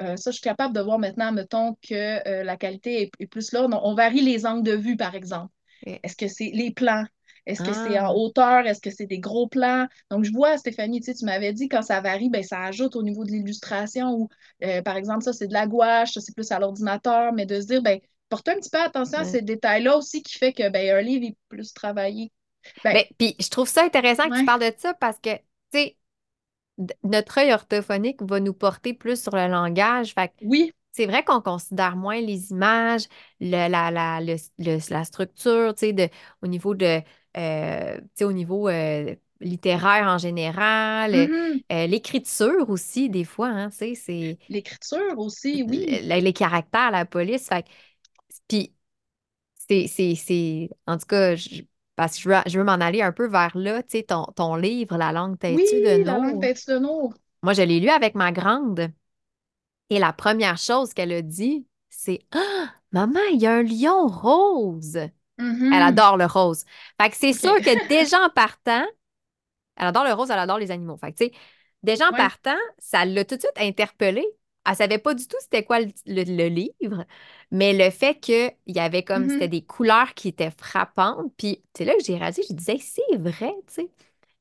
euh, 0.02 0.06
euh, 0.08 0.16
ça, 0.18 0.32
je 0.32 0.38
suis 0.38 0.42
capable 0.42 0.74
de 0.74 0.82
voir 0.82 0.98
maintenant, 0.98 1.32
mettons, 1.32 1.76
que 1.88 2.28
euh, 2.28 2.44
la 2.44 2.58
qualité 2.58 3.12
est, 3.20 3.28
plus 3.28 3.52
là. 3.52 3.68
on 3.72 3.94
varie 3.94 4.22
les 4.22 4.48
angles 4.48 4.64
de 4.64 4.76
vue, 4.76 4.98
par 4.98 5.14
exemple. 5.14 5.54
Est-ce 5.86 6.16
que 6.16 6.28
c'est 6.28 6.50
les 6.54 6.72
plans? 6.72 7.06
Est-ce 7.46 7.62
que 7.62 7.74
c'est 7.74 8.00
en 8.00 8.08
ah. 8.08 8.14
hauteur? 8.14 8.66
Est-ce 8.66 8.80
que 8.80 8.90
c'est 8.90 9.06
des 9.06 9.20
gros 9.20 9.48
plans? 9.48 9.88
Donc, 10.10 10.24
je 10.24 10.32
vois, 10.32 10.58
Stéphanie, 10.58 11.02
tu 11.02 11.06
sais, 11.06 11.14
tu 11.14 11.26
m'avais 11.26 11.52
dit, 11.52 11.68
quand 11.68 11.82
ça 11.82 12.00
varie, 12.00 12.30
ben, 12.30 12.44
ça 12.44 12.62
ajoute 12.62 12.96
au 12.96 13.04
niveau 13.04 13.26
de 13.26 13.32
l'illustration 13.32 14.14
ou, 14.14 14.30
par 14.86 14.96
exemple, 14.96 15.24
ça, 15.24 15.34
c'est 15.34 15.48
de 15.48 15.54
la 15.54 15.68
gouache, 15.68 16.14
ça, 16.14 16.22
c'est 16.22 16.34
plus 16.34 16.52
à 16.52 16.60
l'ordinateur, 16.60 17.34
mais 17.34 17.46
de 17.46 17.60
se 17.60 17.68
dire, 17.68 17.82
ben, 17.82 18.00
porter 18.30 18.52
un 18.52 18.56
petit 18.56 18.70
peu 18.70 18.82
attention 18.82 19.20
à 19.20 19.26
ces 19.26 19.42
détails-là 19.42 19.98
aussi 19.98 20.24
qui 20.24 20.38
fait 20.38 20.54
que 20.54 20.68
ben, 20.70 20.96
un 20.96 21.02
livre 21.02 21.26
est 21.26 21.38
plus 21.50 21.74
travaillé. 21.74 22.32
Ben, 22.84 22.94
ben, 22.94 23.04
puis 23.18 23.36
je 23.40 23.50
trouve 23.50 23.68
ça 23.68 23.84
intéressant 23.84 24.30
que 24.30 24.40
tu 24.40 24.46
parles 24.46 24.62
de 24.62 24.74
ça 24.78 24.94
parce 24.96 25.20
que, 25.20 25.36
tu 25.36 25.42
sais, 25.74 25.98
notre 27.04 27.38
œil 27.38 27.54
orthophonique 27.54 28.22
va 28.24 28.40
nous 28.40 28.54
porter 28.54 28.94
plus 28.94 29.22
sur 29.22 29.36
le 29.36 29.48
langage. 29.48 30.14
Fait 30.14 30.32
oui. 30.42 30.72
C'est 30.96 31.08
vrai 31.08 31.24
qu'on 31.24 31.42
considère 31.42 31.96
moins 31.96 32.22
les 32.22 32.52
images, 32.52 33.06
la, 33.40 33.68
la, 33.68 33.92
la, 33.92 35.04
structure, 35.04 35.74
tu 35.74 35.88
sais, 35.88 36.12
au 36.44 36.48
niveau 36.48 36.76
de, 36.76 37.02
euh, 37.38 37.98
au 38.22 38.32
niveau 38.32 38.68
euh, 38.70 39.16
littéraire 39.40 40.08
en 40.08 40.18
général, 40.18 41.14
mm-hmm. 41.14 41.64
euh, 41.72 41.88
l'écriture 41.88 42.70
aussi, 42.70 43.10
des 43.10 43.24
fois, 43.24 43.48
hein, 43.48 43.70
c'est... 43.72 44.38
L'écriture 44.50 45.18
aussi, 45.18 45.66
oui. 45.68 46.00
Les, 46.04 46.34
caractères, 46.34 46.92
la 46.92 47.06
police, 47.06 47.48
fait 47.48 47.66
puis, 48.48 49.88
c'est, 49.88 50.70
en 50.88 50.98
tout 50.98 51.06
cas, 51.06 51.36
parce 51.96 52.18
que 52.18 52.22
je 52.22 52.30
veux, 52.30 52.36
je 52.48 52.58
veux 52.60 52.66
m'en 52.66 52.74
aller 52.74 53.02
un 53.02 53.12
peu 53.12 53.28
vers 53.28 53.58
là, 53.58 53.82
tu 53.84 53.98
sais, 53.98 54.04
ton, 54.04 54.26
ton 54.36 54.56
livre, 54.56 54.98
La 54.98 55.12
langue 55.12 55.40
têtue 55.40 55.62
oui, 55.72 55.82
de 55.82 56.04
La 56.04 56.18
langue 56.18 56.42
têtue 56.42 56.72
de 56.72 56.80
Nour. 56.80 57.14
Moi, 57.42 57.54
je 57.54 57.62
l'ai 57.62 57.80
lu 57.80 57.90
avec 57.90 58.16
ma 58.16 58.32
grande. 58.32 58.92
Et 59.90 60.00
la 60.00 60.14
première 60.14 60.58
chose 60.58 60.94
qu'elle 60.94 61.12
a 61.12 61.22
dit, 61.22 61.66
c'est 61.90 62.22
Ah, 62.32 62.74
maman, 62.92 63.20
il 63.32 63.42
y 63.42 63.48
a 63.48 63.54
un 63.54 63.64
lion 63.64 64.08
rose. 64.08 65.00
Elle 65.38 65.46
mm-hmm. 65.46 65.82
adore 65.82 66.18
le 66.18 66.26
rose. 66.26 66.64
Fait 67.02 67.10
que 67.10 67.16
c'est 67.16 67.34
sûr 67.34 67.56
que 67.58 67.88
déjà 67.90 68.20
en 68.20 68.30
partant, 68.30 68.86
elle 69.76 69.88
adore 69.88 70.04
le 70.04 70.14
rose, 70.14 70.30
elle 70.30 70.40
adore 70.40 70.60
les 70.60 70.72
animaux. 70.72 70.98
Fait 70.98 71.12
que, 71.12 71.18
tu 71.18 71.26
sais, 71.26 71.32
déjà 71.82 72.10
en 72.10 72.14
partant, 72.14 72.58
ça 72.78 73.06
l'a 73.06 73.26
tout 73.26 73.36
de 73.36 73.42
suite 73.42 73.58
interpellée. 73.58 74.28
Elle 74.66 74.76
savait 74.76 74.98
pas 74.98 75.14
du 75.14 75.28
tout 75.28 75.36
c'était 75.42 75.64
quoi 75.64 75.80
le, 75.82 76.48
livre, 76.48 77.06
mais 77.52 77.74
le 77.74 77.90
fait 77.90 78.18
qu'il 78.18 78.56
y 78.68 78.80
avait 78.80 79.04
comme, 79.04 79.30
c'était 79.30 79.48
mm-hmm. 79.48 79.50
des 79.50 79.66
couleurs 79.66 80.14
qui 80.14 80.30
étaient 80.30 80.52
frappantes, 80.52 81.34
puis 81.38 81.62
c'est 81.76 81.84
là 81.84 81.94
que 81.96 82.04
j'ai 82.04 82.16
réalisé, 82.16 82.44
je 82.50 82.54
disais, 82.54 82.78
c'est 82.80 83.18
vrai, 83.18 83.54
tu 83.68 83.74
sais, 83.74 83.90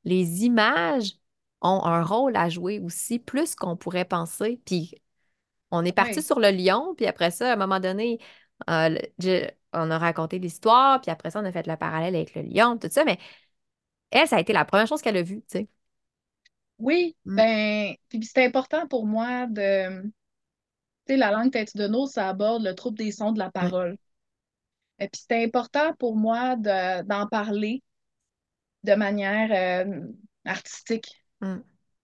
les 0.05 0.45
images 0.45 1.15
ont 1.61 1.85
un 1.85 2.05
rôle 2.05 2.37
à 2.37 2.49
jouer 2.49 2.79
aussi, 2.79 3.19
plus 3.19 3.57
qu'on 3.57 3.77
pourrait 3.77 4.05
penser, 4.05 4.61
puis 4.65 4.95
on 5.73 5.85
est 5.85 5.93
parti 5.93 6.23
sur 6.23 6.39
le 6.39 6.51
lion, 6.51 6.95
puis 6.97 7.07
après 7.07 7.31
ça, 7.33 7.51
à 7.51 7.55
un 7.55 7.57
moment 7.57 7.81
donné, 7.81 8.21
euh, 8.71 8.97
on 9.73 9.91
a 9.91 9.99
raconté 9.99 10.39
l'histoire, 10.39 11.01
puis 11.01 11.11
après 11.11 11.31
ça, 11.31 11.41
on 11.41 11.45
a 11.45 11.53
fait 11.53 11.67
le 11.67 11.77
parallèle 11.77 12.15
avec 12.15 12.35
le 12.35 12.43
lion, 12.43 12.79
tout 12.79 12.89
ça, 12.91 13.05
mais 13.05 13.19
elle, 14.11 14.29
ça 14.29 14.37
a 14.37 14.41
été 14.41 14.53
la 14.53 14.65
première 14.65 14.87
chose 14.87 15.03
qu'elle 15.03 15.17
a 15.17 15.23
vue, 15.23 15.43
tu 15.43 15.59
sais. 15.59 15.69
Oui, 16.79 17.17
mm. 17.25 17.37
ben, 17.37 17.95
puis 18.09 18.25
c'est 18.25 18.45
important 18.45 18.87
pour 18.87 19.07
moi 19.07 19.47
de. 19.47 20.03
Tu 21.07 21.15
sais, 21.15 21.17
la 21.17 21.31
langue 21.31 21.53
tête 21.53 21.77
de 21.77 21.87
nos, 21.87 22.07
ça 22.07 22.29
aborde 22.29 22.65
le 22.65 22.75
trouble 22.75 22.99
des 22.99 23.13
sons 23.13 23.33
de 23.33 23.39
la 23.39 23.51
parole. 23.51 23.97
Et 24.99 25.09
puis 25.09 25.23
c'est 25.29 25.45
important 25.45 25.95
pour 25.95 26.17
moi 26.17 26.57
d'en 26.57 27.27
parler 27.29 27.83
de 28.85 28.95
manière 28.95 29.87
euh, 29.87 30.07
artistique. 30.45 31.25
Mm. 31.41 31.59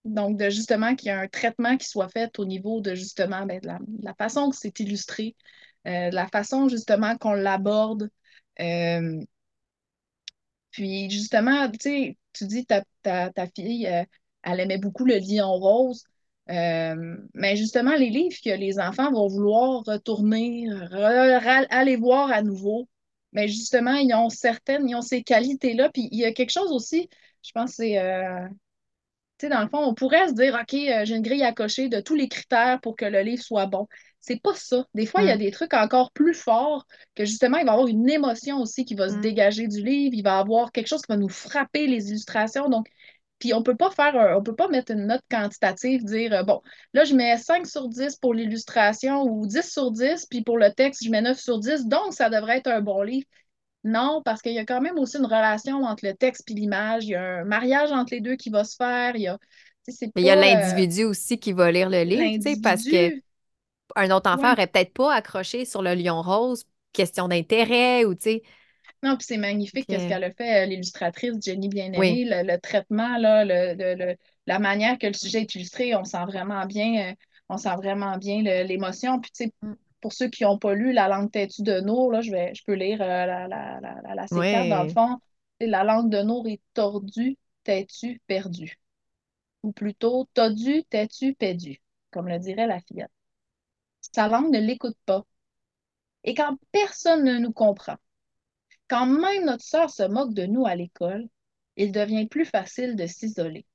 Donc, 0.05 0.39
de 0.39 0.49
justement 0.49 0.95
qu'il 0.95 1.09
y 1.09 1.11
ait 1.11 1.19
un 1.19 1.29
traitement 1.29 1.77
qui 1.77 1.87
soit 1.87 2.09
fait 2.09 2.39
au 2.39 2.45
niveau 2.45 2.81
de 2.81 2.95
justement 2.95 3.45
ben, 3.47 3.61
de, 3.61 3.69
la, 4.03 4.15
façon 4.15 4.49
que 4.51 4.57
c'est 4.57 4.81
illustré, 4.81 5.37
euh, 5.87 6.11
la 6.11 6.26
façon 6.29 6.68
justement 6.68 7.16
qu'on 7.16 7.33
l'aborde. 7.33 8.11
Euh, 8.61 9.20
puis 10.70 11.11
justement, 11.11 11.70
tu 11.70 11.79
sais, 11.81 12.18
tu 12.33 12.47
dis 12.47 12.66
ta, 12.66 12.83
ta, 13.03 13.47
fille, 13.55 13.89
elle 14.43 14.61
aimait 14.61 14.79
beaucoup 14.79 15.05
le 15.05 15.18
lion 15.18 15.53
rose. 15.53 16.05
Euh, 16.51 17.16
mais 17.35 17.57
justement, 17.57 17.95
les 17.95 18.11
livres 18.11 18.39
que 18.43 18.51
les 18.51 18.79
enfants 18.79 19.12
vont 19.12 19.29
vouloir 19.29 19.83
retourner, 19.85 20.66
aller 21.70 21.97
voir 21.97 22.31
à 22.33 22.43
nouveau, 22.43 22.89
mais 23.33 23.49
justement, 23.49 23.95
ils 23.95 24.14
ont 24.14 24.31
certaines, 24.31 24.89
ils 24.89 24.95
ont 24.95 25.03
ces 25.03 25.22
qualités-là. 25.22 25.91
Puis 25.93 26.09
il 26.11 26.18
y 26.18 26.24
a 26.24 26.33
quelque 26.33 26.51
chose 26.51 26.72
aussi, 26.72 27.09
je 27.43 27.53
pense, 27.53 27.72
c'est, 27.72 27.99
euh, 27.99 28.49
sais, 29.47 29.49
dans 29.49 29.62
le 29.62 29.68
fond, 29.68 29.78
on 29.78 29.95
pourrait 29.95 30.28
se 30.28 30.34
dire, 30.34 30.55
OK, 30.55 30.74
euh, 30.74 31.05
j'ai 31.05 31.16
une 31.16 31.22
grille 31.22 31.45
à 31.45 31.53
cocher 31.53 31.89
de 31.89 32.01
tous 32.01 32.14
les 32.14 32.28
critères 32.28 32.80
pour 32.80 32.97
que 32.97 33.05
le 33.05 33.20
livre 33.20 33.43
soit 33.43 33.66
bon. 33.66 33.86
C'est 34.20 34.41
pas 34.43 34.55
ça. 34.55 34.84
Des 34.95 35.07
fois, 35.07 35.22
il 35.22 35.28
y 35.28 35.30
a 35.30 35.36
mm. 35.36 35.39
des 35.39 35.51
trucs 35.51 35.74
encore 35.74 36.12
plus 36.12 36.34
forts 36.34 36.86
que 37.14 37.24
justement, 37.24 37.59
il 37.59 37.64
va 37.64 37.72
y 37.72 37.74
avoir 37.74 37.89
une 37.89 38.09
émotion 38.11 38.61
aussi 38.61 38.84
qui 38.84 38.95
va 38.95 39.09
se 39.09 39.16
mm. 39.16 39.20
dégager 39.20 39.68
du 39.68 39.82
livre. 39.82 40.14
Il 40.14 40.22
va 40.22 40.36
y 40.36 40.41
avoir 40.41 40.72
quelque 40.72 40.89
chose 40.89 41.03
qui 41.03 41.12
va 41.12 41.16
nous 41.16 41.28
frapper 41.28 41.86
les 41.86 42.11
illustrations. 42.11 42.68
Donc, 42.68 42.86
puis 43.39 43.55
on 43.55 43.62
peut 43.62 43.76
pas 43.76 43.91
faire 43.91 44.36
on 44.36 44.43
peut 44.43 44.55
pas 44.55 44.68
mettre 44.68 44.93
une 44.93 45.07
note 45.07 45.22
quantitative, 45.30 46.05
dire 46.05 46.32
euh, 46.32 46.43
bon, 46.43 46.61
là 46.93 47.05
je 47.05 47.14
mets 47.14 47.36
5 47.36 47.66
sur 47.66 47.89
10 47.89 48.16
pour 48.16 48.34
l'illustration 48.34 49.22
ou 49.22 49.47
10 49.47 49.62
sur 49.70 49.93
10, 49.93 50.26
puis 50.26 50.43
pour 50.43 50.59
le 50.59 50.72
texte, 50.72 51.05
je 51.05 51.11
mets 51.11 51.22
9 51.22 51.39
sur 51.39 51.59
10, 51.61 51.86
donc 51.86 52.12
ça 52.14 52.30
devrait 52.30 52.59
être 52.59 52.66
un 52.68 52.80
bon 52.80 53.03
livre. 53.03 53.26
Non, 53.85 54.22
parce 54.24 54.43
qu'il 54.43 54.53
y 54.53 54.59
a 54.59 54.64
quand 54.64 54.81
même 54.81 54.99
aussi 54.99 55.18
une 55.18 55.26
relation 55.26 55.85
entre 55.85 56.05
le 56.05 56.14
texte 56.14 56.51
et 56.51 56.55
l'image. 56.55 57.05
Il 57.05 57.11
y 57.11 57.14
a 57.14 57.41
un 57.41 57.45
mariage 57.45 57.93
entre 57.93 58.12
les 58.12 58.20
deux 58.20 58.37
qui 58.37 58.51
va 58.51 58.64
se 58.64 58.76
faire. 58.76 59.14
Il 59.16 59.22
y 59.22 59.29
a, 59.29 59.39
il 60.16 60.22
y 60.22 60.31
a 60.31 60.37
l'individu 60.37 61.05
aussi 61.05 61.39
qui 61.39 61.53
va 61.53 61.70
lire 61.70 61.89
le 61.89 62.03
livre, 62.03 62.61
parce 62.62 62.85
que 62.85 63.20
un 63.97 64.11
autre 64.11 64.31
enfant 64.31 64.51
n'aurait 64.51 64.66
peut-être 64.66 64.93
pas 64.93 65.14
accroché 65.14 65.64
sur 65.64 65.83
le 65.83 65.95
lion 65.95 66.20
rose, 66.20 66.64
question 66.93 67.29
d'intérêt 67.29 68.05
ou 68.05 68.14
tu 68.14 68.22
sais. 68.22 68.43
Non, 69.03 69.16
puis 69.16 69.26
c'est 69.29 69.39
magnifique 69.39 69.87
ce 69.89 70.09
qu'elle 70.09 70.24
a 70.24 70.33
fait, 70.33 70.64
euh, 70.64 70.66
l'illustratrice 70.66 71.35
Jenny 71.41 71.68
Bien-Aimée, 71.68 72.26
le, 72.29 72.57
traitement, 72.59 73.16
là, 73.16 73.45
le, 73.45 74.16
la 74.47 74.59
manière 74.59 74.99
que 74.99 75.07
le 75.07 75.12
sujet 75.12 75.43
est 75.43 75.55
illustré, 75.55 75.95
on 75.95 76.05
sent 76.05 76.24
vraiment 76.26 76.66
bien, 76.66 77.11
euh, 77.11 77.14
on 77.49 77.59
sent 77.59 77.76
vraiment 77.76 78.16
bien 78.16 78.43
l'émotion. 78.64 79.20
Puis 79.20 79.31
tu 79.31 79.45
sais, 79.45 79.53
mm. 79.62 79.74
Pour 80.01 80.13
ceux 80.13 80.29
qui 80.29 80.45
n'ont 80.45 80.59
pas 80.59 80.75
lu 80.75 80.93
La 80.93 81.09
langue 81.09 81.31
têtue 81.31 81.63
de 81.63 81.81
Nour, 81.81 82.13
là, 82.13 82.21
je, 82.21 82.31
vais, 82.31 82.55
je 82.55 82.63
peux 82.65 82.75
lire 82.75 83.01
euh, 83.03 83.27
la, 83.27 83.49
la, 83.49 83.81
la, 83.81 84.15
la 84.15 84.27
C4 84.27 84.69
dans 84.69 84.83
le 84.85 84.89
fond. 84.91 85.19
La 85.61 85.85
langue 85.85 86.11
de 86.11 86.23
Nour 86.23 86.49
est 86.49 86.61
tordue, 86.75 87.37
têtue, 87.65 88.21
perdue. 88.27 88.79
Ou 89.63 89.73
plutôt, 89.73 90.29
tordue, 90.35 90.85
têtue, 90.85 91.35
perdue, 91.35 91.81
comme 92.11 92.29
le 92.29 92.39
dirait 92.39 92.67
la 92.67 92.81
fillette. 92.81 93.11
Sa 94.15 94.29
langue 94.29 94.53
ne 94.53 94.61
l'écoute 94.61 94.97
pas. 95.05 95.25
Et 96.25 96.35
quand 96.35 96.57
personne 96.73 97.25
ne 97.25 97.39
nous 97.39 97.53
comprend, 97.53 97.97
quand 98.89 99.07
même 99.07 99.45
notre 99.45 99.65
sœur 99.65 99.91
se 99.91 100.03
moque 100.03 100.35
de 100.35 100.47
nous 100.47 100.67
à 100.67 100.75
l'école, 100.75 101.29
il 101.77 101.93
devient 101.93 102.27
plus 102.27 102.45
facile 102.45 102.97
de 102.97 103.07
s'isoler. 103.07 103.67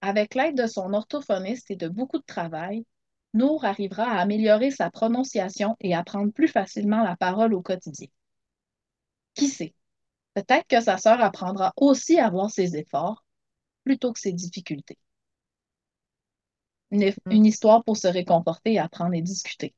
Avec 0.00 0.34
l'aide 0.34 0.56
de 0.56 0.66
son 0.66 0.92
orthophoniste 0.94 1.70
et 1.70 1.76
de 1.76 1.88
beaucoup 1.88 2.18
de 2.18 2.24
travail, 2.24 2.84
Nour 3.34 3.64
arrivera 3.66 4.04
à 4.04 4.20
améliorer 4.22 4.70
sa 4.70 4.90
prononciation 4.90 5.76
et 5.80 5.94
à 5.94 6.02
prendre 6.02 6.32
plus 6.32 6.48
facilement 6.48 7.02
la 7.04 7.16
parole 7.16 7.52
au 7.54 7.60
quotidien. 7.60 8.08
Qui 9.34 9.48
sait? 9.48 9.74
Peut-être 10.34 10.66
que 10.68 10.80
sa 10.80 10.98
sœur 10.98 11.20
apprendra 11.22 11.72
aussi 11.76 12.18
à 12.20 12.30
voir 12.30 12.50
ses 12.50 12.76
efforts 12.76 13.24
plutôt 13.84 14.12
que 14.12 14.20
ses 14.20 14.32
difficultés. 14.32 14.98
une, 16.92 17.12
Mm. 17.26 17.38
une 17.38 17.44
histoire 17.44 17.82
pour 17.82 17.96
se 17.96 18.06
réconforter, 18.06 18.78
apprendre 18.78 19.14
et 19.14 19.20
discuter. 19.22 19.74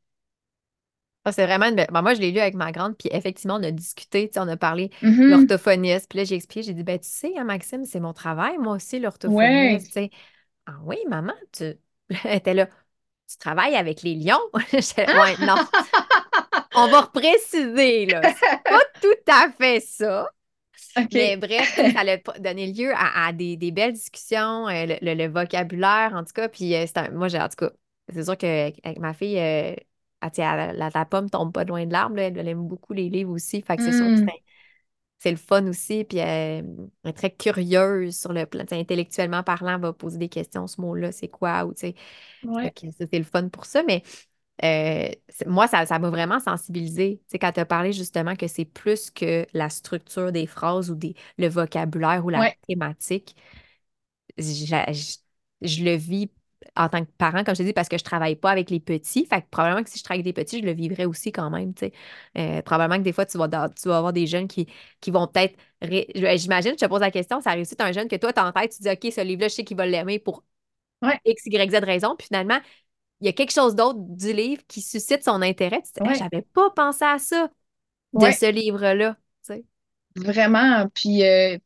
Ah, 1.27 1.33
c'est 1.33 1.47
vraiment 1.47 1.67
une 1.67 1.75
belle- 1.77 1.89
ben, 1.91 2.03
moi, 2.03 2.13
je 2.15 2.21
l'ai 2.21 2.33
lu 2.33 2.39
avec 2.39 2.55
ma 2.55 2.71
grande, 2.71 2.97
puis 2.99 3.09
effectivement, 3.13 3.55
on 3.57 3.63
a 3.63 3.71
discuté, 3.71 4.31
on 4.37 4.47
a 4.47 4.57
parlé 4.59 4.91
Mhm. 5.03 5.25
l'orthophoniste, 5.27 6.09
puis 6.11 6.19
là, 6.19 6.25
j'ai 6.25 6.35
expliqué, 6.35 6.63
j'ai 6.63 6.75
dit, 6.75 6.83
ben, 6.83 6.99
tu 6.99 7.09
sais, 7.09 7.33
hein, 7.39 7.45
Maxime, 7.45 7.85
c'est 7.87 8.01
mon 8.01 8.13
travail, 8.13 8.59
moi 8.59 8.75
aussi, 8.77 9.01
l'orthophoniste. 9.01 10.03
Ah 10.67 10.79
oui, 10.85 10.99
maman, 11.09 11.35
tu... 11.53 11.75
Était 12.27 12.55
là, 12.55 12.69
tu 13.29 13.37
travailles 13.39 13.77
avec 13.77 14.03
les 14.03 14.15
lions? 14.15 14.41
Là, 14.73 14.81
ouais, 15.13 15.37
non, 15.39 15.59
on 16.75 16.89
va 16.89 17.03
repréciser, 17.03 18.07
là, 18.07 18.27
c'est 18.29 18.63
pas 18.69 18.81
tout 19.01 19.09
à 19.33 19.51
fait 19.53 19.81
ça. 19.81 20.31
Mais 21.13 21.37
bref, 21.37 21.81
ça 21.93 22.01
a 22.01 22.39
donné 22.41 22.73
lieu 22.73 22.93
à, 22.95 23.27
à 23.29 23.33
des, 23.33 23.57
des 23.57 23.73
belles 23.73 23.95
discussions, 23.95 24.69
euh, 24.69 24.87
le, 24.87 24.97
le- 25.03 25.15
le 25.15 25.29
vocabulaire, 25.29 26.13
en 26.15 26.25
tout 26.25 26.33
cas. 26.35 26.49
Puis 26.49 26.75
euh, 26.77 26.87
un- 26.97 27.11
moi, 27.11 27.29
j'ai, 27.29 27.41
en 27.41 27.49
tout 27.49 27.57
cas, 27.57 27.71
c'est 28.13 28.25
sûr 28.25 28.37
qu'avec 28.39 28.99
ma 28.99 29.15
fille, 29.15 29.39
euh, 29.39 29.75
la, 30.39 30.73
la 30.91 31.07
pomme 31.07 31.31
tombe 31.31 31.53
pas 31.53 31.65
loin 31.65 31.87
de 31.87 31.93
l'arbre. 31.93 32.17
là. 32.17 32.25
Elle, 32.25 32.39
elle 32.39 32.49
aime 32.49 32.67
beaucoup 32.69 32.93
les 32.95 33.09
livres 33.11 33.33
aussi. 33.33 33.63
Fait 33.63 33.77
que 33.79 33.83
c'est 33.85 33.93
sûr 33.93 34.11
que 34.13 34.19
Mm. 34.19 34.29
C'est 35.19 35.31
le 35.31 35.37
fun 35.37 35.67
aussi. 35.69 36.05
Puis 36.05 36.21
euh, 36.21 36.25
elle 37.05 37.11
est 37.11 37.13
très 37.13 37.31
curieuse 37.35 38.17
sur 38.19 38.33
le 38.33 38.47
plan, 38.47 38.65
intellectuellement 38.71 39.43
parlant, 39.43 39.75
elle 39.77 39.81
va 39.81 39.93
poser 39.93 40.19
des 40.19 40.29
questions, 40.29 40.67
ce 40.67 40.81
mot-là, 40.81 41.13
c'est 41.13 41.29
quoi? 41.29 41.65
Ou, 41.67 41.75
tu 41.75 41.81
sais, 41.81 41.95
Ouais. 42.43 42.75
c'est 43.11 43.19
le 43.19 43.25
fun 43.25 43.49
pour 43.49 43.65
ça. 43.67 43.83
Mais 43.85 44.03
euh, 44.65 45.09
moi, 45.47 45.69
ça, 45.69 45.87
ça 45.87 45.99
m'a 45.99 46.11
vraiment 46.11 46.41
sensibilisée. 46.41 47.19
Tu 47.27 47.33
sais, 47.33 47.39
quand 47.39 47.53
tu 47.53 47.61
as 47.61 47.67
parlé 47.67 47.93
justement 47.93 48.37
que 48.37 48.49
c'est 48.49 48.65
plus 48.67 49.11
que 49.11 49.47
la 49.55 49.71
structure 49.71 50.33
des 50.33 50.47
phrases 50.47 50.91
ou 50.91 50.95
des, 50.97 51.15
le 51.39 51.49
vocabulaire 51.49 52.25
ou 52.25 52.31
la 52.31 52.45
Ouais. 52.45 52.59
thématique, 52.69 53.37
je, 54.39 54.75
je 55.63 55.85
le 55.85 55.95
vis 55.97 56.31
en 56.77 56.89
tant 56.89 57.05
que 57.05 57.11
parent, 57.19 57.45
comme 57.45 57.55
je 57.55 57.61
te 57.61 57.67
dis, 57.67 57.73
parce 57.73 57.89
que 57.89 57.99
je 57.99 58.05
travaille 58.05 58.37
pas 58.37 58.51
avec 58.51 58.71
les 58.71 58.81
petits. 58.81 59.27
Fait 59.27 59.43
que 59.43 59.47
probablement 59.51 59.83
que 59.85 59.91
si 59.91 59.99
je 59.99 60.05
travaille 60.05 60.21
avec 60.23 60.35
des 60.35 60.43
petits, 60.43 60.61
je 60.61 60.65
le 60.65 60.73
vivrais 60.73 61.05
aussi 61.05 61.33
quand 61.33 61.51
même, 61.51 61.75
tu 61.75 61.87
sais. 61.87 61.93
Euh, 62.39 62.63
probablement 62.63 62.99
que 62.99 63.05
des 63.05 63.13
fois, 63.13 63.27
tu 63.27 63.39
vas, 63.39 63.49
tu 63.71 63.89
vas 63.89 63.99
avoir 63.99 64.13
des 64.13 64.27
jeunes 64.27 64.49
qui, 64.49 64.67
qui 65.01 65.11
vont 65.11 65.27
peut-être... 65.29 65.57
ré- 65.83 66.09
je- 66.15 66.37
J'imagine, 66.37 66.73
je 66.73 66.85
te 66.85 66.87
pose 66.87 67.01
la 67.01 67.11
question, 67.13 67.41
ça 67.41 67.53
réussit 67.53 67.81
un 67.81 67.93
jeune 67.93 68.09
que 68.09 68.17
toi, 68.17 68.33
t'as 68.33 68.47
en 68.49 68.53
tête, 68.53 68.73
tu 68.77 68.83
dis, 68.83 68.91
OK, 68.91 69.13
ce 69.13 69.21
livre-là, 69.23 69.49
je 69.49 69.55
sais 69.55 69.65
qu'il 69.65 69.77
va 69.77 69.87
l'aimer 69.87 70.19
pour 70.19 70.45
Ouais. 71.03 71.21
X, 71.25 71.47
Y, 71.47 71.71
Z 71.73 71.85
raison. 71.85 72.17
Puis 72.17 72.27
finalement, 72.29 72.61
il 73.21 73.27
y 73.27 73.31
a 73.31 73.33
quelque 73.33 73.53
chose 73.53 73.75
d'autre 73.77 73.99
du 74.01 74.33
livre 74.33 74.63
qui 74.69 74.83
suscite 74.83 75.25
son 75.25 75.43
intérêt. 75.43 75.83
Tu 75.83 75.93
dis, 75.95 76.01
Hey, 76.05 76.17
j'avais 76.17 76.43
pas 76.43 76.71
pensé 76.71 77.05
à 77.05 77.19
ça 77.19 77.51
de 78.15 78.27
Ouais. 78.27 78.33
ce 78.33 78.51
livre-là. 78.51 79.17
tu. 79.47 79.65
Vraiment. 80.17 80.89
Puis, 80.95 81.25
euh, 81.25 81.59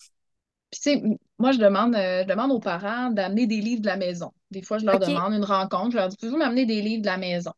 puis, 0.71 0.81
tu 0.81 0.93
sais, 0.93 1.03
moi, 1.39 1.53
je 1.53 1.59
demande, 1.59 1.95
euh, 1.97 2.23
je 2.25 2.29
demande 2.29 2.53
aux 2.53 2.61
parents 2.61 3.11
d'amener 3.11 3.47
des 3.49 3.61
livres 3.61 3.83
de 3.83 3.87
la 3.89 3.97
maison. 3.99 4.33
Des 4.51 4.63
fois, 4.63 4.79
je 4.79 4.87
leur 4.87 4.99
demande 4.99 5.35
une 5.35 5.45
rencontre. 5.45 5.93
Je 5.93 5.97
leur 5.97 6.09
dis, 6.09 6.17
pouvez-vous 6.17 6.39
m'amener 6.39 6.67
des 6.67 6.83
livres 6.83 7.03
de 7.03 7.07
la 7.07 7.19
maison? 7.19 7.53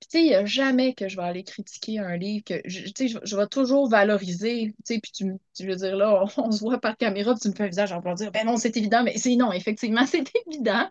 Puis, 0.00 0.08
tu 0.10 0.18
sais, 0.18 0.24
il 0.24 0.28
n'y 0.28 0.34
a 0.34 0.46
jamais 0.46 0.94
que 0.94 1.08
je 1.08 1.16
vais 1.16 1.22
aller 1.24 1.44
critiquer 1.44 1.98
un 2.00 2.16
livre 2.16 2.44
que, 2.44 2.54
je, 2.66 2.84
tu 2.86 2.92
sais, 2.96 3.08
je, 3.08 3.18
je 3.24 3.36
vais 3.36 3.46
toujours 3.48 3.88
valoriser. 3.88 4.68
Tu 4.86 4.94
sais, 4.94 5.00
puis 5.00 5.12
tu, 5.12 5.26
tu 5.54 5.66
veux 5.66 5.76
dire, 5.76 5.96
là, 5.96 6.24
on, 6.38 6.42
on 6.48 6.52
se 6.52 6.60
voit 6.60 6.80
par 6.80 6.96
caméra, 6.96 7.32
puis 7.34 7.40
tu 7.42 7.48
me 7.50 7.54
fais 7.54 7.64
un 7.64 7.68
visage, 7.68 7.92
va 7.94 8.14
dire, 8.14 8.32
ben 8.32 8.46
non, 8.46 8.56
c'est 8.56 8.76
évident, 8.76 9.02
mais 9.04 9.18
c'est 9.18 9.36
non, 9.36 9.52
effectivement, 9.52 10.06
c'est 10.08 10.24
évident. 10.48 10.88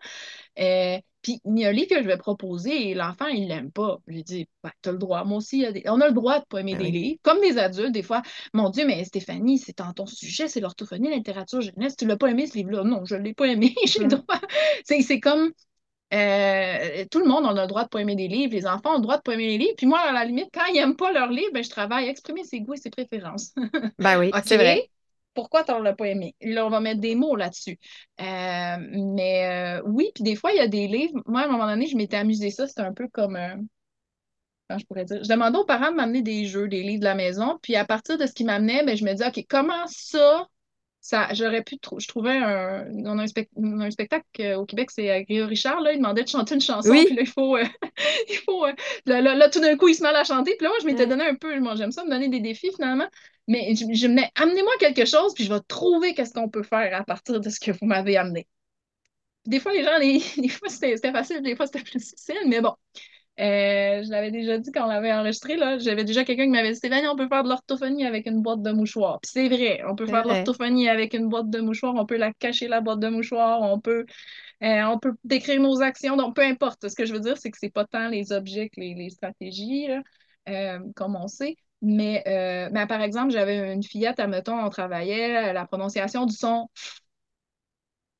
Euh, 0.58 0.98
puis, 1.22 1.40
il 1.44 1.58
y 1.58 1.64
a 1.64 1.68
un 1.68 1.72
livre 1.72 1.88
que 1.90 2.02
je 2.02 2.06
vais 2.06 2.16
proposer 2.16 2.90
et 2.90 2.94
l'enfant, 2.94 3.26
il 3.26 3.48
l'aime 3.48 3.70
pas. 3.70 3.98
J'ai 4.08 4.22
dit, 4.22 4.48
ben, 4.62 4.70
t'as 4.82 4.92
le 4.92 4.98
droit. 4.98 5.24
Moi 5.24 5.38
aussi, 5.38 5.64
a 5.66 5.72
des- 5.72 5.82
on 5.86 6.00
a 6.00 6.08
le 6.08 6.14
droit 6.14 6.40
de 6.40 6.44
pas 6.46 6.60
aimer 6.60 6.72
Ben 6.72 6.78
des 6.78 6.90
livres. 6.90 7.18
Comme 7.22 7.40
des 7.40 7.58
adultes, 7.58 7.92
des 7.92 8.02
fois, 8.02 8.22
mon 8.54 8.70
Dieu, 8.70 8.86
mais 8.86 9.04
Stéphanie, 9.04 9.58
c'est 9.58 9.76
dans 9.78 9.92
ton 9.92 10.06
sujet, 10.06 10.48
c'est 10.48 10.60
l'orthophonie, 10.60 11.10
la 11.10 11.16
littérature 11.16 11.60
jeunesse. 11.60 11.96
Tu 11.96 12.06
l'as 12.06 12.16
pas 12.16 12.28
aimé, 12.30 12.46
ce 12.46 12.54
livre-là? 12.56 12.84
Non, 12.84 13.04
je 13.04 13.16
l'ai 13.16 13.34
pas 13.34 13.46
aimé. 13.46 13.74
J'ai 13.86 14.00
le 14.00 14.06
Mm. 14.06 14.08
droit. 14.08 14.40
C'est 14.84 15.20
comme. 15.20 15.52
euh, 16.14 17.04
tout 17.10 17.20
le 17.20 17.26
monde 17.26 17.44
on 17.44 17.56
a 17.56 17.62
le 17.62 17.68
droit 17.68 17.84
de 17.84 17.88
pas 17.88 18.00
aimer 18.00 18.16
des 18.16 18.28
livres, 18.28 18.52
les 18.54 18.66
enfants 18.66 18.92
ont 18.94 18.96
le 18.96 19.02
droit 19.02 19.16
de 19.18 19.22
pas 19.22 19.34
aimer 19.34 19.46
les 19.48 19.58
livres. 19.58 19.74
Puis 19.76 19.86
moi, 19.86 20.00
à 20.00 20.12
la 20.12 20.24
limite, 20.24 20.48
quand 20.52 20.66
ils 20.66 20.74
n'aiment 20.74 20.96
pas 20.96 21.12
leurs 21.12 21.30
livres, 21.30 21.50
ben, 21.54 21.62
je 21.64 21.70
travaille 21.70 22.06
à 22.08 22.10
exprimer 22.10 22.44
ses 22.44 22.60
goûts 22.60 22.74
et 22.74 22.78
ses 22.78 22.90
préférences. 22.90 23.54
Ben 23.98 24.18
oui, 24.18 24.36
c'est 24.42 24.56
vrai. 24.56 24.90
Pourquoi 25.34 25.64
tu 25.64 25.72
l'as 25.82 25.94
pas 25.94 26.06
aimé? 26.08 26.34
Là, 26.40 26.66
on 26.66 26.70
va 26.70 26.80
mettre 26.80 27.00
des 27.00 27.14
mots 27.14 27.36
là-dessus. 27.36 27.78
Euh, 28.20 28.76
mais 29.16 29.78
euh, 29.80 29.82
oui, 29.86 30.10
puis 30.14 30.24
des 30.24 30.36
fois, 30.36 30.52
il 30.52 30.56
y 30.58 30.60
a 30.60 30.68
des 30.68 30.88
livres. 30.88 31.22
Moi, 31.26 31.42
à 31.42 31.44
un 31.46 31.48
moment 31.48 31.66
donné, 31.66 31.86
je 31.86 31.96
m'étais 31.96 32.16
amusée 32.16 32.50
ça. 32.50 32.66
C'était 32.66 32.82
un 32.82 32.94
peu 32.94 33.08
comme. 33.08 33.36
euh, 33.36 33.56
comment 34.68 34.78
je 34.78 34.86
pourrais 34.86 35.04
dire? 35.04 35.22
Je 35.22 35.28
demandais 35.28 35.58
aux 35.58 35.64
parents 35.64 35.90
de 35.90 35.96
m'amener 35.96 36.22
des 36.22 36.46
jeux, 36.46 36.68
des 36.68 36.82
livres 36.82 37.00
de 37.00 37.04
la 37.04 37.14
maison. 37.14 37.58
Puis 37.62 37.76
à 37.76 37.84
partir 37.84 38.18
de 38.18 38.26
ce 38.26 38.32
qu'ils 38.32 38.46
m'amenaient, 38.46 38.84
ben, 38.84 38.96
je 38.96 39.04
me 39.04 39.12
disais, 39.12 39.26
OK, 39.28 39.44
comment 39.48 39.86
ça, 39.88 40.46
ça 41.00 41.28
j'aurais 41.34 41.62
pu. 41.62 41.78
trou- 41.78 42.00
je 42.00 42.08
trouvais 42.08 42.36
un. 42.38 42.86
On 43.06 43.18
a 43.18 43.22
un, 43.22 43.26
spec- 43.26 43.50
on 43.56 43.80
a 43.80 43.86
un 43.86 43.90
spectacle 43.90 44.24
au 44.56 44.66
Québec, 44.66 44.90
c'est 44.90 45.06
Grégory 45.06 45.42
Richard. 45.50 45.80
Là, 45.80 45.92
il 45.92 45.98
demandait 45.98 46.24
de 46.24 46.28
chanter 46.28 46.54
une 46.54 46.60
chanson. 46.60 46.90
Oui. 46.92 47.04
Puis 47.06 47.16
là, 47.16 47.22
il 47.22 47.28
faut. 47.28 47.58
il 48.28 48.36
faut 48.46 48.66
là, 49.06 49.20
là, 49.20 49.34
là, 49.34 49.48
tout 49.50 49.60
d'un 49.60 49.76
coup, 49.76 49.88
il 49.88 49.94
se 49.94 50.02
met 50.02 50.08
à 50.10 50.12
la 50.12 50.24
chanter. 50.24 50.56
Puis 50.56 50.64
là, 50.64 50.70
moi, 50.70 50.78
je 50.82 50.86
m'étais 50.86 51.06
donné 51.06 51.24
un 51.26 51.34
peu. 51.34 51.58
Moi, 51.60 51.74
j'aime 51.76 51.92
ça, 51.92 52.04
me 52.04 52.10
donner 52.10 52.28
des 52.28 52.40
défis 52.40 52.70
finalement. 52.74 53.08
Mais 53.50 53.74
je, 53.74 53.80
je 53.80 54.06
me 54.06 54.14
disais, 54.16 54.30
amenez-moi 54.36 54.72
quelque 54.78 55.04
chose, 55.04 55.34
puis 55.34 55.44
je 55.44 55.52
vais 55.52 55.60
trouver 55.66 56.14
qu'est-ce 56.14 56.32
qu'on 56.32 56.48
peut 56.48 56.62
faire 56.62 56.96
à 56.96 57.04
partir 57.04 57.40
de 57.40 57.50
ce 57.50 57.58
que 57.58 57.72
vous 57.72 57.86
m'avez 57.86 58.16
amené. 58.16 58.46
Des 59.46 59.58
fois, 59.60 59.72
les 59.72 59.82
gens, 59.82 59.98
les, 59.98 60.18
des 60.42 60.48
fois, 60.48 60.68
c'était 60.68 61.12
facile, 61.12 61.42
des 61.42 61.56
fois, 61.56 61.66
c'était 61.66 61.82
plus 61.82 61.98
difficile, 61.98 62.36
mais 62.46 62.60
bon. 62.60 62.74
Euh, 63.40 64.02
je 64.04 64.10
l'avais 64.10 64.30
déjà 64.30 64.58
dit 64.58 64.70
quand 64.70 64.84
on 64.84 64.88
l'avait 64.88 65.12
enregistré, 65.12 65.56
là. 65.56 65.78
J'avais 65.78 66.04
déjà 66.04 66.24
quelqu'un 66.24 66.44
qui 66.44 66.50
m'avait 66.50 66.70
dit, 66.72 66.76
Stéphanie, 66.76 67.08
on 67.08 67.16
peut 67.16 67.28
faire 67.28 67.42
de 67.42 67.48
l'orthophonie 67.48 68.06
avec 68.06 68.26
une 68.26 68.42
boîte 68.42 68.62
de 68.62 68.70
mouchoirs. 68.70 69.18
Puis 69.22 69.32
c'est 69.34 69.48
vrai, 69.48 69.82
on 69.88 69.96
peut 69.96 70.06
faire 70.06 70.22
de 70.24 70.28
l'orthophonie 70.28 70.88
avec 70.88 71.14
une 71.14 71.28
boîte 71.28 71.50
de 71.50 71.60
mouchoirs, 71.60 71.94
on 71.96 72.06
peut 72.06 72.18
la 72.18 72.32
cacher, 72.34 72.68
la 72.68 72.80
boîte 72.82 73.00
de 73.00 73.08
mouchoirs, 73.08 73.62
on 73.62 73.80
peut, 73.80 74.06
euh, 74.62 74.82
on 74.84 74.98
peut 74.98 75.14
décrire 75.24 75.60
nos 75.60 75.82
actions, 75.82 76.16
donc 76.16 76.36
peu 76.36 76.42
importe. 76.42 76.88
Ce 76.88 76.94
que 76.94 77.06
je 77.06 77.14
veux 77.14 77.20
dire, 77.20 77.38
c'est 77.38 77.50
que 77.50 77.58
c'est 77.58 77.70
pas 77.72 77.86
tant 77.86 78.08
les 78.08 78.32
objets 78.32 78.68
que 78.68 78.80
les, 78.80 78.94
les 78.94 79.10
stratégies, 79.10 79.88
là, 79.88 80.02
euh, 80.50 80.80
comme 80.94 81.16
on 81.16 81.28
sait. 81.28 81.56
Mais, 81.82 82.22
euh, 82.26 82.68
mais 82.72 82.86
par 82.86 83.00
exemple, 83.00 83.32
j'avais 83.32 83.72
une 83.72 83.82
fillette, 83.82 84.20
admettons, 84.20 84.58
on 84.58 84.68
travaillait, 84.68 85.50
euh, 85.50 85.52
la 85.52 85.64
prononciation 85.66 86.26
du 86.26 86.34
son 86.34 86.68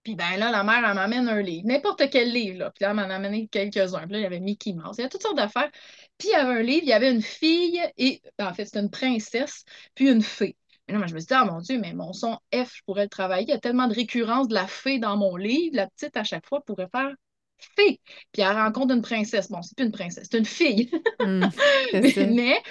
puis 0.02 0.14
ben 0.14 0.38
là, 0.38 0.50
la 0.50 0.64
mère, 0.64 0.82
elle 0.88 0.94
m'amène 0.94 1.28
un 1.28 1.42
livre, 1.42 1.66
n'importe 1.66 2.08
quel 2.10 2.32
livre, 2.32 2.58
là. 2.58 2.70
Puis 2.70 2.82
là, 2.82 2.90
elle 2.90 2.96
m'en 2.96 3.02
a 3.02 3.14
amené 3.16 3.48
quelques-uns. 3.48 4.06
Puis 4.06 4.12
là, 4.12 4.18
il 4.18 4.22
y 4.22 4.26
avait 4.26 4.40
Mickey 4.40 4.72
Mouse. 4.72 4.96
Il 4.98 5.02
y 5.02 5.04
a 5.04 5.08
toutes 5.08 5.22
sortes 5.22 5.36
d'affaires. 5.36 5.70
Puis 6.16 6.28
il 6.28 6.32
y 6.32 6.34
avait 6.34 6.60
un 6.60 6.62
livre, 6.62 6.82
il 6.84 6.88
y 6.88 6.92
avait 6.92 7.10
une 7.12 7.22
fille 7.22 7.80
et, 7.98 8.22
ben, 8.38 8.48
en 8.48 8.54
fait, 8.54 8.64
c'était 8.64 8.80
une 8.80 8.90
princesse, 8.90 9.64
puis 9.94 10.08
une 10.10 10.22
fée. 10.22 10.56
Mais 10.88 10.94
là, 10.94 10.98
moi, 10.98 11.06
je 11.06 11.14
me 11.14 11.20
suis 11.20 11.26
dit, 11.26 11.34
ah 11.34 11.44
mon 11.44 11.60
Dieu, 11.60 11.78
mais 11.78 11.92
mon 11.92 12.12
son 12.14 12.38
F, 12.54 12.76
je 12.76 12.82
pourrais 12.86 13.04
le 13.04 13.08
travailler. 13.10 13.44
Il 13.46 13.50
y 13.50 13.52
a 13.52 13.58
tellement 13.58 13.88
de 13.88 13.94
récurrence 13.94 14.48
de 14.48 14.54
la 14.54 14.66
fée 14.66 14.98
dans 14.98 15.16
mon 15.18 15.36
livre. 15.36 15.76
La 15.76 15.86
petite, 15.86 16.16
à 16.16 16.24
chaque 16.24 16.46
fois, 16.46 16.62
pourrait 16.64 16.88
faire 16.90 17.12
fée. 17.76 18.00
Puis 18.32 18.42
elle 18.42 18.56
rencontre 18.56 18.94
une 18.94 19.02
princesse. 19.02 19.50
Bon, 19.50 19.60
c'est 19.62 19.76
plus 19.76 19.86
une 19.86 19.92
princesse, 19.92 20.28
c'est 20.30 20.38
une 20.38 20.46
fille. 20.46 20.90
Mm, 21.20 21.50
mais, 21.92 22.10
ça. 22.12 22.24
mais 22.24 22.62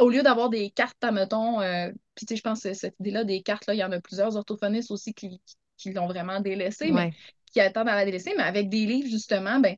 au 0.00 0.08
lieu 0.08 0.22
d'avoir 0.22 0.50
des 0.50 0.70
cartes, 0.70 1.02
mettons, 1.12 1.60
euh, 1.60 1.90
puis 2.14 2.26
tu 2.26 2.34
sais, 2.34 2.36
je 2.36 2.42
pense 2.42 2.62
que 2.62 2.74
cette 2.74 2.96
idée-là 3.00 3.24
des 3.24 3.42
cartes, 3.42 3.66
là, 3.66 3.74
il 3.74 3.78
y 3.78 3.84
en 3.84 3.92
a 3.92 4.00
plusieurs 4.00 4.36
orthophonistes 4.36 4.90
aussi 4.90 5.14
qui, 5.14 5.40
qui 5.76 5.92
l'ont 5.92 6.06
vraiment 6.06 6.40
délaissé, 6.40 6.92
mais 6.92 7.08
qui 7.52 7.60
attendent 7.60 7.88
à 7.88 7.94
la 7.96 8.04
délaisser, 8.04 8.34
mais 8.36 8.42
avec 8.42 8.68
des 8.68 8.86
livres, 8.86 9.08
justement, 9.08 9.60
ben, 9.60 9.76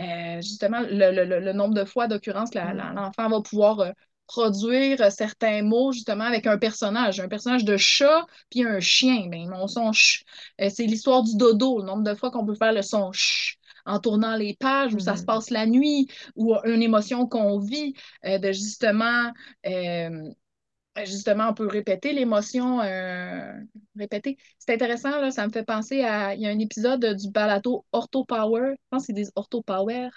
euh, 0.00 0.36
justement, 0.42 0.80
le, 0.80 1.10
le- 1.12 1.24
le- 1.24 1.40
le 1.40 1.52
nombre 1.52 1.74
de 1.74 1.84
fois 1.84 2.06
d'occurrence 2.08 2.54
Mm. 2.54 2.94
l'enfant 2.94 3.28
va 3.28 3.40
pouvoir 3.40 3.80
euh, 3.80 3.90
produire 4.26 5.00
euh, 5.00 5.10
certains 5.10 5.62
mots, 5.62 5.92
justement, 5.92 6.24
avec 6.24 6.46
un 6.46 6.58
personnage, 6.58 7.20
un 7.20 7.28
personnage 7.28 7.64
de 7.64 7.76
chat, 7.76 8.26
puis 8.50 8.64
un 8.64 8.80
chien, 8.80 9.26
ben, 9.28 9.48
mon 9.48 9.66
son 9.68 9.92
ch. 9.92 10.24
C'est 10.70 10.86
l'histoire 10.86 11.22
du 11.22 11.36
dodo, 11.36 11.78
le 11.80 11.84
nombre 11.86 12.02
de 12.04 12.14
fois 12.14 12.30
qu'on 12.30 12.44
peut 12.46 12.54
faire 12.54 12.72
le 12.72 12.82
son 12.82 13.12
ch 13.12 13.58
en 13.86 14.00
tournant 14.00 14.36
les 14.36 14.54
pages, 14.56 14.94
où 14.94 14.98
ça 15.00 15.16
se 15.16 15.22
Mhm. 15.22 15.26
passe 15.26 15.50
la 15.50 15.66
nuit, 15.66 16.08
ou 16.36 16.54
une 16.64 16.82
émotion 16.82 17.26
qu'on 17.28 17.58
vit, 17.58 17.94
euh, 18.24 18.38
de 18.38 18.52
justement, 18.52 19.32
euh, 19.66 20.30
justement, 21.04 21.48
on 21.50 21.54
peut 21.54 21.66
répéter 21.66 22.12
l'émotion, 22.12 22.80
euh, 22.80 23.52
répéter. 23.96 24.38
C'est 24.58 24.74
intéressant, 24.74 25.20
là, 25.20 25.30
ça 25.30 25.46
me 25.46 25.52
fait 25.52 25.64
penser 25.64 26.02
à, 26.02 26.34
il 26.34 26.40
y 26.42 26.46
a 26.46 26.50
un 26.50 26.58
épisode 26.58 27.04
du 27.16 27.30
balado 27.30 27.84
Ortho 27.92 28.24
Power, 28.24 28.72
je 28.72 28.76
pense 28.90 29.02
que 29.02 29.06
c'est 29.08 29.12
des 29.12 29.30
Ortho 29.36 29.62
Power, 29.62 30.08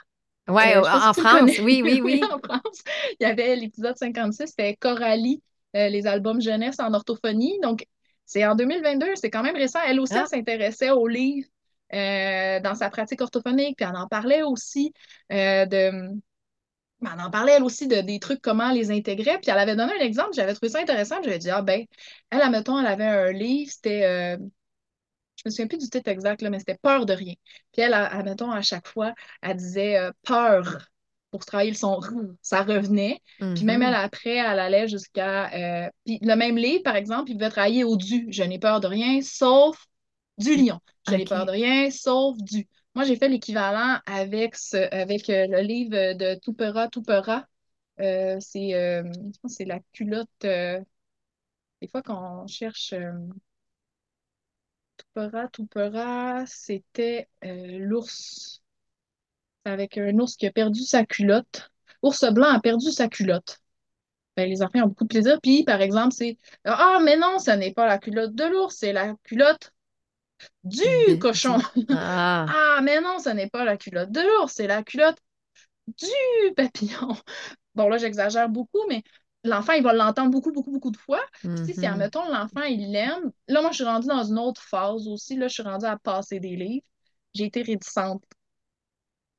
Ouais, 0.47 0.75
en 0.77 1.13
si 1.13 1.13
France, 1.13 1.59
oui, 1.59 1.81
oui, 1.83 2.01
oui. 2.01 2.21
en 2.31 2.39
France. 2.39 2.83
Il 3.19 3.23
y 3.23 3.25
avait 3.25 3.55
l'épisode 3.55 3.97
56, 3.97 4.47
c'était 4.49 4.75
Coralie, 4.75 5.43
les 5.73 6.07
albums 6.07 6.41
jeunesse 6.41 6.79
en 6.79 6.93
orthophonie. 6.93 7.59
Donc, 7.61 7.85
c'est 8.25 8.45
en 8.45 8.55
2022, 8.55 9.15
c'est 9.15 9.29
quand 9.29 9.43
même 9.43 9.55
récent. 9.55 9.79
Elle 9.87 9.99
aussi, 9.99 10.17
Ah. 10.17 10.27
s'intéressait 10.27 10.91
aux 10.91 11.07
livres 11.07 11.47
euh, 11.93 12.59
dans 12.61 12.75
sa 12.75 12.89
pratique 12.89 13.21
orthophonique, 13.21 13.77
puis 13.77 13.85
elle 13.89 13.95
en 13.95 14.07
parlait 14.07 14.43
aussi 14.43 14.93
euh, 15.31 15.65
de. 15.65 15.91
ben, 17.01 17.11
elle 17.15 17.21
en 17.21 17.31
parlait 17.31 17.53
elle 17.53 17.63
aussi 17.63 17.87
de 17.87 18.01
des 18.01 18.19
trucs, 18.19 18.41
comment 18.41 18.71
les 18.71 18.91
intégrer. 18.91 19.39
Puis 19.39 19.51
elle 19.51 19.57
avait 19.59 19.75
donné 19.75 19.93
un 19.93 20.03
exemple, 20.05 20.31
j'avais 20.33 20.53
trouvé 20.53 20.69
ça 20.71 20.79
intéressant. 20.81 21.17
puis 21.17 21.25
J'avais 21.25 21.39
dit, 21.39 21.49
ah 21.51 21.61
ben, 21.61 21.85
elle, 22.31 22.41
admettons, 22.41 22.79
elle 22.79 22.87
avait 22.87 23.05
un 23.05 23.31
livre, 23.31 23.71
c'était. 23.71 24.05
euh, 24.05 24.37
je 25.37 25.43
me 25.45 25.51
souviens 25.51 25.67
plus 25.67 25.77
du 25.77 25.89
titre 25.89 26.09
exact, 26.09 26.41
là, 26.41 26.49
mais 26.49 26.59
c'était 26.59 26.77
Peur 26.81 27.05
de 27.05 27.13
rien. 27.13 27.33
Puis 27.71 27.81
elle, 27.81 27.93
admettons, 27.93 28.51
à 28.51 28.61
chaque 28.61 28.87
fois, 28.87 29.13
elle 29.41 29.55
disait 29.57 29.97
euh, 29.97 30.11
peur 30.23 30.87
pour 31.31 31.45
travailler 31.45 31.71
le 31.71 31.77
son 31.77 31.99
ça 32.41 32.63
revenait. 32.63 33.21
Puis 33.53 33.65
même 33.65 33.81
elle, 33.81 33.93
Mhm. 33.93 33.95
après, 33.95 34.31
elle 34.37 34.59
allait 34.59 34.87
jusqu'à. 34.87 35.85
euh, 35.85 35.89
Puis 36.05 36.19
le 36.21 36.35
même 36.35 36.57
livre, 36.57 36.83
par 36.83 36.95
exemple, 36.95 37.31
il 37.31 37.35
pouvait 37.35 37.49
travailler 37.49 37.83
au 37.83 37.95
du. 37.97 38.27
Je 38.31 38.43
n'ai 38.43 38.59
peur 38.59 38.79
de 38.81 38.87
rien, 38.87 39.21
sauf 39.21 39.85
du 40.37 40.55
lion. 40.55 40.79
Je 41.09 41.15
n'ai 41.15 41.23
Ok. 41.23 41.29
peur 41.29 41.45
de 41.45 41.51
rien, 41.51 41.89
sauf 41.91 42.37
du. 42.37 42.67
Moi, 42.95 43.05
j'ai 43.05 43.15
fait 43.15 43.29
l'équivalent 43.29 43.99
avec, 44.05 44.55
ce, 44.55 44.77
avec 44.93 45.29
euh, 45.29 45.47
le 45.47 45.61
livre 45.61 46.13
de 46.13 46.35
Toupera, 46.39 46.87
Toupera. 46.89 47.47
Euh, 47.99 48.37
c'est 48.39 48.73
euh, 48.75 49.03
je 49.03 49.39
pense 49.41 49.51
que 49.53 49.57
c'est 49.57 49.65
la 49.65 49.79
culotte. 49.93 50.29
des 51.81 51.87
fois, 51.89 52.01
quand 52.01 52.43
on 52.43 52.47
cherche 52.47 52.93
Toupera, 54.97 55.47
Toupera, 55.49 56.45
c'était 56.45 57.27
l'ours. 57.41 58.61
C'est 59.65 59.71
avec 59.71 59.97
un 59.97 60.17
ours 60.19 60.35
qui 60.35 60.47
a 60.47 60.51
perdu 60.51 60.81
sa 60.81 61.05
culotte. 61.05 61.71
Ours 62.01 62.25
blanc 62.33 62.49
a 62.49 62.59
perdu 62.59 62.91
sa 62.91 63.07
culotte. 63.07 63.59
Ben, 64.37 64.49
les 64.49 64.61
enfants 64.63 64.81
ont 64.83 64.87
beaucoup 64.87 65.05
de 65.05 65.09
plaisir. 65.09 65.39
Puis, 65.41 65.63
par 65.63 65.81
exemple, 65.81 66.13
c'est 66.13 66.37
Ah, 66.65 66.99
mais 67.03 67.17
non, 67.17 67.39
ce 67.39 67.51
n'est 67.51 67.73
pas 67.73 67.87
la 67.87 67.99
culotte 67.99 68.35
de 68.35 68.45
l'ours, 68.45 68.75
c'est 68.77 68.93
la 68.93 69.15
culotte 69.23 69.73
du 70.63 71.17
cochon. 71.19 71.57
Ah, 71.89 72.45
Ah, 72.47 72.81
mais 72.83 73.01
non, 73.01 73.19
ce 73.19 73.29
n'est 73.29 73.49
pas 73.49 73.63
la 73.65 73.77
culotte 73.77 74.11
de 74.11 74.21
l'ours, 74.21 74.53
c'est 74.53 74.67
la 74.67 74.83
culotte 74.83 75.17
du 75.87 76.53
papillon. 76.55 77.15
Bon, 77.75 77.89
là, 77.89 77.97
j'exagère 77.97 78.49
beaucoup, 78.49 78.85
mais 78.89 79.03
l'enfant, 79.45 79.73
il 79.73 79.83
va 79.83 79.93
l'entendre 79.93 80.31
beaucoup, 80.31 80.51
beaucoup, 80.51 80.71
beaucoup 80.71 80.91
de 80.91 80.97
fois. 80.97 81.21
Puis, 81.55 81.63
tu 81.65 81.73
sais, 81.73 81.73
si, 81.79 81.87
mhm. 81.87 81.93
admettons, 81.93 82.25
l'enfant, 82.29 82.63
il 82.63 82.91
l'aime. 82.91 83.31
Là, 83.47 83.61
moi, 83.61 83.71
je 83.71 83.75
suis 83.77 83.83
rendue 83.85 84.07
dans 84.07 84.23
une 84.23 84.39
autre 84.39 84.61
phase 84.61 85.07
aussi. 85.07 85.37
Là, 85.37 85.47
je 85.47 85.53
suis 85.55 85.63
rendue 85.63 85.85
à 85.85 85.97
passer 85.97 86.39
des 86.39 86.55
livres. 86.55 86.85
J'ai 87.33 87.45
été 87.45 87.61
réticente, 87.61 88.23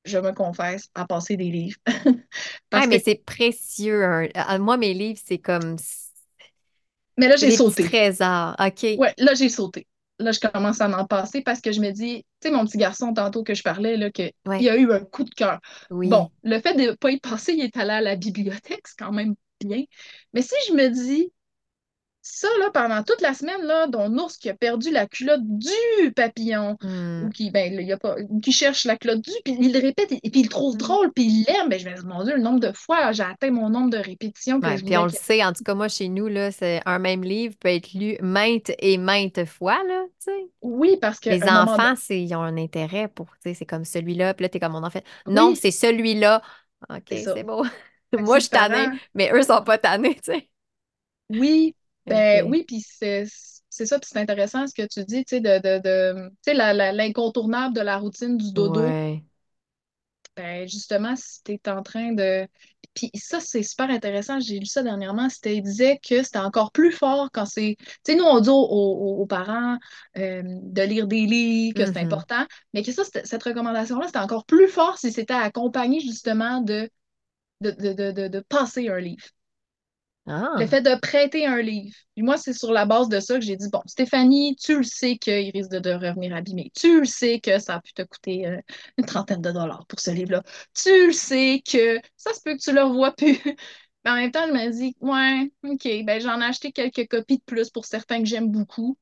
je 0.05 0.19
me 0.19 0.33
confesse, 0.33 0.89
à 0.95 1.07
passer 1.07 1.37
des 1.37 1.51
livres. 1.51 1.79
Ah, 1.87 1.95
Parce 2.71 2.89
que, 2.89 2.97
mais 2.97 2.99
c'est 2.99 3.17
précieux. 3.25 4.05
hein. 4.05 4.29
Ah, 4.35 4.59
Moi, 4.59 4.77
mes 4.77 4.95
livres, 4.95 5.21
c'est 5.25 5.39
comme... 5.39 5.77
mais 7.17 7.29
là, 7.29 7.37
j'ai 7.37 7.51
sauté. 7.51 7.85
trésors. 7.85 8.55
OK. 8.59 8.87
Ouais, 8.97 9.15
là, 9.19 9.35
j'ai 9.35 9.49
sauté. 9.49 9.87
Là, 10.21 10.33
je 10.33 10.41
commence 10.41 10.81
à 10.81 10.89
m'en 10.89 11.07
passer 11.07 11.43
parce 11.43 11.61
que 11.61 11.73
je 11.73 11.81
me 11.81 11.91
dis, 11.91 12.25
tu 12.41 12.49
sais, 12.49 12.55
mon 12.55 12.65
petit 12.65 12.79
garçon, 12.79 13.13
tantôt 13.15 13.43
que 13.43 13.55
je 13.55 13.63
parlais, 13.63 13.97
là, 13.97 14.11
que, 14.11 14.31
il 14.59 14.69
a 14.69 14.77
eu 14.77 14.93
un 14.93 15.01
coup 15.01 15.25
de 15.25 15.31
cœur. 15.31 15.61
Bon, 15.91 16.31
le 16.43 16.61
fait 16.61 16.75
de 16.75 16.91
ne 16.91 16.93
pas 16.93 17.11
y 17.11 17.19
passer, 17.19 17.55
il 17.55 17.65
est 17.65 17.77
allé 17.77 17.91
à 17.91 18.01
la 18.01 18.17
bibliothèque, 18.17 18.87
c'est 18.87 18.99
quand 18.99 19.13
même 19.13 19.35
bien. 19.61 19.83
Mais 20.33 20.43
si 20.43 20.55
je 20.69 20.75
me 20.75 20.89
dis, 20.89 21.33
ça, 22.31 22.49
là, 22.59 22.71
pendant 22.73 23.03
toute 23.03 23.21
la 23.21 23.35
semaine, 23.35 23.63
là, 23.63 23.87
ton 23.89 24.17
ours 24.19 24.37
qui 24.37 24.49
a 24.49 24.55
perdu 24.55 24.91
la 24.91 25.07
culotte 25.07 25.43
du 25.45 26.13
papillon, 26.15 26.77
ou 27.21 27.29
Hmm. 27.29 27.31
qui, 27.31 27.51
ben, 27.51 27.73
il 27.73 27.87
y 27.87 27.93
a 27.93 27.99
pas, 27.99 28.17
ou 28.29 28.41
qui 28.41 28.53
cherche 28.53 28.85
la 28.85 28.97
culotte 28.97 29.21
du, 29.21 29.31
puis 29.45 29.57
il 29.61 29.73
le 29.73 29.81
répète, 29.81 30.13
et, 30.13 30.31
puis 30.31 30.41
il 30.41 30.45
le 30.45 30.49
trouve 30.49 30.77
drôle, 30.77 31.13
puis 31.13 31.25
il 31.25 31.45
l'aime, 31.47 31.69
ben, 31.69 31.79
je 31.79 31.89
me 31.89 31.95
dis, 31.95 32.07
mon 32.07 32.25
Dieu, 32.25 32.35
le 32.37 32.43
nombre 32.43 32.61
de 32.61 32.73
fois, 32.73 33.13
j'ai 33.13 33.23
atteint 33.23 33.51
mon 33.51 33.69
nombre 33.71 33.91
de 33.91 33.99
répétitions 33.99 34.61
que 34.61 34.67
Ouais, 34.67 34.77
puis 34.77 34.97
on 34.97 35.05
le 35.05 35.11
que... 35.11 35.17
sait, 35.17 35.45
en 35.45 35.53
tout 35.53 35.65
cas, 35.65 35.75
moi, 35.75 35.89
chez 35.89 36.09
nous, 36.09 36.29
là, 36.29 36.51
c'est 36.51 36.81
un 36.87 36.99
même 36.99 37.23
livre 37.25 37.55
peut 37.59 37.69
être 37.69 37.93
lu 37.93 38.17
maintes 38.21 38.73
et 38.79 38.99
maintes 38.99 39.45
fois, 39.45 39.83
là, 39.87 40.05
tu 40.25 40.33
sais. 40.33 40.49
Oui, 40.63 40.97
parce 41.01 41.21
qu'à 41.21 41.33
Les 41.33 41.43
enfants, 41.45 41.95
c'est, 41.97 42.23
ils 42.23 42.35
ont 42.35 42.43
un 42.43 42.57
intérêt 42.57 43.09
pour, 43.09 43.27
tu 43.27 43.51
sais, 43.51 43.55
c'est 43.55 43.67
comme 43.67 43.85
celui-là, 43.85 44.35
puis 44.35 44.45
là, 44.45 44.49
t'es 44.49 44.61
comme 44.61 44.73
mon 44.73 44.85
enfant. 44.85 45.01
Non, 45.27 45.49
oui, 45.49 45.57
c'est 45.57 45.71
celui-là. 45.71 46.43
OK, 46.89 47.03
c'est 47.09 47.43
beau. 47.43 47.65
Fait 48.11 48.17
que 48.17 48.23
Moi, 48.23 48.39
je 48.39 48.45
suis 48.45 48.51
tannée, 48.51 48.89
mais 49.15 49.31
eux 49.33 49.43
sont 49.43 49.63
pas 49.63 49.79
tannés, 49.79 50.17
tu 50.17 50.33
sais. 50.33 50.49
Oui, 51.31 51.77
ben 52.07 52.45
oui, 52.47 52.65
puis 52.67 52.81
c'est 52.81 53.27
ça, 53.87 53.99
puis 53.99 54.09
c'est 54.13 54.19
intéressant 54.19 54.67
ce 54.67 54.75
que 54.75 54.87
tu 54.87 55.05
dis, 55.05 55.25
tu 55.25 55.37
sais, 55.37 55.41
de, 55.41 55.59
de, 55.59 55.79
de- 55.83 56.93
l'incontournable 56.97 57.75
de 57.75 57.81
la 57.81 57.99
routine 57.99 58.37
du 58.37 58.53
dodo. 58.53 58.97
Ouais. 58.97 59.25
Ben 60.37 60.67
justement, 60.69 61.17
si 61.17 61.43
tu 61.43 61.53
es 61.53 61.69
en 61.69 61.83
train 61.83 62.13
de. 62.13 62.47
Puis 62.95 63.11
ça, 63.15 63.41
c'est 63.41 63.63
super 63.63 63.91
intéressant, 63.91 64.41
j'ai 64.41 64.59
lu 64.59 64.67
ça 64.67 64.83
dernièrement, 64.83 65.29
c'était, 65.29 65.57
il 65.57 65.63
disait 65.63 65.99
que 65.99 66.23
c'était 66.23 66.39
encore 66.39 66.73
plus 66.73 66.93
fort 66.93 67.29
quand 67.33 67.45
c'est. 67.47 67.77
Tu 67.79 68.13
sais, 68.13 68.15
nous, 68.17 68.25
on 68.25 68.41
dit 68.41 68.49
aux, 68.49 68.53
aux- 68.55 69.21
aux 69.23 69.27
parents 69.27 69.77
euh, 70.17 70.43
de 70.45 70.83
lire 70.83 71.07
des 71.07 71.27
livres, 71.27 71.75
que 71.75 71.85
c'est 71.87 71.99
Mhm. 71.99 72.01
important, 72.01 72.47
mais 72.73 72.83
que 72.83 72.93
ça, 72.93 73.03
cette 73.05 73.43
recommandation-là, 73.43 74.07
c'était 74.07 74.19
encore 74.19 74.47
plus 74.47 74.69
fort 74.69 74.99
si 74.99 75.13
c'était 75.13 75.35
accompagné 75.35 76.01
justement 76.01 76.61
de, 76.63 76.91
de, 77.63 77.73
de, 77.73 77.93
de, 77.95 78.13
de 78.13 78.29
de 78.29 78.41
passer 78.41 78.89
un 78.89 79.01
livre. 79.01 79.25
Le 80.55 80.67
Ah, 80.67 80.67
fait 80.67 80.83
de 80.83 80.95
prêter 81.01 81.47
un 81.47 81.63
livre. 81.63 81.95
Puis 82.15 82.23
moi, 82.25 82.37
c'est 82.37 82.53
sur 82.53 82.73
la 82.73 82.85
base 82.85 83.09
de 83.09 83.21
ça 83.21 83.35
que 83.37 83.41
j'ai 83.41 83.57
dit, 83.57 83.69
bon, 83.71 83.81
Stéphanie, 83.87 84.57
tu 84.57 84.77
le 84.79 84.83
sais 84.83 85.17
qu'il 85.17 85.51
risque 85.53 85.71
de, 85.71 85.79
de 85.79 85.93
revenir 85.93 86.35
abîmé. 86.35 86.71
Tu 86.77 87.01
le 87.01 87.07
sais 87.07 87.41
que 87.41 87.59
ça 87.59 87.77
a 87.77 87.81
pu 87.81 87.93
te 87.93 88.03
coûter 88.03 88.47
euh, 88.47 88.59
une 88.99 89.07
trentaine 89.07 89.41
de 89.41 89.53
dollars 89.53 89.87
pour 89.87 90.01
ce 90.01 90.11
livre-là. 90.11 90.43
Tu 90.75 91.07
le 91.07 91.13
sais 91.13 91.63
que 91.67 91.99
ça 92.17 92.35
se 92.35 92.41
peut 92.43 92.55
que 92.57 92.61
tu 92.63 92.73
le 92.73 92.83
revois 92.83 93.13
plus. 93.15 93.39
Mais 94.05 94.11
en 94.11 94.15
même 94.17 94.31
temps, 94.33 94.47
je 94.49 94.53
me 94.53 94.71
dis, 94.71 94.97
ouais, 95.01 95.51
OK, 95.65 96.05
ben 96.05 96.21
j'en 96.21 96.41
ai 96.41 96.45
acheté 96.45 96.73
quelques 96.73 97.07
copies 97.09 97.39
de 97.39 97.43
plus 97.45 97.71
pour 97.71 97.85
certains 97.85 98.19
que 98.21 98.27
j'aime 98.27 98.51
beaucoup. 98.51 98.99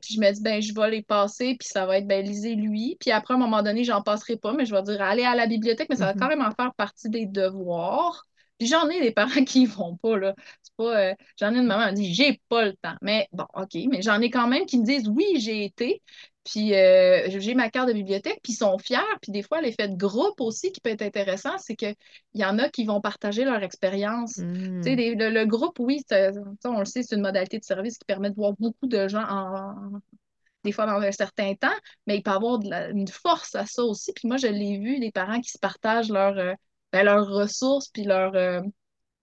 Puis 0.00 0.14
je 0.14 0.20
me 0.20 0.30
dis, 0.32 0.40
ben 0.42 0.60
je 0.62 0.74
vais 0.74 0.90
les 0.90 1.02
passer, 1.02 1.56
puis 1.58 1.68
ça 1.68 1.86
va 1.86 1.98
être, 1.98 2.06
ben 2.06 2.24
lisez-lui. 2.24 2.96
Puis 3.00 3.10
après, 3.10 3.34
à 3.34 3.36
un 3.36 3.40
moment 3.40 3.62
donné, 3.62 3.84
j'en 3.84 4.02
passerai 4.02 4.36
pas, 4.36 4.52
mais 4.52 4.66
je 4.66 4.74
vais 4.74 4.82
dire, 4.82 5.00
allez 5.02 5.24
à 5.24 5.34
la 5.34 5.46
bibliothèque, 5.46 5.88
mais 5.90 5.96
ça 5.96 6.06
va 6.06 6.14
quand 6.14 6.26
Mhm. 6.26 6.28
même 6.28 6.42
en 6.42 6.50
faire 6.52 6.74
partie 6.74 7.08
des 7.10 7.26
devoirs. 7.26 8.26
Puis 8.58 8.68
j'en 8.68 8.88
ai 8.88 9.00
des 9.00 9.12
parents 9.12 9.44
qui 9.44 9.62
y 9.62 9.66
vont 9.66 9.96
pas, 9.96 10.16
là. 10.18 10.34
C'est 10.62 10.74
pas, 10.76 11.10
euh, 11.10 11.14
j'en 11.38 11.54
ai 11.54 11.58
une 11.58 11.66
maman 11.66 11.88
qui 11.94 12.02
dit, 12.02 12.14
j'ai 12.14 12.40
pas 12.48 12.64
le 12.66 12.74
temps. 12.74 12.94
Mais 13.02 13.28
bon, 13.32 13.46
OK, 13.54 13.74
mais 13.90 14.02
j'en 14.02 14.20
ai 14.20 14.30
quand 14.30 14.46
même 14.48 14.66
qui 14.66 14.78
me 14.78 14.84
disent, 14.84 15.08
oui, 15.08 15.24
j'ai 15.38 15.64
été. 15.64 16.02
Puis 16.44 16.74
euh, 16.74 17.28
j'ai 17.38 17.54
ma 17.54 17.70
carte 17.70 17.88
de 17.88 17.92
bibliothèque, 17.92 18.40
puis 18.42 18.52
ils 18.52 18.56
sont 18.56 18.76
fiers. 18.78 18.98
Puis 19.20 19.30
des 19.32 19.42
fois, 19.42 19.60
l'effet 19.60 19.88
de 19.88 19.96
groupe 19.96 20.40
aussi 20.40 20.72
qui 20.72 20.80
peut 20.80 20.90
être 20.90 21.02
intéressant, 21.02 21.56
c'est 21.58 21.76
qu'il 21.76 21.94
y 22.34 22.44
en 22.44 22.58
a 22.58 22.68
qui 22.68 22.84
vont 22.84 23.00
partager 23.00 23.44
leur 23.44 23.62
expérience. 23.62 24.34
Tu 24.80 24.90
sais, 24.90 24.90
Hmm. 24.90 24.96
des- 24.96 25.14
le, 25.14 25.30
le 25.30 25.46
groupe, 25.46 25.78
oui, 25.78 26.02
ça, 26.08 26.30
on 26.64 26.78
le 26.80 26.84
sait, 26.84 27.02
c'est 27.04 27.14
une 27.16 27.22
modalité 27.22 27.58
de 27.58 27.64
service 27.64 27.96
qui 27.98 28.04
permet 28.06 28.30
de 28.30 28.34
voir 28.34 28.54
beaucoup 28.58 28.86
de 28.88 29.06
gens 29.08 29.24
en, 29.28 30.00
des 30.64 30.72
fois 30.72 30.86
dans 30.86 31.00
un 31.00 31.12
certain 31.12 31.54
temps, 31.54 31.74
mais 32.06 32.16
il 32.18 32.22
peut 32.22 32.30
y 32.30 32.34
avoir 32.34 32.58
de 32.58 32.68
la- 32.70 32.88
une 32.90 33.08
force 33.08 33.54
à 33.54 33.66
ça 33.66 33.82
aussi. 33.84 34.12
Puis 34.14 34.28
moi, 34.28 34.36
je 34.36 34.46
l'ai 34.46 34.78
vu, 34.78 35.00
des 35.00 35.10
parents 35.12 35.40
qui 35.40 35.50
se 35.50 35.58
partagent 35.58 36.10
leur, 36.10 36.38
euh, 36.38 36.54
ben, 36.92 37.04
leurs 37.04 37.28
ressources, 37.28 37.88
puis 37.88 38.04
leur, 38.04 38.34
euh, 38.34 38.60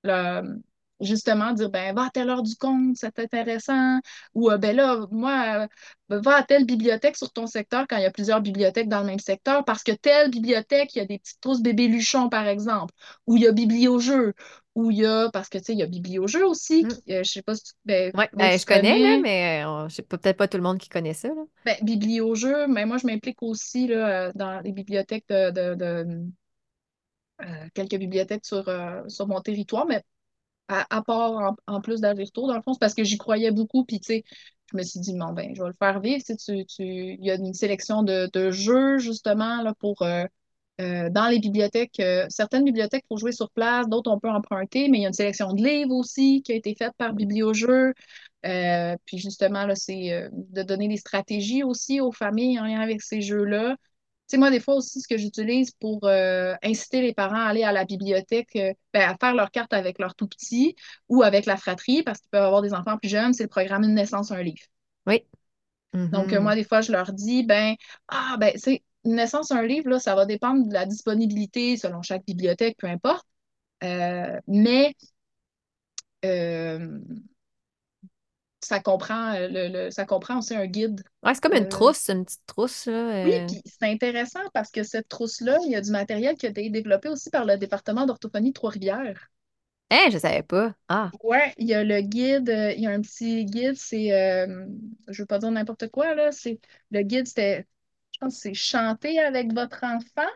le- 0.03 0.61
justement 1.01 1.53
dire 1.53 1.69
ben 1.69 1.95
va 1.95 2.05
à 2.05 2.09
telle 2.09 2.29
heure 2.29 2.43
du 2.43 2.55
compte, 2.57 2.97
c'est 2.97 3.19
intéressant. 3.19 3.99
Ou 4.33 4.51
euh, 4.51 4.57
ben 4.57 4.75
là 4.75 4.99
moi 5.11 5.67
euh, 6.11 6.19
va 6.21 6.35
à 6.37 6.43
telle 6.43 6.65
bibliothèque 6.65 7.15
sur 7.17 7.31
ton 7.31 7.47
secteur 7.47 7.85
quand 7.87 7.97
il 7.97 8.03
y 8.03 8.05
a 8.05 8.11
plusieurs 8.11 8.41
bibliothèques 8.41 8.89
dans 8.89 8.99
le 9.01 9.05
même 9.05 9.19
secteur 9.19 9.63
parce 9.65 9.83
que 9.83 9.93
telle 9.93 10.29
bibliothèque, 10.29 10.95
il 10.95 10.99
y 10.99 11.01
a 11.01 11.05
des 11.05 11.19
petites 11.19 11.39
trousses 11.41 11.61
bébé 11.61 11.87
Luchon 11.87 12.29
par 12.29 12.47
exemple. 12.47 12.93
Ou 13.27 13.37
il 13.37 13.43
y 13.43 13.47
a 13.47 13.51
Bibliojeu 13.53 14.33
ou 14.75 14.91
il 14.91 14.97
y 14.99 15.05
a 15.05 15.29
parce 15.31 15.49
que 15.49 15.57
tu 15.57 15.65
sais 15.65 15.73
il 15.73 15.79
y 15.79 15.83
a 15.83 15.87
Bibliojeu 15.87 16.45
aussi 16.45 16.85
qui, 16.87 17.01
euh, 17.13 17.23
je 17.23 17.31
sais 17.31 17.41
pas 17.43 17.55
si 17.55 17.63
tu, 17.63 17.71
ben, 17.85 18.13
Ouais, 18.13 18.29
ben, 18.33 18.57
tu 18.57 18.59
je 18.59 18.65
connais, 18.65 18.99
là, 18.99 19.17
mais 19.19 19.63
peut-être 20.09 20.37
pas 20.37 20.47
tout 20.47 20.57
le 20.57 20.63
monde 20.63 20.79
qui 20.79 20.89
connaît 20.89 21.13
ça, 21.13 21.27
là. 21.29 21.43
ben, 21.65 21.75
Bibliojeu 21.83 22.67
mais 22.67 22.85
moi 22.85 22.97
je 22.97 23.05
m'implique 23.07 23.41
aussi 23.43 23.87
là, 23.87 24.31
dans 24.33 24.59
les 24.61 24.71
bibliothèques 24.71 25.25
de, 25.29 25.51
de- 25.51 25.75
de, 25.75 26.25
quelques 27.73 27.95
bibliothèques 27.97 28.45
sur, 28.45 28.67
euh, 28.69 29.01
sur 29.07 29.27
mon 29.27 29.41
territoire 29.41 29.85
mais 29.87 30.03
à, 30.67 31.01
part 31.01 31.55
en, 31.67 31.81
plus 31.81 32.01
d'aller-retour, 32.01 32.47
dans 32.47 32.55
le 32.55 32.61
fond, 32.61 32.73
c'est 32.73 32.79
parce 32.79 32.93
que 32.93 33.03
j'y 33.03 33.17
croyais 33.17 33.51
beaucoup. 33.51 33.85
Puis, 33.85 33.99
tu 33.99 34.05
sais, 34.07 34.23
je 34.71 34.77
me 34.77 34.83
suis 34.83 34.99
dit, 34.99 35.13
bon, 35.13 35.33
ben, 35.33 35.53
je 35.55 35.61
vais 35.63 35.69
le 35.69 35.75
faire 35.79 35.99
vivre. 35.99 36.23
Tu 36.23 36.65
il 36.79 37.25
y 37.25 37.31
a 37.31 37.35
une 37.35 37.53
sélection 37.55 38.03
de, 38.03 38.29
de 38.33 38.51
jeux, 38.51 38.99
justement, 38.99 39.63
là, 39.63 39.73
pour, 39.79 40.03
euh, 40.03 40.25
euh, 40.81 41.09
dans 41.09 41.27
les 41.27 41.39
bibliothèques. 41.39 41.99
euh, 41.99 42.25
certaines 42.29 42.63
bibliothèques, 42.63 43.05
pour 43.09 43.17
jouer 43.17 43.31
sur 43.31 43.49
place, 43.51 43.87
d'autres, 43.89 44.11
on 44.11 44.19
peut 44.19 44.29
emprunter, 44.29 44.87
mais 44.89 44.99
il 44.99 45.01
y 45.01 45.05
a 45.05 45.07
une 45.09 45.13
sélection 45.13 45.53
de 45.53 45.63
livres 45.63 45.95
aussi 45.95 46.41
qui 46.43 46.53
a 46.53 46.55
été 46.55 46.75
faite 46.75 46.93
par 46.97 47.13
Bibliojeux. 47.13 47.93
Euh, 48.45 48.95
puis, 49.05 49.17
justement, 49.17 49.65
c'est 49.75 50.13
euh, 50.13 50.29
de 50.31 50.63
donner 50.63 50.87
des 50.87 50.97
stratégies 50.97 51.63
aussi 51.63 51.99
aux 51.99 52.11
familles 52.11 52.59
en 52.59 52.65
lien 52.65 52.79
avec 52.79 53.01
ces 53.01 53.21
jeux-là. 53.21 53.75
Tu 54.29 54.35
sais, 54.35 54.37
moi, 54.37 54.51
des 54.51 54.59
fois 54.59 54.75
aussi, 54.75 55.01
ce 55.01 55.07
que 55.07 55.17
j'utilise 55.17 55.71
pour 55.71 56.01
euh, 56.03 56.53
inciter 56.61 57.01
les 57.01 57.15
parents 57.15 57.41
à 57.41 57.45
aller 57.45 57.63
à 57.63 57.71
la 57.71 57.83
bibliothèque, 57.83 58.55
euh, 58.57 58.73
ben, 58.93 59.09
à 59.09 59.17
faire 59.17 59.33
leur 59.33 59.49
carte 59.49 59.73
avec 59.73 59.97
leur 59.97 60.13
tout 60.13 60.27
petit 60.27 60.75
ou 61.07 61.23
avec 61.23 61.47
la 61.47 61.57
fratrie, 61.57 62.03
parce 62.03 62.19
qu'ils 62.19 62.29
peuvent 62.29 62.43
avoir 62.43 62.61
des 62.61 62.75
enfants 62.75 62.95
plus 62.99 63.09
jeunes, 63.09 63.33
c'est 63.33 63.43
le 63.43 63.49
programme 63.49 63.83
Une 63.83 63.95
naissance, 63.95 64.31
un 64.31 64.43
livre. 64.43 64.61
Oui. 65.07 65.23
Donc, 66.11 66.31
euh, 66.31 66.41
moi, 66.41 66.53
des 66.53 66.63
fois, 66.63 66.81
je 66.81 66.91
leur 66.91 67.11
dis, 67.11 67.41
ben, 67.41 67.73
ah, 68.07 68.35
ben, 68.39 68.53
c'est 68.55 68.83
une 69.03 69.15
naissance, 69.15 69.49
un 69.49 69.63
livre, 69.63 69.89
là, 69.89 69.99
ça 69.99 70.13
va 70.13 70.27
dépendre 70.27 70.67
de 70.67 70.73
la 70.73 70.85
disponibilité 70.85 71.75
selon 71.75 72.03
chaque 72.03 72.23
bibliothèque, 72.23 72.77
peu 72.77 72.85
importe. 72.85 73.25
Mais 73.81 74.93
ça 78.69 78.79
comprend, 78.79 79.33
euh, 79.35 79.47
le, 79.49 79.67
le- 79.85 79.91
ça 79.91 80.05
comprend 80.05 80.39
aussi 80.39 80.55
un 80.55 80.65
guide. 80.67 81.03
Ouais, 81.23 81.33
c'est 81.33 81.41
comme 81.41 81.53
une 81.53 81.65
Euh, 81.65 81.67
trousse, 81.67 82.09
une 82.09 82.23
petite 82.25 82.45
trousse, 82.45 82.85
là. 82.85 82.93
Oui, 83.23 83.31
euh. 83.45 83.47
puis 83.47 83.61
c'est 83.65 83.85
intéressant 83.89 84.41
parce 84.53 84.71
que 84.71 84.83
cette 84.83 85.07
trousse-là, 85.09 85.57
il 85.65 85.71
y 85.71 85.75
a 85.77 85.81
du 85.81 85.89
matériel 85.91 86.35
qui 86.37 86.45
a 86.47 86.49
été 86.49 86.69
développé 86.69 87.07
aussi 87.09 87.29
par 87.29 87.45
le 87.45 87.57
département 87.57 88.05
d'orthophonie 88.05 88.51
Trois-Rivières. 88.53 89.29
Hein, 89.91 90.09
je 90.11 90.17
savais 90.17 90.43
pas. 90.43 90.73
Ah. 90.87 91.13
Ouais, 91.23 91.53
il 91.57 91.67
y 91.67 91.73
a 91.73 91.83
le 91.83 92.01
guide, 92.01 92.49
euh, 92.49 92.71
il 92.73 92.81
y 92.83 92.87
a 92.87 92.91
un 92.91 93.01
petit 93.01 93.43
guide, 93.45 93.75
c'est, 93.75 94.13
euh, 94.13 94.65
je 95.07 95.21
veux 95.23 95.25
pas 95.25 95.39
dire 95.39 95.49
n'importe 95.51 95.87
quoi, 95.89 96.13
là, 96.13 96.31
c'est, 96.31 96.59
le 96.91 97.01
guide, 97.01 97.27
c'était, 97.27 97.67
je 98.13 98.19
pense 98.19 98.35
que 98.35 98.41
c'est 98.41 98.53
chanter 98.53 99.19
avec 99.19 99.51
votre 99.53 99.83
enfant. 99.83 100.27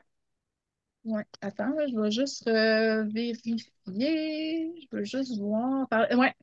Ouais, 1.05 1.26
attends, 1.41 1.69
là, 1.73 1.85
je 1.88 1.99
vais 1.99 2.11
juste 2.11 2.47
euh, 2.47 3.03
vérifier, 3.03 3.68
je 3.88 4.88
veux 4.97 5.03
juste 5.03 5.38
voir. 5.38 5.88
Par- 5.89 6.07
Ouais, 6.18 6.34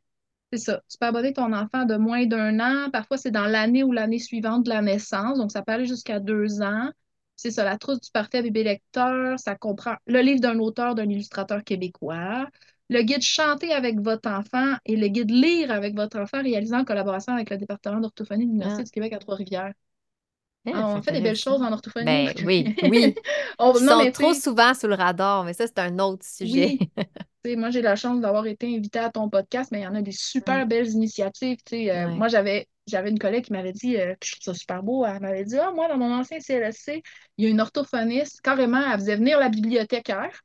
c'est 0.53 0.59
ça. 0.59 0.83
Tu 0.89 0.99
peux 0.99 1.07
abonner 1.07 1.33
ton 1.33 1.53
enfant 1.53 1.85
de 1.85 1.97
moins 1.97 2.27
d'un 2.27 2.59
an. 2.61 2.91
Parfois, 2.91 3.19
c'est 3.19 3.31
dans 3.31 3.47
l'année 3.47 3.85
ou 3.85 3.93
l'année 3.93 4.19
suivante 4.19 4.65
de 4.65 4.71
la 4.71 4.83
naissance. 4.83 5.39
Donc, 5.39 5.53
ça 5.53 5.63
peut 5.63 5.73
aller 5.73 5.87
jusqu'à 5.87 6.19
deux 6.21 6.61
ans. 6.63 6.91
C'est 7.37 7.51
ça, 7.51 7.65
la 7.65 7.79
trousse 7.79 8.01
du 8.01 8.11
parfait 8.11 8.43
bébé 8.43 8.65
lecteur, 8.65 9.39
ça 9.39 9.55
comprend 9.57 9.95
le 10.07 10.21
livre 10.21 10.41
d'un 10.41 10.59
auteur, 10.59 10.95
d'un 10.95 11.09
illustrateur 11.09 11.65
québécois, 11.65 12.47
le 12.91 13.01
guide 13.03 13.23
chanter 13.23 13.73
avec 13.73 13.99
votre 14.01 14.29
enfant 14.29 14.75
et 14.85 14.97
le 14.97 15.09
guide 15.09 15.31
lire 15.31 15.71
avec 15.71 15.95
votre 15.95 16.19
enfant 16.19 16.43
réalisé 16.43 16.75
en 16.77 16.85
collaboration 16.85 17.33
avec 17.33 17.49
le 17.49 17.57
département 17.57 18.01
d'orthophonie 18.01 18.45
de 18.45 18.51
l'Université 18.51 18.83
Ah. 18.83 18.85
du 18.85 18.91
Québec 18.91 19.13
à 19.15 19.19
Trois-Rivières. 19.21 19.73
Ah, 20.67 20.71
Ah, 20.75 20.89
on 20.89 21.03
fait 21.03 21.13
des 21.13 21.21
belles 21.21 21.37
choses 21.37 21.63
en 21.63 21.73
orthophonie. 21.73 22.05
Ben 22.05 22.33
oui, 22.45 22.75
oui. 22.83 23.15
On- 23.59 23.73
non, 23.81 23.93
sont 23.93 24.05
mais 24.05 24.13
trop 24.13 24.35
souvent 24.35 24.75
sous 24.75 24.87
le 24.89 24.95
radar, 24.95 25.45
mais 25.45 25.55
ça, 25.55 25.67
c'est 25.67 25.79
un 25.79 25.99
autre 25.99 26.25
sujet. 26.27 26.79
Oui. 27.45 27.57
Moi, 27.57 27.71
j'ai 27.71 27.81
la 27.81 27.97
chance 27.97 28.21
d'avoir 28.21 28.47
été 28.47 28.67
invitée 28.77 28.99
à 28.99 29.09
ton 29.11 29.31
podcast, 29.31 29.71
mais 29.73 29.81
il 29.81 29.85
y 29.85 29.87
en 29.87 29.95
a 29.95 30.03
des 30.03 30.13
super 30.17 30.67
Mm. 30.67 30.69
belles 30.69 30.89
initiatives. 30.91 31.59
Euh, 31.73 31.77
Ouais. 31.77 32.07
Moi, 32.15 32.29
j'avais 32.29 32.69
j'avais 32.87 33.11
une 33.11 33.19
collègue 33.21 33.45
qui 33.45 33.53
m'avait 33.53 33.73
dit, 33.73 33.97
euh, 33.97 34.15
puis 34.19 34.31
je 34.31 34.41
trouve 34.41 34.53
ça 34.53 34.59
super 34.59 34.83
beau, 34.83 35.05
elle 35.07 35.21
m'avait 35.21 35.45
dit, 35.45 35.57
ah, 35.57 35.71
moi, 35.71 35.87
dans 35.87 35.97
mon 35.97 36.13
ancien 36.13 36.41
CLSC, 36.41 37.03
il 37.39 37.45
y 37.45 37.47
a 37.47 37.51
une 37.51 37.61
orthophoniste, 37.61 38.41
carrément, 38.41 38.83
elle 38.85 38.99
faisait 38.99 39.15
venir 39.17 39.39
la 39.39 39.49
bibliothécaire, 39.49 40.41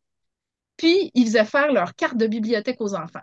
puis 0.77 1.11
ils 1.15 1.25
faisaient 1.25 1.45
faire 1.45 1.71
leur 1.73 1.95
carte 1.95 2.17
de 2.17 2.27
bibliothèque 2.27 2.81
aux 2.81 2.95
enfants. 2.95 3.21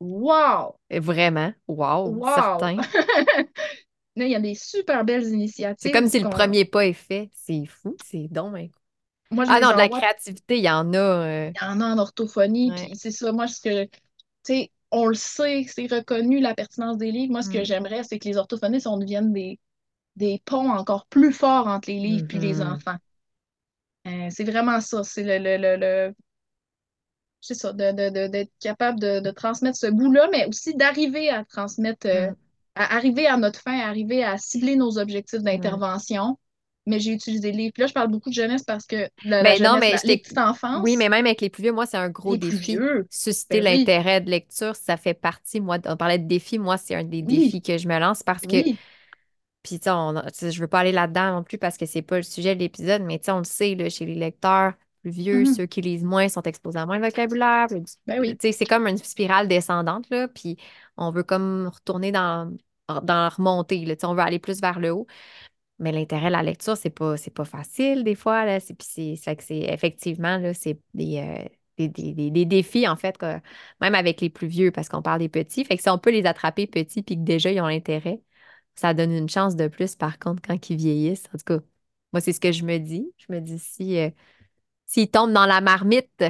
Wow! 0.00 0.76
Vraiment? 0.90 1.54
Wow, 1.66 2.08
Wow! 2.10 2.34
certain. 2.34 2.76
Là, 4.16 4.24
il 4.26 4.30
y 4.30 4.34
a 4.34 4.40
des 4.40 4.54
super 4.54 5.04
belles 5.04 5.28
C'est 5.76 5.90
initiatives. 5.90 5.90
comme 5.90 6.08
si 6.08 6.18
le 6.20 6.28
premier 6.28 6.64
pas 6.64 6.86
est 6.86 6.92
fait. 6.92 7.30
C'est 7.34 7.66
fou, 7.66 7.96
c'est 8.02 8.28
donc. 8.28 8.70
Moi, 9.30 9.44
je 9.46 9.52
Ah 9.52 9.60
non, 9.60 9.72
de 9.72 9.78
la 9.78 9.88
créativité, 9.88 10.58
il 10.58 10.64
y 10.64 10.70
en 10.70 10.94
a. 10.94 10.98
euh, 10.98 11.52
Il 11.54 11.62
y 11.62 11.64
en 11.66 11.80
a 11.80 11.86
en 11.94 11.98
orthophonie, 11.98 12.72
Ouais. 12.72 12.74
puis 12.74 12.96
c'est 12.96 13.10
ça, 13.10 13.32
moi, 13.32 13.46
ce 13.48 13.60
que, 13.60 13.84
tu 13.84 13.90
sais, 14.44 14.70
on 14.90 15.06
le 15.06 15.14
sait, 15.14 15.64
c'est 15.68 15.86
reconnu 15.92 16.40
la 16.40 16.54
pertinence 16.54 16.98
des 16.98 17.10
livres. 17.12 17.32
Moi, 17.32 17.42
ce 17.42 17.48
que 17.50 17.64
Mm. 17.64 17.64
j'aimerais, 17.64 18.04
c'est 18.04 18.18
que 18.18 18.28
les 18.28 18.36
orthophonistes, 18.36 18.86
on 18.86 18.98
devienne 18.98 19.32
des, 19.32 19.58
des 20.16 20.42
ponts 20.46 20.70
encore 20.70 21.06
plus 21.08 21.32
forts 21.32 21.66
entre 21.68 21.90
les 21.90 22.00
livres 22.00 22.24
puis 22.28 22.40
les 22.40 22.60
Mhm. 22.60 22.62
enfants. 22.62 22.98
Euh, 24.06 24.28
c'est 24.30 24.44
vraiment 24.44 24.80
ça, 24.80 25.02
c'est 25.04 25.22
le, 25.22 25.38
le, 25.38 25.56
le, 25.58 25.76
le- 25.76 26.14
c'est 27.40 27.54
ça, 27.54 27.72
de, 27.72 27.92
de- 27.92 28.10
de- 28.10 28.26
d'être 28.28 28.52
capable 28.60 29.00
de, 29.00 29.20
de 29.20 29.30
transmettre 29.30 29.76
ce 29.78 29.86
goût-là, 29.88 30.28
mais 30.32 30.46
aussi 30.46 30.74
d'arriver 30.74 31.28
à 31.30 31.44
transmettre, 31.44 32.06
euh, 32.06 32.30
Mm. 32.30 32.36
À 32.74 32.94
arriver 32.96 33.26
à 33.26 33.36
notre 33.36 33.60
fin, 33.60 33.78
à 33.80 33.88
arriver 33.88 34.24
à 34.24 34.38
cibler 34.38 34.76
nos 34.76 34.98
objectifs 34.98 35.42
d'intervention. 35.42 36.38
Mais 36.86 36.98
j'ai 37.00 37.12
utilisé 37.12 37.52
le 37.52 37.58
livre. 37.58 37.72
Puis 37.74 37.82
là, 37.82 37.86
je 37.86 37.92
parle 37.94 38.10
beaucoup 38.10 38.30
de 38.30 38.34
jeunesse 38.34 38.64
parce 38.64 38.86
que 38.86 39.08
la, 39.24 39.42
la 39.44 39.54
Ben 39.54 39.60
non, 39.62 39.76
jeunesse, 39.76 39.78
mais 39.78 39.92
la- 39.92 40.00
les 40.04 40.18
petites 40.18 40.38
enfances, 40.38 40.82
Oui, 40.82 40.96
mais 40.96 41.08
même 41.08 41.26
avec 41.26 41.40
les 41.40 41.50
plus 41.50 41.62
vieux, 41.62 41.72
moi, 41.72 41.86
c'est 41.86 41.96
un 41.98 42.10
gros 42.10 42.36
les 42.36 42.38
défi. 42.38 42.58
vieux, 42.58 43.08
Susciter 43.10 43.60
ben 43.60 43.64
oui. 43.68 43.92
l'intérêt 43.92 44.20
de 44.22 44.30
lecture, 44.30 44.76
ça 44.76 44.96
fait 44.96 45.14
partie, 45.14 45.60
moi, 45.60 45.78
on 45.86 45.96
parlait 45.96 46.18
de 46.18 46.26
défis, 46.28 46.58
moi, 46.58 46.78
c'est 46.78 46.94
un 46.94 47.04
des 47.04 47.22
Oui. 47.24 47.56
défis 47.56 47.62
que 47.62 47.78
je 47.78 47.88
me 47.88 47.98
lance 47.98 48.22
parce 48.22 48.46
que, 48.46 48.64
oui. 48.64 48.80
puis 49.62 49.80
tu 49.80 49.88
sais, 50.34 50.50
je 50.52 50.60
veux 50.60 50.68
pas 50.68 50.80
aller 50.80 50.92
là-dedans 50.92 51.32
non 51.36 51.44
plus 51.44 51.58
parce 51.58 51.76
que 51.78 51.86
c'est 51.86 52.02
pas 52.02 52.16
le 52.16 52.22
sujet 52.24 52.54
de 52.56 52.60
l'épisode, 52.60 53.02
mais 53.02 53.18
tu 53.18 53.26
sais, 53.26 53.32
on 53.32 53.38
le 53.38 53.44
sait, 53.44 53.74
là, 53.76 53.88
chez 53.90 54.06
les 54.06 54.14
lecteurs 54.16 54.74
plus 55.02 55.10
vieux, 55.10 55.40
Mhm. 55.40 55.54
ceux 55.54 55.66
qui 55.66 55.80
lisent 55.80 56.04
moins 56.04 56.28
sont 56.28 56.42
exposés 56.42 56.78
à 56.78 56.86
moins 56.86 56.98
de 56.98 57.04
vocabulaire. 57.04 57.66
Ben 58.06 58.20
oui. 58.20 58.36
C'est 58.40 58.64
comme 58.66 58.86
une 58.86 58.98
spirale 58.98 59.48
descendante, 59.48 60.08
là, 60.10 60.28
puis 60.28 60.56
on 60.96 61.10
veut 61.10 61.22
comme 61.24 61.70
retourner 61.72 62.12
dans, 62.12 62.50
dans 62.88 63.02
la 63.06 63.28
remontée, 63.28 63.84
là, 63.84 63.94
on 64.04 64.14
veut 64.14 64.20
aller 64.20 64.38
plus 64.38 64.60
vers 64.60 64.78
le 64.80 64.90
haut. 64.92 65.06
Mais 65.78 65.90
l'intérêt 65.90 66.26
de 66.26 66.32
la 66.32 66.42
lecture, 66.42 66.76
c'est 66.76 66.90
pas, 66.90 67.16
c'est 67.16 67.32
pas 67.32 67.44
facile 67.44 68.04
des 68.04 68.14
fois. 68.14 68.44
Là. 68.44 68.60
C'est, 68.60 68.74
puis 68.74 68.86
c'est, 68.88 69.16
c'est 69.16 69.36
que 69.36 69.42
c'est 69.42 69.58
effectivement, 69.60 70.38
là, 70.38 70.54
c'est 70.54 70.78
des, 70.94 71.18
euh, 71.18 71.44
des, 71.76 71.88
des- 71.88 72.12
des- 72.14 72.30
des 72.30 72.44
défis, 72.44 72.86
en 72.86 72.94
fait, 72.96 73.16
même 73.80 73.94
avec 73.94 74.20
les 74.20 74.30
plus 74.30 74.46
vieux, 74.46 74.70
parce 74.70 74.88
qu'on 74.88 75.02
parle 75.02 75.18
des 75.20 75.28
petits. 75.28 75.64
Fait 75.64 75.76
que 75.76 75.82
si 75.82 75.88
on 75.90 75.98
peut 75.98 76.10
les 76.12 76.26
attraper 76.26 76.66
petits 76.66 77.02
puis 77.02 77.16
que 77.16 77.22
déjà 77.22 77.50
ils 77.50 77.60
ont 77.60 77.66
l'intérêt, 77.66 78.20
ça 78.76 78.94
donne 78.94 79.12
une 79.12 79.28
chance 79.28 79.56
de 79.56 79.68
plus, 79.68 79.96
par 79.96 80.18
contre, 80.18 80.42
quand 80.46 80.70
ils 80.70 80.76
vieillissent. 80.76 81.24
En 81.34 81.38
tout 81.38 81.44
cas, 81.58 81.58
moi, 82.12 82.20
c'est 82.20 82.32
ce 82.32 82.40
que 82.40 82.52
je 82.52 82.64
me 82.64 82.78
dis. 82.78 83.12
Je 83.18 83.32
me 83.32 83.40
dis 83.40 83.58
si 83.58 83.98
euh, 83.98 84.10
s'ils 84.92 85.10
tombent 85.10 85.32
dans 85.32 85.46
la 85.46 85.60
marmite 85.60 86.24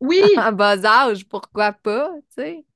Oui, 0.00 0.22
en 0.38 0.52
bas 0.52 0.84
âge, 0.84 1.26
pourquoi 1.28 1.72
pas, 1.72 2.10
tu 2.30 2.42
sais? 2.42 2.66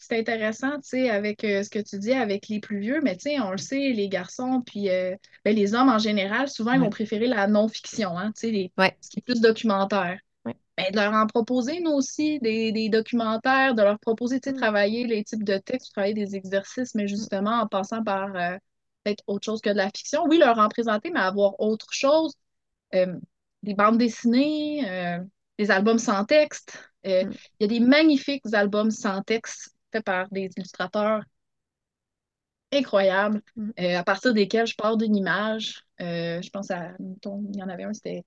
C'est 0.00 0.18
intéressant, 0.18 0.76
tu 0.80 0.88
sais, 0.88 1.10
avec 1.10 1.44
euh, 1.44 1.62
ce 1.62 1.70
que 1.70 1.78
tu 1.78 1.98
dis 1.98 2.12
avec 2.12 2.48
les 2.48 2.60
plus 2.60 2.78
vieux, 2.80 3.00
mais 3.02 3.16
tu 3.16 3.22
sais, 3.30 3.40
on 3.40 3.52
le 3.52 3.56
sait, 3.58 3.90
les 3.92 4.08
garçons, 4.08 4.60
puis 4.66 4.90
euh, 4.90 5.16
ben, 5.44 5.54
les 5.56 5.74
hommes 5.74 5.88
en 5.88 5.98
général, 5.98 6.48
souvent, 6.48 6.72
ils 6.72 6.80
vont 6.80 6.90
préférer 6.90 7.26
la 7.26 7.46
non-fiction, 7.46 8.18
hein, 8.18 8.32
tu 8.32 8.40
sais, 8.40 8.50
les- 8.50 8.72
Ouais. 8.78 8.96
ce 9.00 9.08
qui 9.10 9.20
est 9.20 9.22
plus 9.22 9.40
documentaire. 9.40 10.18
Ouais. 10.44 10.54
Ben, 10.78 10.90
de 10.92 10.96
leur 10.96 11.12
en 11.14 11.26
proposer, 11.26 11.80
nous 11.80 11.92
aussi, 11.92 12.40
des, 12.40 12.72
des 12.72 12.88
documentaires, 12.90 13.74
de 13.74 13.82
leur 13.82 13.98
proposer, 14.00 14.40
tu 14.40 14.50
sais, 14.50 14.54
Mm. 14.54 14.58
travailler 14.58 15.06
les 15.06 15.24
types 15.24 15.44
de 15.44 15.58
textes, 15.58 15.92
travailler 15.92 16.14
des 16.14 16.36
exercices, 16.36 16.94
mais 16.94 17.08
justement 17.08 17.60
en 17.62 17.68
passant 17.68 18.02
par 18.04 18.34
euh, 18.36 18.56
peut-être 19.04 19.24
autre 19.28 19.44
chose 19.46 19.60
que 19.62 19.70
de 19.70 19.76
la 19.76 19.88
fiction. 19.90 20.24
Oui, 20.28 20.38
leur 20.38 20.58
en 20.58 20.68
présenter, 20.68 21.10
mais 21.10 21.20
avoir 21.20 21.60
autre 21.60 21.88
chose. 21.92 22.34
Euh, 22.94 23.18
des 23.64 23.74
bandes 23.74 23.98
dessinées, 23.98 24.88
euh, 24.88 25.18
des 25.58 25.70
albums 25.70 25.98
sans 25.98 26.24
texte. 26.24 26.90
Euh, 27.06 27.24
Mm. 27.24 27.32
Il 27.60 27.62
y 27.62 27.64
a 27.64 27.68
des 27.68 27.80
magnifiques 27.80 28.42
albums 28.52 28.90
sans 28.90 29.22
texte 29.22 29.74
faits 29.92 30.04
par 30.04 30.28
des 30.30 30.50
illustrateurs 30.56 31.22
incroyables, 32.72 33.42
Mm. 33.56 33.70
euh, 33.80 33.98
à 33.98 34.04
partir 34.04 34.34
desquels 34.34 34.66
je 34.66 34.74
pars 34.76 34.96
d'une 34.96 35.16
image. 35.16 35.82
Je 35.98 36.50
pense 36.50 36.70
à, 36.70 36.92
mettons, 36.98 37.44
il 37.52 37.58
y 37.58 37.62
en 37.62 37.68
avait 37.68 37.84
un, 37.84 37.92
c'était 37.92 38.24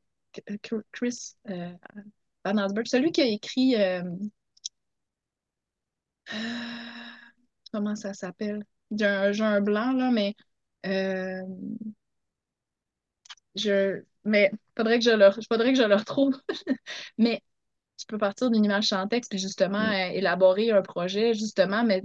Chris 0.92 1.36
Van 2.46 2.58
Allsburg, 2.58 2.88
celui 2.88 3.12
qui 3.12 3.22
a 3.22 3.26
écrit, 3.26 3.76
comment 7.74 7.96
ça 7.96 8.14
s'appelle? 8.14 8.64
J'ai 8.92 9.06
un, 9.06 9.32
un 9.42 9.62
blanc, 9.62 9.92
là, 9.94 10.12
mais 10.12 10.36
euh, 10.86 11.42
je, 13.56 14.04
mais 14.28 14.52
faudrait 14.78 15.00
que 15.00 15.06
je 15.06 15.12
le, 15.12 15.30
faudrait 15.50 15.74
que 15.74 15.80
je 15.80 15.84
le 15.84 15.96
retrouve. 15.96 16.36
Mais 17.18 17.42
tu 17.98 18.06
peux 18.08 18.18
partir 18.20 18.52
d'une 18.52 18.66
image 18.66 18.90
sans 18.90 19.08
texte 19.08 19.32
puis 19.32 19.40
justement 19.40 19.80
Mm. 19.80 19.92
euh, 19.92 20.12
élaborer 20.14 20.72
un 20.72 20.82
projet, 20.84 21.34
justement, 21.34 21.84
mais 21.84 22.04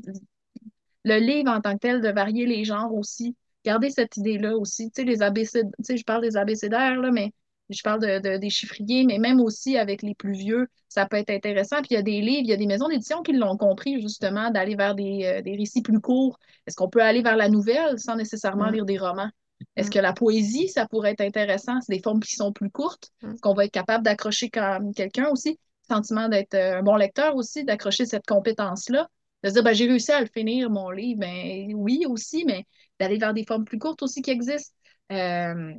le 1.05 1.19
livre 1.19 1.51
en 1.51 1.61
tant 1.61 1.75
que 1.75 1.79
tel, 1.81 2.01
de 2.01 2.09
varier 2.11 2.47
les 2.47 2.65
genres 2.65 2.93
aussi. 2.95 3.37
Garder 3.65 3.91
cette 3.91 4.17
idée-là 4.17 4.57
aussi. 4.57 4.91
Tu 4.91 5.03
sais, 5.03 5.05
les 5.07 5.23
abécédaires, 5.23 5.71
tu 5.79 5.85
sais, 5.85 5.97
je 5.97 6.05
parle 6.05 6.23
des 6.23 6.37
abécédaires, 6.37 7.01
là, 7.01 7.11
mais 7.13 7.33
je 7.71 7.81
parle 7.83 8.01
de, 8.01 8.19
de- 8.19 8.39
des 8.39 8.51
chiffriers, 8.51 9.05
mais 9.05 9.19
même 9.19 9.41
aussi 9.41 9.77
avec 9.79 10.03
les 10.03 10.15
plus 10.15 10.33
vieux, 10.33 10.67
ça 10.89 11.07
peut 11.07 11.17
être 11.17 11.31
intéressant. 11.31 11.77
Puis 11.79 11.89
il 11.93 11.95
y 11.95 11.97
a 11.97 12.03
des 12.03 12.21
livres, 12.21 12.43
il 12.43 12.49
y 12.49 12.53
a 12.53 12.57
des 12.57 12.67
maisons 12.67 12.89
d'édition 12.89 13.23
qui 13.23 13.33
l'ont 13.33 13.57
compris, 13.57 14.01
justement, 14.03 14.51
d'aller 14.51 14.75
vers 14.77 14.95
des, 14.95 15.25
euh, 15.25 15.43
des 15.43 15.57
récits 15.57 15.83
plus 15.83 16.01
courts. 16.01 16.39
Est-ce 16.67 16.77
qu'on 16.77 16.91
peut 16.91 17.03
aller 17.03 17.23
vers 17.23 17.37
la 17.37 17.49
nouvelle 17.49 17.99
sans 17.99 18.17
nécessairement 18.17 18.69
Mm. 18.69 18.73
lire 18.73 18.85
des 18.85 18.99
romans? 18.99 19.31
Est-ce 19.77 19.89
Mm. 19.89 19.95
que 19.95 19.99
la 19.99 20.13
poésie, 20.13 20.69
ça 20.69 20.87
pourrait 20.89 21.13
être 21.13 21.21
intéressant? 21.23 21.81
C'est 21.81 21.95
des 21.95 22.03
formes 22.03 22.21
qui 22.21 22.37
sont 22.37 22.53
plus 22.53 22.71
courtes. 22.71 23.11
Mm. 23.23 23.35
Qu'on 23.41 23.55
va 23.55 23.65
être 23.65 23.73
capable 23.73 24.05
d'accrocher 24.05 24.51
quand 24.51 24.93
quelqu'un 24.95 25.29
aussi? 25.31 25.59
Sentiment 25.89 26.29
d'être 26.29 26.55
euh, 26.55 26.79
un 26.79 26.83
bon 26.83 26.97
lecteur 26.97 27.35
aussi, 27.37 27.65
d'accrocher 27.65 28.07
cette 28.07 28.27
compétence-là. 28.27 29.09
De 29.43 29.49
se 29.49 29.55
dire, 29.55 29.63
ben, 29.65 29.75
j'ai 29.75 29.87
réussi 29.87 30.13
à 30.13 30.21
le 30.21 30.27
finir, 30.27 30.71
mon 30.71 30.91
livre. 30.91 31.21
Ben, 31.21 31.73
oui, 31.75 32.05
aussi, 32.09 32.45
mais 32.47 32.65
d'aller 33.01 33.19
vers 33.19 33.35
des 33.35 33.45
formes 33.45 33.65
plus 33.65 33.79
courtes 33.79 34.03
aussi 34.03 34.23
qui 34.23 34.31
existent. 34.31 34.75
Euh, 35.13 35.73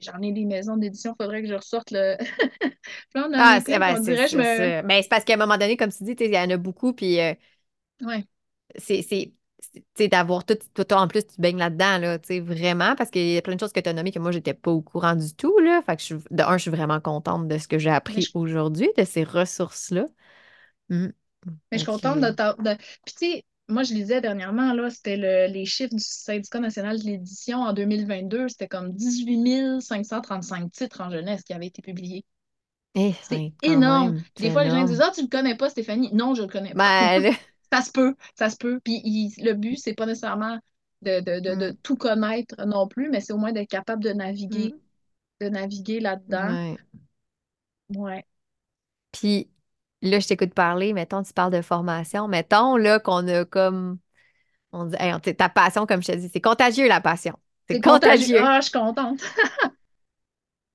J'en 0.00 0.22
ai 0.22 0.32
des 0.32 0.46
maisons 0.46 0.78
d'édition, 0.78 1.14
il 1.18 1.22
faudrait 1.22 1.42
que 1.42 1.48
je 1.48 1.54
ressorte 1.54 1.90
le 1.90 2.16
Ah, 3.36 3.60
mes 3.60 3.62
c'est 3.64 3.78
ben, 3.78 3.96
On 3.98 4.02
c'est 4.02 4.36
me. 4.36 4.82
Ben, 4.82 5.02
parce 5.08 5.24
qu'à 5.24 5.34
un 5.34 5.36
moment 5.36 5.56
donné, 5.58 5.76
comme 5.76 5.90
tu 5.92 6.04
dis, 6.04 6.14
il 6.20 6.32
y 6.32 6.38
en 6.38 6.50
a 6.50 6.56
beaucoup, 6.56 6.92
puis 6.92 7.20
euh, 7.20 7.34
Ouais. 8.02 8.26
c'est, 8.78 9.02
tu 9.74 9.82
sais, 9.96 10.08
d'avoir 10.08 10.44
tout, 10.44 10.56
toi, 10.74 10.84
toi, 10.84 11.00
en 11.00 11.08
plus, 11.08 11.26
tu 11.26 11.40
baignes 11.40 11.58
là-dedans, 11.58 11.98
là, 11.98 12.18
tu 12.18 12.28
sais, 12.28 12.40
vraiment, 12.40 12.94
parce 12.96 13.10
qu'il 13.10 13.26
y 13.30 13.38
a 13.38 13.42
plein 13.42 13.54
de 13.54 13.60
choses 13.60 13.72
que 13.72 13.80
tu 13.80 13.88
as 13.88 13.92
nommées 13.92 14.12
que 14.12 14.18
moi, 14.18 14.30
j'étais 14.32 14.54
pas 14.54 14.70
au 14.70 14.82
courant 14.82 15.14
du 15.16 15.34
tout, 15.34 15.58
là. 15.60 15.82
Fait 15.86 15.96
que 15.96 16.00
je 16.02 16.06
suis, 16.06 16.14
de 16.30 16.42
un, 16.42 16.56
je 16.58 16.62
suis 16.62 16.70
vraiment 16.70 17.00
contente 17.00 17.48
de 17.48 17.58
ce 17.58 17.68
que 17.68 17.78
j'ai 17.78 17.90
appris 17.90 18.22
je, 18.22 18.30
aujourd'hui, 18.34 18.90
de 18.98 19.04
ces 19.04 19.24
ressources-là. 19.24 20.06
Mm. 20.90 21.06
mais 21.70 21.78
je 21.78 21.78
suis 21.78 21.84
contente 21.86 22.20
de 22.20 22.28
de- 22.30 22.76
Puis, 23.04 23.14
tu 23.14 23.26
sais, 23.32 23.44
moi, 23.68 23.82
je 23.84 23.94
lisais 23.94 24.20
dernièrement, 24.20 24.72
là, 24.74 24.90
c'était 24.90 25.16
le- 25.16 25.52
les 25.52 25.64
chiffres 25.66 25.94
du 25.94 26.02
Syndicat 26.02 26.60
national 26.60 26.98
de 26.98 27.04
l'édition 27.04 27.58
en 27.60 27.72
2022. 27.72 28.48
C'était 28.48 28.68
comme 28.68 28.92
18 28.92 29.80
535 29.80 30.70
titres 30.72 31.00
en 31.00 31.10
jeunesse 31.10 31.42
qui 31.42 31.52
avaient 31.54 31.66
été 31.68 31.82
publiés. 31.82 32.24
eh, 32.94 33.14
C'est 33.20 33.46
énorme. 33.62 34.12
même, 34.12 34.22
des 34.38 34.50
fois, 34.50 34.64
les 34.64 34.70
gens 34.70 34.84
disent. 34.84 35.00
Ah, 35.00 35.12
tu 35.14 35.22
le 35.22 35.28
connais 35.28 35.56
pas, 35.56 35.70
Stéphanie. 35.70 36.10
Non, 36.12 36.34
je 36.34 36.42
le 36.42 36.48
connais 36.48 36.74
pas. 36.74 36.78
Ben, 36.78 37.36
Ça 37.72 37.82
se 37.82 37.90
peut, 37.92 38.14
ça 38.38 38.50
se 38.50 38.56
peut. 38.56 38.80
Puis 38.84 39.00
il- 39.04 39.34
le 39.44 39.54
but, 39.54 39.76
c'est 39.78 39.94
pas 39.94 40.06
nécessairement 40.06 40.58
de, 41.02 41.20
de, 41.20 41.40
de, 41.40 41.54
de 41.56 41.70
mm, 41.70 41.76
tout 41.82 41.96
connaître 41.96 42.54
non 42.66 42.86
plus, 42.88 43.10
mais 43.10 43.20
c'est 43.20 43.32
au 43.32 43.38
moins 43.38 43.52
d'être 43.52 43.70
capable 43.70 44.04
de 44.04 44.10
naviguer, 44.12 44.70
mm, 44.70 44.80
de 45.40 45.48
naviguer 45.50 46.00
là-dedans. 46.00 46.56
ouais. 46.58 46.78
Ouais. 47.94 48.24
Puis 49.12 49.50
là, 50.02 50.20
je 50.20 50.26
t'écoute 50.28 50.54
parler, 50.54 50.92
mettons, 50.92 51.22
tu 51.22 51.32
parles 51.32 51.52
de 51.52 51.62
formation, 51.62 52.28
mettons, 52.28 52.76
là, 52.76 52.98
qu'on 53.00 53.26
a 53.28 53.44
comme, 53.44 53.98
on 54.72 54.86
dit, 54.86 54.96
hey, 55.00 55.14
ta 55.36 55.48
passion, 55.48 55.86
comme 55.86 56.02
je 56.02 56.12
te 56.12 56.16
dis, 56.18 56.30
c'est 56.32 56.40
contagieux, 56.40 56.88
la 56.88 57.00
passion. 57.00 57.38
C'est 57.68 57.74
C'est 57.74 57.80
contagieux. 57.80 58.28
contagieux. 58.28 58.38
Ah, 58.38 58.60
je 58.60 58.68
suis 58.68 58.72
contente. 58.78 59.20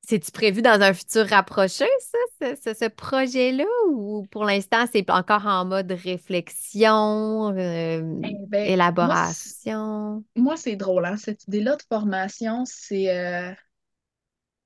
C'est-tu 0.10 0.32
prévu 0.32 0.62
dans 0.62 0.82
un 0.82 0.94
futur 0.94 1.28
rapproché, 1.28 1.86
ça, 2.00 2.18
ce, 2.56 2.56
ce- 2.74 2.80
ce 2.86 2.90
projet-là, 2.90 3.66
ou 3.92 4.26
pour 4.32 4.46
l'instant, 4.46 4.86
c'est 4.92 5.10
encore 5.10 5.46
en 5.46 5.66
mode 5.66 5.92
réflexion, 5.92 7.54
euh, 7.58 8.24
Eh 8.24 8.36
ben, 8.48 8.72
élaboration? 8.72 10.24
moi, 10.36 10.58
c'est 10.58 10.76
drôle, 10.76 11.06
hein, 11.06 11.18
cette 11.18 11.46
idée-là 11.48 11.76
de 11.76 11.84
formation, 11.90 12.64
c'est 12.66 13.10
euh, 13.16 13.54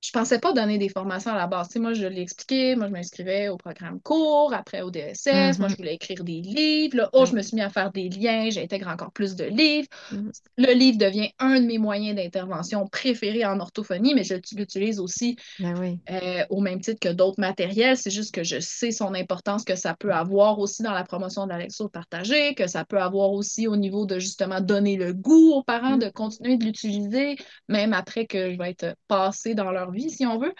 je 0.02 0.10
pensais 0.12 0.40
pas 0.40 0.52
donner 0.52 0.78
des 0.78 0.88
formations 0.88 1.30
à 1.32 1.36
la 1.36 1.46
base. 1.46 1.68
Tu 1.68 1.74
sais, 1.74 1.78
moi, 1.80 1.94
je 1.94 2.06
l'ai 2.06 2.22
expliqué, 2.22 2.76
moi, 2.76 2.88
je 2.88 2.92
m'inscrivais 2.92 3.48
au 3.48 3.56
programme 3.56 4.00
court, 4.00 4.52
après 4.52 4.82
au 4.82 4.90
DSS, 4.90 5.58
moi, 5.60 5.68
je 5.68 5.74
Mhm. 5.74 5.76
voulais 5.76 5.94
écrire 5.94 6.24
des 6.24 6.40
livres. 6.42 6.96
Là, 6.96 7.10
oh, 7.12 7.24
je 7.26 7.34
me 7.34 7.42
suis 7.42 7.54
mis 7.54 7.62
à 7.62 7.70
faire 7.70 7.92
des 7.92 8.08
liens, 8.08 8.50
j'intègre 8.50 8.88
encore 8.88 9.12
plus 9.12 9.36
de 9.36 9.44
livres. 9.44 9.88
Mhm. 10.10 10.32
Le 10.58 10.72
livre 10.74 10.98
devient 10.98 11.30
un 11.38 11.60
de 11.60 11.66
mes 11.66 11.78
moyens 11.78 12.16
d'intervention 12.16 12.86
préférés 12.88 13.44
en 13.44 13.60
orthophonie, 13.60 14.14
mais 14.14 14.24
je 14.24 14.34
l'utilise 14.56 15.00
aussi 15.00 15.36
Ben 15.58 15.74
oui. 15.78 16.00
euh, 16.10 16.44
au 16.50 16.60
même 16.60 16.80
titre 16.80 16.98
que 17.00 17.12
d'autres 17.12 17.40
matériels. 17.40 17.96
C'est 17.96 18.10
juste 18.10 18.34
que 18.34 18.42
je 18.42 18.58
sais 18.58 18.90
son 18.90 19.14
importance 19.14 19.62
que 19.64 19.76
ça 19.76 19.94
peut 19.94 20.12
avoir 20.12 20.58
aussi 20.58 20.82
dans 20.82 20.92
la 20.92 21.04
promotion 21.04 21.44
de 21.44 21.50
la 21.50 21.58
lecture 21.58 21.90
partagée, 21.90 22.54
que 22.54 22.66
ça 22.66 22.84
peut 22.84 23.00
avoir 23.00 23.32
aussi 23.32 23.68
au 23.68 23.76
niveau 23.76 24.04
de 24.04 24.18
justement 24.18 24.60
donner 24.60 24.96
le 24.96 25.12
goût 25.14 25.52
aux 25.52 25.62
parents 25.62 25.96
de 25.98 26.08
continuer 26.08 26.56
de 26.56 26.64
l'utiliser, 26.64 27.36
même 27.68 27.92
après 27.92 28.26
que 28.26 28.50
je 28.52 28.58
vais 28.58 28.70
être 28.70 28.96
passée 29.06 29.54
dans 29.54 29.70
leur 29.70 29.91
vie, 29.92 30.10
si 30.10 30.26
on 30.26 30.38
veut. 30.38 30.54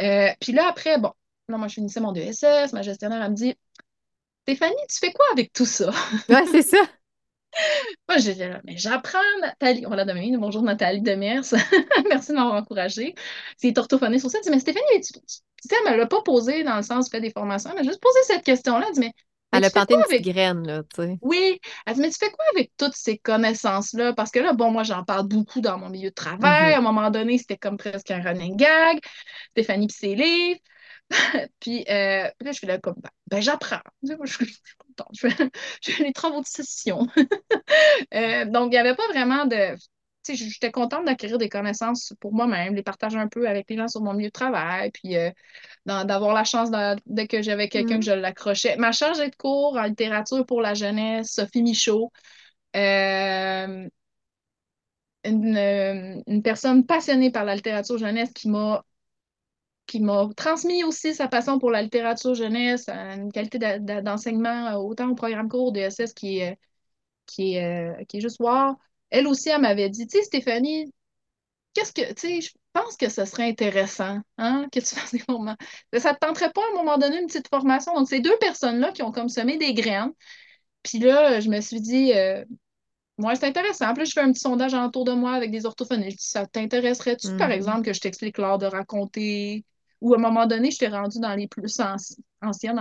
Euh, 0.00 0.28
puis 0.40 0.52
là, 0.52 0.68
après, 0.68 0.98
bon, 0.98 1.12
là, 1.48 1.58
moi, 1.58 1.68
je 1.68 1.74
finissais 1.74 2.00
mon 2.00 2.12
DSS, 2.12 2.72
ma 2.72 2.82
gestionnaire, 2.82 3.22
elle 3.22 3.30
me 3.32 3.36
dit 3.36 3.54
Stéphanie, 4.44 4.74
tu 4.90 4.98
fais 4.98 5.12
quoi 5.12 5.26
avec 5.32 5.52
tout 5.52 5.66
ça? 5.66 5.90
Ouais, 6.28 6.46
c'est 6.50 6.62
ça. 6.62 6.78
Moi, 8.08 8.18
j'étais 8.18 8.48
là, 8.48 8.60
mais 8.64 8.76
j'apprends, 8.76 9.18
Nathalie. 9.40 9.86
On 9.86 9.90
l'a 9.90 10.04
donné. 10.04 10.36
Bonjour, 10.36 10.62
Nathalie 10.62 11.00
Demers. 11.02 11.42
Merci 12.08 12.28
de 12.32 12.36
m'avoir 12.36 12.54
encouragée. 12.54 13.14
C'est 13.56 13.76
orthophoniste 13.78 14.24
aussi. 14.26 14.36
Elle 14.36 14.42
dit, 14.42 14.50
mais 14.50 14.60
Stéphanie, 14.60 14.84
mais 14.94 15.00
tu, 15.00 15.12
tu 15.12 15.20
tu 15.20 15.68
sais, 15.68 15.76
elle 15.84 15.90
ne 15.90 15.96
me 15.96 16.00
l'a 16.00 16.06
pas 16.06 16.22
posé 16.22 16.62
dans 16.64 16.76
le 16.76 16.82
sens 16.82 17.10
fait 17.10 17.20
des 17.20 17.30
formations. 17.30 17.70
Elle 17.70 17.76
m'a 17.76 17.82
juste 17.82 18.00
posé 18.00 18.18
cette 18.26 18.44
question-là. 18.44 18.86
Elle 18.88 18.94
dit, 18.94 19.00
mais, 19.00 19.12
mais 19.12 19.12
Elle 19.52 19.64
a 19.64 19.70
planté 19.70 19.94
une 19.94 20.02
petite 20.02 20.20
avec. 20.20 20.34
graine, 20.34 20.66
là, 20.66 20.82
tu 20.94 21.02
sais. 21.02 21.18
Oui, 21.22 21.60
elle 21.86 21.94
dit, 21.94 22.00
mais 22.00 22.10
tu 22.10 22.18
fais 22.18 22.30
quoi 22.30 22.44
avec 22.54 22.72
toutes 22.76 22.94
ces 22.94 23.18
connaissances-là? 23.18 24.12
Parce 24.12 24.30
que 24.30 24.38
là, 24.38 24.52
bon, 24.52 24.70
moi, 24.70 24.82
j'en 24.84 25.04
parle 25.04 25.26
beaucoup 25.26 25.60
dans 25.60 25.78
mon 25.78 25.88
milieu 25.90 26.10
de 26.10 26.14
travail. 26.14 26.68
Mhm. 26.68 26.74
À 26.74 26.78
un 26.78 26.80
moment 26.82 27.10
donné, 27.10 27.38
c'était 27.38 27.56
comme 27.58 27.76
presque 27.76 28.10
un 28.10 28.22
running 28.22 28.56
gag. 28.56 29.00
Stéphanie 29.50 29.86
puis 29.88 29.96
ses 29.96 30.14
livres. 30.14 30.60
Puis, 31.60 31.84
euh, 31.90 32.30
puis 32.38 32.46
là, 32.46 32.52
je 32.52 32.58
suis 32.58 32.68
là 32.68 32.78
comme, 32.78 32.94
ben, 32.98 33.10
ben, 33.26 33.42
j'apprends. 33.42 33.80
Je 34.04 34.14
suis 34.26 34.46
je 34.46 34.52
suis 34.52 34.76
contente. 34.78 35.08
Je 35.12 35.28
fais, 35.28 35.50
je 35.82 35.90
fais 35.90 36.04
les 36.04 36.12
travaux 36.12 36.40
de 36.40 36.46
session. 36.46 37.06
Euh, 38.14 38.44
donc, 38.44 38.68
il 38.68 38.70
n'y 38.70 38.78
avait 38.78 38.96
pas 38.96 39.06
vraiment 39.08 39.46
de. 39.46 39.76
J'étais 40.28 40.70
contente 40.70 41.06
d'acquérir 41.06 41.38
des 41.38 41.48
connaissances 41.48 42.12
pour 42.20 42.32
moi-même, 42.34 42.74
les 42.74 42.82
partager 42.82 43.18
un 43.18 43.28
peu 43.28 43.48
avec 43.48 43.68
les 43.70 43.76
gens 43.76 43.88
sur 43.88 44.02
mon 44.02 44.12
milieu 44.14 44.28
de 44.28 44.32
travail, 44.32 44.90
puis 44.92 45.16
euh, 45.16 45.30
d'avoir 45.86 46.34
la 46.34 46.44
chance 46.44 46.70
de- 46.70 46.96
dès 47.06 47.26
que 47.28 47.42
j'avais 47.42 47.68
quelqu'un 47.68 47.98
que 48.00 48.04
Mhm. 48.04 48.06
je 48.06 48.12
l'accrochais. 48.12 48.76
Ma 48.76 48.92
chargée 48.92 49.30
de 49.30 49.36
cours 49.36 49.76
en 49.78 49.84
littérature 49.84 50.46
pour 50.46 50.62
la 50.62 50.74
jeunesse, 50.74 51.32
Sophie 51.32 51.62
Michaud, 51.62 52.12
euh, 52.76 53.88
une, 55.24 55.56
euh, 55.56 56.22
une 56.26 56.42
personne 56.42 56.84
passionnée 56.86 57.30
par 57.30 57.44
la 57.44 57.54
littérature 57.56 57.98
jeunesse 57.98 58.32
qui 58.34 58.48
m'a 58.48 58.84
qui 59.86 60.00
m'a 60.00 60.28
transmis 60.36 60.84
aussi 60.84 61.14
sa 61.14 61.26
passion 61.28 61.58
pour 61.58 61.70
la 61.70 61.82
littérature 61.82 62.34
jeunesse, 62.34 62.88
une 62.88 63.32
qualité 63.32 63.58
d'enseignement, 63.58 64.74
autant 64.76 65.08
au 65.10 65.14
programme 65.14 65.48
cours 65.48 65.72
de 65.72 65.80
SS 65.80 66.14
qui 66.14 66.38
est, 66.38 66.58
qui 67.26 67.56
est, 67.56 68.06
qui 68.08 68.18
est 68.18 68.20
juste 68.22 68.40
wow. 68.40 68.76
Elle 69.10 69.26
aussi, 69.26 69.48
elle 69.50 69.60
m'avait 69.62 69.90
dit, 69.90 70.06
tu 70.06 70.18
sais, 70.18 70.24
Stéphanie, 70.24 70.92
qu'est-ce 71.74 71.92
que, 71.92 72.12
tu 72.14 72.20
sais, 72.28 72.40
je 72.40 72.50
pense 72.72 72.96
que 72.96 73.08
ce 73.08 73.24
serait 73.24 73.48
intéressant, 73.48 74.20
hein, 74.38 74.68
que 74.72 74.80
tu 74.80 74.86
fasses 74.94 75.12
des 75.14 75.22
moments. 75.28 75.56
Ça 75.98 76.14
te 76.14 76.18
tenterait 76.20 76.52
pas 76.52 76.62
à 76.62 76.72
un 76.72 76.76
moment 76.76 76.98
donné 76.98 77.20
une 77.20 77.26
petite 77.26 77.48
formation? 77.48 77.94
Donc, 77.94 78.08
ces 78.08 78.20
deux 78.20 78.36
personnes-là 78.38 78.92
qui 78.92 79.02
ont 79.02 79.12
comme 79.12 79.28
semé 79.28 79.58
des 79.58 79.74
graines. 79.74 80.12
Puis 80.82 80.98
là, 81.00 81.40
je 81.40 81.50
me 81.50 81.60
suis 81.60 81.80
dit, 81.80 82.12
euh, 82.14 82.44
ouais, 83.18 83.36
c'est 83.36 83.46
intéressant. 83.46 83.92
Puis 83.94 84.00
là, 84.00 84.04
je 84.04 84.12
fais 84.12 84.20
un 84.20 84.32
petit 84.32 84.40
sondage 84.40 84.74
autour 84.74 85.04
de 85.04 85.12
moi 85.12 85.32
avec 85.34 85.50
des 85.50 85.66
orthophonistes. 85.66 86.12
Je 86.12 86.16
dis, 86.16 86.28
ça 86.30 86.46
t'intéresserait-tu, 86.46 87.28
par 87.36 87.50
Mhm. 87.50 87.52
exemple, 87.52 87.82
que 87.84 87.92
je 87.92 88.00
t'explique 88.00 88.38
l'art 88.38 88.58
de 88.58 88.66
raconter? 88.66 89.64
Ou 90.00 90.14
à 90.14 90.16
un 90.18 90.20
moment 90.20 90.46
donné, 90.46 90.70
je 90.70 90.78
t'ai 90.78 90.88
rendu 90.88 91.18
dans 91.20 91.34
les 91.34 91.46
plus 91.48 91.78
anci- 91.78 92.18
anciennes 92.42 92.78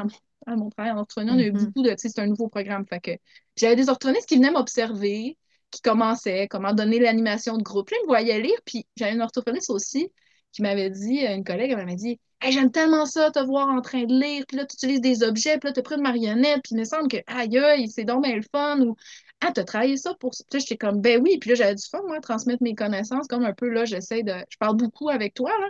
à 0.47 0.55
mon, 0.55 0.69
travail 0.69 0.91
en 0.93 0.99
orthophonie. 0.99 1.31
On 1.31 1.37
a 1.39 1.43
eu 1.43 1.51
Mhm. 1.51 1.73
beaucoup 1.73 1.81
de, 1.83 1.89
tu 1.91 1.97
sais, 1.97 2.09
c'est 2.09 2.21
un 2.21 2.27
nouveau 2.27 2.47
programme. 2.47 2.85
Fait 2.87 2.99
que 3.01 3.11
j'avais 3.57 3.75
des 3.75 3.89
orthophonistes 3.89 4.27
qui 4.29 4.37
venaient 4.37 4.51
m'observer, 4.51 5.37
qui 5.71 5.81
commençaient, 5.81 6.47
comment 6.47 6.73
donner 6.73 6.99
l'animation 6.99 7.57
de 7.57 7.63
groupe. 7.63 7.89
Là, 7.91 7.97
ils 8.01 8.03
me 8.03 8.07
voyaient 8.07 8.41
lire. 8.41 8.59
Puis 8.65 8.87
j'avais 8.95 9.13
une 9.13 9.21
orthophoniste 9.21 9.69
aussi 9.69 10.11
qui 10.51 10.61
m'avait 10.61 10.89
dit, 10.89 11.19
une 11.19 11.43
collègue, 11.43 11.71
elle 11.71 11.77
m'avait 11.77 11.95
dit, 11.95 12.19
Hey, 12.41 12.53
j'aime 12.53 12.71
tellement 12.71 13.05
ça, 13.05 13.31
te 13.31 13.39
voir 13.39 13.67
en 13.67 13.81
train 13.81 14.03
de 14.03 14.13
lire. 14.13 14.45
Puis 14.47 14.55
là, 14.55 14.65
tu 14.65 14.75
utilises 14.75 15.01
des 15.01 15.23
objets. 15.23 15.57
Puis 15.57 15.67
là, 15.67 15.73
tu 15.73 15.79
as 15.81 15.83
pris 15.83 15.95
une 15.95 16.01
marionnette. 16.01 16.61
Puis 16.63 16.71
il 16.71 16.77
me 16.77 16.85
semble 16.85 17.09
que, 17.09 17.17
aïe, 17.27 17.57
aïe, 17.57 17.89
c'est 17.89 18.05
donc 18.05 18.23
bien 18.23 18.35
le 18.35 18.43
fun. 18.49 18.79
Ou, 18.79 18.95
ah, 19.41 19.51
t'as 19.53 19.65
travaillé 19.65 19.97
ça 19.97 20.13
pour 20.15 20.33
ça. 20.33 20.45
Puis 20.49 20.57
là, 20.57 20.59
j'étais 20.59 20.77
comme, 20.77 21.01
ben 21.01 21.21
oui. 21.21 21.37
Puis 21.39 21.49
là, 21.49 21.55
j'avais 21.55 21.75
du 21.75 21.85
fun, 21.85 22.01
moi, 22.07 22.17
à 22.17 22.21
transmettre 22.21 22.63
mes 22.63 22.75
connaissances. 22.75 23.27
Comme 23.27 23.43
un 23.43 23.53
peu, 23.53 23.67
là, 23.67 23.83
j'essaie 23.83 24.23
de. 24.23 24.33
Je 24.49 24.57
parle 24.57 24.77
beaucoup 24.77 25.09
avec 25.09 25.33
toi, 25.33 25.51
là. 25.59 25.69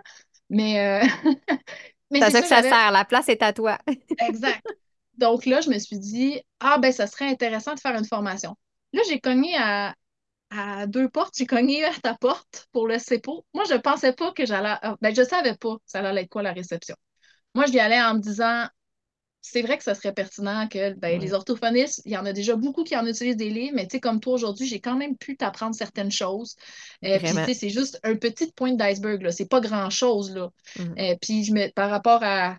Mais, 0.51 1.03
euh, 1.03 1.07
mais 2.11 2.19
C'est 2.21 2.31
ça 2.31 2.41
que 2.41 2.47
ça 2.47 2.61
sert. 2.61 2.91
La 2.91 3.05
place 3.05 3.29
est 3.29 3.41
à 3.41 3.51
toi. 3.51 3.79
Exact. 4.27 4.63
Donc 5.17 5.45
là, 5.45 5.61
je 5.61 5.69
me 5.69 5.79
suis 5.79 5.97
dit, 5.97 6.39
ah, 6.59 6.77
ben, 6.77 6.91
ça 6.91 7.07
serait 7.07 7.27
intéressant 7.27 7.73
de 7.73 7.79
faire 7.79 7.95
une 7.97 8.05
formation. 8.05 8.55
Là, 8.93 9.01
j'ai 9.07 9.19
cogné 9.19 9.55
à, 9.57 9.95
à 10.51 10.87
deux 10.87 11.09
portes. 11.09 11.35
J'ai 11.37 11.45
cogné 11.47 11.83
à 11.85 11.93
ta 12.01 12.15
porte 12.15 12.67
pour 12.71 12.87
le 12.87 12.99
CEPO. 12.99 13.45
Moi, 13.53 13.65
je 13.69 13.75
pensais 13.75 14.13
pas 14.13 14.31
que 14.33 14.45
j'allais. 14.45 14.75
ah, 14.81 14.97
Ben, 15.01 15.15
je 15.15 15.23
savais 15.23 15.55
pas 15.55 15.77
ça 15.85 15.99
allait 16.01 16.23
être 16.23 16.29
quoi 16.29 16.43
la 16.43 16.53
réception. 16.53 16.95
Moi, 17.55 17.65
je 17.67 17.73
y 17.73 17.79
allais 17.79 18.01
en 18.01 18.15
me 18.15 18.19
disant, 18.21 18.67
c'est 19.41 19.61
vrai 19.61 19.77
que 19.77 19.83
ça 19.83 19.95
serait 19.95 20.13
pertinent 20.13 20.67
que 20.67 20.93
ben, 20.95 21.19
les 21.19 21.33
orthophonistes, 21.33 22.01
il 22.05 22.11
y 22.13 22.17
en 22.17 22.25
a 22.25 22.33
déjà 22.33 22.55
beaucoup 22.55 22.83
qui 22.83 22.97
en 22.97 23.05
utilisent 23.07 23.37
des 23.37 23.49
livres, 23.49 23.73
mais 23.75 23.87
tu 23.87 23.93
sais, 23.97 23.99
comme 24.01 24.19
toi 24.19 24.33
aujourd'hui, 24.35 24.67
j'ai 24.67 24.81
quand 24.81 24.97
même 24.97 25.17
pu 25.17 25.37
t'apprendre 25.37 25.75
certaines 25.75 26.11
choses. 26.11 26.55
Euh, 27.05 27.19
puis, 27.23 27.35
tu 27.35 27.41
vraiment. 27.41 27.45
sais, 27.45 27.53
c'est 27.53 27.69
juste 27.69 27.99
un 28.03 28.15
petit 28.15 28.51
point 28.53 28.73
d'iceberg, 28.73 29.21
là. 29.21 29.31
C'est 29.31 29.47
pas 29.49 29.61
grand-chose, 29.61 30.31
là. 30.35 30.49
Mhm. 30.75 30.99
Euh, 30.99 31.15
puis, 31.21 31.43
je 31.45 31.53
me, 31.53 31.71
par 31.73 31.89
rapport 31.89 32.23
à. 32.23 32.57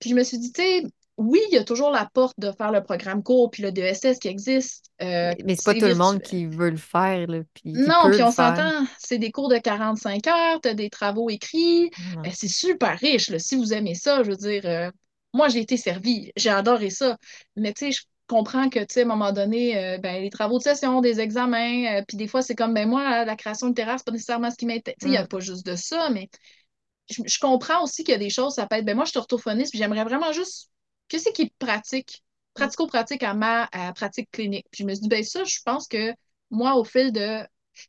Puis, 0.00 0.10
je 0.10 0.14
me 0.14 0.24
suis 0.24 0.38
dit, 0.38 0.52
tu 0.52 0.62
sais, 0.62 0.84
oui, 1.18 1.40
il 1.50 1.54
y 1.54 1.58
a 1.58 1.64
toujours 1.64 1.90
la 1.90 2.08
porte 2.12 2.38
de 2.38 2.52
faire 2.52 2.70
le 2.72 2.82
programme 2.82 3.22
court, 3.22 3.50
puis 3.50 3.62
le 3.62 3.72
DSS 3.72 4.18
qui 4.18 4.28
existe. 4.28 4.90
Euh, 5.00 5.32
Mais, 5.44 5.56
c'est 5.56 5.64
pas 5.64 5.74
tout 5.74 5.86
le 5.86 5.94
monde 5.94 6.20
qui 6.20 6.46
veut 6.46 6.70
le 6.70 6.76
faire, 6.76 7.26
là, 7.26 7.40
puis 7.54 7.72
Non, 7.72 8.10
puis 8.10 8.22
on 8.22 8.30
s'entend, 8.30 8.86
c'est 8.98 9.18
des 9.18 9.30
cours 9.30 9.48
de 9.48 9.56
45 9.56 10.26
heures, 10.26 10.60
tu 10.60 10.68
as 10.68 10.74
des 10.74 10.90
travaux 10.90 11.30
écrits, 11.30 11.90
ben, 12.22 12.30
c'est 12.32 12.48
super 12.48 12.98
riche, 12.98 13.30
là. 13.30 13.38
Si 13.38 13.56
vous 13.56 13.72
aimez 13.72 13.94
ça, 13.94 14.22
je 14.22 14.30
veux 14.30 14.36
dire, 14.36 14.62
euh, 14.66 14.90
moi 15.32 15.48
j'ai 15.48 15.60
été 15.60 15.76
servie, 15.78 16.32
j'ai 16.36 16.50
adoré 16.50 16.90
ça, 16.90 17.16
mais 17.56 17.72
tu 17.72 17.86
sais, 17.86 17.92
je 17.92 18.02
comprends 18.26 18.68
que, 18.68 18.80
tu 18.80 18.86
sais, 18.90 19.00
à 19.00 19.04
un 19.04 19.06
moment 19.06 19.32
donné, 19.32 19.78
euh, 19.78 19.98
ben, 19.98 20.20
les 20.20 20.30
travaux 20.30 20.58
de 20.58 20.64
session, 20.64 21.00
des 21.00 21.20
examens, 21.20 22.02
puis 22.06 22.18
des 22.18 22.26
fois 22.26 22.42
c'est 22.42 22.54
comme, 22.54 22.74
ben 22.74 22.86
moi, 22.86 23.24
la 23.24 23.36
création 23.36 23.68
littéraire, 23.68 23.94
c'est 23.98 24.06
pas 24.06 24.12
nécessairement 24.12 24.50
ce 24.50 24.56
qui 24.56 24.66
m'intéresse, 24.66 24.98
tu 25.00 25.06
sais, 25.06 25.08
il 25.08 25.12
n'y 25.12 25.16
a 25.16 25.26
pas 25.26 25.40
juste 25.40 25.64
de 25.64 25.76
ça, 25.76 26.10
mais 26.10 26.28
je, 27.08 27.22
je 27.24 27.38
comprends 27.38 27.82
aussi 27.82 28.04
qu'il 28.04 28.12
y 28.12 28.16
a 28.16 28.18
des 28.18 28.30
choses, 28.30 28.54
ça 28.54 28.66
peut 28.66 28.76
être, 28.76 28.84
ben 28.84 28.96
moi 28.96 29.04
je 29.04 29.10
suis 29.10 29.18
orthophoniste, 29.18 29.70
puis 29.70 29.78
j'aimerais 29.78 30.04
vraiment 30.04 30.32
juste, 30.32 30.70
qu'est-ce 31.08 31.30
qui 31.30 31.42
est 31.42 31.52
pratique, 31.58 32.22
pratico-pratique 32.54 33.22
à 33.22 33.34
ma 33.34 33.68
à 33.72 33.92
pratique 33.92 34.30
clinique. 34.30 34.66
Puis 34.70 34.82
je 34.84 34.86
me 34.88 34.94
suis 34.94 35.02
dit, 35.02 35.08
ben 35.08 35.22
ça, 35.24 35.44
je 35.44 35.58
pense 35.64 35.88
que 35.88 36.14
moi, 36.50 36.74
au 36.76 36.84
fil 36.84 37.12
de 37.12 37.40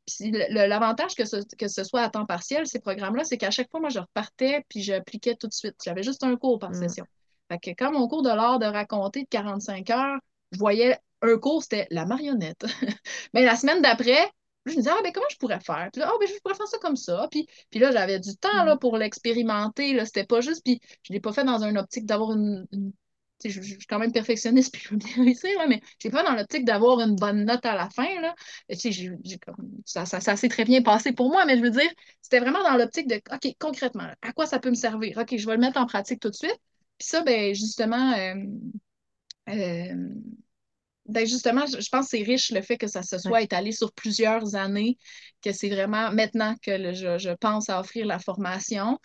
puis 0.05 0.31
l'avantage 0.49 1.15
que 1.15 1.23
ce, 1.23 1.37
que 1.57 1.67
ce 1.69 1.83
soit 1.85 2.01
à 2.01 2.09
temps 2.09 2.25
partiel, 2.25 2.67
ces 2.67 2.79
programmes-là, 2.79 3.23
c'est 3.23 3.37
qu'à 3.37 3.51
chaque 3.51 3.69
fois, 3.71 3.79
moi, 3.79 3.89
je 3.89 3.99
repartais 3.99 4.65
puis 4.69 4.81
j'appliquais 4.81 5.35
tout 5.35 5.47
de 5.47 5.53
suite. 5.53 5.75
J'avais 5.83 6.03
juste 6.03 6.23
un 6.23 6.35
cours 6.35 6.59
par 6.59 6.71
Mm. 6.71 6.73
session. 6.73 7.05
Fait 7.49 7.59
que 7.59 7.69
quand 7.71 7.93
mon 7.93 8.07
cours 8.09 8.21
de 8.21 8.27
l'art 8.29 8.59
de 8.59 8.65
raconter 8.65 9.23
de 9.23 9.27
45 9.29 9.89
heures, 9.91 10.19
je 10.51 10.59
voyais 10.59 10.97
un 11.21 11.37
cours, 11.37 11.63
c'était 11.63 11.87
la 11.89 12.05
marionnette. 12.05 12.65
Mais 13.33 13.45
la 13.45 13.55
semaine 13.55 13.81
d'après, 13.81 14.29
je 14.65 14.71
me 14.73 14.77
disais, 14.77 14.89
ah, 14.93 14.99
ben 15.01 15.13
comment 15.13 15.25
je 15.31 15.37
pourrais 15.37 15.61
faire? 15.61 15.87
Puis 15.93 16.01
là, 16.01 16.09
ah, 16.11 16.17
ben 16.19 16.27
je 16.27 16.33
pourrais 16.41 16.55
faire 16.55 16.67
ça 16.67 16.77
comme 16.79 16.97
ça. 16.97 17.27
Puis, 17.31 17.47
puis 17.69 17.79
là, 17.79 17.91
j'avais 17.93 18.19
du 18.19 18.35
temps 18.35 18.65
là, 18.65 18.75
Mm. 18.75 18.79
pour 18.79 18.97
l'expérimenter. 18.97 19.93
Là, 19.93 20.05
c'était 20.05 20.25
pas 20.25 20.41
juste, 20.41 20.63
puis 20.65 20.81
je 21.03 21.13
l'ai 21.13 21.21
pas 21.21 21.31
fait 21.31 21.45
dans 21.45 21.63
une 21.63 21.77
optique 21.77 22.05
d'avoir 22.05 22.33
une, 22.33 22.65
je, 23.45 23.61
suis 23.61 23.77
quand 23.87 23.99
même 23.99 24.11
perfectionniste 24.11 24.73
puis 24.73 24.81
je 24.83 24.89
veux 24.89 24.97
bien 24.97 25.23
réussir, 25.23 25.57
là, 25.59 25.67
mais 25.67 25.81
je 26.01 26.07
l'ai 26.07 26.11
pas 26.11 26.23
dans 26.23 26.33
l'optique 26.35 26.65
d'avoir 26.65 26.99
une 27.01 27.15
bonne 27.15 27.45
note 27.45 27.65
à 27.65 27.75
la 27.75 27.89
fin. 27.89 28.21
Là. 28.21 28.35
Et, 28.69 28.75
tu 28.75 28.81
sais, 28.81 28.91
j'ai- 28.91 29.11
j'ai 29.23 29.37
comme- 29.39 29.69
ça, 29.85 30.05
ça, 30.05 30.19
ça 30.19 30.35
s'est 30.35 30.49
très 30.49 30.65
bien 30.65 30.81
passé 30.81 31.13
pour 31.13 31.29
moi, 31.29 31.45
mais 31.45 31.57
je 31.57 31.61
veux 31.63 31.69
dire, 31.71 31.89
c'était 32.21 32.39
vraiment 32.39 32.63
dans 32.63 32.77
l'optique 32.77 33.07
de, 33.07 33.15
OK, 33.33 33.55
concrètement, 33.59 34.09
à 34.21 34.31
quoi 34.33 34.45
ça 34.45 34.59
peut 34.59 34.69
me 34.69 34.75
servir? 34.75 35.17
OK, 35.17 35.37
je 35.37 35.45
vais 35.45 35.53
le 35.55 35.61
mettre 35.61 35.79
en 35.79 35.85
pratique 35.85 36.19
tout 36.19 36.29
de 36.29 36.35
suite. 36.35 36.59
Puis 36.97 37.07
ça, 37.09 37.21
ben, 37.23 37.53
justement, 37.53 38.13
euh, 38.17 38.33
euh, 39.49 40.09
ben 41.05 41.25
justement, 41.25 41.65
je 41.65 41.89
pense 41.89 42.05
que 42.11 42.17
c'est 42.17 42.23
riche 42.23 42.51
le 42.51 42.61
fait 42.61 42.77
que 42.77 42.87
ça 42.87 43.01
se 43.01 43.17
soit 43.17 43.41
étalé 43.41 43.71
sur 43.71 43.93
plusieurs 43.93 44.55
années, 44.55 44.97
que 45.41 45.53
c'est 45.53 45.69
vraiment 45.69 46.11
maintenant 46.11 46.55
que 46.61 46.71
le- 46.71 46.93
je, 46.93 47.17
je 47.17 47.29
pense 47.31 47.69
à 47.69 47.79
offrir 47.79 48.05
la 48.05 48.19
formation. 48.19 48.99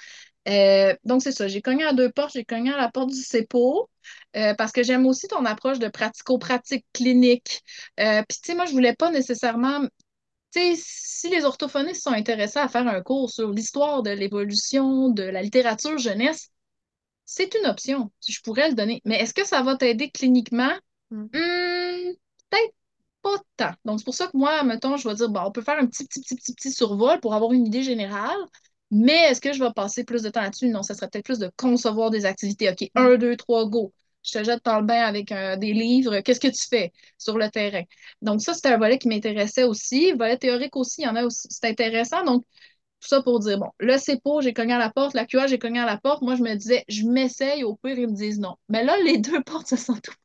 Euh, 0.48 0.94
donc, 1.05 1.23
c'est 1.23 1.32
ça, 1.32 1.48
j'ai 1.48 1.62
cogné 1.62 1.85
à 1.85 1.93
deux 1.93 2.10
portes. 2.10 2.32
J'ai 2.32 2.44
cogné 2.44 2.73
à 2.73 2.77
la 2.77 2.90
porte 2.90 3.10
du 3.10 3.23
CEPO 3.23 3.89
euh, 4.36 4.55
parce 4.55 4.73
que 4.73 4.82
j'aime 4.82 5.06
aussi 5.06 5.28
ton 5.28 5.44
approche 5.44 5.78
de 5.78 5.89
pratico-pratique 5.89 6.86
clinique. 6.93 7.62
Euh, 8.01 8.23
Puis, 8.28 8.39
tu 8.43 8.47
sais, 8.51 8.55
moi, 8.55 8.66
je 8.66 8.73
voulais 8.73 8.94
pas 8.94 9.10
nécessairement. 9.10 9.81
Tu 10.52 10.60
sais, 10.60 10.74
si 10.77 11.31
les 11.31 11.44
orthophonistes 11.44 12.02
sont 12.02 12.12
intéressés 12.12 12.59
à 12.59 12.69
faire 12.69 12.86
un 12.86 13.02
cours 13.02 13.31
sur 13.31 13.51
l'histoire 13.51 14.02
de 14.02 14.10
l'évolution 14.10 15.09
de 15.10 15.23
la 15.23 15.43
littérature 15.43 15.98
jeunesse, 15.98 16.51
c'est 17.24 17.55
une 17.55 17.66
option. 17.66 18.12
Je 18.28 18.40
pourrais 18.43 18.69
le 18.69 18.74
donner. 18.74 19.01
Mais 19.05 19.16
est-ce 19.20 19.35
que 19.35 19.47
ça 19.47 19.62
va 19.62 19.77
t'aider 19.77 20.10
cliniquement? 20.10 20.73
Mm. 21.10 21.24
Hmm, 21.24 22.12
peut-être 22.51 22.74
pas 23.23 23.36
tant. 23.56 23.73
Donc, 23.85 24.01
c'est 24.01 24.05
pour 24.05 24.14
ça 24.14 24.27
que 24.27 24.36
moi, 24.36 24.62
mettons, 24.64 24.97
je 24.97 25.09
vais 25.09 25.14
dire, 25.14 25.31
bon, 25.31 25.40
on 25.44 25.52
peut 25.52 25.62
faire 25.62 25.78
un 25.78 25.86
petit, 25.86 26.05
petit, 26.06 26.20
petit, 26.20 26.36
petit, 26.36 26.55
petit 26.55 26.73
survol 26.73 27.20
pour 27.20 27.35
avoir 27.35 27.52
une 27.52 27.66
idée 27.66 27.82
générale. 27.82 28.39
Mais 28.93 29.14
est-ce 29.31 29.40
que 29.40 29.52
je 29.55 29.64
vais 29.64 29.73
passer 29.74 30.05
plus 30.05 30.23
de 30.23 30.28
temps 30.28 30.43
là-dessus? 30.43 30.69
Non, 30.69 30.82
ça 30.82 30.94
serait 30.94 31.09
peut-être 31.09 31.24
plus 31.24 31.39
de 31.39 31.51
concevoir 31.56 32.10
des 32.10 32.27
activités. 32.27 32.70
OK, 32.70 32.90
un, 32.94 33.16
deux, 33.16 33.36
trois, 33.36 33.66
go. 33.66 33.93
Je 34.23 34.39
te 34.39 34.44
jette 34.44 34.64
dans 34.64 34.78
le 34.78 34.86
bain 34.86 35.02
avec 35.02 35.32
euh, 35.32 35.56
des 35.56 35.73
livres. 35.73 36.20
Qu'est-ce 36.20 36.39
que 36.40 36.48
tu 36.48 36.69
fais 36.69 36.93
sur 37.19 37.39
le 37.39 37.48
terrain? 37.51 37.82
Donc, 38.20 38.43
ça, 38.43 38.55
c'était 38.55 38.69
un 38.69 38.78
volet 38.78 38.98
qui 38.98 39.09
m'intéressait 39.09 39.64
aussi. 39.64 40.12
Volet 40.12 40.36
théorique 40.36 40.77
aussi, 40.77 41.01
il 41.02 41.05
y 41.06 41.09
en 41.09 41.16
a 41.16 41.24
aussi. 41.24 41.48
C'est 41.51 41.66
intéressant. 41.69 42.23
Donc, 42.24 42.44
tout 43.01 43.09
ça 43.09 43.23
pour 43.23 43.40
dire, 43.40 43.59
bon, 43.59 43.70
le 43.81 43.98
CEPO, 43.98 44.43
j'ai 44.43 44.52
cogné 44.55 44.74
à 44.74 44.78
la 44.78 44.90
porte, 44.90 45.14
la 45.14 45.27
QA, 45.27 45.47
j'ai 45.48 45.59
cogné 45.59 45.81
à 45.81 45.86
la 45.86 45.98
porte. 45.98 46.23
Moi, 46.23 46.36
je 46.36 46.43
me 46.43 46.55
disais, 46.55 46.85
je 46.89 47.05
m'essaye, 47.05 47.64
au 47.64 47.77
pire, 47.77 47.98
ils 47.98 48.09
me 48.09 48.14
disent 48.14 48.40
non. 48.40 48.56
Mais 48.69 48.85
là, 48.85 48.97
les 49.05 49.19
deux 49.20 49.43
portes 49.43 49.69
se 49.69 49.77
sont 49.77 49.94
ouvertes. 49.94 50.22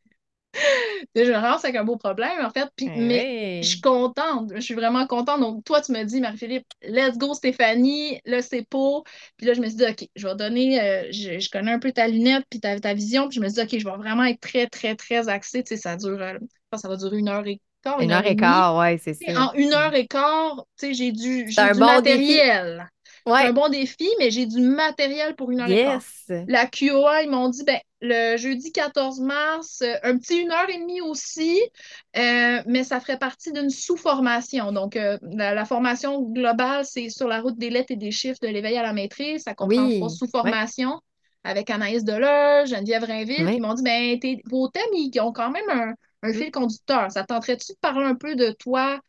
je 1.16 1.32
rends 1.34 1.58
avec 1.58 1.76
un 1.76 1.84
beau 1.84 1.98
problème, 1.98 2.44
en 2.46 2.50
fait. 2.50 2.68
Puis, 2.76 2.92
Eh 2.94 2.96
mais 2.96 3.30
oui. 3.62 3.62
je 3.62 3.70
suis 3.70 3.82
contente. 3.82 4.52
Je 4.56 4.60
suis 4.62 4.74
vraiment 4.74 5.06
contente. 5.08 5.40
Donc, 5.42 5.64
toi, 5.64 5.82
tu 5.82 5.92
me 5.92 6.04
dis, 6.04 6.20
Marie-Philippe, 6.22 6.66
let's 6.84 7.18
go, 7.18 7.34
Stéphanie, 7.34 8.20
le 8.26 8.42
CEPO. 8.42 9.04
Puis 9.38 9.48
là, 9.48 9.54
je 9.54 9.62
me 9.62 9.68
suis 9.68 9.78
dit, 9.78 9.86
OK, 9.86 10.08
je 10.16 10.28
vais 10.28 10.36
donner, 10.36 10.82
euh, 10.82 11.08
je, 11.12 11.40
je 11.40 11.50
connais 11.50 11.72
un 11.72 11.80
peu 11.80 11.92
ta 11.92 12.08
lunette, 12.08 12.46
puis 12.50 12.60
ta, 12.60 12.80
ta 12.80 12.94
vision. 12.94 13.28
Puis 13.30 13.38
je 13.38 13.42
me 13.42 13.48
suis 13.50 13.56
dit, 13.56 13.62
OK, 13.76 13.80
je 13.80 13.86
vais 13.86 13.98
vraiment 13.98 14.24
être 14.26 14.40
très, 14.42 14.68
très, 14.68 14.96
très 14.96 15.28
axée. 15.30 15.64
Tu 15.64 15.70
sais, 15.76 15.78
ça 15.82 15.96
dure, 15.96 16.22
euh, 16.22 16.38
ça 16.76 16.88
va 16.88 16.96
durer 16.98 17.18
une 17.18 17.30
heure 17.30 17.46
et 17.48 17.62
quart, 17.84 18.02
Une 18.02 18.12
heure 18.12 18.26
et 18.26 18.36
quart, 18.36 18.78
ouais, 18.78 18.98
c'est 18.98 19.14
ça. 19.14 19.32
En 19.36 19.54
une 19.54 19.74
heure 19.74 19.94
et 19.94 20.08
quart, 20.08 20.66
tu 20.80 20.88
sais, 20.88 20.94
j'ai 20.94 21.12
du, 21.12 21.46
C'est 21.48 21.72
du 21.74 21.80
bon 21.80 22.02
défi. 22.02 22.40
matériel. 22.42 22.90
C'est 23.36 23.46
un 23.48 23.52
Ouais. 23.52 23.54
bon 23.54 23.70
défi, 23.70 24.08
mais 24.20 24.32
j'ai 24.32 24.46
du 24.46 24.60
matériel 24.62 25.36
pour 25.36 25.52
une 25.52 25.60
heure 25.62 25.72
et 25.72 25.80
quart. 25.80 26.02
Yes. 26.02 26.32
La 26.48 26.66
QA, 26.68 27.24
ils 27.24 27.30
m'ont 27.30 27.50
dit, 27.50 27.64
ben, 27.66 27.80
le 28.02 28.38
jeudi 28.38 28.72
14 28.72 29.20
mars, 29.22 29.84
un 30.04 30.18
petit 30.18 30.38
une 30.38 30.52
heure 30.52 30.70
et 30.70 30.78
demie 30.78 31.02
aussi, 31.02 31.60
euh, 32.16 32.62
mais 32.68 32.84
ça 32.84 33.00
ferait 33.00 33.18
partie 33.18 33.52
d'une 33.52 33.70
sous-formation. 33.70 34.72
Donc, 34.72 34.96
euh, 34.96 35.18
la, 35.24 35.54
la 35.54 35.66
formation 35.66 36.22
globale, 36.22 36.86
c'est 36.86 37.10
sur 37.10 37.28
la 37.28 37.42
route 37.42 37.58
des 37.58 37.70
lettres 37.70 37.92
et 37.92 37.96
des 37.96 38.12
chiffres 38.12 38.40
de 38.42 38.48
l'éveil 38.48 38.78
à 38.78 38.84
la 38.84 38.94
maîtrise. 38.94 39.44
Ça 39.44 39.56
comprend 39.56 39.90
trois 39.90 40.10
Oui. 40.10 40.14
Ouais. 40.44 40.52
sous-formations 40.52 41.02
avec 41.44 41.70
Anaïs 41.70 42.04
Deleuze, 42.04 42.70
Geneviève 42.70 43.04
Rainville. 43.04 43.46
Puis 43.48 43.58
ils 43.58 43.62
m'ont 43.62 43.74
dit, 43.74 43.84
ben, 43.84 44.20
tes- 44.20 44.42
vos 44.46 44.68
thèmes, 44.70 44.84
ils 44.94 45.20
ont 45.22 45.32
quand 45.32 45.50
même 45.52 45.70
un, 45.70 45.94
un 46.24 46.34
Mm. 46.34 46.34
fil 46.34 46.52
conducteur. 46.52 47.12
Ça 47.12 47.24
tenterait-tu 47.24 47.74
de 47.74 47.78
parler 47.82 48.06
un 48.06 48.16
peu 48.16 48.36
de 48.36 48.52
toi, 48.52 49.00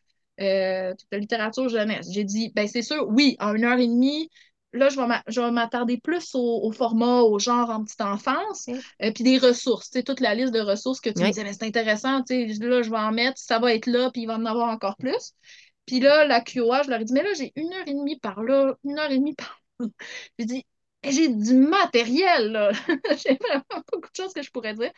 euh, 0.41 0.95
de 1.13 1.17
littérature 1.19 1.69
jeunesse? 1.69 2.09
J'ai 2.13 2.25
dit, 2.25 2.53
ben, 2.55 2.67
c'est 2.69 2.83
sûr, 2.83 3.07
oui, 3.09 3.37
en 3.41 3.55
une 3.55 3.65
heure 3.65 3.79
et 3.79 3.87
demie. 3.87 4.31
Là, 4.75 4.89
je 4.91 5.41
vais 5.41 5.51
m'attarder 5.51 5.97
plus 5.99 6.35
au, 6.35 6.61
au 6.63 6.73
format, 6.73 7.23
au 7.23 7.39
genre 7.39 7.71
en 7.71 7.85
petite 7.85 8.03
enfance, 8.03 8.69
euh, 9.03 9.11
puis 9.13 9.25
des 9.25 9.39
ressources, 9.39 9.91
toute 9.91 10.21
la 10.21 10.35
liste 10.35 10.53
de 10.53 10.61
ressources 10.61 11.01
que 11.01 11.09
tu 11.11 11.25
me 11.25 11.31
disais, 11.31 11.43
mais 11.45 11.55
c'est 11.55 11.65
intéressant, 11.65 12.19
là, 12.29 12.83
je 12.83 12.91
vais 12.91 12.97
en 12.99 13.13
mettre, 13.13 13.39
ça 13.39 13.59
va 13.59 13.75
être 13.75 13.87
là, 13.87 14.11
puis 14.13 14.23
il 14.23 14.27
va 14.27 14.35
en 14.37 14.45
avoir 14.45 14.69
encore 14.69 14.97
plus. 14.97 15.33
Puis 15.87 16.01
là, 16.01 16.27
la 16.27 16.41
QA, 16.43 16.83
je 16.83 16.91
leur 16.91 17.01
ai 17.01 17.05
dit, 17.05 17.15
mais 17.15 17.23
là, 17.23 17.33
j'ai 17.37 17.53
une 17.57 17.73
heure 17.73 17.87
et 17.87 17.95
demie 17.95 18.19
par 18.19 18.43
là, 18.43 18.75
une 18.85 18.99
heure 18.99 19.11
et 19.11 19.19
demie 19.19 19.35
par 19.35 19.61
là. 19.81 19.87
J'ai 20.39 20.45
dit, 20.45 20.67
j'ai 21.05 21.29
du 21.29 21.55
matériel, 21.55 22.51
là. 22.53 22.73
J'ai 23.17 23.39
vraiment 23.41 23.65
beaucoup 23.93 24.09
de 24.11 24.17
choses 24.17 24.33
que 24.35 24.43
je 24.43 24.51
pourrais 24.51 24.75
dire. 24.75 24.91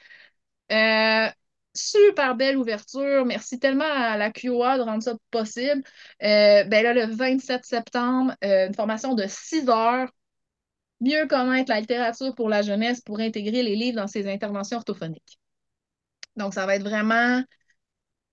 Euh, 0.72 1.28
super 1.74 2.34
belle 2.36 2.56
ouverture. 2.56 3.24
Merci 3.24 3.58
tellement 3.58 3.84
à 3.84 4.16
la 4.16 4.30
QA 4.30 4.78
de 4.78 4.82
rendre 4.82 5.02
ça 5.02 5.14
possible. 5.30 5.82
Euh, 6.22 6.64
ben 6.64 6.82
là, 6.82 6.94
le 6.94 7.06
27 7.06 7.64
septembre, 7.64 8.34
euh, 8.44 8.68
une 8.68 8.74
formation 8.74 9.14
de 9.14 9.24
6 9.26 9.68
heures. 9.68 10.10
Mieux 11.00 11.26
connaître 11.26 11.70
la 11.70 11.80
littérature 11.80 12.34
pour 12.34 12.48
la 12.48 12.62
jeunesse 12.62 13.00
pour 13.00 13.20
intégrer 13.20 13.62
les 13.62 13.74
livres 13.74 13.96
dans 13.96 14.06
ses 14.06 14.30
interventions 14.30 14.76
orthophoniques. 14.76 15.38
Donc, 16.36 16.54
ça 16.54 16.66
va 16.66 16.76
être 16.76 16.82
vraiment 16.82 17.42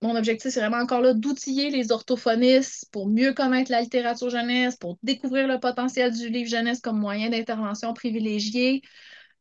mon 0.02 0.14
objectif, 0.14 0.52
c'est 0.52 0.60
vraiment 0.60 0.82
encore 0.82 1.00
là 1.00 1.12
d'outiller 1.12 1.70
les 1.70 1.90
orthophonistes 1.90 2.86
pour 2.92 3.08
mieux 3.08 3.32
connaître 3.32 3.70
la 3.72 3.80
littérature 3.80 4.30
jeunesse, 4.30 4.76
pour 4.76 4.96
découvrir 5.02 5.48
le 5.48 5.58
potentiel 5.58 6.12
du 6.12 6.28
livre 6.28 6.48
jeunesse 6.48 6.80
comme 6.80 6.98
moyen 7.00 7.30
d'intervention 7.30 7.92
privilégié. 7.94 8.82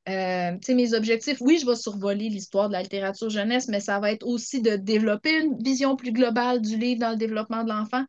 Euh, 0.07 0.57
mes 0.69 0.93
objectifs, 0.93 1.41
oui, 1.41 1.59
je 1.59 1.65
vais 1.65 1.75
survoler 1.75 2.29
l'histoire 2.29 2.69
de 2.69 2.73
la 2.73 2.81
littérature 2.81 3.29
jeunesse, 3.29 3.67
mais 3.67 3.81
ça 3.81 3.99
va 3.99 4.11
être 4.11 4.25
aussi 4.25 4.61
de 4.61 4.77
développer 4.77 5.41
une 5.41 5.61
vision 5.61 5.97
plus 5.97 6.13
globale 6.13 6.61
du 6.61 6.77
livre 6.77 7.01
dans 7.01 7.09
le 7.11 7.17
développement 7.17 7.63
de 7.63 7.69
l'enfant. 7.69 8.05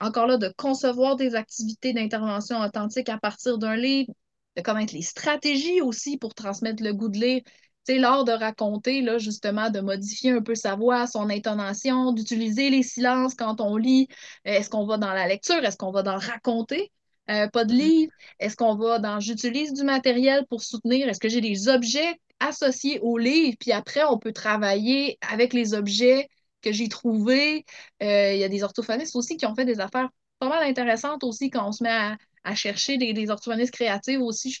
Encore 0.00 0.26
là, 0.26 0.38
de 0.38 0.52
concevoir 0.56 1.16
des 1.16 1.34
activités 1.34 1.92
d'intervention 1.92 2.60
authentique 2.60 3.08
à 3.10 3.18
partir 3.18 3.58
d'un 3.58 3.76
livre, 3.76 4.12
de 4.56 4.62
connaître 4.62 4.94
les 4.94 5.02
stratégies 5.02 5.82
aussi 5.82 6.18
pour 6.18 6.34
transmettre 6.34 6.82
le 6.82 6.94
goût 6.94 7.08
de 7.08 7.18
lire. 7.18 7.42
Sais, 7.84 7.98
l'art 7.98 8.24
de 8.24 8.32
raconter, 8.32 9.02
là, 9.02 9.18
justement, 9.18 9.70
de 9.70 9.80
modifier 9.80 10.30
un 10.32 10.42
peu 10.42 10.54
sa 10.54 10.76
voix, 10.76 11.06
son 11.06 11.30
intonation, 11.30 12.12
d'utiliser 12.12 12.70
les 12.70 12.82
silences 12.82 13.34
quand 13.34 13.60
on 13.60 13.76
lit. 13.76 14.08
Euh, 14.46 14.52
Est-ce 14.52 14.70
qu'on 14.70 14.86
va 14.86 14.98
dans 14.98 15.12
la 15.12 15.28
lecture? 15.28 15.64
Est-ce 15.64 15.76
qu'on 15.76 15.92
va 15.92 16.02
dans 16.02 16.18
raconter? 16.18 16.92
Euh, 17.30 17.48
pas 17.48 17.64
de 17.64 17.72
Mhm. 17.72 17.74
livre. 17.74 18.12
Est-ce 18.38 18.56
qu'on 18.56 18.76
va 18.76 18.98
dans 18.98 19.18
j'utilise 19.20 19.72
du 19.72 19.82
matériel 19.84 20.44
pour 20.48 20.62
soutenir? 20.62 21.08
Est-ce 21.08 21.20
que 21.20 21.28
j'ai 21.28 21.40
des 21.40 21.68
objets 21.68 22.14
associés 22.40 23.00
au 23.00 23.16
livre? 23.18 23.56
Puis 23.58 23.72
après, 23.72 24.04
on 24.04 24.18
peut 24.18 24.32
travailler 24.32 25.18
avec 25.30 25.52
les 25.54 25.74
objets 25.74 26.28
que 26.62 26.72
j'ai 26.72 26.88
trouvés. 26.88 27.64
Euh, 28.02 28.32
Il 28.34 28.38
y 28.40 28.44
a 28.44 28.48
des 28.48 28.62
orthophonistes 28.62 29.16
aussi 29.16 29.36
qui 29.36 29.46
ont 29.46 29.54
fait 29.54 29.64
des 29.64 29.80
affaires 29.80 30.08
pas 30.38 30.48
mal 30.48 30.62
intéressantes 30.64 31.24
aussi 31.24 31.48
quand 31.50 31.66
on 31.68 31.72
se 31.72 31.82
met 31.82 31.90
à, 31.90 32.16
à 32.44 32.54
chercher 32.54 32.98
des, 32.98 33.12
des 33.14 33.30
orthophonistes 33.30 33.72
créatives 33.74 34.20
aussi. 34.22 34.50
je- 34.52 34.60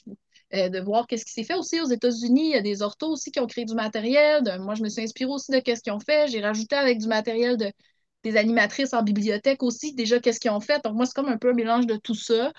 euh, 0.54 0.68
de 0.68 0.78
voir 0.80 1.06
qu'est-ce 1.06 1.24
qui 1.24 1.32
s'est 1.32 1.44
fait 1.44 1.54
aussi 1.54 1.80
aux 1.80 1.86
États-Unis. 1.88 2.46
Il 2.50 2.52
y 2.52 2.54
a 2.56 2.60
des 2.62 2.82
orthos 2.82 3.08
aussi 3.12 3.30
qui 3.30 3.40
ont 3.40 3.46
créé 3.46 3.64
du 3.64 3.74
matériel. 3.74 4.42
De- 4.44 4.58
moi, 4.58 4.74
je 4.74 4.82
me 4.82 4.88
suis 4.88 5.02
inspirée 5.02 5.30
aussi 5.30 5.50
de 5.52 5.56
ce 5.64 5.80
qu'ils 5.80 5.92
ont 5.92 6.00
fait. 6.00 6.28
J'ai 6.28 6.40
rajouté 6.40 6.76
avec 6.76 6.98
du 6.98 7.08
matériel 7.08 7.56
de, 7.56 7.72
des 8.24 8.36
animatrices 8.36 8.94
en 8.94 9.02
bibliothèque 9.04 9.62
aussi, 9.62 9.94
déjà, 9.94 10.20
qu'est-ce 10.20 10.40
qu'ils 10.40 10.50
ont 10.52 10.60
fait? 10.60 10.82
Donc, 10.84 10.94
moi, 10.96 11.06
c'est 11.06 11.14
comme 11.14 11.28
un 11.28 11.38
peu 11.38 11.50
un 11.50 11.54
mélange 11.54 11.86
de 11.86 11.96
tout 11.96 12.14
ça. 12.16 12.52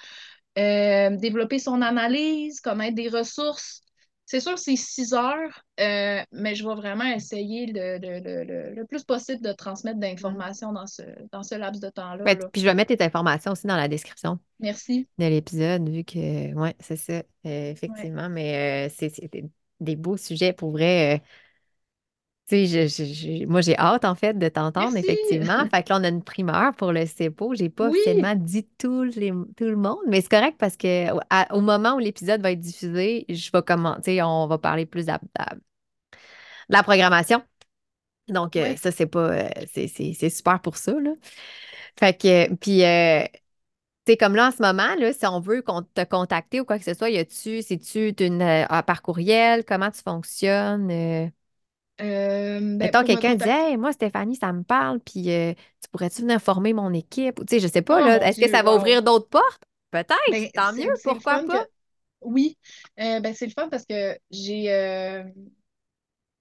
Euh, 0.57 1.15
développer 1.17 1.59
son 1.59 1.81
analyse, 1.81 2.61
connaître 2.61 2.95
des 2.95 3.09
ressources. 3.09 3.81
C'est 4.25 4.39
sûr, 4.39 4.57
c'est 4.57 4.75
six 4.77 5.13
heures, 5.13 5.61
euh, 5.79 6.21
mais 6.31 6.55
je 6.55 6.67
vais 6.67 6.75
vraiment 6.75 7.05
essayer 7.05 7.67
le, 7.67 7.99
le- 7.99 8.19
le- 8.19 8.43
le- 8.43 8.73
le 8.75 8.85
plus 8.85 9.03
possible 9.03 9.41
de 9.43 9.51
transmettre 9.51 9.99
d'informations 9.99 10.71
dans 10.71 10.87
ce, 10.87 11.03
dans 11.31 11.43
ce 11.43 11.55
laps 11.55 11.81
de 11.81 11.89
temps-là. 11.89 12.25
Ouais, 12.25 12.35
là. 12.35 12.49
puis 12.51 12.61
je 12.61 12.65
vais 12.65 12.73
mettre 12.73 12.95
tes 12.95 13.03
informations 13.03 13.51
aussi 13.51 13.67
dans 13.67 13.75
la 13.75 13.87
description 13.87 14.39
Merci. 14.59 15.07
de 15.19 15.25
l'épisode, 15.27 15.89
vu 15.89 16.03
que, 16.05 16.53
ouais, 16.55 16.75
c'est 16.79 16.97
ça, 16.97 17.13
euh, 17.45 17.71
Ouais. 17.87 18.09
effectivement, 18.11 18.29
mais 18.29 18.89
c'est 18.89 19.11
des 19.81 19.95
beaux 19.97 20.17
sujets 20.17 20.53
pour 20.53 20.71
vrai. 20.71 21.23
Tu 22.47 22.67
sais, 22.67 22.67
je- 22.67 22.87
je- 23.05 23.13
je- 23.41 23.45
moi, 23.47 23.61
j'ai 23.61 23.77
hâte, 23.77 24.05
en 24.05 24.13
fait, 24.15 24.33
de 24.37 24.47
t'entendre, 24.49 24.97
effectivement. 24.97 25.65
Fait 25.71 25.83
que 25.83 25.89
là, 25.89 25.97
on 25.99 26.03
a 26.03 26.09
une 26.09 26.23
primeur 26.23 26.75
pour 26.75 26.91
le 26.93 27.05
CEPO. 27.07 27.55
J'ai 27.55 27.69
pas 27.69 27.87
Oui. 27.87 27.89
officiellement 27.89 28.35
dit 28.35 28.67
tout, 28.77 29.03
les, 29.03 29.31
tout 29.57 29.65
le 29.65 29.75
monde, 29.75 29.97
mais 30.07 30.21
c'est 30.21 30.29
correct 30.29 30.55
parce 30.59 30.77
que 30.77 31.11
au- 31.13 31.19
à- 31.31 31.55
au 31.55 31.61
moment 31.61 31.95
où 31.95 31.99
l'épisode 31.99 32.41
va 32.41 32.51
être 32.51 32.59
diffusé, 32.59 33.25
je 33.29 33.49
vais 33.51 33.63
commenter, 33.63 34.21
on 34.21 34.47
va 34.47 34.57
parler 34.59 34.85
plus 34.85 35.05
de 35.07 35.11
la, 35.11 35.19
de 36.69 36.83
programmation. 36.83 37.43
Donc, 38.29 38.55
euh, 38.57 38.75
ça, 38.77 38.91
c'est 38.91 39.07
pas, 39.07 39.31
euh, 39.31 39.49
c'est 39.73 39.87
c'est- 39.87 40.13
c'est 40.13 40.29
super 40.31 40.61
pour 40.61 40.77
ça, 40.77 40.93
là. 40.99 41.11
Fait 41.99 42.17
que, 42.19 42.53
puis, 42.55 42.83
euh, 42.85 43.23
tu 44.05 44.13
sais, 44.13 44.17
comme 44.17 44.35
là, 44.35 44.49
en 44.49 44.51
ce 44.51 44.61
moment, 44.61 44.95
là, 44.99 45.13
si 45.13 45.25
on 45.27 45.39
veut 45.41 45.61
qu'on 45.63 45.83
te 45.83 46.03
contacter 46.05 46.61
ou 46.61 46.65
quoi 46.65 46.79
que 46.79 46.85
ce 46.85 46.93
soit, 46.95 47.09
y 47.11 47.17
a-tu, 47.19 47.61
c'est-tu 47.63 48.09
une, 48.23 48.41
euh, 48.41 48.65
par 48.83 49.01
courriel? 49.03 49.65
Comment 49.65 49.91
tu 49.91 50.01
fonctionnes? 50.03 51.31
Euh, 52.01 52.59
ben, 52.79 52.91
mettons, 52.91 53.03
quelqu'un 53.03 53.35
dit. 53.35 53.47
Hey, 53.49 53.77
moi, 53.77 53.93
Stéphanie, 53.93 54.35
ça 54.35 54.51
me 54.53 54.63
parle, 54.63 54.99
puis 54.99 55.31
euh, 55.31 55.53
tu 55.81 55.89
pourrais-tu 55.91 56.21
venir 56.21 56.41
former 56.41 56.73
mon 56.73 56.93
équipe? 56.93 57.37
Tu 57.47 57.55
sais, 57.55 57.59
je 57.59 57.67
sais 57.67 57.81
pas, 57.81 58.01
Oh 58.01 58.01
là, 58.01 58.25
est-ce 58.27 58.39
que 58.39 58.47
ça 58.49 58.63
va 58.63 58.73
wow. 58.73 58.75
ouvrir 58.75 59.01
d'autres 59.03 59.29
portes? 59.29 59.63
Peut-être, 59.91 60.15
Ben, 60.27 60.49
tant 60.53 60.73
mieux, 60.73 60.89
pourquoi 61.03 61.39
pas? 61.39 61.65
que. 61.65 61.69
Oui, 62.21 62.57
Euh, 62.99 63.19
ben, 63.19 63.33
c'est 63.35 63.45
le 63.47 63.51
fun 63.51 63.69
parce 63.69 63.85
que 63.85 64.17
j'ai 64.31 64.71
euh, 64.73 65.23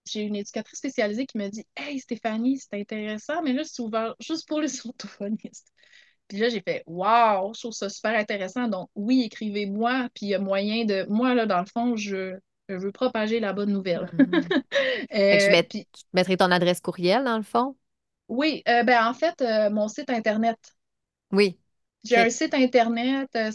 j'ai 0.05 0.23
une 0.23 0.37
éducatrice 0.37 0.79
spécialisée 0.79 1.27
qui 1.27 1.39
me 1.39 1.49
dit 1.49 1.65
Hey 1.77 1.99
Stéphanie, 2.01 2.59
c'est 2.59 2.79
intéressant, 2.81 3.43
mais 3.43 3.53
là, 3.53 3.63
c'est 3.65 3.83
ouvert 3.83 4.15
juste 4.21 4.47
pour 4.49 4.61
les 4.61 4.69
orthophonistes. 4.87 5.73
Puis 6.29 6.39
là, 6.39 6.49
j'ai 6.49 6.63
fait 6.63 6.83
Waouh, 6.87 7.55
je 7.55 7.61
trouve 7.61 7.73
ça 7.73 7.89
super 7.91 8.19
intéressant. 8.19 8.69
Donc, 8.69 8.91
oui, 8.95 9.23
écrivez-moi, 9.25 10.09
puis 10.15 10.27
il 10.27 10.29
y 10.31 10.35
a 10.35 10.39
moyen 10.39 10.85
de. 10.85 11.07
Moi, 11.09 11.35
là, 11.35 11.47
dans 11.47 11.61
le 11.61 11.67
fond, 11.67 11.97
je, 11.97 12.39
je 12.69 12.75
veux 12.77 12.93
propager 12.93 13.41
la 13.41 13.53
bonne 13.53 13.73
nouvelle. 13.73 14.09
Mhm. 14.13 14.51
Je 15.33 15.51
Euh, 15.53 15.53
vais, 15.53 15.63
puis, 15.65 15.89
je 15.97 16.03
mettrai 16.15 16.37
ton 16.39 16.51
adresse 16.53 16.81
courriel, 16.81 17.25
dans 17.25 17.37
le 17.39 17.43
fond? 17.45 17.77
oui, 18.29 18.63
euh, 18.69 18.83
ben, 18.85 19.07
en 19.07 19.15
fait, 19.15 19.41
euh, 19.43 19.71
mon 19.71 19.89
site 19.89 20.11
Internet. 20.11 20.59
Oui, 21.33 21.59
J'ai 22.05 22.17
un 22.19 22.31
site 22.31 22.55
Internet, 22.55 23.29
euh, 23.37 23.51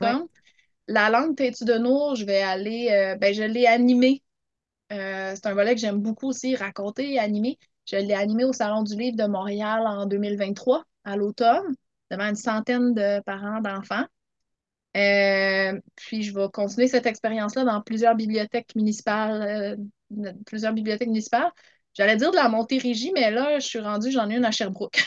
Ouais. 0.00 0.16
stéphaniegvachon.com. 0.22 0.26
La 0.88 1.10
langue 1.10 1.36
têtue 1.36 1.64
de 1.64 1.74
Nour, 1.78 2.16
je 2.16 2.24
vais 2.24 2.42
aller, 2.42 3.16
ben, 3.20 3.34
je 3.34 3.42
l'ai 3.42 3.66
animée. 3.66 4.22
C'est 4.90 5.46
un 5.46 5.54
volet 5.54 5.74
que 5.74 5.80
j'aime 5.80 6.00
beaucoup 6.02 6.28
aussi, 6.28 6.56
raconter 6.56 7.14
et 7.14 7.18
animer. 7.20 7.58
Je 7.86 7.96
l'ai 7.96 8.14
animé 8.14 8.44
au 8.44 8.52
Salon 8.52 8.82
du 8.84 8.96
Livre 8.96 9.16
de 9.16 9.26
Montréal 9.26 9.82
en 9.86 10.06
2023, 10.06 10.84
à 11.04 11.16
l'automne, 11.16 11.74
devant 12.10 12.28
une 12.28 12.36
centaine 12.36 12.94
de 12.94 13.20
parents, 13.22 13.60
d'enfants. 13.62 14.06
Euh, 14.96 15.78
puis 15.96 16.22
je 16.22 16.34
vais 16.34 16.46
continuer 16.52 16.88
cette 16.88 17.06
expérience-là 17.06 17.64
dans 17.64 17.80
plusieurs 17.82 18.14
bibliothèques 18.14 18.74
municipales, 18.74 19.76
euh, 20.20 20.32
plusieurs 20.46 20.72
bibliothèques 20.72 21.08
municipales. 21.08 21.50
J'allais 21.94 22.16
dire 22.16 22.30
de 22.30 22.36
la 22.36 22.48
Montérégie, 22.48 23.10
mais 23.14 23.30
là, 23.30 23.58
je 23.58 23.66
suis 23.66 23.78
rendue, 23.78 24.10
j'en 24.10 24.28
ai 24.28 24.36
une 24.36 24.44
à 24.44 24.50
Sherbrooke. 24.50 25.02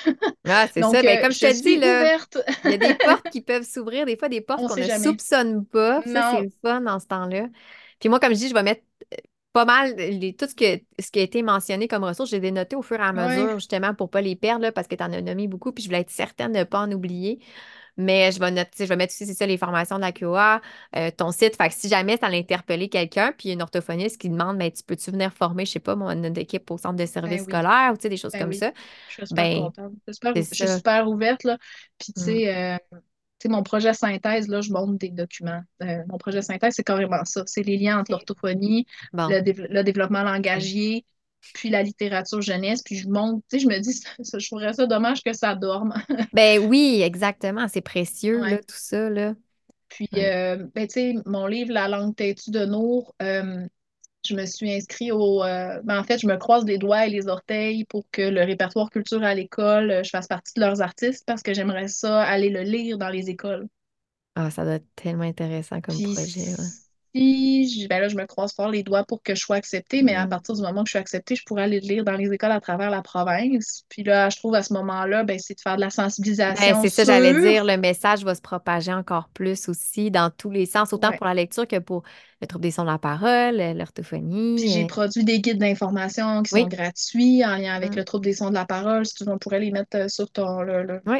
Ah, 0.48 0.68
c'est 0.72 0.82
ça. 0.92 1.02
Ben, 1.04 1.20
euh, 1.20 1.22
comme 1.22 1.32
je 1.32 1.40
te 1.40 1.62
dis, 1.62 1.78
là, 1.78 2.18
il 2.66 2.72
y 2.72 2.74
a 2.74 2.78
des 2.78 2.96
portes 3.06 3.30
qui 3.30 3.42
peuvent 3.42 3.64
s'ouvrir, 3.64 4.06
des 4.06 4.18
fois 4.18 4.30
des 4.30 4.42
portes 4.42 4.62
On 4.64 4.68
qu'on 4.68 4.76
ne 4.76 4.84
jamais. 4.84 5.04
soupçonne 5.04 5.66
pas. 5.66 6.02
Ça, 6.08 6.32
c'est 6.36 6.42
le 6.44 6.52
fun 6.62 6.82
dans 6.82 7.00
ce 7.00 7.08
temps-là. 7.08 7.48
Puis 8.00 8.10
moi, 8.10 8.20
comme 8.20 8.32
je 8.34 8.38
dis, 8.40 8.50
je 8.50 8.54
vais 8.54 8.64
mettre 8.64 8.82
pas 9.54 9.66
mal 9.66 9.96
les- 9.96 10.36
tout 10.36 10.48
ce, 10.48 10.56
que, 10.56 10.82
ce 11.00 11.12
qui 11.12 11.20
a 11.20 11.24
été 11.24 11.42
mentionné 11.42 11.88
comme 11.88 12.04
ressources. 12.04 12.30
J'ai 12.30 12.40
dénoté 12.40 12.76
au 12.76 12.82
fur 12.82 13.00
et 13.00 13.04
à 13.04 13.14
mesure, 13.14 13.56
justement, 13.56 13.94
pour 13.96 14.10
pas 14.10 14.22
les 14.22 14.36
perdre, 14.36 14.62
là, 14.64 14.72
parce 14.72 14.88
que 14.88 14.96
tu 14.96 15.04
en 15.04 15.12
as 15.12 15.22
nommé 15.22 15.48
beaucoup, 15.48 15.72
puis 15.72 15.84
je 15.84 15.90
voulais 15.90 16.02
être 16.02 16.12
certaine 16.12 16.54
de 16.54 16.60
ne 16.60 16.64
pas 16.64 16.80
en 16.82 16.92
oublier. 16.92 17.40
Mais 18.00 18.32
je 18.32 18.40
vais 18.40 18.52
noter, 18.52 18.86
je 18.86 18.90
vais 18.90 18.96
mettre 18.96 19.14
aussi, 19.14 19.26
c'est 19.28 19.34
ça, 19.36 19.46
les 19.46 19.58
formations 19.58 19.98
de 19.98 20.02
la 20.02 20.12
QA, 20.14 20.62
euh, 20.96 21.12
ton 21.12 21.32
site. 21.32 21.56
Fait 21.58 21.70
que 21.70 21.76
si 21.76 21.90
jamais 21.90 22.18
ça 22.18 22.30
l'interpellé 22.30 22.90
quelqu'un, 22.90 23.34
puis 23.38 23.48
il 23.48 23.50
y 23.50 23.52
a 23.52 23.56
une 23.56 23.62
orthophoniste 23.62 24.20
qui 24.20 24.30
demande, 24.30 24.58
ben, 24.58 24.72
tu 24.72 24.84
peux-tu 24.84 25.12
venir 25.12 25.34
former, 25.34 25.66
je 25.66 25.72
sais 25.74 25.80
pas, 25.80 25.96
mon 25.96 26.14
notre 26.16 26.40
équipe 26.40 26.72
au 26.72 26.78
centre 26.78 26.96
de 26.98 27.06
services 27.06 27.42
ben 27.42 27.46
oui, 27.48 27.54
scolaires 27.54 27.92
ou 27.94 27.98
tu 27.98 28.04
sais, 28.04 28.10
des 28.10 28.18
choses 28.18 28.34
ben 28.34 28.38
comme 28.38 28.54
oui. 28.54 28.58
ça, 28.58 28.72
Je 29.08 29.14
suis 29.16 29.28
super 29.28 29.50
ben, 29.50 29.52
contente. 29.52 29.94
Je 30.08 30.14
suis 30.14 30.16
super, 30.16 30.36
je 30.52 30.66
suis 30.66 31.02
ouverte, 31.14 31.44
là. 31.44 31.58
Puis, 32.00 32.14
tu 32.14 32.22
Mm. 32.22 32.24
sais, 32.24 32.56
euh, 32.56 32.78
tu 32.94 33.00
sais, 33.44 33.50
mon 33.50 33.64
projet 33.64 33.94
synthèse, 33.94 34.48
là, 34.48 34.62
je 34.62 34.72
monte 34.72 34.98
des 34.98 35.10
documents. 35.10 35.62
Euh, 35.84 36.04
mon 36.08 36.18
projet 36.18 36.42
synthèse, 36.42 36.76
c'est 36.76 36.84
carrément 36.84 37.24
ça. 37.26 37.44
C'est 37.46 37.64
les 37.64 37.78
liens 37.78 38.00
entre 38.00 38.12
l'orthophonie, 38.12 38.86
Bon. 39.14 39.28
le, 39.28 39.42
dév- 39.42 39.68
le 39.70 39.84
développement 39.84 40.24
langagier, 40.24 41.06
puis 41.54 41.70
la 41.70 41.84
littérature 41.84 42.42
jeunesse. 42.42 42.82
Puis, 42.84 42.98
je 42.98 43.08
monte, 43.10 43.44
tu 43.50 43.60
sais, 43.60 43.64
je 43.64 43.68
me 43.68 43.80
dis, 43.80 44.02
je 44.40 44.48
trouverais 44.48 44.74
ça 44.74 44.88
dommage 44.88 45.24
que 45.24 45.34
ça 45.34 45.56
dorme. 45.56 45.94
Ben 46.32 46.60
oui, 46.68 47.02
exactement. 47.02 47.68
C'est 47.68 47.82
précieux, 47.82 48.44
là, 48.46 48.58
tout 48.60 48.76
ça, 48.78 49.10
là. 49.10 49.36
Puis, 49.90 50.08
Ouais. 50.12 50.20
euh, 50.26 50.68
ben, 50.76 50.88
tu 50.88 50.94
sais, 50.94 51.16
mon 51.26 51.48
livre, 51.48 51.72
La 51.74 51.88
langue 51.88 52.16
têtue 52.16 52.52
de 52.52 52.66
Nour, 52.66 53.16
euh, 53.22 53.66
je 54.26 54.36
me 54.36 54.46
suis 54.46 54.72
inscrite 54.74 55.12
au. 55.14 55.44
euh, 55.44 55.82
ben, 55.84 56.00
en 56.00 56.04
fait, 56.04 56.20
je 56.20 56.28
me 56.28 56.38
croise 56.38 56.66
les 56.66 56.78
doigts 56.80 57.08
et 57.08 57.12
les 57.12 57.28
orteils 57.28 57.86
pour 57.86 58.06
que 58.12 58.22
le 58.24 58.44
répertoire 58.44 58.90
culture 58.92 59.24
à 59.24 59.36
l'école, 59.36 60.04
je 60.06 60.10
fasse 60.12 60.28
partie 60.28 60.54
de 60.56 60.62
leurs 60.62 60.82
artistes 60.82 61.26
parce 61.28 61.44
que 61.44 61.54
j'aimerais 61.56 61.88
ça 61.90 62.24
aller 62.24 62.50
le 62.50 62.64
lire 62.64 62.98
dans 63.00 63.10
les 63.10 63.30
écoles. 63.30 63.68
Ah, 64.36 64.50
ça 64.52 64.64
doit 64.64 64.74
être 64.76 64.88
tellement 64.96 65.24
intéressant 65.24 65.82
comme 65.82 66.02
Puis, 66.02 66.02
projet, 66.02 66.56
ouais. 66.56 66.70
Si, 67.16 67.82
je- 67.84 67.88
ben 67.88 68.00
là, 68.02 68.08
je 68.08 68.16
me 68.16 68.26
croise 68.26 68.54
fort 68.54 68.70
les 68.70 68.84
doigts 68.84 69.04
pour 69.04 69.22
que 69.24 69.34
je 69.36 69.40
sois 69.40 69.56
acceptée, 69.56 70.04
mais 70.04 70.16
à 70.16 70.26
Mm. 70.26 70.30
partir 70.30 70.56
du 70.56 70.62
moment 70.62 70.84
que 70.84 70.88
je 70.88 70.92
suis 70.92 71.00
acceptée, 71.00 71.36
je 71.36 71.44
pourrais 71.46 71.64
aller 71.64 71.80
le 71.80 71.88
lire 71.88 72.04
dans 72.04 72.14
les 72.16 72.32
écoles 72.32 72.52
à 72.52 72.60
travers 72.62 72.90
la 72.92 73.02
province. 73.02 73.84
Puis 73.90 74.04
là, 74.04 74.30
je 74.30 74.38
trouve 74.38 74.56
à 74.56 74.64
ce 74.64 74.74
moment-là, 74.74 75.24
ben, 75.24 75.40
c'est 75.40 75.56
de 75.56 75.62
faire 75.62 75.76
de 75.76 75.82
la 75.82 75.88
Ben, 75.88 75.92
sensibilisation 75.92 76.82
c'est 76.82 76.90
ça, 76.90 77.04
j'allais 77.04 77.40
dire, 77.42 77.64
le 77.66 77.78
message 77.78 78.24
va 78.24 78.36
se 78.36 78.42
propager 78.42 78.94
encore 78.94 79.30
plus 79.34 79.70
aussi 79.70 80.12
dans 80.12 80.30
tous 80.30 80.52
les 80.52 80.66
sens, 80.66 80.94
autant 80.94 81.10
Ouais. 81.10 81.18
pour 81.18 81.26
la 81.26 81.34
lecture 81.34 81.68
que 81.68 81.80
pour 81.80 82.04
le 82.42 82.48
trouble 82.48 82.64
des 82.64 82.72
sons 82.72 82.84
de 82.84 82.88
la 82.88 82.98
parole, 83.00 83.60
euh, 83.60 83.70
Puis 83.72 83.80
l'orthophonie. 83.80 84.68
j'ai 84.70 84.84
euh, 84.84 84.88
produit 84.88 85.24
des 85.24 85.40
guides 85.42 85.58
d'information 85.60 86.42
qui 86.44 86.52
sont 86.52 86.68
gratuits 86.68 87.44
en 87.44 87.56
lien 87.58 87.74
avec 87.74 87.94
Mm. 87.94 87.98
le 87.98 88.06
trouble 88.06 88.26
des 88.26 88.34
sons 88.34 88.50
de 88.50 88.54
la 88.56 88.66
parole. 88.66 89.06
Si 89.06 89.16
tu 89.16 89.26
veux, 89.26 89.32
on 89.32 89.38
pourrait 89.38 89.60
les 89.60 89.72
mettre 89.72 89.98
euh, 89.98 90.08
sur 90.08 90.30
ton, 90.32 90.62
le- 90.62 90.84
le- 90.84 91.02
Oui. 91.06 91.20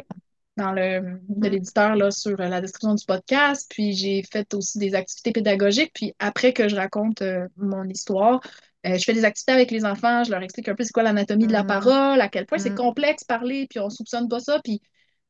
Dans 0.60 0.72
le 0.74 1.20
de 1.28 1.50
Mm. 1.50 1.52
l'éditeur 1.52 1.96
là, 1.96 2.12
sur 2.12 2.40
euh, 2.40 2.48
la 2.50 2.62
description 2.62 2.94
du 2.96 3.06
podcast. 3.06 3.66
Puis 3.70 3.94
j'ai 3.94 4.24
fait 4.32 4.54
aussi 4.54 4.78
des 4.80 4.96
activités 4.96 5.32
pédagogiques. 5.32 5.92
Puis 5.94 6.14
après 6.20 6.54
que 6.54 6.68
je 6.70 6.76
raconte 6.76 7.22
euh, 7.24 7.48
mon 7.58 7.86
histoire, 7.90 8.42
euh, 8.86 8.98
je 8.98 9.04
fais 9.04 9.14
des 9.14 9.26
activités 9.26 9.52
avec 9.54 9.72
les 9.72 9.86
enfants. 9.86 10.24
Je 10.24 10.32
leur 10.32 10.42
explique 10.44 10.70
un 10.70 10.76
peu 10.76 10.84
c'est 10.84 10.94
quoi 10.94 11.04
l'anatomie 11.04 11.48
de 11.48 11.54
la 11.54 11.64
Mm. 11.64 11.68
parole, 11.68 12.22
à 12.22 12.30
quel 12.30 12.46
point 12.46 12.60
c'est 12.60 12.70
Mm. 12.72 12.76
complexe 12.76 13.24
parler, 13.24 13.68
puis 13.70 13.80
on 13.80 13.90
soupçonne 13.90 14.28
pas 14.30 14.40
ça. 14.40 14.60
Puis 14.64 14.82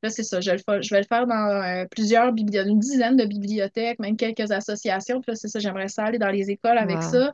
là, 0.03 0.09
c'est 0.09 0.23
ça. 0.23 0.39
Je, 0.41 0.51
vais 0.51 0.57
le 0.57 0.81
je 0.81 0.89
vais 0.93 1.01
le 1.01 1.07
faire 1.07 1.25
dans 1.27 1.35
euh, 1.63 1.85
plusieurs 1.91 2.31
bibliothèques, 2.33 2.71
une 2.71 2.79
dizaine 2.79 3.17
de 3.17 3.25
bibliothèques, 3.25 3.99
même 3.99 4.17
quelques 4.17 4.51
associations. 4.51 5.21
Puis 5.21 5.31
là, 5.31 5.35
c'est 5.35 5.47
ça. 5.49 5.59
J'aimerais 5.59 5.87
ça 5.89 6.03
aller 6.05 6.19
dans 6.19 6.29
les 6.29 6.49
écoles 6.51 6.77
avec 6.77 6.97
Wow. 6.97 7.09
ça. 7.11 7.33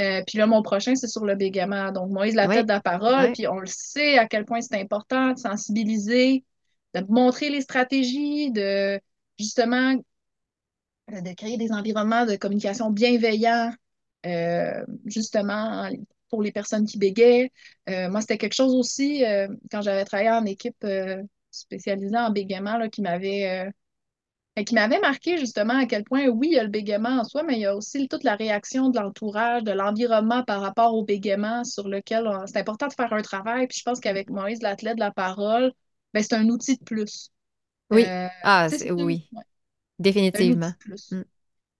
Euh, 0.00 0.22
puis 0.26 0.38
là, 0.38 0.46
mon 0.46 0.62
prochain, 0.62 0.94
c'est 0.94 1.08
sur 1.08 1.24
le 1.24 1.34
bégaiement. 1.34 1.90
Donc, 1.90 2.10
Moïse, 2.10 2.36
la 2.36 2.46
tête 2.46 2.58
Oui. 2.58 2.62
de 2.62 2.68
la 2.68 2.80
parole. 2.80 3.26
Oui. 3.26 3.32
Puis 3.32 3.48
on 3.48 3.58
le 3.58 3.66
sait 3.66 4.16
à 4.16 4.26
quel 4.28 4.44
point 4.44 4.60
c'est 4.60 4.80
important 4.80 5.32
de 5.32 5.38
sensibiliser, 5.38 6.44
de 6.94 7.04
montrer 7.08 7.50
les 7.50 7.60
stratégies, 7.62 8.50
de 8.52 9.00
justement 9.38 9.96
de 11.08 11.34
créer 11.34 11.56
des 11.56 11.72
environnements 11.72 12.26
de 12.26 12.36
communication 12.36 12.90
bienveillants, 12.90 13.72
euh, 14.26 14.84
justement 15.06 15.84
en- 15.86 15.90
pour 16.28 16.42
les 16.42 16.52
personnes 16.52 16.84
qui 16.86 16.98
bégaient. 16.98 17.50
Euh, 17.88 18.10
moi, 18.10 18.20
c'était 18.20 18.36
quelque 18.38 18.54
chose 18.54 18.74
aussi, 18.74 19.24
euh, 19.24 19.48
quand 19.70 19.80
j'avais 19.80 20.04
travaillé 20.04 20.30
en 20.30 20.44
équipe 20.44 20.84
spécialisée 21.50 22.16
en 22.18 22.30
bégaiement, 22.30 22.76
là, 22.76 22.88
qui 22.88 23.00
m'avait 23.02 23.70
et 24.56 24.64
qui 24.64 24.74
m'avait 24.74 25.00
marqué 25.00 25.38
justement 25.38 25.74
à 25.78 25.86
quel 25.86 26.04
point, 26.04 26.26
oui, 26.28 26.48
il 26.50 26.54
y 26.54 26.58
a 26.58 26.64
le 26.64 26.68
bégaiement 26.70 27.20
en 27.20 27.24
soi, 27.24 27.44
mais 27.44 27.54
il 27.54 27.60
y 27.60 27.66
a 27.66 27.76
aussi 27.76 28.08
toute 28.08 28.24
la 28.24 28.34
réaction 28.36 28.90
de 28.90 28.98
l'entourage, 28.98 29.62
de 29.64 29.70
l'environnement 29.72 30.42
par 30.44 30.60
rapport 30.60 30.94
au 30.94 31.04
bégaiement 31.04 31.64
sur 31.64 31.88
lequel 31.88 32.28
c'est 32.46 32.58
important 32.58 32.88
de 32.88 32.92
faire 32.92 33.12
un 33.12 33.22
travail. 33.22 33.68
Puis 33.68 33.78
je 33.78 33.84
pense 33.84 34.00
qu'avec 34.00 34.30
Moïse, 34.30 34.60
l'athlète 34.62 34.96
de 34.96 35.00
la 35.00 35.12
parole, 35.12 35.72
ben, 36.14 36.22
c'est 36.22 36.34
un 36.34 36.48
outil 36.48 36.76
de 36.78 36.84
plus. 36.84 37.30
Oui. 37.90 38.04
Euh, 38.06 38.28
Ah, 38.42 38.68
c'est- 38.70 38.90
oui, 38.90 39.28
ouais, 39.32 39.42
c'est 40.32 40.40
un 40.42 40.50
outil 40.52 40.58
définitivement. 40.58 40.70
de 40.70 40.76
plus. 40.78 41.12
Mm. 41.12 41.24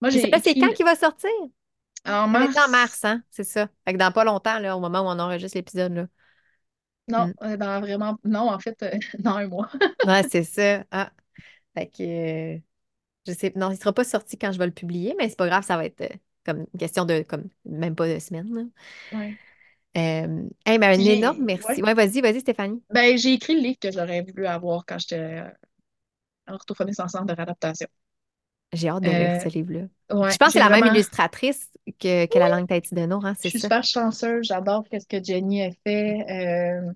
Moi, 0.01 0.11
j'ai 0.11 0.27
là, 0.31 0.41
c'est 0.43 0.55
quand 0.55 0.73
qu'il 0.73 0.85
va 0.85 0.97
sortir? 0.97 1.31
en 2.07 2.35
être 2.41 2.57
en 2.59 2.69
mars. 2.69 2.71
mars, 2.71 3.05
hein? 3.05 3.23
C'est 3.31 3.45
ça. 3.45 3.69
Fait 3.85 3.93
que 3.93 3.99
dans 3.99 4.13
pas 4.13 4.25
longtemps, 4.25 4.59
là, 4.59 4.77
au 4.77 4.81
moment 4.81 5.01
où 5.01 5.07
on 5.07 5.19
enregistre 5.19 5.57
l'épisode, 5.59 5.93
là. 5.95 6.07
Non, 7.09 7.29
Mm. 7.29 7.35
euh, 7.43 7.57
dans 7.57 7.81
vraiment. 7.81 8.19
Non, 8.25 8.51
en 8.51 8.59
fait, 8.59 8.83
euh, 8.83 8.91
dans 9.19 9.37
un 9.37 9.49
mois. 9.49 9.69
Ouais, 10.05 10.23
c'est 10.31 10.45
ça. 10.45 10.85
Ah. 10.91 11.11
Fait 11.77 11.89
que 11.89 12.03
euh, 12.57 12.59
je 13.27 13.33
sais. 13.33 13.53
Non, 13.57 13.71
il 13.73 13.79
sera 13.79 13.93
pas 13.93 14.05
sorti 14.05 14.39
quand 14.39 14.53
je 14.53 14.59
vais 14.59 14.67
le 14.67 14.73
publier, 14.73 15.15
mais 15.19 15.29
c'est 15.29 15.37
pas 15.39 15.49
grave, 15.49 15.65
ça 15.65 15.77
va 15.77 15.87
être 15.87 16.05
comme 16.45 16.61
une 16.73 16.79
question 16.81 17.05
de 17.05 17.23
comme 17.23 17.49
même 17.67 17.95
pas 17.97 18.09
de 18.09 18.19
semaine. 18.19 18.55
là. 18.55 18.63
Ouais. 19.19 19.39
Euh, 19.97 20.49
hey, 20.67 20.79
un 20.83 20.93
Puis 20.95 21.09
énorme 21.09 21.39
merci. 21.45 21.83
ouais. 21.83 21.83
Ouais, 21.83 21.95
vas-y, 21.95 22.21
vas-y, 22.21 22.41
Stéphanie. 22.41 22.83
Ben, 22.91 23.17
j'ai 23.19 23.33
écrit 23.35 23.55
le 23.55 23.61
livre 23.61 23.79
que 23.81 23.91
j'aurais 23.91 24.23
voulu 24.23 24.47
avoir 24.47 24.85
quand 24.87 24.99
j'étais 24.99 25.17
euh, 25.41 25.49
en 26.49 26.55
orthophoniste 26.55 27.01
en 27.01 27.09
centre 27.09 27.27
de 27.27 27.33
réadaptation. 27.35 27.89
J'ai 28.73 28.89
hâte 28.89 29.03
de 29.03 29.09
lire 29.09 29.19
Euh, 29.37 29.41
ce 29.41 29.49
livre-là. 29.49 29.81
ouais, 30.13 30.33
Je 30.33 30.37
pense 30.37 30.49
que 30.49 30.53
c'est 30.53 30.59
la 30.59 30.69
même 30.69 30.87
illustratrice 30.87 31.71
que, 31.99 32.27
que 32.27 32.39
La 32.39 32.49
langue 32.49 32.69
Tahiti 32.69 32.95
de 32.95 33.07
Nour, 33.07 33.25
hein, 33.25 33.35
Je 33.43 33.49
suis 33.49 33.61
super 33.61 33.83
chanceuse, 33.83 34.47
j'adore 34.47 34.85
ce 34.93 35.07
que 35.07 35.23
Jenny 35.23 35.63
a 35.63 35.71
fait. 35.85 36.25
Euh, 36.31 36.93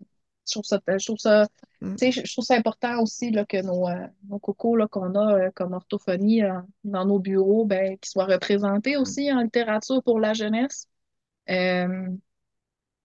je 0.47 0.53
trouve 0.53 0.65
ça, 0.65 0.81
je 0.87 1.05
trouve 1.07 1.19
ça, 1.19 1.47
Mm. 1.81 1.97
je 1.99 2.33
trouve 2.33 2.45
ça 2.45 2.55
important 2.57 3.01
aussi 3.03 3.31
là, 3.31 3.45
que 3.45 3.61
nos, 3.63 3.89
euh, 3.89 4.07
nos 4.29 4.39
cocos 4.39 4.77
là, 4.77 4.87
qu'on 4.87 5.15
a 5.17 5.35
euh, 5.47 5.51
comme 5.55 5.73
orthophonie 5.73 6.43
euh, 6.45 6.61
dans 6.85 7.05
nos 7.05 7.19
bureaux, 7.19 7.65
ben, 7.65 7.99
qu'ils 7.99 8.11
soient 8.11 8.27
représentés 8.27 8.97
aussi 8.97 9.33
en 9.33 9.41
littérature 9.41 10.03
pour 10.03 10.21
la 10.21 10.33
jeunesse. 10.33 10.87
Euh, 11.51 12.09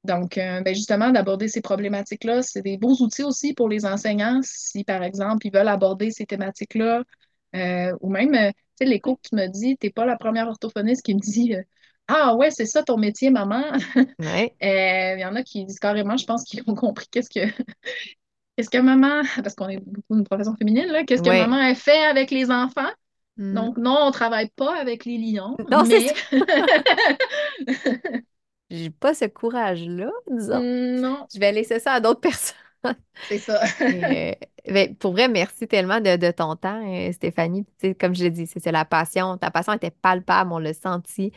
donc, 0.07 0.37
euh, 0.37 0.61
ben, 0.61 0.73
justement, 0.73 1.11
d'aborder 1.11 1.47
ces 1.47 1.61
problématiques-là, 1.61 2.41
c'est 2.41 2.61
des 2.63 2.77
beaux 2.77 2.95
outils 3.01 3.23
aussi 3.23 3.53
pour 3.53 3.69
les 3.69 3.85
enseignants 3.85 4.39
si, 4.43 4.83
par 4.83 5.03
exemple, 5.03 5.45
ils 5.45 5.53
veulent 5.53 5.67
aborder 5.67 6.11
ces 6.11 6.25
thématiques-là. 6.25 7.03
Euh, 7.55 7.93
ou 8.01 8.09
même, 8.09 8.33
euh, 8.33 8.49
tu 8.51 8.55
sais, 8.79 8.85
l'écho 8.85 9.15
que 9.15 9.29
tu 9.29 9.35
me 9.35 9.47
dis, 9.47 9.77
t'es 9.77 9.89
pas 9.89 10.05
la 10.05 10.17
première 10.17 10.47
orthophoniste 10.47 11.03
qui 11.05 11.13
me 11.15 11.19
dit 11.19 11.55
euh, 11.55 11.61
Ah 12.07 12.35
ouais, 12.35 12.51
c'est 12.51 12.65
ça 12.65 12.83
ton 12.83 12.97
métier, 12.97 13.29
maman. 13.29 13.63
Ouais. 14.19 14.55
Il 14.61 15.21
y 15.21 15.25
en 15.25 15.35
a 15.35 15.43
qui 15.43 15.65
disent 15.65 15.79
carrément, 15.79 16.17
je 16.17 16.25
pense 16.25 16.43
qu'ils 16.43 16.63
ont 16.67 16.75
compris 16.75 17.07
qu'est-ce 17.11 17.29
que 17.29 17.51
qu'est-ce 18.57 18.69
que 18.69 18.79
maman, 18.79 19.21
parce 19.43 19.55
qu'on 19.55 19.69
est 19.69 19.79
beaucoup 19.79 20.15
une 20.17 20.23
profession 20.23 20.55
féminine, 20.55 20.87
là, 20.87 21.03
qu'est-ce 21.03 21.21
que 21.21 21.29
Ouais. 21.29 21.39
maman 21.39 21.57
a 21.57 21.75
fait 21.75 22.03
avec 22.05 22.31
les 22.31 22.49
enfants. 22.49 22.89
Mm. 23.37 23.53
Donc, 23.53 23.77
non, 23.77 23.97
on 24.01 24.11
travaille 24.11 24.49
pas 24.55 24.75
avec 24.75 25.05
les 25.05 25.17
lions, 25.17 25.55
Non, 25.69 25.83
mais. 25.85 26.13
J'ai 28.69 28.89
pas 28.89 29.13
ce 29.13 29.25
courage-là, 29.25 30.11
disons. 30.29 30.65
non, 31.01 31.27
Je 31.33 31.39
vais 31.39 31.51
laisser 31.51 31.79
ça 31.79 31.93
à 31.93 31.99
d'autres 32.01 32.21
personnes. 32.21 32.55
c'est 33.29 33.39
ça. 33.39 33.59
Euh, 33.81 34.33
ben, 34.67 34.95
pour 34.97 35.13
vrai, 35.13 35.27
merci 35.29 35.67
tellement 35.67 36.01
de, 36.01 36.17
de 36.17 36.31
ton 36.31 36.55
temps, 36.55 36.81
euh, 36.85 37.11
Stéphanie. 37.13 37.65
Comme 37.99 38.15
je 38.15 38.23
l'ai 38.23 38.31
dit, 38.31 38.47
c'est 38.47 38.59
c'est 38.59 38.71
la 38.71 38.85
passion. 38.85 39.37
Ta 39.37 39.49
passion 39.51 39.73
était 39.73 39.91
palpable, 39.91 40.51
on 40.51 40.59
l'a 40.59 40.73
senti. 40.73 41.31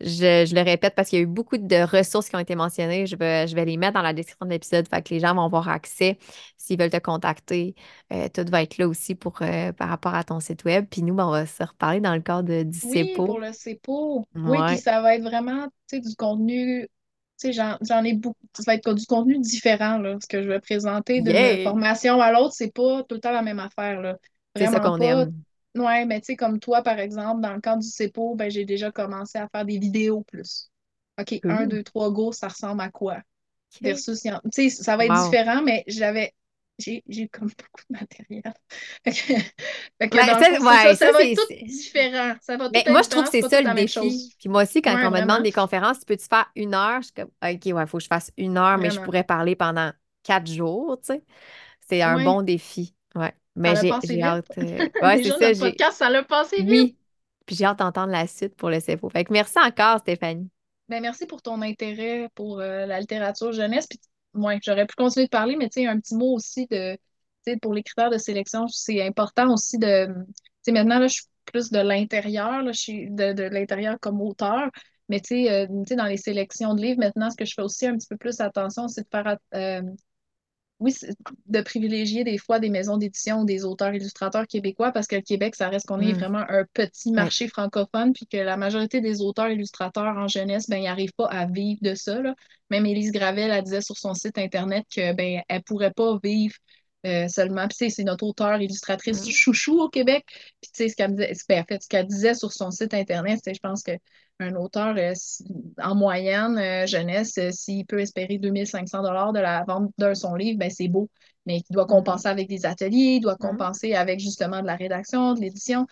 Je, 0.00 0.44
je 0.46 0.54
le 0.54 0.60
répète 0.62 0.94
parce 0.94 1.08
qu'il 1.08 1.18
y 1.18 1.22
a 1.22 1.24
eu 1.24 1.26
beaucoup 1.26 1.56
de 1.56 1.76
ressources 1.96 2.28
qui 2.28 2.36
ont 2.36 2.40
été 2.40 2.54
mentionnées. 2.54 3.06
Je 3.06 3.16
vais, 3.16 3.46
je 3.46 3.54
vais 3.54 3.64
les 3.64 3.76
mettre 3.76 3.94
dans 3.94 4.02
la 4.02 4.12
description 4.12 4.44
de 4.46 4.50
l'épisode, 4.50 4.86
fait 4.88 5.02
que 5.02 5.14
les 5.14 5.20
gens 5.20 5.34
vont 5.34 5.44
avoir 5.44 5.68
accès 5.68 6.18
s'ils 6.58 6.78
veulent 6.78 6.90
te 6.90 6.98
contacter. 6.98 7.74
Euh, 8.12 8.28
tout 8.28 8.44
va 8.50 8.62
être 8.62 8.78
là 8.78 8.88
aussi 8.88 9.14
pour, 9.14 9.40
euh, 9.42 9.72
par 9.72 9.88
rapport 9.88 10.14
à 10.14 10.24
ton 10.24 10.40
site 10.40 10.64
web. 10.64 10.86
Puis 10.90 11.02
nous, 11.02 11.14
ben, 11.14 11.26
on 11.26 11.30
va 11.30 11.46
se 11.46 11.62
reparler 11.62 12.00
dans 12.00 12.14
le 12.14 12.20
cadre 12.20 12.48
de- 12.48 12.62
du 12.62 12.78
Oui, 12.82 13.12
pour 13.16 13.38
CEPO. 13.38 13.40
le 13.40 13.52
CEPO. 13.52 14.26
Oui, 14.34 14.58
puis 14.66 14.76
ça 14.78 15.00
va 15.00 15.14
être 15.14 15.22
vraiment, 15.22 15.68
du 15.92 16.16
contenu, 16.16 16.88
tu 17.40 17.52
sais, 17.52 17.52
j'en, 17.52 18.04
ai 18.04 18.14
beaucoup, 18.14 18.36
ça 18.54 18.64
va 18.66 18.74
être 18.74 18.92
du 18.94 19.06
contenu 19.06 19.38
différent, 19.38 19.98
là. 19.98 20.16
Ce 20.20 20.26
que 20.26 20.42
je 20.42 20.48
vais 20.48 20.60
présenter 20.60 21.20
d'une 21.20 21.32
Yeah! 21.32 21.64
formation 21.64 22.20
à 22.20 22.32
l'autre, 22.32 22.54
c'est 22.54 22.72
pas 22.72 23.02
tout 23.04 23.14
le 23.14 23.20
temps 23.20 23.32
la 23.32 23.42
même 23.42 23.60
affaire, 23.60 24.00
là. 24.00 24.16
C'est 24.56 24.66
ça 24.66 24.80
qu'on 24.80 25.00
aime. 25.00 25.32
Ouais, 25.76 26.06
mais 26.06 26.20
tu 26.20 26.26
sais, 26.26 26.36
comme 26.36 26.58
toi, 26.60 26.82
par 26.82 26.98
exemple, 26.98 27.42
dans 27.42 27.52
le 27.54 27.60
cadre 27.60 27.82
du 27.82 27.88
CEPO, 27.88 28.34
ben, 28.34 28.50
j'ai 28.50 28.64
déjà 28.64 28.90
commencé 28.90 29.38
à 29.38 29.48
faire 29.48 29.64
des 29.64 29.78
vidéos 29.78 30.22
plus. 30.22 30.70
OK, 31.20 31.40
un, 31.48 31.66
deux, 31.66 31.82
trois, 31.82 32.10
go, 32.10 32.32
ça 32.32 32.48
ressemble 32.48 32.80
à 32.82 32.90
quoi? 32.90 33.22
Versus, 33.82 34.22
tu 34.22 34.30
sais, 34.52 34.70
ça 34.70 34.96
va 34.96 35.06
être 35.06 35.12
Wow. 35.12 35.14
différent, 35.14 35.62
mais 35.62 35.84
j'avais, 35.88 36.34
j'ai 36.78 37.02
comme 37.32 37.48
beaucoup 37.58 37.82
de 37.90 37.98
matériel. 38.00 38.54
fait 39.06 40.10
que, 40.10 40.18
Ouais, 40.18 40.34
ça, 40.34 40.46
fond, 40.46 40.60
c'est 40.60 40.78
ouais, 40.78 40.94
ça, 40.94 40.94
ça, 40.94 41.06
ça 41.12 41.12
va 41.12 41.22
être 41.24 41.34
tout 41.34 41.66
différent. 41.66 42.34
Ça 42.42 42.56
va 42.56 42.70
tout 42.70 42.74
Mais 42.74 42.84
être 42.86 42.88
moi, 42.88 43.02
je 43.02 43.08
trouve 43.08 43.24
que 43.24 43.30
c'est 43.30 43.42
ça 43.42 43.60
le 43.62 43.70
défi. 43.70 44.34
Puis 44.38 44.48
moi 44.48 44.62
aussi, 44.64 44.82
quand 44.82 44.98
Ouais, 44.98 45.02
on 45.02 45.10
me 45.10 45.20
demande 45.20 45.42
des 45.42 45.52
conférences, 45.52 46.00
tu 46.00 46.04
peux-tu 46.06 46.26
faire 46.26 46.50
une 46.56 46.74
heure? 46.74 47.00
Je 47.00 47.06
suis 47.06 47.14
comme, 47.14 47.26
OK, 47.28 47.38
ouais, 47.42 47.82
il 47.84 47.86
faut 47.86 47.98
que 47.98 48.02
je 48.04 48.08
fasse 48.08 48.32
une 48.36 48.58
heure, 48.58 48.78
mais 48.78 48.90
je 48.90 49.00
pourrais 49.00 49.24
parler 49.24 49.56
pendant 49.56 49.92
quatre 50.22 50.46
jours, 50.50 50.98
tu 51.00 51.06
sais. 51.14 51.24
C'est 51.88 52.02
un 52.02 52.20
bon 52.20 52.42
défi. 52.42 52.96
Ouais. 53.14 53.34
Mais 53.56 53.74
l'a 53.74 53.80
j'ai 53.82 54.22
hâte. 54.22 54.46
euh, 54.58 54.88
Ouais, 55.02 55.22
c'est 55.22 55.54
ça. 55.54 55.66
podcast, 55.66 55.98
ça 55.98 56.10
l'a 56.10 56.22
passé 56.24 56.62
vite. 56.62 56.68
Oui. 56.70 56.96
Puis 57.46 57.56
j'ai 57.56 57.64
hâte 57.64 57.78
d'entendre 57.78 58.12
la 58.12 58.26
suite 58.26 58.56
pour 58.56 58.70
le 58.70 58.80
CFO. 58.80 59.08
Fait 59.08 59.24
que 59.24 59.32
merci 59.32 59.58
encore, 59.58 59.98
Stéphanie. 60.00 60.48
Ben, 60.88 61.00
merci 61.00 61.26
pour 61.26 61.42
ton 61.42 61.62
intérêt 61.62 62.28
pour 62.34 62.60
euh, 62.60 62.86
la 62.86 63.00
littérature 63.00 63.52
jeunesse. 63.52 63.86
Puis, 63.88 63.98
ouais, 64.34 64.58
j'aurais 64.64 64.86
pu 64.86 64.94
continuer 64.94 65.26
de 65.26 65.30
parler, 65.30 65.56
mais 65.56 65.68
tu 65.68 65.80
sais, 65.80 65.86
un 65.86 65.98
petit 65.98 66.14
mot 66.14 66.34
aussi 66.34 66.66
de, 66.70 66.96
pour 67.60 67.74
les 67.74 67.82
critères 67.82 68.10
de 68.10 68.18
sélection, 68.18 68.66
c'est 68.68 69.02
important 69.04 69.52
aussi 69.52 69.78
de, 69.78 70.06
tu 70.06 70.12
sais, 70.62 70.72
maintenant, 70.72 70.98
là, 70.98 71.06
je 71.08 71.14
suis 71.14 71.24
plus 71.44 71.70
de 71.70 71.78
l'intérieur, 71.80 72.64
je 72.66 72.72
suis 72.72 73.10
de, 73.10 73.32
de 73.32 73.42
l'intérieur 73.44 73.98
comme 74.00 74.20
auteur, 74.20 74.68
mais 75.08 75.20
tu 75.20 75.44
sais, 75.44 75.50
euh, 75.50 75.66
tu 75.66 75.88
sais, 75.88 75.96
dans 75.96 76.04
les 76.06 76.16
sélections 76.16 76.74
de 76.74 76.82
livres, 76.82 77.00
maintenant, 77.00 77.30
ce 77.30 77.36
que 77.36 77.44
je 77.44 77.54
fais 77.54 77.62
aussi 77.62 77.86
un 77.86 77.96
petit 77.96 78.08
peu 78.08 78.16
plus 78.16 78.40
attention, 78.40 78.88
c'est 78.88 79.02
de 79.02 79.08
faire, 79.10 79.38
euh, 79.54 79.82
oui, 80.78 80.94
de 81.46 81.60
privilégier 81.62 82.22
des 82.24 82.36
fois 82.38 82.58
des 82.58 82.68
maisons 82.68 82.98
d'édition 82.98 83.40
ou 83.40 83.44
des 83.46 83.64
auteurs 83.64 83.94
illustrateurs 83.94 84.46
québécois 84.46 84.92
parce 84.92 85.06
que 85.06 85.16
le 85.16 85.22
Québec, 85.22 85.54
ça 85.54 85.68
reste 85.70 85.86
qu'on 85.86 86.00
est 86.00 86.12
Mm. 86.12 86.18
vraiment 86.18 86.44
un 86.48 86.64
petit 86.74 87.12
marché 87.12 87.48
francophone, 87.48 88.12
puis 88.12 88.26
que 88.26 88.36
la 88.36 88.56
majorité 88.58 89.00
des 89.00 89.22
auteurs 89.22 89.48
illustrateurs 89.48 90.16
en 90.18 90.28
jeunesse, 90.28 90.68
ben, 90.68 90.76
ils 90.78 90.84
n'arrivent 90.84 91.14
pas 91.16 91.26
à 91.28 91.46
vivre 91.46 91.80
de 91.82 91.94
ça. 91.94 92.20
là. 92.20 92.34
Même 92.70 92.84
Élise 92.86 93.10
Gravel, 93.12 93.50
elle 93.50 93.64
disait 93.64 93.80
sur 93.80 93.96
son 93.96 94.12
site 94.14 94.36
internet 94.38 94.84
que 94.94 95.12
ben, 95.14 95.40
elle 95.48 95.62
pourrait 95.62 95.92
pas 95.92 96.18
vivre 96.22 96.54
euh, 97.06 97.28
seulement. 97.28 97.68
Puis, 97.68 97.90
c'est 97.90 98.04
notre 98.04 98.26
auteure 98.26 98.60
illustratrice 98.60 99.26
Mm. 99.26 99.30
chouchou 99.30 99.80
au 99.80 99.88
Québec. 99.88 100.24
Puis, 100.60 100.70
tu 100.72 100.84
sais, 100.84 100.88
ce 100.90 100.96
qu'elle 100.96 101.12
me 101.12 101.16
disait, 101.16 101.32
ben, 101.48 101.60
en 101.62 101.64
fait, 101.64 101.82
ce 101.82 101.88
qu'elle 101.88 102.06
disait 102.06 102.34
sur 102.34 102.52
son 102.52 102.70
site 102.70 102.94
internet, 102.94 103.40
c'est 103.44 103.54
je 103.54 103.60
pense 103.60 103.82
que 103.82 103.92
un 104.38 104.54
auteur, 104.56 104.94
euh, 104.98 105.12
si- 105.14 105.44
en 105.82 105.94
moyenne, 105.94 106.58
euh, 106.58 106.86
jeunesse, 106.86 107.38
s'il 107.52 107.86
peut 107.86 108.00
espérer 108.00 108.38
2500 108.38 109.02
dollars 109.02 109.32
de 109.32 109.40
la 109.40 109.64
vente 109.64 109.90
d'un 109.98 110.14
son 110.14 110.34
livre, 110.34 110.58
ben 110.58 110.70
c'est 110.70 110.88
beau. 110.88 111.08
Mais 111.46 111.58
il 111.70 111.72
doit 111.72 111.86
compenser 111.86 112.28
avec 112.28 112.48
des 112.48 112.66
ateliers, 112.66 113.14
il 113.16 113.20
doit 113.20 113.36
compenser 113.36 113.94
avec 113.94 114.20
justement 114.20 114.60
de 114.60 114.66
la 114.66 114.76
rédaction, 114.76 115.32
de 115.34 115.40
l'édition. 115.40 115.86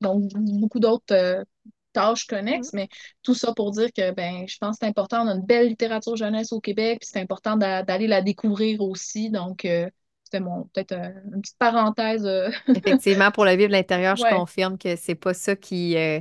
donc, 0.00 0.30
beaucoup 0.34 0.80
d'autres 0.80 1.44
tâches 1.92 2.26
connexes. 2.26 2.72
Mais 2.72 2.88
tout 3.22 3.34
ça 3.34 3.52
pour 3.54 3.70
dire 3.72 3.88
que 3.96 4.10
ben, 4.12 4.46
je 4.48 4.56
pense 4.58 4.76
que 4.76 4.78
c'est 4.82 4.88
important. 4.88 5.24
On 5.24 5.28
a 5.28 5.34
une 5.34 5.46
belle 5.46 5.68
littérature 5.68 6.16
jeunesse 6.16 6.52
au 6.52 6.60
Québec, 6.60 6.98
puis 7.00 7.08
c'est 7.12 7.20
important 7.20 7.56
d'a- 7.56 7.82
d'aller 7.82 8.06
la 8.06 8.22
découvrir 8.22 8.80
aussi. 8.80 9.30
Donc, 9.30 9.64
euh, 9.64 9.88
c'était 10.24 10.40
mon 10.40 10.64
peut-être 10.72 10.92
euh, 10.92 11.10
une 11.34 11.42
petite 11.42 11.58
parenthèse. 11.58 12.24
euh, 12.26 12.50
Effectivement, 12.74 13.30
pour 13.30 13.44
le 13.44 13.52
vivre 13.52 13.68
de 13.68 13.72
l'intérieur, 13.72 14.16
je 14.16 14.24
confirme 14.24 14.78
que 14.78 14.96
c'est 14.96 15.14
pas 15.14 15.34
ça 15.34 15.56
qui, 15.56 15.96
euh, 15.96 16.20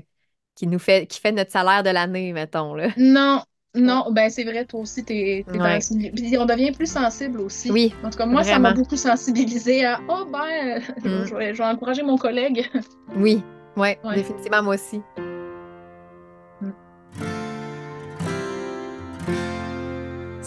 qui 0.56 0.68
nous 0.68 0.80
fait, 0.80 1.08
qui 1.08 1.20
fait 1.20 1.32
notre 1.32 1.52
salaire 1.52 1.84
de 1.84 1.90
l'année, 1.90 2.34
mettons, 2.34 2.74
là. 2.74 2.90
Non, 2.98 3.42
non, 3.74 4.12
ben 4.12 4.30
c'est 4.30 4.44
vrai, 4.44 4.66
toi 4.66 4.82
aussi, 4.82 5.04
t'es, 5.06 5.46
t'es 5.52 5.60
Ouais. 5.60 5.80
dans- 5.80 6.12
Puis 6.14 6.38
on 6.38 6.46
devient 6.46 6.72
plus 6.72 6.92
sensible 6.92 7.40
aussi. 7.40 7.72
Oui, 7.72 7.94
En 8.04 8.10
tout 8.10 8.18
cas, 8.18 8.26
moi, 8.26 8.44
ça 8.44 8.60
m'a 8.60 8.74
beaucoup 8.74 8.98
sensibilisé 8.98 9.86
à 9.86 10.00
Oh 10.10 10.26
ben, 10.32 10.82
Mm. 11.06 11.26
je, 11.26 11.36
vais, 11.36 11.54
je 11.54 11.58
vais 11.60 11.70
encourager 11.70 12.04
mon 12.04 12.18
collègue. 12.18 12.70
oui, 13.16 13.42
ouais, 13.78 13.98
Ouais. 14.04 14.16
définitivement, 14.16 14.62
moi 14.62 14.76
aussi. 14.76 15.02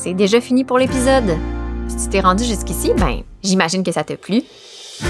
C'est 0.05 0.13
déjà 0.13 0.39
fini 0.39 0.65
pour 0.65 0.77
l'épisode. 0.77 1.35
Si 1.89 1.97
tu 1.97 2.09
t'es 2.11 2.21
rendu 2.21 2.45
jusqu'ici, 2.45 2.93
ben, 2.95 3.23
j'imagine 3.43 3.83
que 3.83 3.91
ça 3.91 4.05
t'a 4.05 4.19
plu. 4.19 4.43
Si 4.43 5.07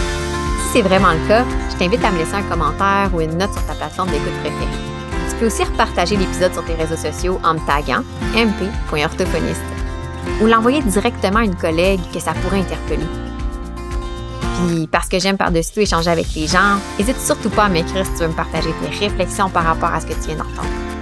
c'est 0.73 0.83
vraiment 0.83 1.11
le 1.11 1.27
cas, 1.27 1.45
je 1.73 1.77
t'invite 1.77 2.05
à 2.05 2.13
me 2.13 2.19
laisser 2.19 2.35
un 2.35 2.45
commentaire 2.45 3.11
ou 3.13 3.21
une 3.21 3.37
note 3.37 3.53
sur 3.53 3.67
ta 3.67 3.75
plateforme 3.75 4.11
d'écoute 4.13 4.33
préférée. 4.43 4.71
Tu 5.29 5.35
peux 5.35 5.47
aussi 5.47 5.65
repartager 5.65 6.17
l'épisode 6.17 6.53
sur 6.53 6.65
tes 6.65 6.75
réseaux 6.75 6.97
sociaux 6.97 7.41
en 7.43 7.55
me 7.55 7.67
taguant 7.67 8.05
mp.orthophoniste 8.37 9.65
ou 10.41 10.47
l'envoyer 10.47 10.81
directement 10.81 11.41
à 11.41 11.45
une 11.45 11.57
collègue 11.57 12.01
que 12.13 12.21
ça 12.21 12.33
pourrait 12.35 12.61
interpeller. 12.61 13.09
Puis, 14.69 14.87
parce 14.87 15.09
que 15.09 15.19
j'aime 15.19 15.37
par-dessus 15.37 15.73
tout 15.73 15.81
échanger 15.81 16.11
avec 16.11 16.33
les 16.37 16.47
gens, 16.47 16.79
n'hésite 17.01 17.19
surtout 17.19 17.51
pas 17.51 17.65
à 17.65 17.69
m'écrire 17.69 18.07
si 18.07 18.13
tu 18.13 18.19
veux 18.19 18.29
me 18.29 18.33
partager 18.33 18.71
tes 18.81 19.07
réflexions 19.07 19.51
par 19.51 19.65
rapport 19.65 19.93
à 19.93 20.01
ce 20.01 20.07
que 20.07 20.13
tu 20.13 20.29
viens 20.29 20.37
d'entendre. 20.37 20.94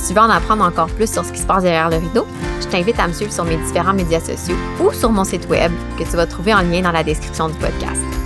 Si 0.00 0.08
tu 0.08 0.14
veux 0.14 0.20
en 0.20 0.30
apprendre 0.30 0.64
encore 0.64 0.88
plus 0.88 1.12
sur 1.12 1.24
ce 1.26 1.30
qui 1.30 1.38
se 1.38 1.46
passe 1.46 1.62
derrière 1.62 1.90
le 1.90 1.98
rideau, 1.98 2.26
je 2.60 2.66
t'invite 2.68 2.98
à 2.98 3.06
me 3.06 3.12
suivre 3.12 3.32
sur 3.32 3.44
mes 3.44 3.58
différents 3.58 3.92
médias 3.92 4.20
sociaux 4.20 4.56
ou 4.82 4.92
sur 4.92 5.10
mon 5.10 5.24
site 5.24 5.46
web 5.50 5.70
que 5.98 6.04
tu 6.04 6.16
vas 6.16 6.26
trouver 6.26 6.54
en 6.54 6.62
lien 6.62 6.80
dans 6.80 6.90
la 6.90 7.04
description 7.04 7.48
du 7.48 7.54
podcast. 7.58 8.19